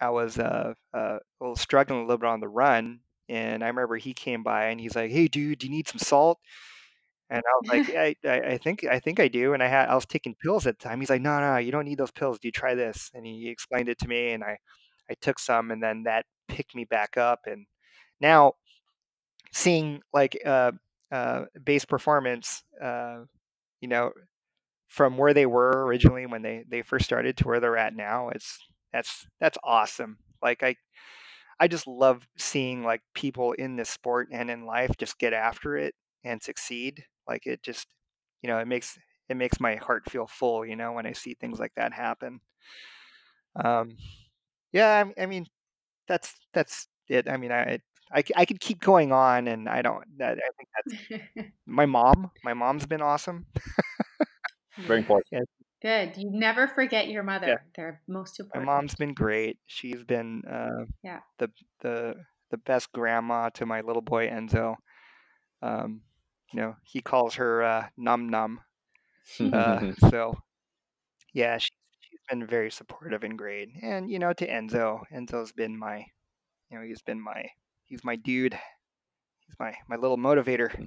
I 0.00 0.10
was 0.10 0.38
uh, 0.38 0.74
uh, 0.94 1.18
struggling 1.56 2.00
a 2.00 2.02
little 2.02 2.18
bit 2.18 2.28
on 2.28 2.40
the 2.40 2.48
run, 2.48 3.00
and 3.28 3.62
I 3.62 3.68
remember 3.68 3.96
he 3.96 4.14
came 4.14 4.42
by 4.42 4.66
and 4.66 4.80
he's 4.80 4.96
like, 4.96 5.10
"Hey, 5.10 5.28
dude, 5.28 5.58
do 5.60 5.66
you 5.66 5.72
need 5.72 5.88
some 5.88 5.98
salt?" 5.98 6.38
And 7.30 7.42
I 7.46 7.52
was 7.60 7.86
like, 7.86 7.96
I, 8.24 8.52
I 8.54 8.58
think 8.58 8.84
I 8.84 8.98
think 9.00 9.18
I 9.20 9.28
do. 9.28 9.54
And 9.54 9.62
I 9.62 9.68
had 9.68 9.88
I 9.88 9.94
was 9.94 10.06
taking 10.06 10.34
pills 10.34 10.66
at 10.66 10.78
the 10.78 10.84
time. 10.88 11.00
He's 11.00 11.10
like, 11.10 11.22
no, 11.22 11.40
no, 11.40 11.56
you 11.56 11.72
don't 11.72 11.86
need 11.86 11.98
those 11.98 12.10
pills. 12.10 12.38
Do 12.38 12.48
you 12.48 12.52
try 12.52 12.74
this? 12.74 13.10
And 13.14 13.24
he 13.26 13.48
explained 13.48 13.88
it 13.88 13.98
to 14.00 14.08
me, 14.08 14.30
and 14.32 14.44
I 14.44 14.58
I 15.10 15.14
took 15.20 15.38
some, 15.38 15.70
and 15.70 15.82
then 15.82 16.04
that 16.04 16.26
picked 16.48 16.74
me 16.74 16.84
back 16.84 17.16
up. 17.16 17.40
And 17.46 17.66
now 18.20 18.54
seeing 19.52 20.00
like 20.12 20.38
uh, 20.44 20.72
uh, 21.12 21.44
base 21.64 21.86
performance, 21.86 22.64
uh, 22.82 23.20
you 23.80 23.88
know, 23.88 24.12
from 24.88 25.18
where 25.18 25.34
they 25.34 25.46
were 25.46 25.84
originally 25.86 26.26
when 26.26 26.42
they 26.42 26.64
they 26.68 26.82
first 26.82 27.04
started 27.06 27.36
to 27.38 27.44
where 27.46 27.60
they're 27.60 27.76
at 27.78 27.94
now, 27.96 28.30
it's 28.30 28.58
that's 28.92 29.26
that's 29.40 29.58
awesome. 29.64 30.18
Like 30.42 30.62
I 30.62 30.76
I 31.60 31.68
just 31.68 31.86
love 31.86 32.26
seeing 32.36 32.82
like 32.84 33.02
people 33.14 33.52
in 33.52 33.76
this 33.76 33.90
sport 33.90 34.28
and 34.32 34.50
in 34.50 34.66
life 34.66 34.92
just 34.98 35.18
get 35.18 35.32
after 35.32 35.76
it 35.76 35.94
and 36.24 36.42
succeed. 36.42 37.04
Like 37.28 37.46
it 37.46 37.62
just, 37.62 37.86
you 38.42 38.48
know, 38.48 38.58
it 38.58 38.66
makes 38.68 38.98
it 39.28 39.36
makes 39.36 39.60
my 39.60 39.76
heart 39.76 40.10
feel 40.10 40.26
full. 40.26 40.66
You 40.66 40.76
know, 40.76 40.92
when 40.92 41.06
I 41.06 41.12
see 41.12 41.34
things 41.34 41.58
like 41.60 41.72
that 41.76 41.92
happen. 41.92 42.40
Um, 43.56 43.96
yeah, 44.72 45.04
I, 45.18 45.22
I 45.24 45.26
mean, 45.26 45.46
that's 46.08 46.34
that's 46.54 46.88
it. 47.08 47.28
I 47.28 47.36
mean, 47.38 47.52
I, 47.52 47.80
I 48.14 48.22
I 48.36 48.44
could 48.44 48.60
keep 48.60 48.80
going 48.80 49.12
on, 49.12 49.48
and 49.48 49.68
I 49.68 49.82
don't. 49.82 50.04
That 50.18 50.38
I 50.38 50.50
think 50.56 50.68
that's 51.34 51.48
my 51.66 51.86
mom. 51.86 52.30
My 52.44 52.54
mom's 52.54 52.86
been 52.86 53.02
awesome. 53.02 53.46
Very 54.78 55.00
important. 55.00 55.26
Yeah. 55.32 55.40
Good. 55.82 56.16
You 56.16 56.30
never 56.30 56.68
forget 56.68 57.08
your 57.08 57.22
mother. 57.22 57.48
Yeah. 57.48 57.56
They're 57.74 58.02
most 58.06 58.38
important. 58.38 58.66
My 58.66 58.74
mom's 58.74 58.94
been 58.94 59.14
great. 59.14 59.58
She's 59.66 60.04
been 60.04 60.42
uh, 60.48 60.84
yeah 61.02 61.20
the 61.38 61.50
the 61.80 62.14
the 62.50 62.58
best 62.58 62.92
grandma 62.92 63.48
to 63.50 63.66
my 63.66 63.80
little 63.80 64.02
boy 64.02 64.28
Enzo. 64.28 64.76
Um, 65.62 66.02
you 66.52 66.60
know, 66.60 66.76
he 66.84 67.00
calls 67.00 67.34
her 67.34 67.62
uh, 67.62 67.86
Num 67.96 68.28
Num. 68.28 68.60
Uh, 69.40 69.92
so, 70.10 70.36
yeah, 71.32 71.58
she, 71.58 71.70
she's 72.00 72.20
been 72.28 72.46
very 72.46 72.70
supportive 72.70 73.24
and 73.24 73.36
great. 73.36 73.70
And 73.82 74.10
you 74.10 74.18
know, 74.18 74.32
to 74.34 74.46
Enzo, 74.46 75.00
Enzo's 75.12 75.52
been 75.52 75.76
my, 75.76 76.04
you 76.70 76.78
know, 76.78 76.84
he's 76.84 77.02
been 77.02 77.20
my, 77.20 77.46
he's 77.92 78.02
my 78.04 78.16
dude. 78.16 78.58
He's 79.46 79.56
my 79.60 79.74
my 79.88 79.96
little 79.96 80.16
motivator. 80.16 80.74
Hmm. 80.74 80.84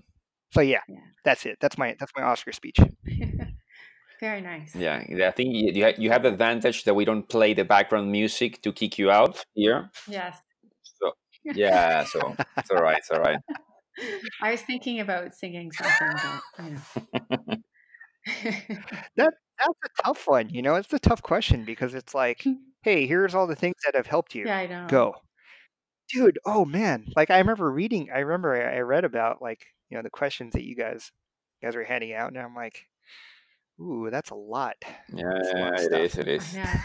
So 0.51 0.61
yeah, 0.61 0.81
yeah. 0.89 0.97
that's 1.23 1.45
it. 1.45 1.57
That's 1.61 1.77
my 1.77 1.95
that's 1.99 2.11
my 2.17 2.23
Oscar 2.23 2.51
speech. 2.51 2.77
Very 4.19 4.41
nice. 4.41 4.75
Yeah, 4.75 5.03
I 5.27 5.31
think 5.31 5.53
you 5.53 5.93
you 5.97 6.09
have 6.09 6.23
the 6.23 6.29
advantage 6.29 6.83
that 6.85 6.95
we 6.95 7.05
don't 7.05 7.27
play 7.29 7.53
the 7.53 7.63
background 7.65 8.11
music 8.11 8.61
to 8.63 8.71
kick 8.71 8.97
you 8.97 9.11
out 9.11 9.45
here. 9.53 9.89
Yes. 10.07 10.37
So 10.83 11.11
yeah, 11.43 12.03
so 12.05 12.35
it's 12.57 12.71
all 12.71 12.81
right. 12.81 12.97
It's 12.97 13.11
all 13.11 13.19
right. 13.19 13.39
I 14.41 14.51
was 14.51 14.61
thinking 14.61 14.99
about 14.99 15.33
singing 15.33 15.71
something, 15.71 16.31
but 16.57 16.65
you 16.65 16.71
know. 16.71 17.57
that 19.17 19.33
that's 19.59 19.79
a 19.85 20.03
tough 20.03 20.27
one. 20.27 20.49
You 20.49 20.61
know, 20.61 20.75
it's 20.75 20.91
a 20.91 20.99
tough 20.99 21.21
question 21.21 21.63
because 21.63 21.93
it's 21.93 22.13
like, 22.13 22.43
hey, 22.81 23.07
here's 23.07 23.35
all 23.35 23.47
the 23.47 23.55
things 23.55 23.75
that 23.85 23.95
have 23.95 24.07
helped 24.07 24.35
you. 24.35 24.45
Yeah, 24.45 24.57
I 24.57 24.67
know. 24.67 24.87
Go, 24.89 25.15
dude. 26.09 26.39
Oh 26.45 26.65
man, 26.65 27.07
like 27.15 27.29
I 27.29 27.39
remember 27.39 27.69
reading. 27.71 28.09
I 28.13 28.19
remember 28.19 28.55
I, 28.55 28.77
I 28.77 28.79
read 28.81 29.05
about 29.05 29.41
like 29.41 29.65
you 29.89 29.97
know 29.97 30.03
the 30.03 30.09
questions 30.09 30.53
that 30.53 30.63
you 30.63 30.75
guys 30.75 31.11
you 31.61 31.67
guys 31.67 31.75
were 31.75 31.83
handing 31.83 32.13
out, 32.13 32.29
and 32.29 32.37
I'm 32.37 32.55
like, 32.55 32.85
ooh, 33.79 34.09
that's 34.11 34.29
a 34.29 34.35
lot. 34.35 34.75
Yeah, 35.13 35.25
a 35.25 35.57
lot 35.57 35.79
it 35.79 35.93
is. 35.93 36.17
It 36.17 36.27
is. 36.27 36.55
Yeah. 36.55 36.83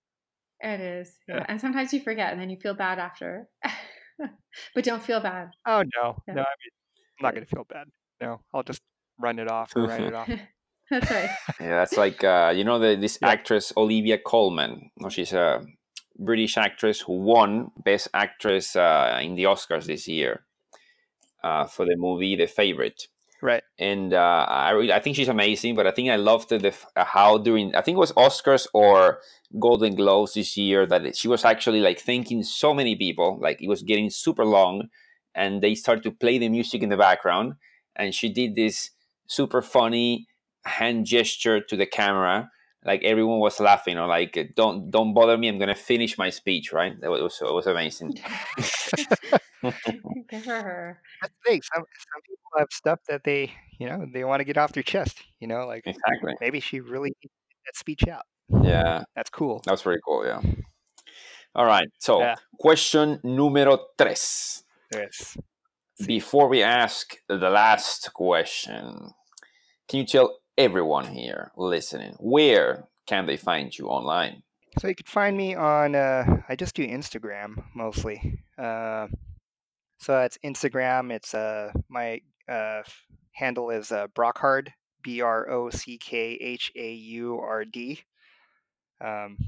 it 0.60 0.80
is. 0.80 1.12
Yeah. 1.28 1.36
yeah. 1.36 1.46
And 1.48 1.60
sometimes 1.60 1.92
you 1.92 2.00
forget, 2.00 2.32
and 2.32 2.40
then 2.40 2.50
you 2.50 2.56
feel 2.56 2.74
bad 2.74 2.98
after. 2.98 3.48
but 4.74 4.84
don't 4.84 5.02
feel 5.02 5.20
bad. 5.20 5.50
Oh 5.66 5.82
no, 5.96 6.16
yeah. 6.26 6.34
no. 6.34 6.42
I 6.42 6.54
mean, 6.60 6.70
I'm 7.18 7.22
not 7.22 7.34
gonna 7.34 7.46
feel 7.46 7.66
bad. 7.68 7.88
No, 8.20 8.40
I'll 8.52 8.62
just 8.62 8.82
run 9.18 9.38
it 9.38 9.50
off 9.50 9.72
or 9.76 9.86
write 9.86 10.02
it 10.02 10.14
off. 10.14 10.30
that's 10.90 11.10
right. 11.10 11.30
Yeah, 11.60 11.78
that's 11.78 11.96
like 11.96 12.22
uh, 12.22 12.52
you 12.54 12.64
know 12.64 12.78
the, 12.78 12.96
this 12.96 13.18
yeah. 13.20 13.28
actress 13.28 13.72
Olivia 13.76 14.18
Colman. 14.18 14.90
No, 14.98 15.08
she's 15.08 15.32
a 15.32 15.64
British 16.18 16.56
actress 16.56 17.00
who 17.00 17.14
won 17.14 17.70
Best 17.76 18.08
Actress 18.14 18.76
uh, 18.76 19.20
in 19.22 19.34
the 19.34 19.44
Oscars 19.44 19.86
this 19.86 20.06
year 20.08 20.44
uh, 21.42 21.64
for 21.64 21.84
the 21.84 21.96
movie 21.96 22.36
The 22.36 22.46
Favorite. 22.46 23.08
Right. 23.42 23.62
And 23.78 24.14
uh, 24.14 24.46
I 24.48 24.70
really, 24.70 24.92
I 24.92 25.00
think 25.00 25.16
she's 25.16 25.28
amazing, 25.28 25.74
but 25.74 25.86
I 25.86 25.90
think 25.90 26.08
I 26.08 26.16
loved 26.16 26.48
the, 26.48 26.58
the 26.58 26.74
how 26.96 27.36
during 27.36 27.74
I 27.74 27.82
think 27.82 27.96
it 27.96 27.98
was 27.98 28.12
Oscars 28.12 28.66
or 28.72 29.18
Golden 29.58 29.94
Globes 29.96 30.32
this 30.32 30.56
year 30.56 30.86
that 30.86 31.14
she 31.14 31.28
was 31.28 31.44
actually 31.44 31.80
like 31.80 32.00
thanking 32.00 32.42
so 32.42 32.72
many 32.72 32.96
people, 32.96 33.38
like 33.42 33.60
it 33.60 33.68
was 33.68 33.82
getting 33.82 34.08
super 34.08 34.46
long, 34.46 34.88
and 35.34 35.62
they 35.62 35.74
started 35.74 36.04
to 36.04 36.10
play 36.10 36.38
the 36.38 36.48
music 36.48 36.82
in 36.82 36.88
the 36.88 36.96
background, 36.96 37.54
and 37.94 38.14
she 38.14 38.30
did 38.30 38.54
this 38.54 38.92
super 39.26 39.60
funny 39.60 40.26
hand 40.64 41.04
gesture 41.04 41.60
to 41.60 41.76
the 41.76 41.86
camera 41.86 42.50
like 42.84 43.02
everyone 43.02 43.38
was 43.38 43.60
laughing 43.60 43.98
or 43.98 44.06
like 44.06 44.52
don't 44.54 44.90
don't 44.90 45.14
bother 45.14 45.38
me 45.38 45.48
i'm 45.48 45.58
gonna 45.58 45.74
finish 45.74 46.18
my 46.18 46.30
speech 46.30 46.72
right? 46.72 47.00
That 47.00 47.10
was 47.10 47.40
it 47.40 47.52
was 47.52 47.66
amazing. 47.66 48.12
Good 48.12 48.64
for 50.44 51.00
that's 51.20 51.34
the 51.46 51.60
some, 51.72 51.84
some 51.84 52.22
people 52.22 52.50
have 52.58 52.68
stuff 52.70 53.00
that 53.08 53.24
they 53.24 53.52
you 53.78 53.88
know 53.88 54.06
they 54.12 54.24
want 54.24 54.40
to 54.40 54.44
get 54.44 54.58
off 54.58 54.72
their 54.72 54.82
chest 54.82 55.22
you 55.40 55.48
know 55.48 55.66
like 55.66 55.84
exactly. 55.86 56.34
maybe 56.40 56.60
she 56.60 56.80
really 56.80 57.12
that 57.22 57.76
speech 57.76 58.06
out. 58.08 58.24
Yeah. 58.62 59.04
That's 59.16 59.30
cool. 59.30 59.62
That's 59.64 59.82
very 59.82 60.00
cool 60.06 60.26
yeah. 60.26 60.42
All 61.54 61.66
right 61.66 61.88
so 61.98 62.20
yeah. 62.20 62.34
question 62.58 63.20
numero 63.24 63.78
tres. 63.96 64.62
Yes 64.92 65.36
before 66.06 66.48
we 66.48 66.62
ask 66.62 67.16
the 67.28 67.36
last 67.36 68.12
question 68.12 69.12
can 69.88 70.00
you 70.00 70.06
tell 70.06 70.38
everyone 70.56 71.06
here 71.06 71.52
listening, 71.56 72.16
where 72.18 72.86
can 73.06 73.26
they 73.26 73.36
find 73.36 73.76
you 73.76 73.86
online? 73.86 74.42
So 74.78 74.88
you 74.88 74.94
can 74.94 75.06
find 75.06 75.36
me 75.36 75.54
on, 75.54 75.94
uh, 75.94 76.42
I 76.48 76.56
just 76.56 76.74
do 76.74 76.86
Instagram 76.86 77.64
mostly. 77.74 78.40
Uh, 78.58 79.08
so 79.98 80.20
it's 80.20 80.38
Instagram. 80.44 81.12
It's 81.12 81.34
uh, 81.34 81.72
my 81.88 82.20
uh, 82.48 82.82
handle 83.32 83.70
is 83.70 83.92
uh, 83.92 84.08
Brockhaurd, 84.08 84.68
B 85.02 85.20
R 85.20 85.48
O 85.50 85.70
C 85.70 85.98
K 85.98 86.34
H 86.40 86.72
A 86.76 86.92
U 86.92 87.38
R 87.38 87.64
D. 87.64 88.00
Um, 89.00 89.38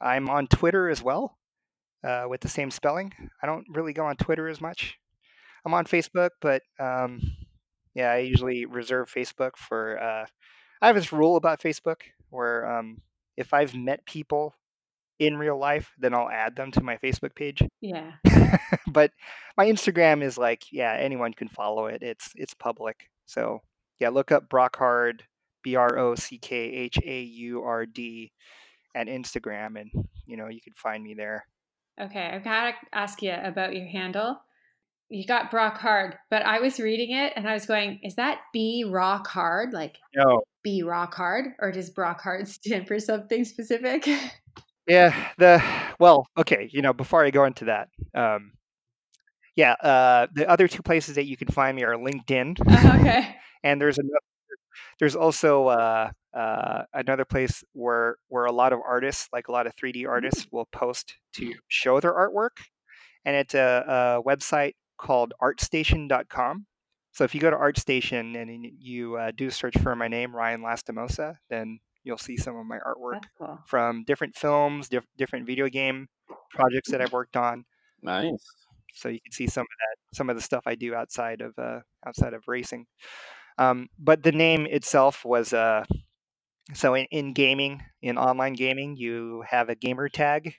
I'm 0.00 0.28
on 0.28 0.46
Twitter 0.46 0.88
as 0.88 1.02
well 1.02 1.38
uh, 2.04 2.26
with 2.28 2.40
the 2.40 2.48
same 2.48 2.70
spelling. 2.70 3.12
I 3.42 3.46
don't 3.46 3.66
really 3.70 3.92
go 3.92 4.06
on 4.06 4.16
Twitter 4.16 4.48
as 4.48 4.60
much. 4.60 4.96
I'm 5.64 5.74
on 5.74 5.86
Facebook, 5.86 6.30
but 6.40 6.62
um, 6.78 7.20
yeah, 7.98 8.12
I 8.12 8.18
usually 8.18 8.64
reserve 8.64 9.12
Facebook 9.12 9.56
for. 9.56 10.00
Uh, 10.00 10.26
I 10.80 10.86
have 10.86 10.94
this 10.94 11.12
rule 11.12 11.34
about 11.34 11.60
Facebook 11.60 12.02
where 12.30 12.78
um, 12.78 12.98
if 13.36 13.52
I've 13.52 13.74
met 13.74 14.06
people 14.06 14.54
in 15.18 15.36
real 15.36 15.58
life, 15.58 15.90
then 15.98 16.14
I'll 16.14 16.30
add 16.30 16.54
them 16.54 16.70
to 16.72 16.80
my 16.80 16.96
Facebook 16.98 17.34
page. 17.34 17.60
Yeah. 17.80 18.12
but 18.86 19.10
my 19.56 19.66
Instagram 19.66 20.22
is 20.22 20.38
like, 20.38 20.66
yeah, 20.70 20.96
anyone 20.96 21.32
can 21.32 21.48
follow 21.48 21.86
it. 21.86 22.04
It's 22.04 22.30
it's 22.36 22.54
public. 22.54 23.10
So 23.26 23.62
yeah, 23.98 24.10
look 24.10 24.30
up 24.30 24.48
Brockhaurd, 24.48 25.22
B 25.64 25.74
R 25.74 25.98
O 25.98 26.14
C 26.14 26.38
K 26.38 26.56
H 26.56 27.00
A 27.04 27.20
U 27.20 27.64
R 27.64 27.84
D, 27.84 28.30
at 28.94 29.08
Instagram, 29.08 29.80
and 29.80 29.90
you 30.24 30.36
know 30.36 30.46
you 30.46 30.60
can 30.60 30.74
find 30.76 31.02
me 31.02 31.14
there. 31.14 31.48
Okay, 32.00 32.30
I've 32.32 32.44
got 32.44 32.70
to 32.70 32.74
ask 32.92 33.22
you 33.22 33.32
about 33.32 33.74
your 33.74 33.86
handle 33.86 34.38
you 35.10 35.26
got 35.26 35.50
Brock 35.50 35.78
Hard, 35.78 36.16
but 36.30 36.42
I 36.42 36.60
was 36.60 36.78
reading 36.78 37.12
it 37.12 37.32
and 37.34 37.48
I 37.48 37.54
was 37.54 37.66
going, 37.66 38.00
is 38.02 38.16
that 38.16 38.40
B 38.52 38.84
Rock 38.86 39.26
Hard? 39.26 39.72
Like 39.72 39.98
no. 40.14 40.42
B 40.62 40.82
Rock 40.82 41.14
Hard, 41.14 41.46
or 41.60 41.72
does 41.72 41.90
Brock 41.90 42.20
Hard 42.20 42.46
stand 42.48 42.86
for 42.86 42.98
something 42.98 43.44
specific? 43.44 44.08
Yeah, 44.88 45.14
the 45.36 45.62
well, 46.00 46.26
okay, 46.38 46.70
you 46.72 46.80
know, 46.80 46.94
before 46.94 47.22
I 47.22 47.28
go 47.28 47.44
into 47.44 47.66
that, 47.66 47.90
um, 48.14 48.52
yeah, 49.54 49.72
uh, 49.72 50.28
the 50.32 50.48
other 50.48 50.66
two 50.66 50.80
places 50.80 51.16
that 51.16 51.26
you 51.26 51.36
can 51.36 51.48
find 51.48 51.76
me 51.76 51.84
are 51.84 51.92
LinkedIn. 51.92 52.58
Uh, 52.66 52.98
okay. 52.98 53.36
and 53.62 53.78
there's 53.78 53.98
another 53.98 54.18
there's 54.98 55.14
also 55.14 55.66
uh, 55.66 56.10
uh, 56.32 56.84
another 56.94 57.26
place 57.26 57.62
where 57.74 58.16
where 58.28 58.46
a 58.46 58.52
lot 58.52 58.72
of 58.72 58.80
artists, 58.86 59.28
like 59.30 59.48
a 59.48 59.52
lot 59.52 59.66
of 59.66 59.76
3D 59.76 60.08
artists, 60.08 60.46
will 60.50 60.66
post 60.72 61.16
to 61.34 61.52
show 61.68 62.00
their 62.00 62.14
artwork, 62.14 62.62
and 63.26 63.36
it's 63.36 63.54
a, 63.54 63.84
a 64.16 64.22
website 64.26 64.72
called 64.98 65.32
artstation.com. 65.42 66.66
So 67.12 67.24
if 67.24 67.34
you 67.34 67.40
go 67.40 67.50
to 67.50 67.56
ArtStation 67.56 68.40
and 68.40 68.66
you 68.78 69.16
uh, 69.16 69.32
do 69.34 69.50
search 69.50 69.76
for 69.78 69.96
my 69.96 70.08
name, 70.08 70.34
Ryan 70.34 70.60
Lastimosa, 70.60 71.36
then 71.48 71.80
you'll 72.04 72.18
see 72.18 72.36
some 72.36 72.56
of 72.56 72.66
my 72.66 72.78
artwork 72.78 73.24
cool. 73.38 73.58
from 73.66 74.04
different 74.04 74.36
films, 74.36 74.88
diff- 74.88 75.06
different 75.16 75.46
video 75.46 75.68
game 75.68 76.08
projects 76.50 76.90
that 76.90 77.00
I've 77.00 77.12
worked 77.12 77.36
on. 77.36 77.64
Nice. 78.02 78.44
So 78.94 79.08
you 79.08 79.20
can 79.24 79.32
see 79.32 79.46
some 79.46 79.62
of 79.62 79.66
that, 79.66 80.16
some 80.16 80.30
of 80.30 80.36
the 80.36 80.42
stuff 80.42 80.64
I 80.66 80.74
do 80.74 80.94
outside 80.94 81.40
of 81.40 81.58
uh, 81.58 81.80
outside 82.06 82.34
of 82.34 82.44
racing. 82.46 82.86
Um, 83.58 83.88
but 83.98 84.22
the 84.22 84.32
name 84.32 84.66
itself 84.66 85.24
was 85.24 85.52
uh, 85.52 85.84
so 86.74 86.94
in, 86.94 87.06
in 87.10 87.32
gaming, 87.32 87.82
in 88.02 88.18
online 88.18 88.54
gaming, 88.54 88.96
you 88.96 89.42
have 89.48 89.68
a 89.68 89.74
gamer 89.74 90.08
tag, 90.08 90.54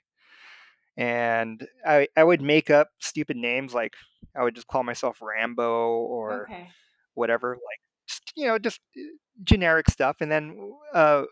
and 0.97 1.65
I 1.85 2.07
I 2.17 2.23
would 2.23 2.41
make 2.41 2.69
up 2.69 2.89
stupid 2.99 3.37
names 3.37 3.73
like 3.73 3.93
I 4.35 4.43
would 4.43 4.55
just 4.55 4.67
call 4.67 4.83
myself 4.83 5.19
Rambo 5.21 5.99
or 6.03 6.43
Okay. 6.49 6.69
whatever, 7.15 7.51
like 7.55 7.79
just, 8.07 8.31
you 8.35 8.47
know, 8.47 8.59
just 8.59 8.79
uh, 8.97 9.01
generic 9.43 9.89
stuff. 9.89 10.17
And 10.21 10.31
then 10.31 10.71
uh, 10.93 11.23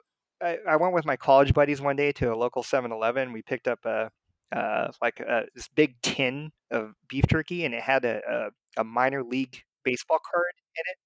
I, 0.42 0.58
I 0.68 0.76
went 0.78 0.94
with 0.94 1.06
my 1.06 1.16
college 1.18 1.54
buddies 1.54 1.82
one 1.82 1.96
day 1.96 2.12
to 2.14 2.34
a 2.34 2.36
local 2.36 2.64
7-Eleven. 2.64 3.34
We 3.34 3.42
picked 3.44 3.68
up 3.68 3.80
a 3.86 4.10
uh, 4.56 4.92
like 5.02 5.20
a, 5.20 5.46
this 5.56 5.68
big 5.76 5.96
tin 6.02 6.52
of 6.72 6.94
beef 7.10 7.26
jerky, 7.28 7.66
and 7.66 7.74
it 7.74 7.82
had 7.84 8.06
a, 8.06 8.22
a, 8.78 8.82
a 8.82 8.84
minor 8.84 9.24
league 9.24 9.62
baseball 9.84 10.20
card 10.32 10.46
in 10.76 10.84
it. 10.92 10.98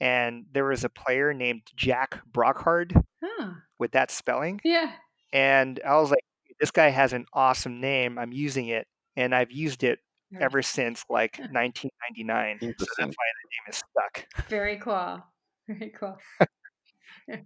And 0.00 0.44
there 0.52 0.64
was 0.64 0.84
a 0.84 0.88
player 0.88 1.32
named 1.34 1.62
Jack 1.76 2.20
Brockhaurd 2.30 3.00
Huh. 3.22 3.50
with 3.78 3.92
that 3.92 4.10
spelling. 4.10 4.60
Yeah. 4.64 4.92
And 5.32 5.80
I 5.86 5.96
was 5.96 6.10
like, 6.10 6.24
this 6.62 6.70
guy 6.70 6.90
has 6.90 7.12
an 7.12 7.26
awesome 7.32 7.80
name. 7.80 8.18
I'm 8.18 8.32
using 8.32 8.68
it. 8.68 8.86
And 9.16 9.34
I've 9.34 9.50
used 9.50 9.82
it 9.82 9.98
Very- 10.30 10.44
ever 10.44 10.62
since 10.62 11.04
like 11.10 11.36
1999. 11.38 12.58
So 12.60 12.66
that's 12.68 12.98
why 12.98 13.06
the 13.08 13.08
name 13.08 13.68
is 13.68 13.76
stuck. 13.76 14.48
Very 14.48 14.78
cool. 14.78 15.20
Very 15.68 15.90
cool. 15.90 16.16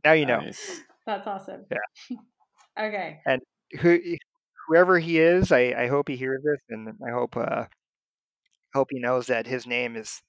Now 0.05 0.13
you 0.13 0.27
know. 0.27 0.41
Nice. 0.41 0.81
That's 1.07 1.27
awesome. 1.27 1.65
Yeah. 1.71 2.17
okay. 2.87 3.21
And 3.27 3.43
who, 3.81 3.99
whoever 4.67 4.99
he 4.99 5.19
is, 5.19 5.53
I, 5.53 5.75
I 5.77 5.87
hope 5.87 6.09
he 6.09 6.17
hears 6.17 6.43
this, 6.43 6.59
and 6.71 6.89
I 7.07 7.11
hope 7.11 7.37
uh, 7.37 7.65
hope 8.75 8.89
he 8.91 8.99
knows 8.99 9.27
that 9.27 9.47
his 9.47 9.67
name 9.67 9.97
is 9.97 10.23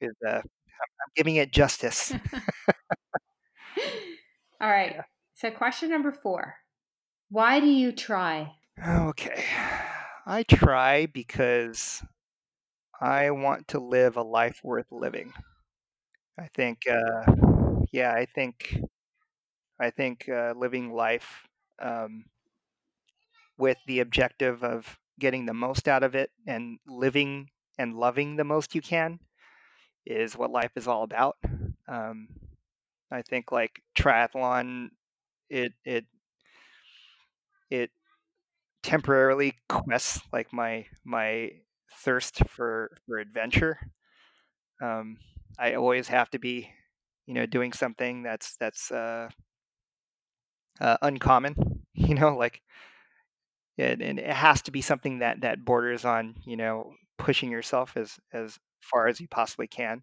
is 0.00 0.12
uh, 0.26 0.34
I'm 0.34 0.42
I'm 0.42 1.12
giving 1.16 1.36
it 1.36 1.52
justice. 1.52 2.12
All 4.60 4.68
right. 4.68 4.96
So, 5.34 5.50
question 5.50 5.88
number 5.88 6.12
four 6.12 6.54
Why 7.32 7.58
do 7.58 7.66
you 7.66 7.90
try? 7.90 8.54
Okay, 8.86 9.44
I 10.26 10.44
try 10.48 11.06
because 11.06 12.04
I 13.00 13.30
want 13.32 13.68
to 13.68 13.80
live 13.80 14.16
a 14.16 14.22
life 14.22 14.64
worth 14.64 14.92
living. 14.92 15.34
I 16.38 16.48
think, 16.48 16.86
uh, 16.86 17.24
yeah, 17.92 18.12
I 18.14 18.26
think, 18.26 18.78
I 19.78 19.90
think 19.90 20.28
uh, 20.28 20.54
living 20.56 20.92
life 20.92 21.46
um, 21.78 22.26
with 23.58 23.78
the 23.86 24.00
objective 24.00 24.64
of 24.64 24.98
getting 25.18 25.46
the 25.46 25.54
most 25.54 25.88
out 25.88 26.02
of 26.02 26.14
it 26.14 26.30
and 26.46 26.78
living 26.86 27.50
and 27.78 27.94
loving 27.96 28.36
the 28.36 28.44
most 28.44 28.74
you 28.74 28.80
can 28.82 29.20
is 30.06 30.36
what 30.36 30.50
life 30.52 30.72
is 30.76 30.88
all 30.88 31.04
about. 31.04 31.36
Um, 31.88 32.28
I 33.10 33.22
think 33.22 33.52
like 33.52 33.82
triathlon, 33.96 34.90
it 35.50 35.74
it 35.84 36.06
it 37.72 37.90
temporarily 38.82 39.54
quests 39.68 40.20
like 40.32 40.52
my 40.52 40.86
my 41.04 41.50
thirst 42.04 42.42
for 42.48 42.96
for 43.06 43.18
adventure. 43.18 43.78
Um, 44.80 45.18
I 45.58 45.74
always 45.74 46.08
have 46.08 46.30
to 46.30 46.38
be, 46.38 46.70
you 47.26 47.34
know, 47.34 47.46
doing 47.46 47.72
something 47.72 48.22
that's 48.22 48.56
that's 48.56 48.90
uh, 48.90 49.28
uh, 50.80 50.96
uncommon. 51.02 51.54
You 51.94 52.14
know, 52.14 52.34
like 52.34 52.62
it, 53.76 54.00
and 54.02 54.18
it 54.18 54.26
has 54.32 54.62
to 54.62 54.70
be 54.70 54.82
something 54.82 55.20
that 55.20 55.40
that 55.42 55.64
borders 55.64 56.04
on, 56.04 56.34
you 56.44 56.56
know, 56.56 56.92
pushing 57.18 57.50
yourself 57.50 57.96
as 57.96 58.18
as 58.32 58.58
far 58.80 59.08
as 59.08 59.20
you 59.20 59.28
possibly 59.28 59.66
can. 59.66 60.02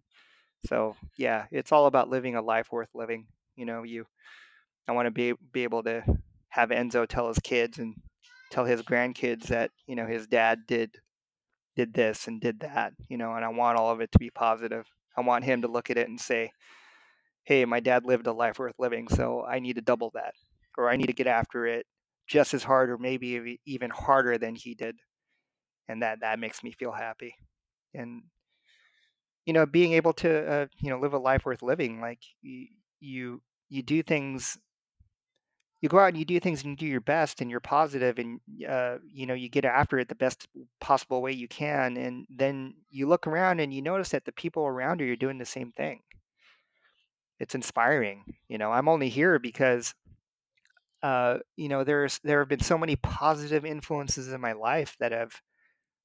So 0.66 0.96
yeah, 1.18 1.46
it's 1.52 1.72
all 1.72 1.86
about 1.86 2.10
living 2.10 2.36
a 2.36 2.42
life 2.42 2.72
worth 2.72 2.90
living. 2.94 3.26
You 3.56 3.66
know, 3.66 3.82
you 3.84 4.06
I 4.88 4.92
want 4.92 5.06
to 5.06 5.10
be 5.12 5.34
be 5.52 5.64
able 5.64 5.82
to 5.84 6.04
have 6.50 6.70
Enzo 6.70 7.06
tell 7.06 7.28
his 7.28 7.38
kids 7.38 7.78
and 7.78 7.94
tell 8.50 8.64
his 8.64 8.82
grandkids 8.82 9.46
that 9.48 9.70
you 9.86 9.96
know 9.96 10.06
his 10.06 10.26
dad 10.26 10.60
did 10.66 10.96
did 11.76 11.94
this 11.94 12.26
and 12.28 12.40
did 12.40 12.60
that. 12.60 12.92
You 13.08 13.16
know, 13.18 13.34
and 13.34 13.44
I 13.44 13.48
want 13.48 13.78
all 13.78 13.90
of 13.90 14.00
it 14.00 14.12
to 14.12 14.18
be 14.18 14.30
positive. 14.30 14.86
I 15.16 15.22
want 15.22 15.44
him 15.44 15.62
to 15.62 15.68
look 15.68 15.90
at 15.90 15.98
it 15.98 16.08
and 16.08 16.20
say, 16.20 16.50
"Hey, 17.44 17.64
my 17.64 17.80
dad 17.80 18.04
lived 18.04 18.26
a 18.26 18.32
life 18.32 18.58
worth 18.58 18.78
living, 18.78 19.08
so 19.08 19.44
I 19.44 19.60
need 19.60 19.76
to 19.76 19.82
double 19.82 20.10
that, 20.14 20.34
or 20.78 20.90
I 20.90 20.96
need 20.96 21.06
to 21.06 21.12
get 21.12 21.26
after 21.26 21.66
it 21.66 21.86
just 22.28 22.54
as 22.54 22.64
hard, 22.64 22.90
or 22.90 22.98
maybe 22.98 23.60
even 23.66 23.90
harder 23.90 24.38
than 24.38 24.54
he 24.56 24.74
did." 24.74 24.96
And 25.88 26.02
that 26.02 26.20
that 26.20 26.38
makes 26.38 26.62
me 26.64 26.72
feel 26.72 26.92
happy. 26.92 27.36
And 27.94 28.24
you 29.46 29.52
know, 29.52 29.66
being 29.66 29.92
able 29.92 30.12
to 30.14 30.50
uh, 30.50 30.66
you 30.78 30.90
know 30.90 30.98
live 30.98 31.12
a 31.14 31.18
life 31.18 31.44
worth 31.44 31.62
living, 31.62 32.00
like 32.00 32.20
you 32.42 32.68
you 33.00 33.42
you 33.68 33.82
do 33.82 34.02
things 34.02 34.58
you 35.80 35.88
go 35.88 35.98
out 35.98 36.08
and 36.08 36.18
you 36.18 36.24
do 36.24 36.40
things 36.40 36.62
and 36.62 36.72
you 36.72 36.76
do 36.76 36.86
your 36.86 37.00
best 37.00 37.40
and 37.40 37.50
you're 37.50 37.60
positive 37.60 38.18
and 38.18 38.40
uh, 38.68 38.98
you 39.12 39.26
know 39.26 39.34
you 39.34 39.48
get 39.48 39.64
after 39.64 39.98
it 39.98 40.08
the 40.08 40.14
best 40.14 40.46
possible 40.80 41.22
way 41.22 41.32
you 41.32 41.48
can 41.48 41.96
and 41.96 42.26
then 42.28 42.74
you 42.90 43.06
look 43.06 43.26
around 43.26 43.60
and 43.60 43.72
you 43.72 43.82
notice 43.82 44.10
that 44.10 44.24
the 44.24 44.32
people 44.32 44.66
around 44.66 45.00
you 45.00 45.12
are 45.12 45.16
doing 45.16 45.38
the 45.38 45.44
same 45.44 45.72
thing. 45.72 46.00
It's 47.38 47.54
inspiring 47.54 48.24
you 48.48 48.58
know 48.58 48.70
i'm 48.70 48.88
only 48.88 49.08
here 49.08 49.38
because 49.38 49.94
uh, 51.02 51.38
you 51.56 51.68
know 51.68 51.84
there's 51.84 52.20
there 52.24 52.40
have 52.40 52.48
been 52.48 52.60
so 52.60 52.76
many 52.76 52.96
positive 52.96 53.64
influences 53.64 54.32
in 54.32 54.40
my 54.40 54.52
life 54.52 54.96
that 55.00 55.12
have 55.12 55.40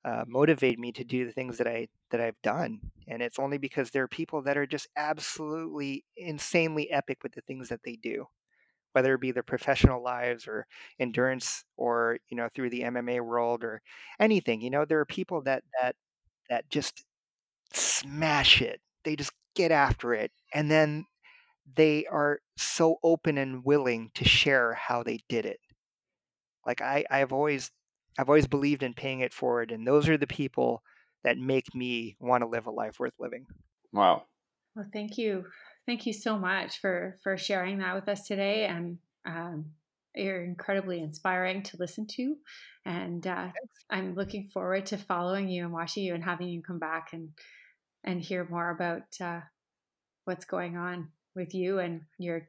uh, 0.06 0.24
motivated 0.28 0.80
me 0.80 0.92
to 0.94 1.04
do 1.04 1.26
the 1.26 1.32
things 1.34 1.58
that 1.58 1.68
i 1.68 1.88
that 2.12 2.22
i've 2.22 2.42
done 2.44 2.80
and 3.08 3.22
it's 3.22 3.40
only 3.40 3.58
because 3.58 3.90
there 3.90 4.04
are 4.04 4.08
people 4.08 4.42
that 4.42 4.58
are 4.58 4.68
just 4.68 4.88
absolutely 4.96 6.06
insanely 6.16 6.90
epic 6.92 7.24
with 7.24 7.34
the 7.34 7.42
things 7.42 7.70
that 7.70 7.82
they 7.84 7.98
do 7.98 8.26
whether 8.96 9.16
it 9.16 9.22
be 9.22 9.32
their 9.32 9.44
professional 9.44 10.04
lives 10.04 10.48
or 10.48 10.68
endurance 11.00 11.66
or 11.78 12.20
you 12.30 12.38
know 12.38 12.50
through 12.50 12.72
the 12.72 12.84
MMA 12.84 13.22
world 13.22 13.64
or 13.64 13.82
anything 14.20 14.62
you 14.62 14.72
know 14.72 14.86
there 14.86 15.00
are 15.02 15.06
people 15.06 15.42
that 15.44 15.64
that 15.82 15.96
that 16.50 16.70
just 16.70 17.06
smash 17.74 18.62
it 18.62 18.82
they 19.04 19.16
just 19.16 19.34
get 19.56 19.72
after 19.72 20.14
it 20.14 20.32
and 20.54 20.72
then 20.72 21.06
they 21.76 22.06
are 22.08 22.42
so 22.58 22.98
open 23.04 23.38
and 23.38 23.66
willing 23.66 24.12
to 24.16 24.26
share 24.26 24.74
how 24.74 25.04
they 25.04 25.20
did 25.30 25.46
it 25.46 25.60
like 26.66 26.82
I 26.82 27.06
I've 27.10 27.34
always 27.34 27.72
I've 28.18 28.30
always 28.30 28.48
believed 28.48 28.84
in 28.84 28.94
paying 28.94 29.22
it 29.22 29.34
forward 29.34 29.72
and 29.72 29.88
those 29.88 30.08
are 30.10 30.18
the 30.18 30.28
people 30.28 30.84
that 31.24 31.38
make 31.38 31.74
me 31.74 32.16
want 32.20 32.42
to 32.44 32.48
live 32.48 32.68
a 32.68 32.72
life 32.72 33.00
worth 33.00 33.14
living 33.20 33.46
Wow. 33.92 34.28
Well, 34.76 34.90
thank 34.92 35.18
you. 35.18 35.46
Thank 35.86 36.06
you 36.06 36.14
so 36.14 36.38
much 36.38 36.80
for 36.80 37.18
for 37.24 37.38
sharing 37.38 37.80
that 37.80 37.96
with 37.96 38.10
us 38.10 38.28
today. 38.28 38.66
And 38.66 38.98
um, 39.26 39.66
you're 40.16 40.44
incredibly 40.44 41.00
inspiring 41.00 41.64
to 41.64 41.78
listen 41.78 42.08
to. 42.08 42.36
And 42.86 43.26
uh, 43.26 43.50
I'm 43.90 44.16
looking 44.16 44.48
forward 44.48 44.88
to 44.88 44.98
following 44.98 45.48
you 45.50 45.64
and 45.64 45.74
watching 45.74 46.04
you 46.04 46.14
and 46.16 46.24
having 46.24 46.48
you 46.48 46.62
come 46.62 46.80
back 46.80 47.10
and 47.14 47.30
and 48.04 48.22
hear 48.22 48.48
more 48.50 48.70
about 48.70 49.04
uh, 49.22 49.42
what's 50.26 50.46
going 50.46 50.78
on 50.78 51.10
with 51.36 51.54
you 51.54 51.80
and 51.80 52.02
your 52.18 52.48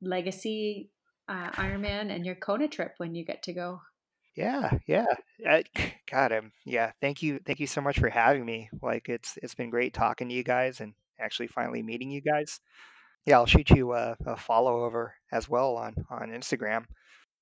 legacy 0.00 0.90
uh, 1.28 1.50
Ironman 1.52 2.14
and 2.14 2.24
your 2.24 2.34
Kona 2.34 2.68
trip 2.68 2.94
when 2.98 3.14
you 3.14 3.24
get 3.24 3.42
to 3.44 3.52
go. 3.52 3.80
Yeah, 4.36 4.78
yeah. 4.86 5.06
Uh, 5.48 5.62
God, 6.10 6.32
I'm 6.32 6.52
yeah. 6.64 6.92
Thank 7.00 7.22
you, 7.22 7.40
thank 7.46 7.60
you 7.60 7.66
so 7.66 7.80
much 7.80 7.98
for 7.98 8.08
having 8.08 8.44
me. 8.44 8.68
Like 8.82 9.08
it's 9.08 9.38
it's 9.42 9.54
been 9.54 9.70
great 9.70 9.94
talking 9.94 10.28
to 10.28 10.34
you 10.34 10.42
guys 10.42 10.80
and 10.80 10.94
actually 11.20 11.48
finally 11.48 11.82
meeting 11.82 12.10
you 12.10 12.20
guys. 12.20 12.60
Yeah, 13.26 13.36
I'll 13.38 13.46
shoot 13.46 13.70
you 13.70 13.94
a, 13.94 14.16
a 14.26 14.36
follow 14.36 14.84
over 14.84 15.14
as 15.32 15.48
well 15.48 15.76
on 15.76 15.94
on 16.10 16.30
Instagram. 16.30 16.84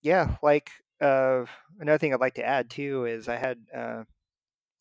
Yeah, 0.02 0.36
like 0.42 0.70
uh, 1.00 1.44
another 1.80 1.98
thing 1.98 2.14
I'd 2.14 2.20
like 2.20 2.34
to 2.34 2.46
add 2.46 2.70
too 2.70 3.06
is 3.06 3.28
I 3.28 3.36
had 3.36 3.58
uh, 3.74 4.04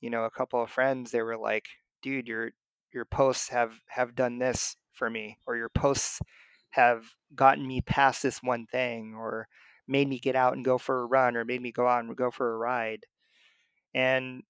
you 0.01 0.09
know 0.09 0.26
a 0.26 0.31
couple 0.31 0.61
of 0.61 0.69
friends. 0.69 1.11
They 1.11 1.22
were 1.22 1.38
like, 1.38 1.65
"Dude, 2.01 2.27
your 2.27 2.51
your 2.93 3.05
posts 3.05 3.49
have 3.49 3.80
have 3.88 4.15
done 4.15 4.39
this 4.39 4.76
for 4.93 5.09
me, 5.09 5.38
or 5.47 5.55
your 5.55 5.69
posts 5.69 6.19
have 6.72 7.05
gotten 7.35 7.68
me 7.68 7.81
past 7.81 8.23
this 8.23 8.41
one 8.43 8.65
thing, 8.68 9.15
or." 9.18 9.47
made 9.88 10.07
me 10.07 10.19
get 10.19 10.38
out 10.38 10.53
and 10.53 10.63
go 10.63 10.77
for 10.77 11.01
a 11.01 11.05
run 11.05 11.35
or 11.35 11.43
made 11.43 11.61
me 11.61 11.72
go 11.72 11.85
out 11.85 12.03
and 12.03 12.15
go 12.15 12.31
for 12.31 12.53
a 12.53 12.57
ride 12.57 13.03
and 13.93 14.43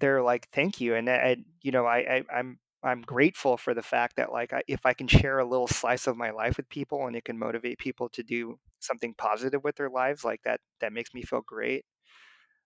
they're 0.00 0.22
like 0.22 0.48
thank 0.50 0.80
you 0.80 0.94
and 0.94 1.08
I, 1.08 1.36
you 1.62 1.72
know 1.72 1.86
I, 1.86 1.98
I 1.98 2.22
i'm 2.34 2.58
i'm 2.82 3.02
grateful 3.02 3.56
for 3.56 3.74
the 3.74 3.82
fact 3.82 4.16
that 4.16 4.32
like 4.32 4.52
I, 4.52 4.62
if 4.68 4.86
i 4.86 4.92
can 4.94 5.06
share 5.06 5.38
a 5.38 5.44
little 5.48 5.66
slice 5.68 6.06
of 6.06 6.16
my 6.16 6.30
life 6.30 6.56
with 6.56 6.68
people 6.68 7.06
and 7.06 7.16
it 7.16 7.24
can 7.24 7.38
motivate 7.38 7.78
people 7.78 8.08
to 8.10 8.22
do 8.22 8.58
something 8.80 9.14
positive 9.14 9.62
with 9.62 9.76
their 9.76 9.90
lives 9.90 10.24
like 10.24 10.40
that 10.44 10.60
that 10.80 10.92
makes 10.92 11.12
me 11.12 11.22
feel 11.22 11.42
great. 11.42 11.84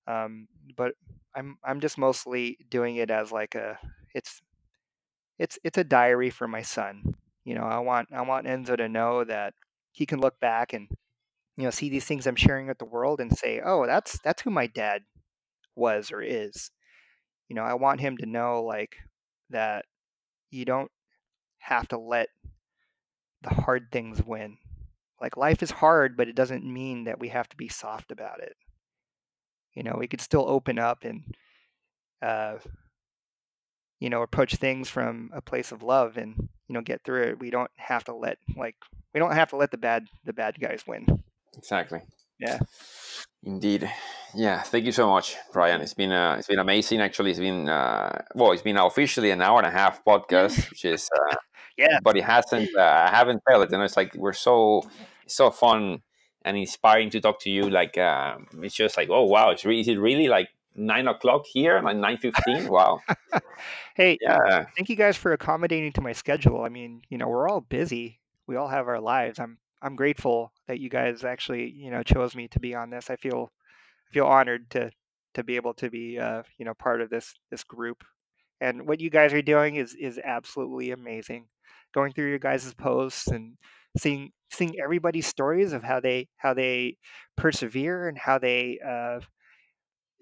Um, 0.07 0.49
but 0.77 0.95
i'm 1.35 1.57
i'm 1.65 1.81
just 1.81 1.99
mostly 1.99 2.59
doing 2.71 2.97
it 2.97 3.11
as 3.11 3.33
like 3.33 3.55
a 3.55 3.79
it's 4.15 4.43
it's 5.39 5.59
it's 5.65 5.79
a 5.79 5.85
diary 5.85 6.31
for 6.31 6.47
my 6.49 6.63
son. 6.63 7.15
You 7.45 7.55
know 7.55 7.65
i 7.65 7.79
want 7.79 8.09
i 8.13 8.23
want 8.23 8.47
enzo 8.47 8.77
to 8.77 8.89
know 8.89 9.25
that 9.25 9.55
he 9.93 10.07
can 10.07 10.21
look 10.21 10.41
back 10.41 10.73
and 10.73 10.89
you 11.57 11.65
know 11.65 11.71
see 11.71 11.89
these 11.91 12.05
things 12.07 12.27
i'm 12.27 12.37
sharing 12.37 12.67
with 12.69 12.79
the 12.79 12.85
world 12.87 13.21
and 13.21 13.37
say 13.37 13.61
oh 13.65 13.87
that's 13.87 14.19
that's 14.25 14.43
who 14.43 14.51
my 14.51 14.67
dad 14.67 15.03
was 15.77 16.11
or 16.13 16.23
is. 16.23 16.71
You 17.49 17.57
know 17.57 17.63
i 17.65 17.75
want 17.75 18.01
him 18.01 18.17
to 18.19 18.27
know 18.27 18.63
like 18.63 18.97
that 19.51 19.85
you 20.55 20.65
don't 20.65 20.91
have 21.59 21.89
to 21.89 21.99
let 21.99 22.29
the 23.43 23.55
hard 23.55 23.89
things 23.91 24.23
win 24.25 24.57
like 25.21 25.37
life 25.37 25.63
is 25.63 25.71
hard 25.71 26.17
but 26.17 26.29
it 26.29 26.35
doesn't 26.37 26.65
mean 26.65 27.05
that 27.05 27.19
we 27.19 27.29
have 27.29 27.49
to 27.49 27.57
be 27.57 27.69
soft 27.69 28.11
about 28.11 28.41
it 28.41 28.57
you 29.75 29.83
know, 29.83 29.97
we 29.99 30.07
could 30.07 30.21
still 30.21 30.49
open 30.49 30.79
up 30.79 31.05
and, 31.05 31.35
uh, 32.23 32.57
you 33.99 34.09
know, 34.09 34.23
approach 34.23 34.57
things 34.57 34.89
from 34.89 35.31
a 35.35 35.41
place 35.41 35.73
of 35.73 35.83
love 35.83 36.17
and, 36.17 36.49
you 36.69 36.75
know, 36.75 36.81
get 36.81 37.03
through 37.05 37.23
it. 37.23 37.41
We 37.41 37.51
don't 37.51 37.71
have 37.77 38.05
to 38.05 38.15
let 38.15 38.39
like 38.57 38.77
we 39.13 39.21
don't 39.21 39.33
have 39.33 39.51
to 39.51 39.57
let 39.57 39.71
the 39.71 39.79
bad 39.79 40.07
the 40.25 40.33
bad 40.33 40.61
guys 40.61 40.85
win. 40.87 41.07
Exactly. 41.57 42.01
Yeah. 42.39 42.59
Indeed. 43.43 43.91
Yeah. 44.35 44.63
Thank 44.63 44.85
you 44.85 44.93
so 44.93 45.09
much, 45.09 45.37
Brian. 45.53 45.81
It's 45.81 45.95
been 45.95 46.13
uh, 46.13 46.37
it's 46.39 46.49
been 46.49 46.59
amazing. 46.59 47.01
Actually, 47.01 47.31
it's 47.31 47.41
been 47.41 47.69
uh, 47.69 48.23
well, 48.35 48.53
it's 48.53 48.63
been 48.63 48.77
officially 48.79 49.31
an 49.31 49.43
hour 49.43 49.59
and 49.59 49.67
a 49.67 49.71
half 49.71 50.05
podcast, 50.05 50.57
which 50.71 50.85
is 50.85 51.09
uh, 51.15 51.37
Yeah. 51.77 51.99
but 52.03 52.17
it 52.17 52.25
hasn't. 52.25 52.71
Uh, 52.77 53.07
I 53.09 53.11
haven't 53.15 53.43
felt 53.49 53.65
it. 53.65 53.71
You 53.73 53.79
know, 53.79 53.85
it's 53.85 53.97
like 53.97 54.15
we're 54.15 54.33
so 54.33 54.83
so 55.27 55.51
fun 55.51 56.03
and 56.43 56.57
inspiring 56.57 57.11
to 57.11 57.21
talk 57.21 57.41
to 57.41 57.51
you. 57.51 57.69
Like 57.71 57.97
um, 57.99 58.47
it's 58.63 58.75
just 58.75 58.97
like, 58.97 59.09
oh 59.11 59.25
wow, 59.25 59.51
it's 59.51 59.65
really, 59.65 59.81
is 59.81 59.89
it 59.89 59.99
really 59.99 60.29
like 60.29 60.49
nine 60.75 61.07
o'clock 61.09 61.45
here, 61.47 61.81
like 61.83 61.97
nine 61.97 62.17
fifteen? 62.19 62.69
Wow. 62.71 63.01
Hey, 63.95 64.19
Yeah. 64.21 64.67
thank 64.77 64.89
you 64.89 64.97
guys 64.97 65.17
for 65.17 65.33
accommodating 65.33 65.93
to 65.93 66.01
my 66.01 66.13
schedule. 66.13 66.63
I 66.63 66.69
mean, 66.69 67.03
you 67.09 67.19
know, 67.19 67.29
we're 67.29 67.49
all 67.49 67.61
busy. 67.61 68.21
We 68.47 68.57
all 68.57 68.69
have 68.69 68.89
our 68.89 69.01
lives. 69.01 69.39
I'm 69.39 69.59
I'm 69.83 69.97
grateful 69.97 70.53
that 70.69 70.81
you 70.81 70.89
guys 70.89 71.25
actually, 71.25 71.71
you 71.71 71.91
know, 71.91 72.03
chose 72.03 72.35
me 72.35 72.49
to 72.49 72.61
be 72.61 72.75
on 72.75 72.91
this. 72.91 73.11
I 73.11 73.17
feel 73.17 73.53
I 74.11 74.15
feel 74.15 74.27
honored 74.27 74.71
to 74.71 74.91
to 75.35 75.45
be 75.45 75.57
able 75.57 75.75
to 75.75 75.91
be 75.91 76.19
uh, 76.19 76.43
you 76.59 76.65
know, 76.65 76.75
part 76.75 77.01
of 77.01 77.11
this 77.11 77.35
this 77.51 77.65
group. 77.65 78.05
And 78.61 78.87
what 78.89 79.01
you 79.01 79.11
guys 79.11 79.33
are 79.33 79.43
doing 79.43 79.77
is 79.77 79.95
is 79.95 80.19
absolutely 80.23 80.91
amazing. 80.91 81.47
Going 81.95 82.13
through 82.13 82.29
your 82.31 82.39
guys' 82.39 82.75
posts 82.75 83.29
and 83.29 83.57
seeing 83.99 84.33
seeing 84.51 84.79
everybody's 84.81 85.27
stories 85.27 85.73
of 85.73 85.83
how 85.83 86.01
they 86.01 86.29
how 86.39 86.55
they 86.55 86.97
persevere 87.37 88.09
and 88.09 88.19
how 88.19 88.39
they 88.39 88.79
uh, 88.87 89.21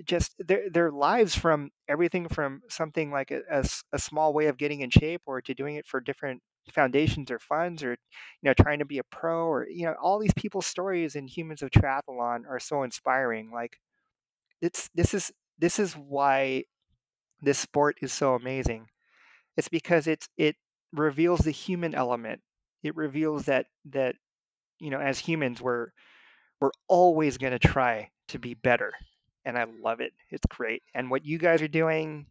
just 0.05 0.35
their 0.39 0.69
their 0.71 0.91
lives 0.91 1.35
from 1.37 1.71
everything 1.89 2.29
from 2.29 2.63
something 2.69 3.11
like 3.11 3.31
a 3.31 3.65
a 3.93 3.99
small 3.99 4.33
way 4.33 4.47
of 4.47 4.57
getting 4.57 4.81
in 4.81 4.91
shape 4.91 5.23
or 5.27 5.41
to 5.41 5.55
doing 5.55 5.77
it 5.77 5.87
for 5.87 6.01
different 6.01 6.43
foundations 6.73 7.31
or 7.31 7.39
funds 7.39 7.83
or 7.83 7.93
you 7.93 7.97
know 8.45 8.55
trying 8.55 8.79
to 8.79 8.85
be 8.85 8.99
a 8.99 9.05
pro 9.05 9.47
or 9.47 9.67
you 9.69 9.85
know 9.85 9.95
all 10.01 10.19
these 10.19 10.35
people's 10.35 10.67
stories 10.67 11.17
in 11.17 11.27
humans 11.27 11.63
of 11.63 11.71
triathlon 11.71 12.47
are 12.49 12.61
so 12.61 12.83
inspiring 12.83 13.51
like 13.53 13.79
it's 14.61 14.89
this 14.95 15.13
is 15.13 15.33
this 15.59 15.79
is 15.79 15.95
why 15.95 16.65
this 17.43 17.59
sport 17.59 17.97
is 18.01 18.13
so 18.13 18.35
amazing. 18.35 18.87
It's 19.57 19.69
because 19.69 20.07
it's 20.07 20.29
it 20.37 20.57
reveals 20.93 21.41
the 21.41 21.51
human 21.51 21.95
element. 21.95 22.41
It 22.83 22.97
reveals 22.97 23.47
that 23.47 23.67
that 23.91 24.17
you 24.79 24.91
know 24.91 25.01
as 25.01 25.19
humans 25.19 25.61
we're 25.61 25.89
we're 26.61 26.71
always 26.89 27.39
going 27.39 27.53
to 27.53 27.59
try 27.59 28.11
to 28.29 28.39
be 28.39 28.55
better 28.55 28.93
and 29.45 29.59
i 29.59 29.67
love 29.83 30.01
it. 30.01 30.13
It's 30.31 30.47
great. 30.49 30.83
And 30.95 31.11
what 31.11 31.25
you 31.27 31.39
guys 31.39 31.63
are 31.63 31.69
doing 31.69 32.27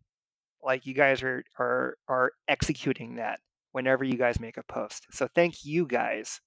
like 0.64 0.86
you 0.86 0.94
guys 0.94 1.24
are 1.24 1.44
are 1.60 1.98
are 2.08 2.32
executing 2.48 3.16
that 3.16 3.40
whenever 3.72 4.03
you 4.03 4.18
guys 4.18 4.39
make 4.39 4.57
a 4.57 4.64
post 4.64 5.07
so 5.11 5.27
thank 5.34 5.64
you 5.65 5.85
guys 5.85 6.41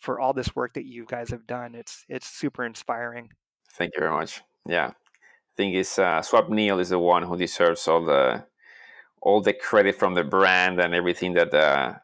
for 0.00 0.20
all 0.20 0.32
this 0.32 0.54
work 0.56 0.74
that 0.74 0.84
you 0.86 1.04
guys 1.06 1.30
have 1.30 1.46
done 1.46 1.74
it's 1.74 2.04
it's 2.08 2.26
super 2.26 2.64
inspiring 2.64 3.30
Thank 3.76 3.94
you 3.96 4.00
very 4.02 4.12
much. 4.12 4.40
Yeah. 4.68 4.86
I 4.92 5.52
think 5.56 5.74
it's 5.74 5.98
uh, 5.98 6.20
Swapnil 6.20 6.78
is 6.80 6.90
the 6.90 6.98
one 7.00 7.24
who 7.24 7.36
deserves 7.36 7.88
all 7.88 8.04
the 8.04 8.44
all 9.20 9.40
the 9.40 9.52
credit 9.52 9.96
from 9.96 10.14
the 10.14 10.22
brand 10.22 10.78
and 10.80 10.94
everything 10.94 11.32
that 11.34 11.52
uh, 11.52 11.94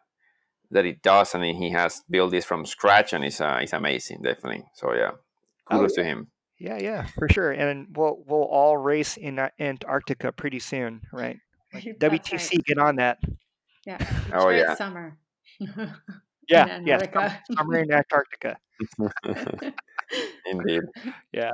that 0.72 0.84
it 0.84 1.00
does. 1.02 1.32
I 1.36 1.38
mean, 1.38 1.54
he 1.62 1.70
has 1.70 2.02
built 2.10 2.32
this 2.32 2.44
from 2.44 2.66
scratch, 2.66 3.12
and 3.12 3.24
it's 3.24 3.40
uh, 3.40 3.60
it's 3.62 3.72
amazing, 3.72 4.22
definitely. 4.22 4.64
So 4.74 4.92
yeah, 4.94 5.12
Oh, 5.70 5.76
kudos 5.76 5.94
to 5.94 6.02
him. 6.02 6.26
yeah 6.58 6.76
yeah 6.78 7.06
for 7.16 7.28
sure 7.28 7.52
and 7.52 7.86
we'll 7.96 8.18
we'll 8.26 8.42
all 8.50 8.76
race 8.76 9.16
in 9.16 9.38
antarctica 9.60 10.32
pretty 10.32 10.58
soon 10.58 11.02
right 11.12 11.38
That's 11.72 11.84
wtc 11.86 12.50
right. 12.52 12.64
get 12.64 12.78
on 12.78 12.96
that 12.96 13.18
Yeah. 13.86 13.98
Oh, 14.32 14.48
yeah. 14.50 14.74
Summer. 14.74 15.18
yeah 16.48 16.66
in 16.86 16.86
yeah 16.86 16.98
summer 17.56 17.78
in 17.78 17.92
antarctica 17.92 18.56
Indeed. 20.46 20.82
yeah 21.32 21.52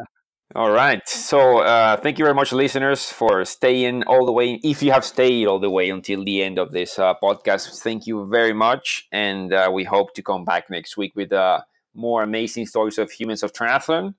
All 0.54 0.70
right. 0.70 1.06
So 1.08 1.58
uh, 1.58 1.96
thank 1.96 2.18
you 2.18 2.24
very 2.24 2.34
much, 2.34 2.52
listeners, 2.52 3.10
for 3.12 3.44
staying 3.44 4.04
all 4.04 4.24
the 4.26 4.32
way. 4.32 4.60
If 4.62 4.82
you 4.82 4.92
have 4.92 5.04
stayed 5.04 5.46
all 5.46 5.60
the 5.60 5.70
way 5.70 5.90
until 5.90 6.24
the 6.24 6.42
end 6.42 6.58
of 6.58 6.72
this 6.72 6.98
uh, 6.98 7.14
podcast, 7.22 7.82
thank 7.82 8.06
you 8.06 8.26
very 8.30 8.52
much. 8.54 9.08
And 9.12 9.52
uh, 9.52 9.70
we 9.72 9.84
hope 9.84 10.14
to 10.14 10.22
come 10.22 10.44
back 10.44 10.70
next 10.70 10.96
week 10.96 11.12
with 11.16 11.32
uh, 11.32 11.60
more 11.94 12.22
amazing 12.22 12.66
stories 12.66 12.98
of 12.98 13.10
humans 13.10 13.42
of 13.42 13.52
triathlon. 13.52 14.14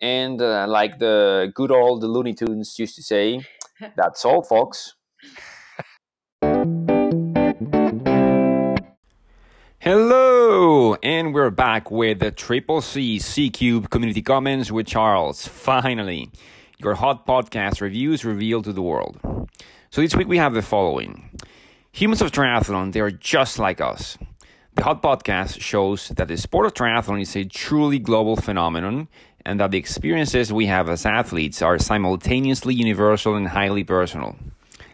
And 0.00 0.40
uh, 0.42 0.66
like 0.68 0.98
the 0.98 1.52
good 1.54 1.70
old 1.72 2.02
Looney 2.04 2.34
Tunes 2.34 2.78
used 2.78 2.96
to 2.96 3.02
say, 3.02 3.46
that's 3.96 4.24
all, 4.24 4.42
folks. 4.42 4.94
Hello, 9.82 10.94
and 11.02 11.32
we're 11.32 11.48
back 11.48 11.90
with 11.90 12.18
the 12.18 12.30
Triple 12.30 12.82
C 12.82 13.18
C 13.18 13.48
Cube 13.48 13.88
Community 13.88 14.20
Comments 14.20 14.70
with 14.70 14.86
Charles. 14.86 15.48
Finally, 15.48 16.28
your 16.76 16.96
hot 16.96 17.26
podcast 17.26 17.80
reviews 17.80 18.22
revealed 18.22 18.64
to 18.64 18.74
the 18.74 18.82
world. 18.82 19.18
So 19.88 20.02
this 20.02 20.14
week 20.14 20.28
we 20.28 20.36
have 20.36 20.52
the 20.52 20.60
following: 20.60 21.30
Humans 21.92 22.20
of 22.20 22.30
triathlon, 22.30 22.92
they 22.92 23.00
are 23.00 23.10
just 23.10 23.58
like 23.58 23.80
us. 23.80 24.18
The 24.74 24.84
hot 24.84 25.02
podcast 25.02 25.62
shows 25.62 26.08
that 26.08 26.28
the 26.28 26.36
sport 26.36 26.66
of 26.66 26.74
triathlon 26.74 27.22
is 27.22 27.34
a 27.34 27.46
truly 27.46 27.98
global 27.98 28.36
phenomenon, 28.36 29.08
and 29.46 29.60
that 29.60 29.70
the 29.70 29.78
experiences 29.78 30.52
we 30.52 30.66
have 30.66 30.90
as 30.90 31.06
athletes 31.06 31.62
are 31.62 31.78
simultaneously 31.78 32.74
universal 32.74 33.34
and 33.34 33.48
highly 33.48 33.84
personal. 33.84 34.36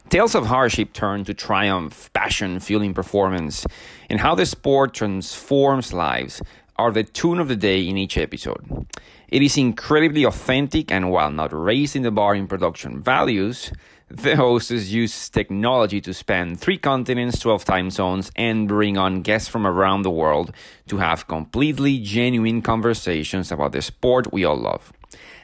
Tales 0.09 0.37
of 0.37 0.47
hardship 0.47 0.93
turn 0.93 1.25
to 1.25 1.35
triumph, 1.35 2.13
passion 2.13 2.61
fueling 2.61 2.95
performance, 2.95 3.67
and 4.09 4.21
how 4.21 4.37
the 4.37 4.47
sport 4.47 4.95
transforms 4.95 5.93
lives 5.93 6.41
are 6.77 6.93
the 6.93 7.03
tune 7.03 7.41
of 7.41 7.49
the 7.49 7.57
day 7.57 7.87
in 7.89 7.97
each 7.97 8.17
episode. 8.17 8.87
It 9.29 9.43
is 9.43 9.59
incredibly 9.59 10.23
authentic, 10.23 10.93
and 10.93 11.11
while 11.11 11.33
not 11.33 11.53
raising 11.53 12.03
the 12.03 12.13
bar 12.13 12.37
in 12.37 12.47
production 12.47 13.03
values, 13.03 13.73
the 14.09 14.37
hosts 14.37 14.71
use 14.71 15.29
technology 15.29 16.01
to 16.03 16.15
span 16.15 16.55
three 16.55 16.79
continents, 16.79 17.41
12 17.41 17.65
time 17.65 17.91
zones, 17.91 18.31
and 18.37 18.69
bring 18.69 18.97
on 18.97 19.23
guests 19.23 19.49
from 19.49 19.67
around 19.67 20.03
the 20.03 20.11
world 20.11 20.53
to 20.87 20.99
have 20.99 21.27
completely 21.27 21.99
genuine 21.99 22.63
conversations 22.63 23.51
about 23.51 23.73
the 23.73 23.83
sport 23.83 24.33
we 24.33 24.45
all 24.45 24.57
love. 24.57 24.93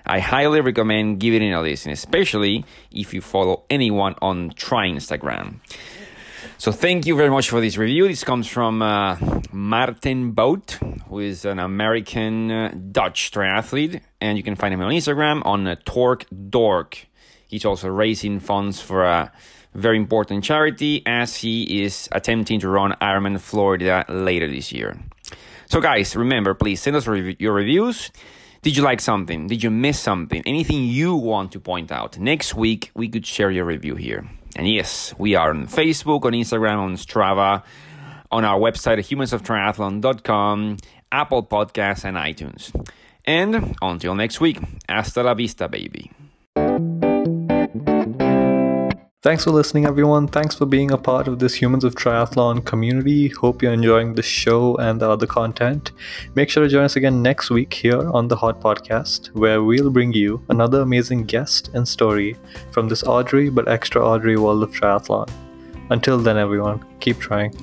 I 0.05 0.19
highly 0.19 0.61
recommend 0.61 1.21
giving 1.21 1.43
it 1.43 1.53
a 1.53 1.61
listen, 1.61 1.93
especially 1.93 2.65
if 2.91 3.15
you 3.15 3.21
follow 3.21 3.65
anyone 3.71 4.15
on 4.21 4.51
Tri 4.51 4.89
Instagram. 4.89 5.61
So 6.59 6.71
thank 6.71 7.07
you 7.07 7.17
very 7.17 7.31
much 7.31 7.51
for 7.51 7.61
this 7.61 7.77
review. 7.77 8.07
This 8.07 8.23
comes 8.23 8.47
from 8.47 8.83
uh, 8.83 9.17
Martin 9.51 10.31
Bout, 10.31 10.79
who 11.09 11.19
is 11.19 11.45
an 11.45 11.59
American 11.59 12.51
uh, 12.51 12.75
Dutch 12.93 13.33
triathlete, 13.33 14.01
and 14.21 14.39
you 14.39 14.45
can 14.45 14.55
find 14.55 14.73
him 14.73 14.81
on 14.81 14.93
Instagram 14.93 15.45
on 15.45 15.67
uh, 15.67 15.75
Torque 15.85 16.25
Dork. 16.51 17.07
He's 17.49 17.65
also 17.65 17.89
raising 17.89 18.39
funds 18.39 18.81
for 18.81 19.05
a 19.05 19.33
very 19.75 19.97
important 19.97 20.45
charity 20.45 21.03
as 21.05 21.37
he 21.37 21.83
is 21.83 22.09
attempting 22.13 22.61
to 22.61 22.69
run 22.69 22.95
Ironman 23.01 23.41
Florida 23.41 24.05
later 24.09 24.47
this 24.49 24.73
year. 24.73 24.99
So, 25.67 25.81
guys, 25.81 26.15
remember, 26.15 26.55
please 26.55 26.81
send 26.81 26.97
us 26.97 27.07
rev- 27.07 27.41
your 27.41 27.55
reviews. 27.55 28.11
Did 28.63 28.77
you 28.77 28.85
like 28.85 29.01
something? 29.01 29.49
Did 29.49 29.65
you 29.65 29.71
miss 29.73 29.99
something? 29.99 30.41
Anything 30.47 30.85
you 30.85 31.17
want 31.17 31.51
to 31.51 31.59
point 31.59 31.91
out? 31.91 32.17
Next 32.17 32.55
week, 32.55 32.93
we 32.95 33.09
could 33.09 33.27
share 33.27 33.51
your 33.51 33.65
review 33.65 33.97
here. 33.97 34.25
And 34.55 34.69
yes, 34.69 35.13
we 35.19 35.35
are 35.35 35.51
on 35.51 35.67
Facebook, 35.67 36.25
on 36.25 36.33
Instagram, 36.33 36.79
on 36.79 36.95
Strava, 36.95 37.65
on 38.31 38.45
our 38.45 38.61
website, 38.61 38.99
humansoftriathlon.com, 38.99 40.77
Apple 41.11 41.43
Podcasts, 41.43 42.05
and 42.05 42.17
iTunes. 42.17 42.71
And 43.25 43.75
until 43.83 44.15
next 44.15 44.41
week, 44.41 44.61
hasta 44.89 45.25
la 45.25 45.35
vista, 45.35 45.69
baby. 45.69 46.13
Thanks 49.23 49.45
for 49.45 49.53
listening, 49.53 49.87
everyone. 49.87 50.27
Thanks 50.27 50.57
for 50.57 50.67
being 50.67 50.91
a 50.91 50.99
part 50.99 51.29
of 51.29 51.39
this 51.39 51.55
Humans 51.55 51.85
of 51.85 51.95
Triathlon 51.95 52.65
community. 52.67 53.29
Hope 53.29 53.63
you're 53.63 53.73
enjoying 53.73 54.17
the 54.17 54.23
show 54.23 54.75
and 54.79 55.01
the 55.01 55.09
other 55.09 55.29
content. 55.29 55.93
Make 56.35 56.51
sure 56.51 56.65
to 56.65 56.69
join 56.69 56.83
us 56.83 56.97
again 56.97 57.23
next 57.23 57.49
week 57.49 57.73
here 57.73 58.11
on 58.11 58.27
the 58.27 58.35
Hot 58.35 58.61
Podcast, 58.61 59.29
where 59.29 59.63
we'll 59.63 59.91
bring 59.91 60.13
you 60.13 60.45
another 60.49 60.81
amazing 60.81 61.23
guest 61.23 61.71
and 61.73 61.87
story 61.87 62.37
from 62.73 62.89
this 62.89 63.05
ordinary 63.05 63.49
but 63.49 63.69
extra 63.69 64.01
extraordinary 64.03 64.39
world 64.39 64.65
of 64.65 64.73
triathlon. 64.73 65.31
Until 65.91 66.19
then, 66.19 66.37
everyone, 66.37 66.85
keep 66.99 67.21
trying. 67.21 67.55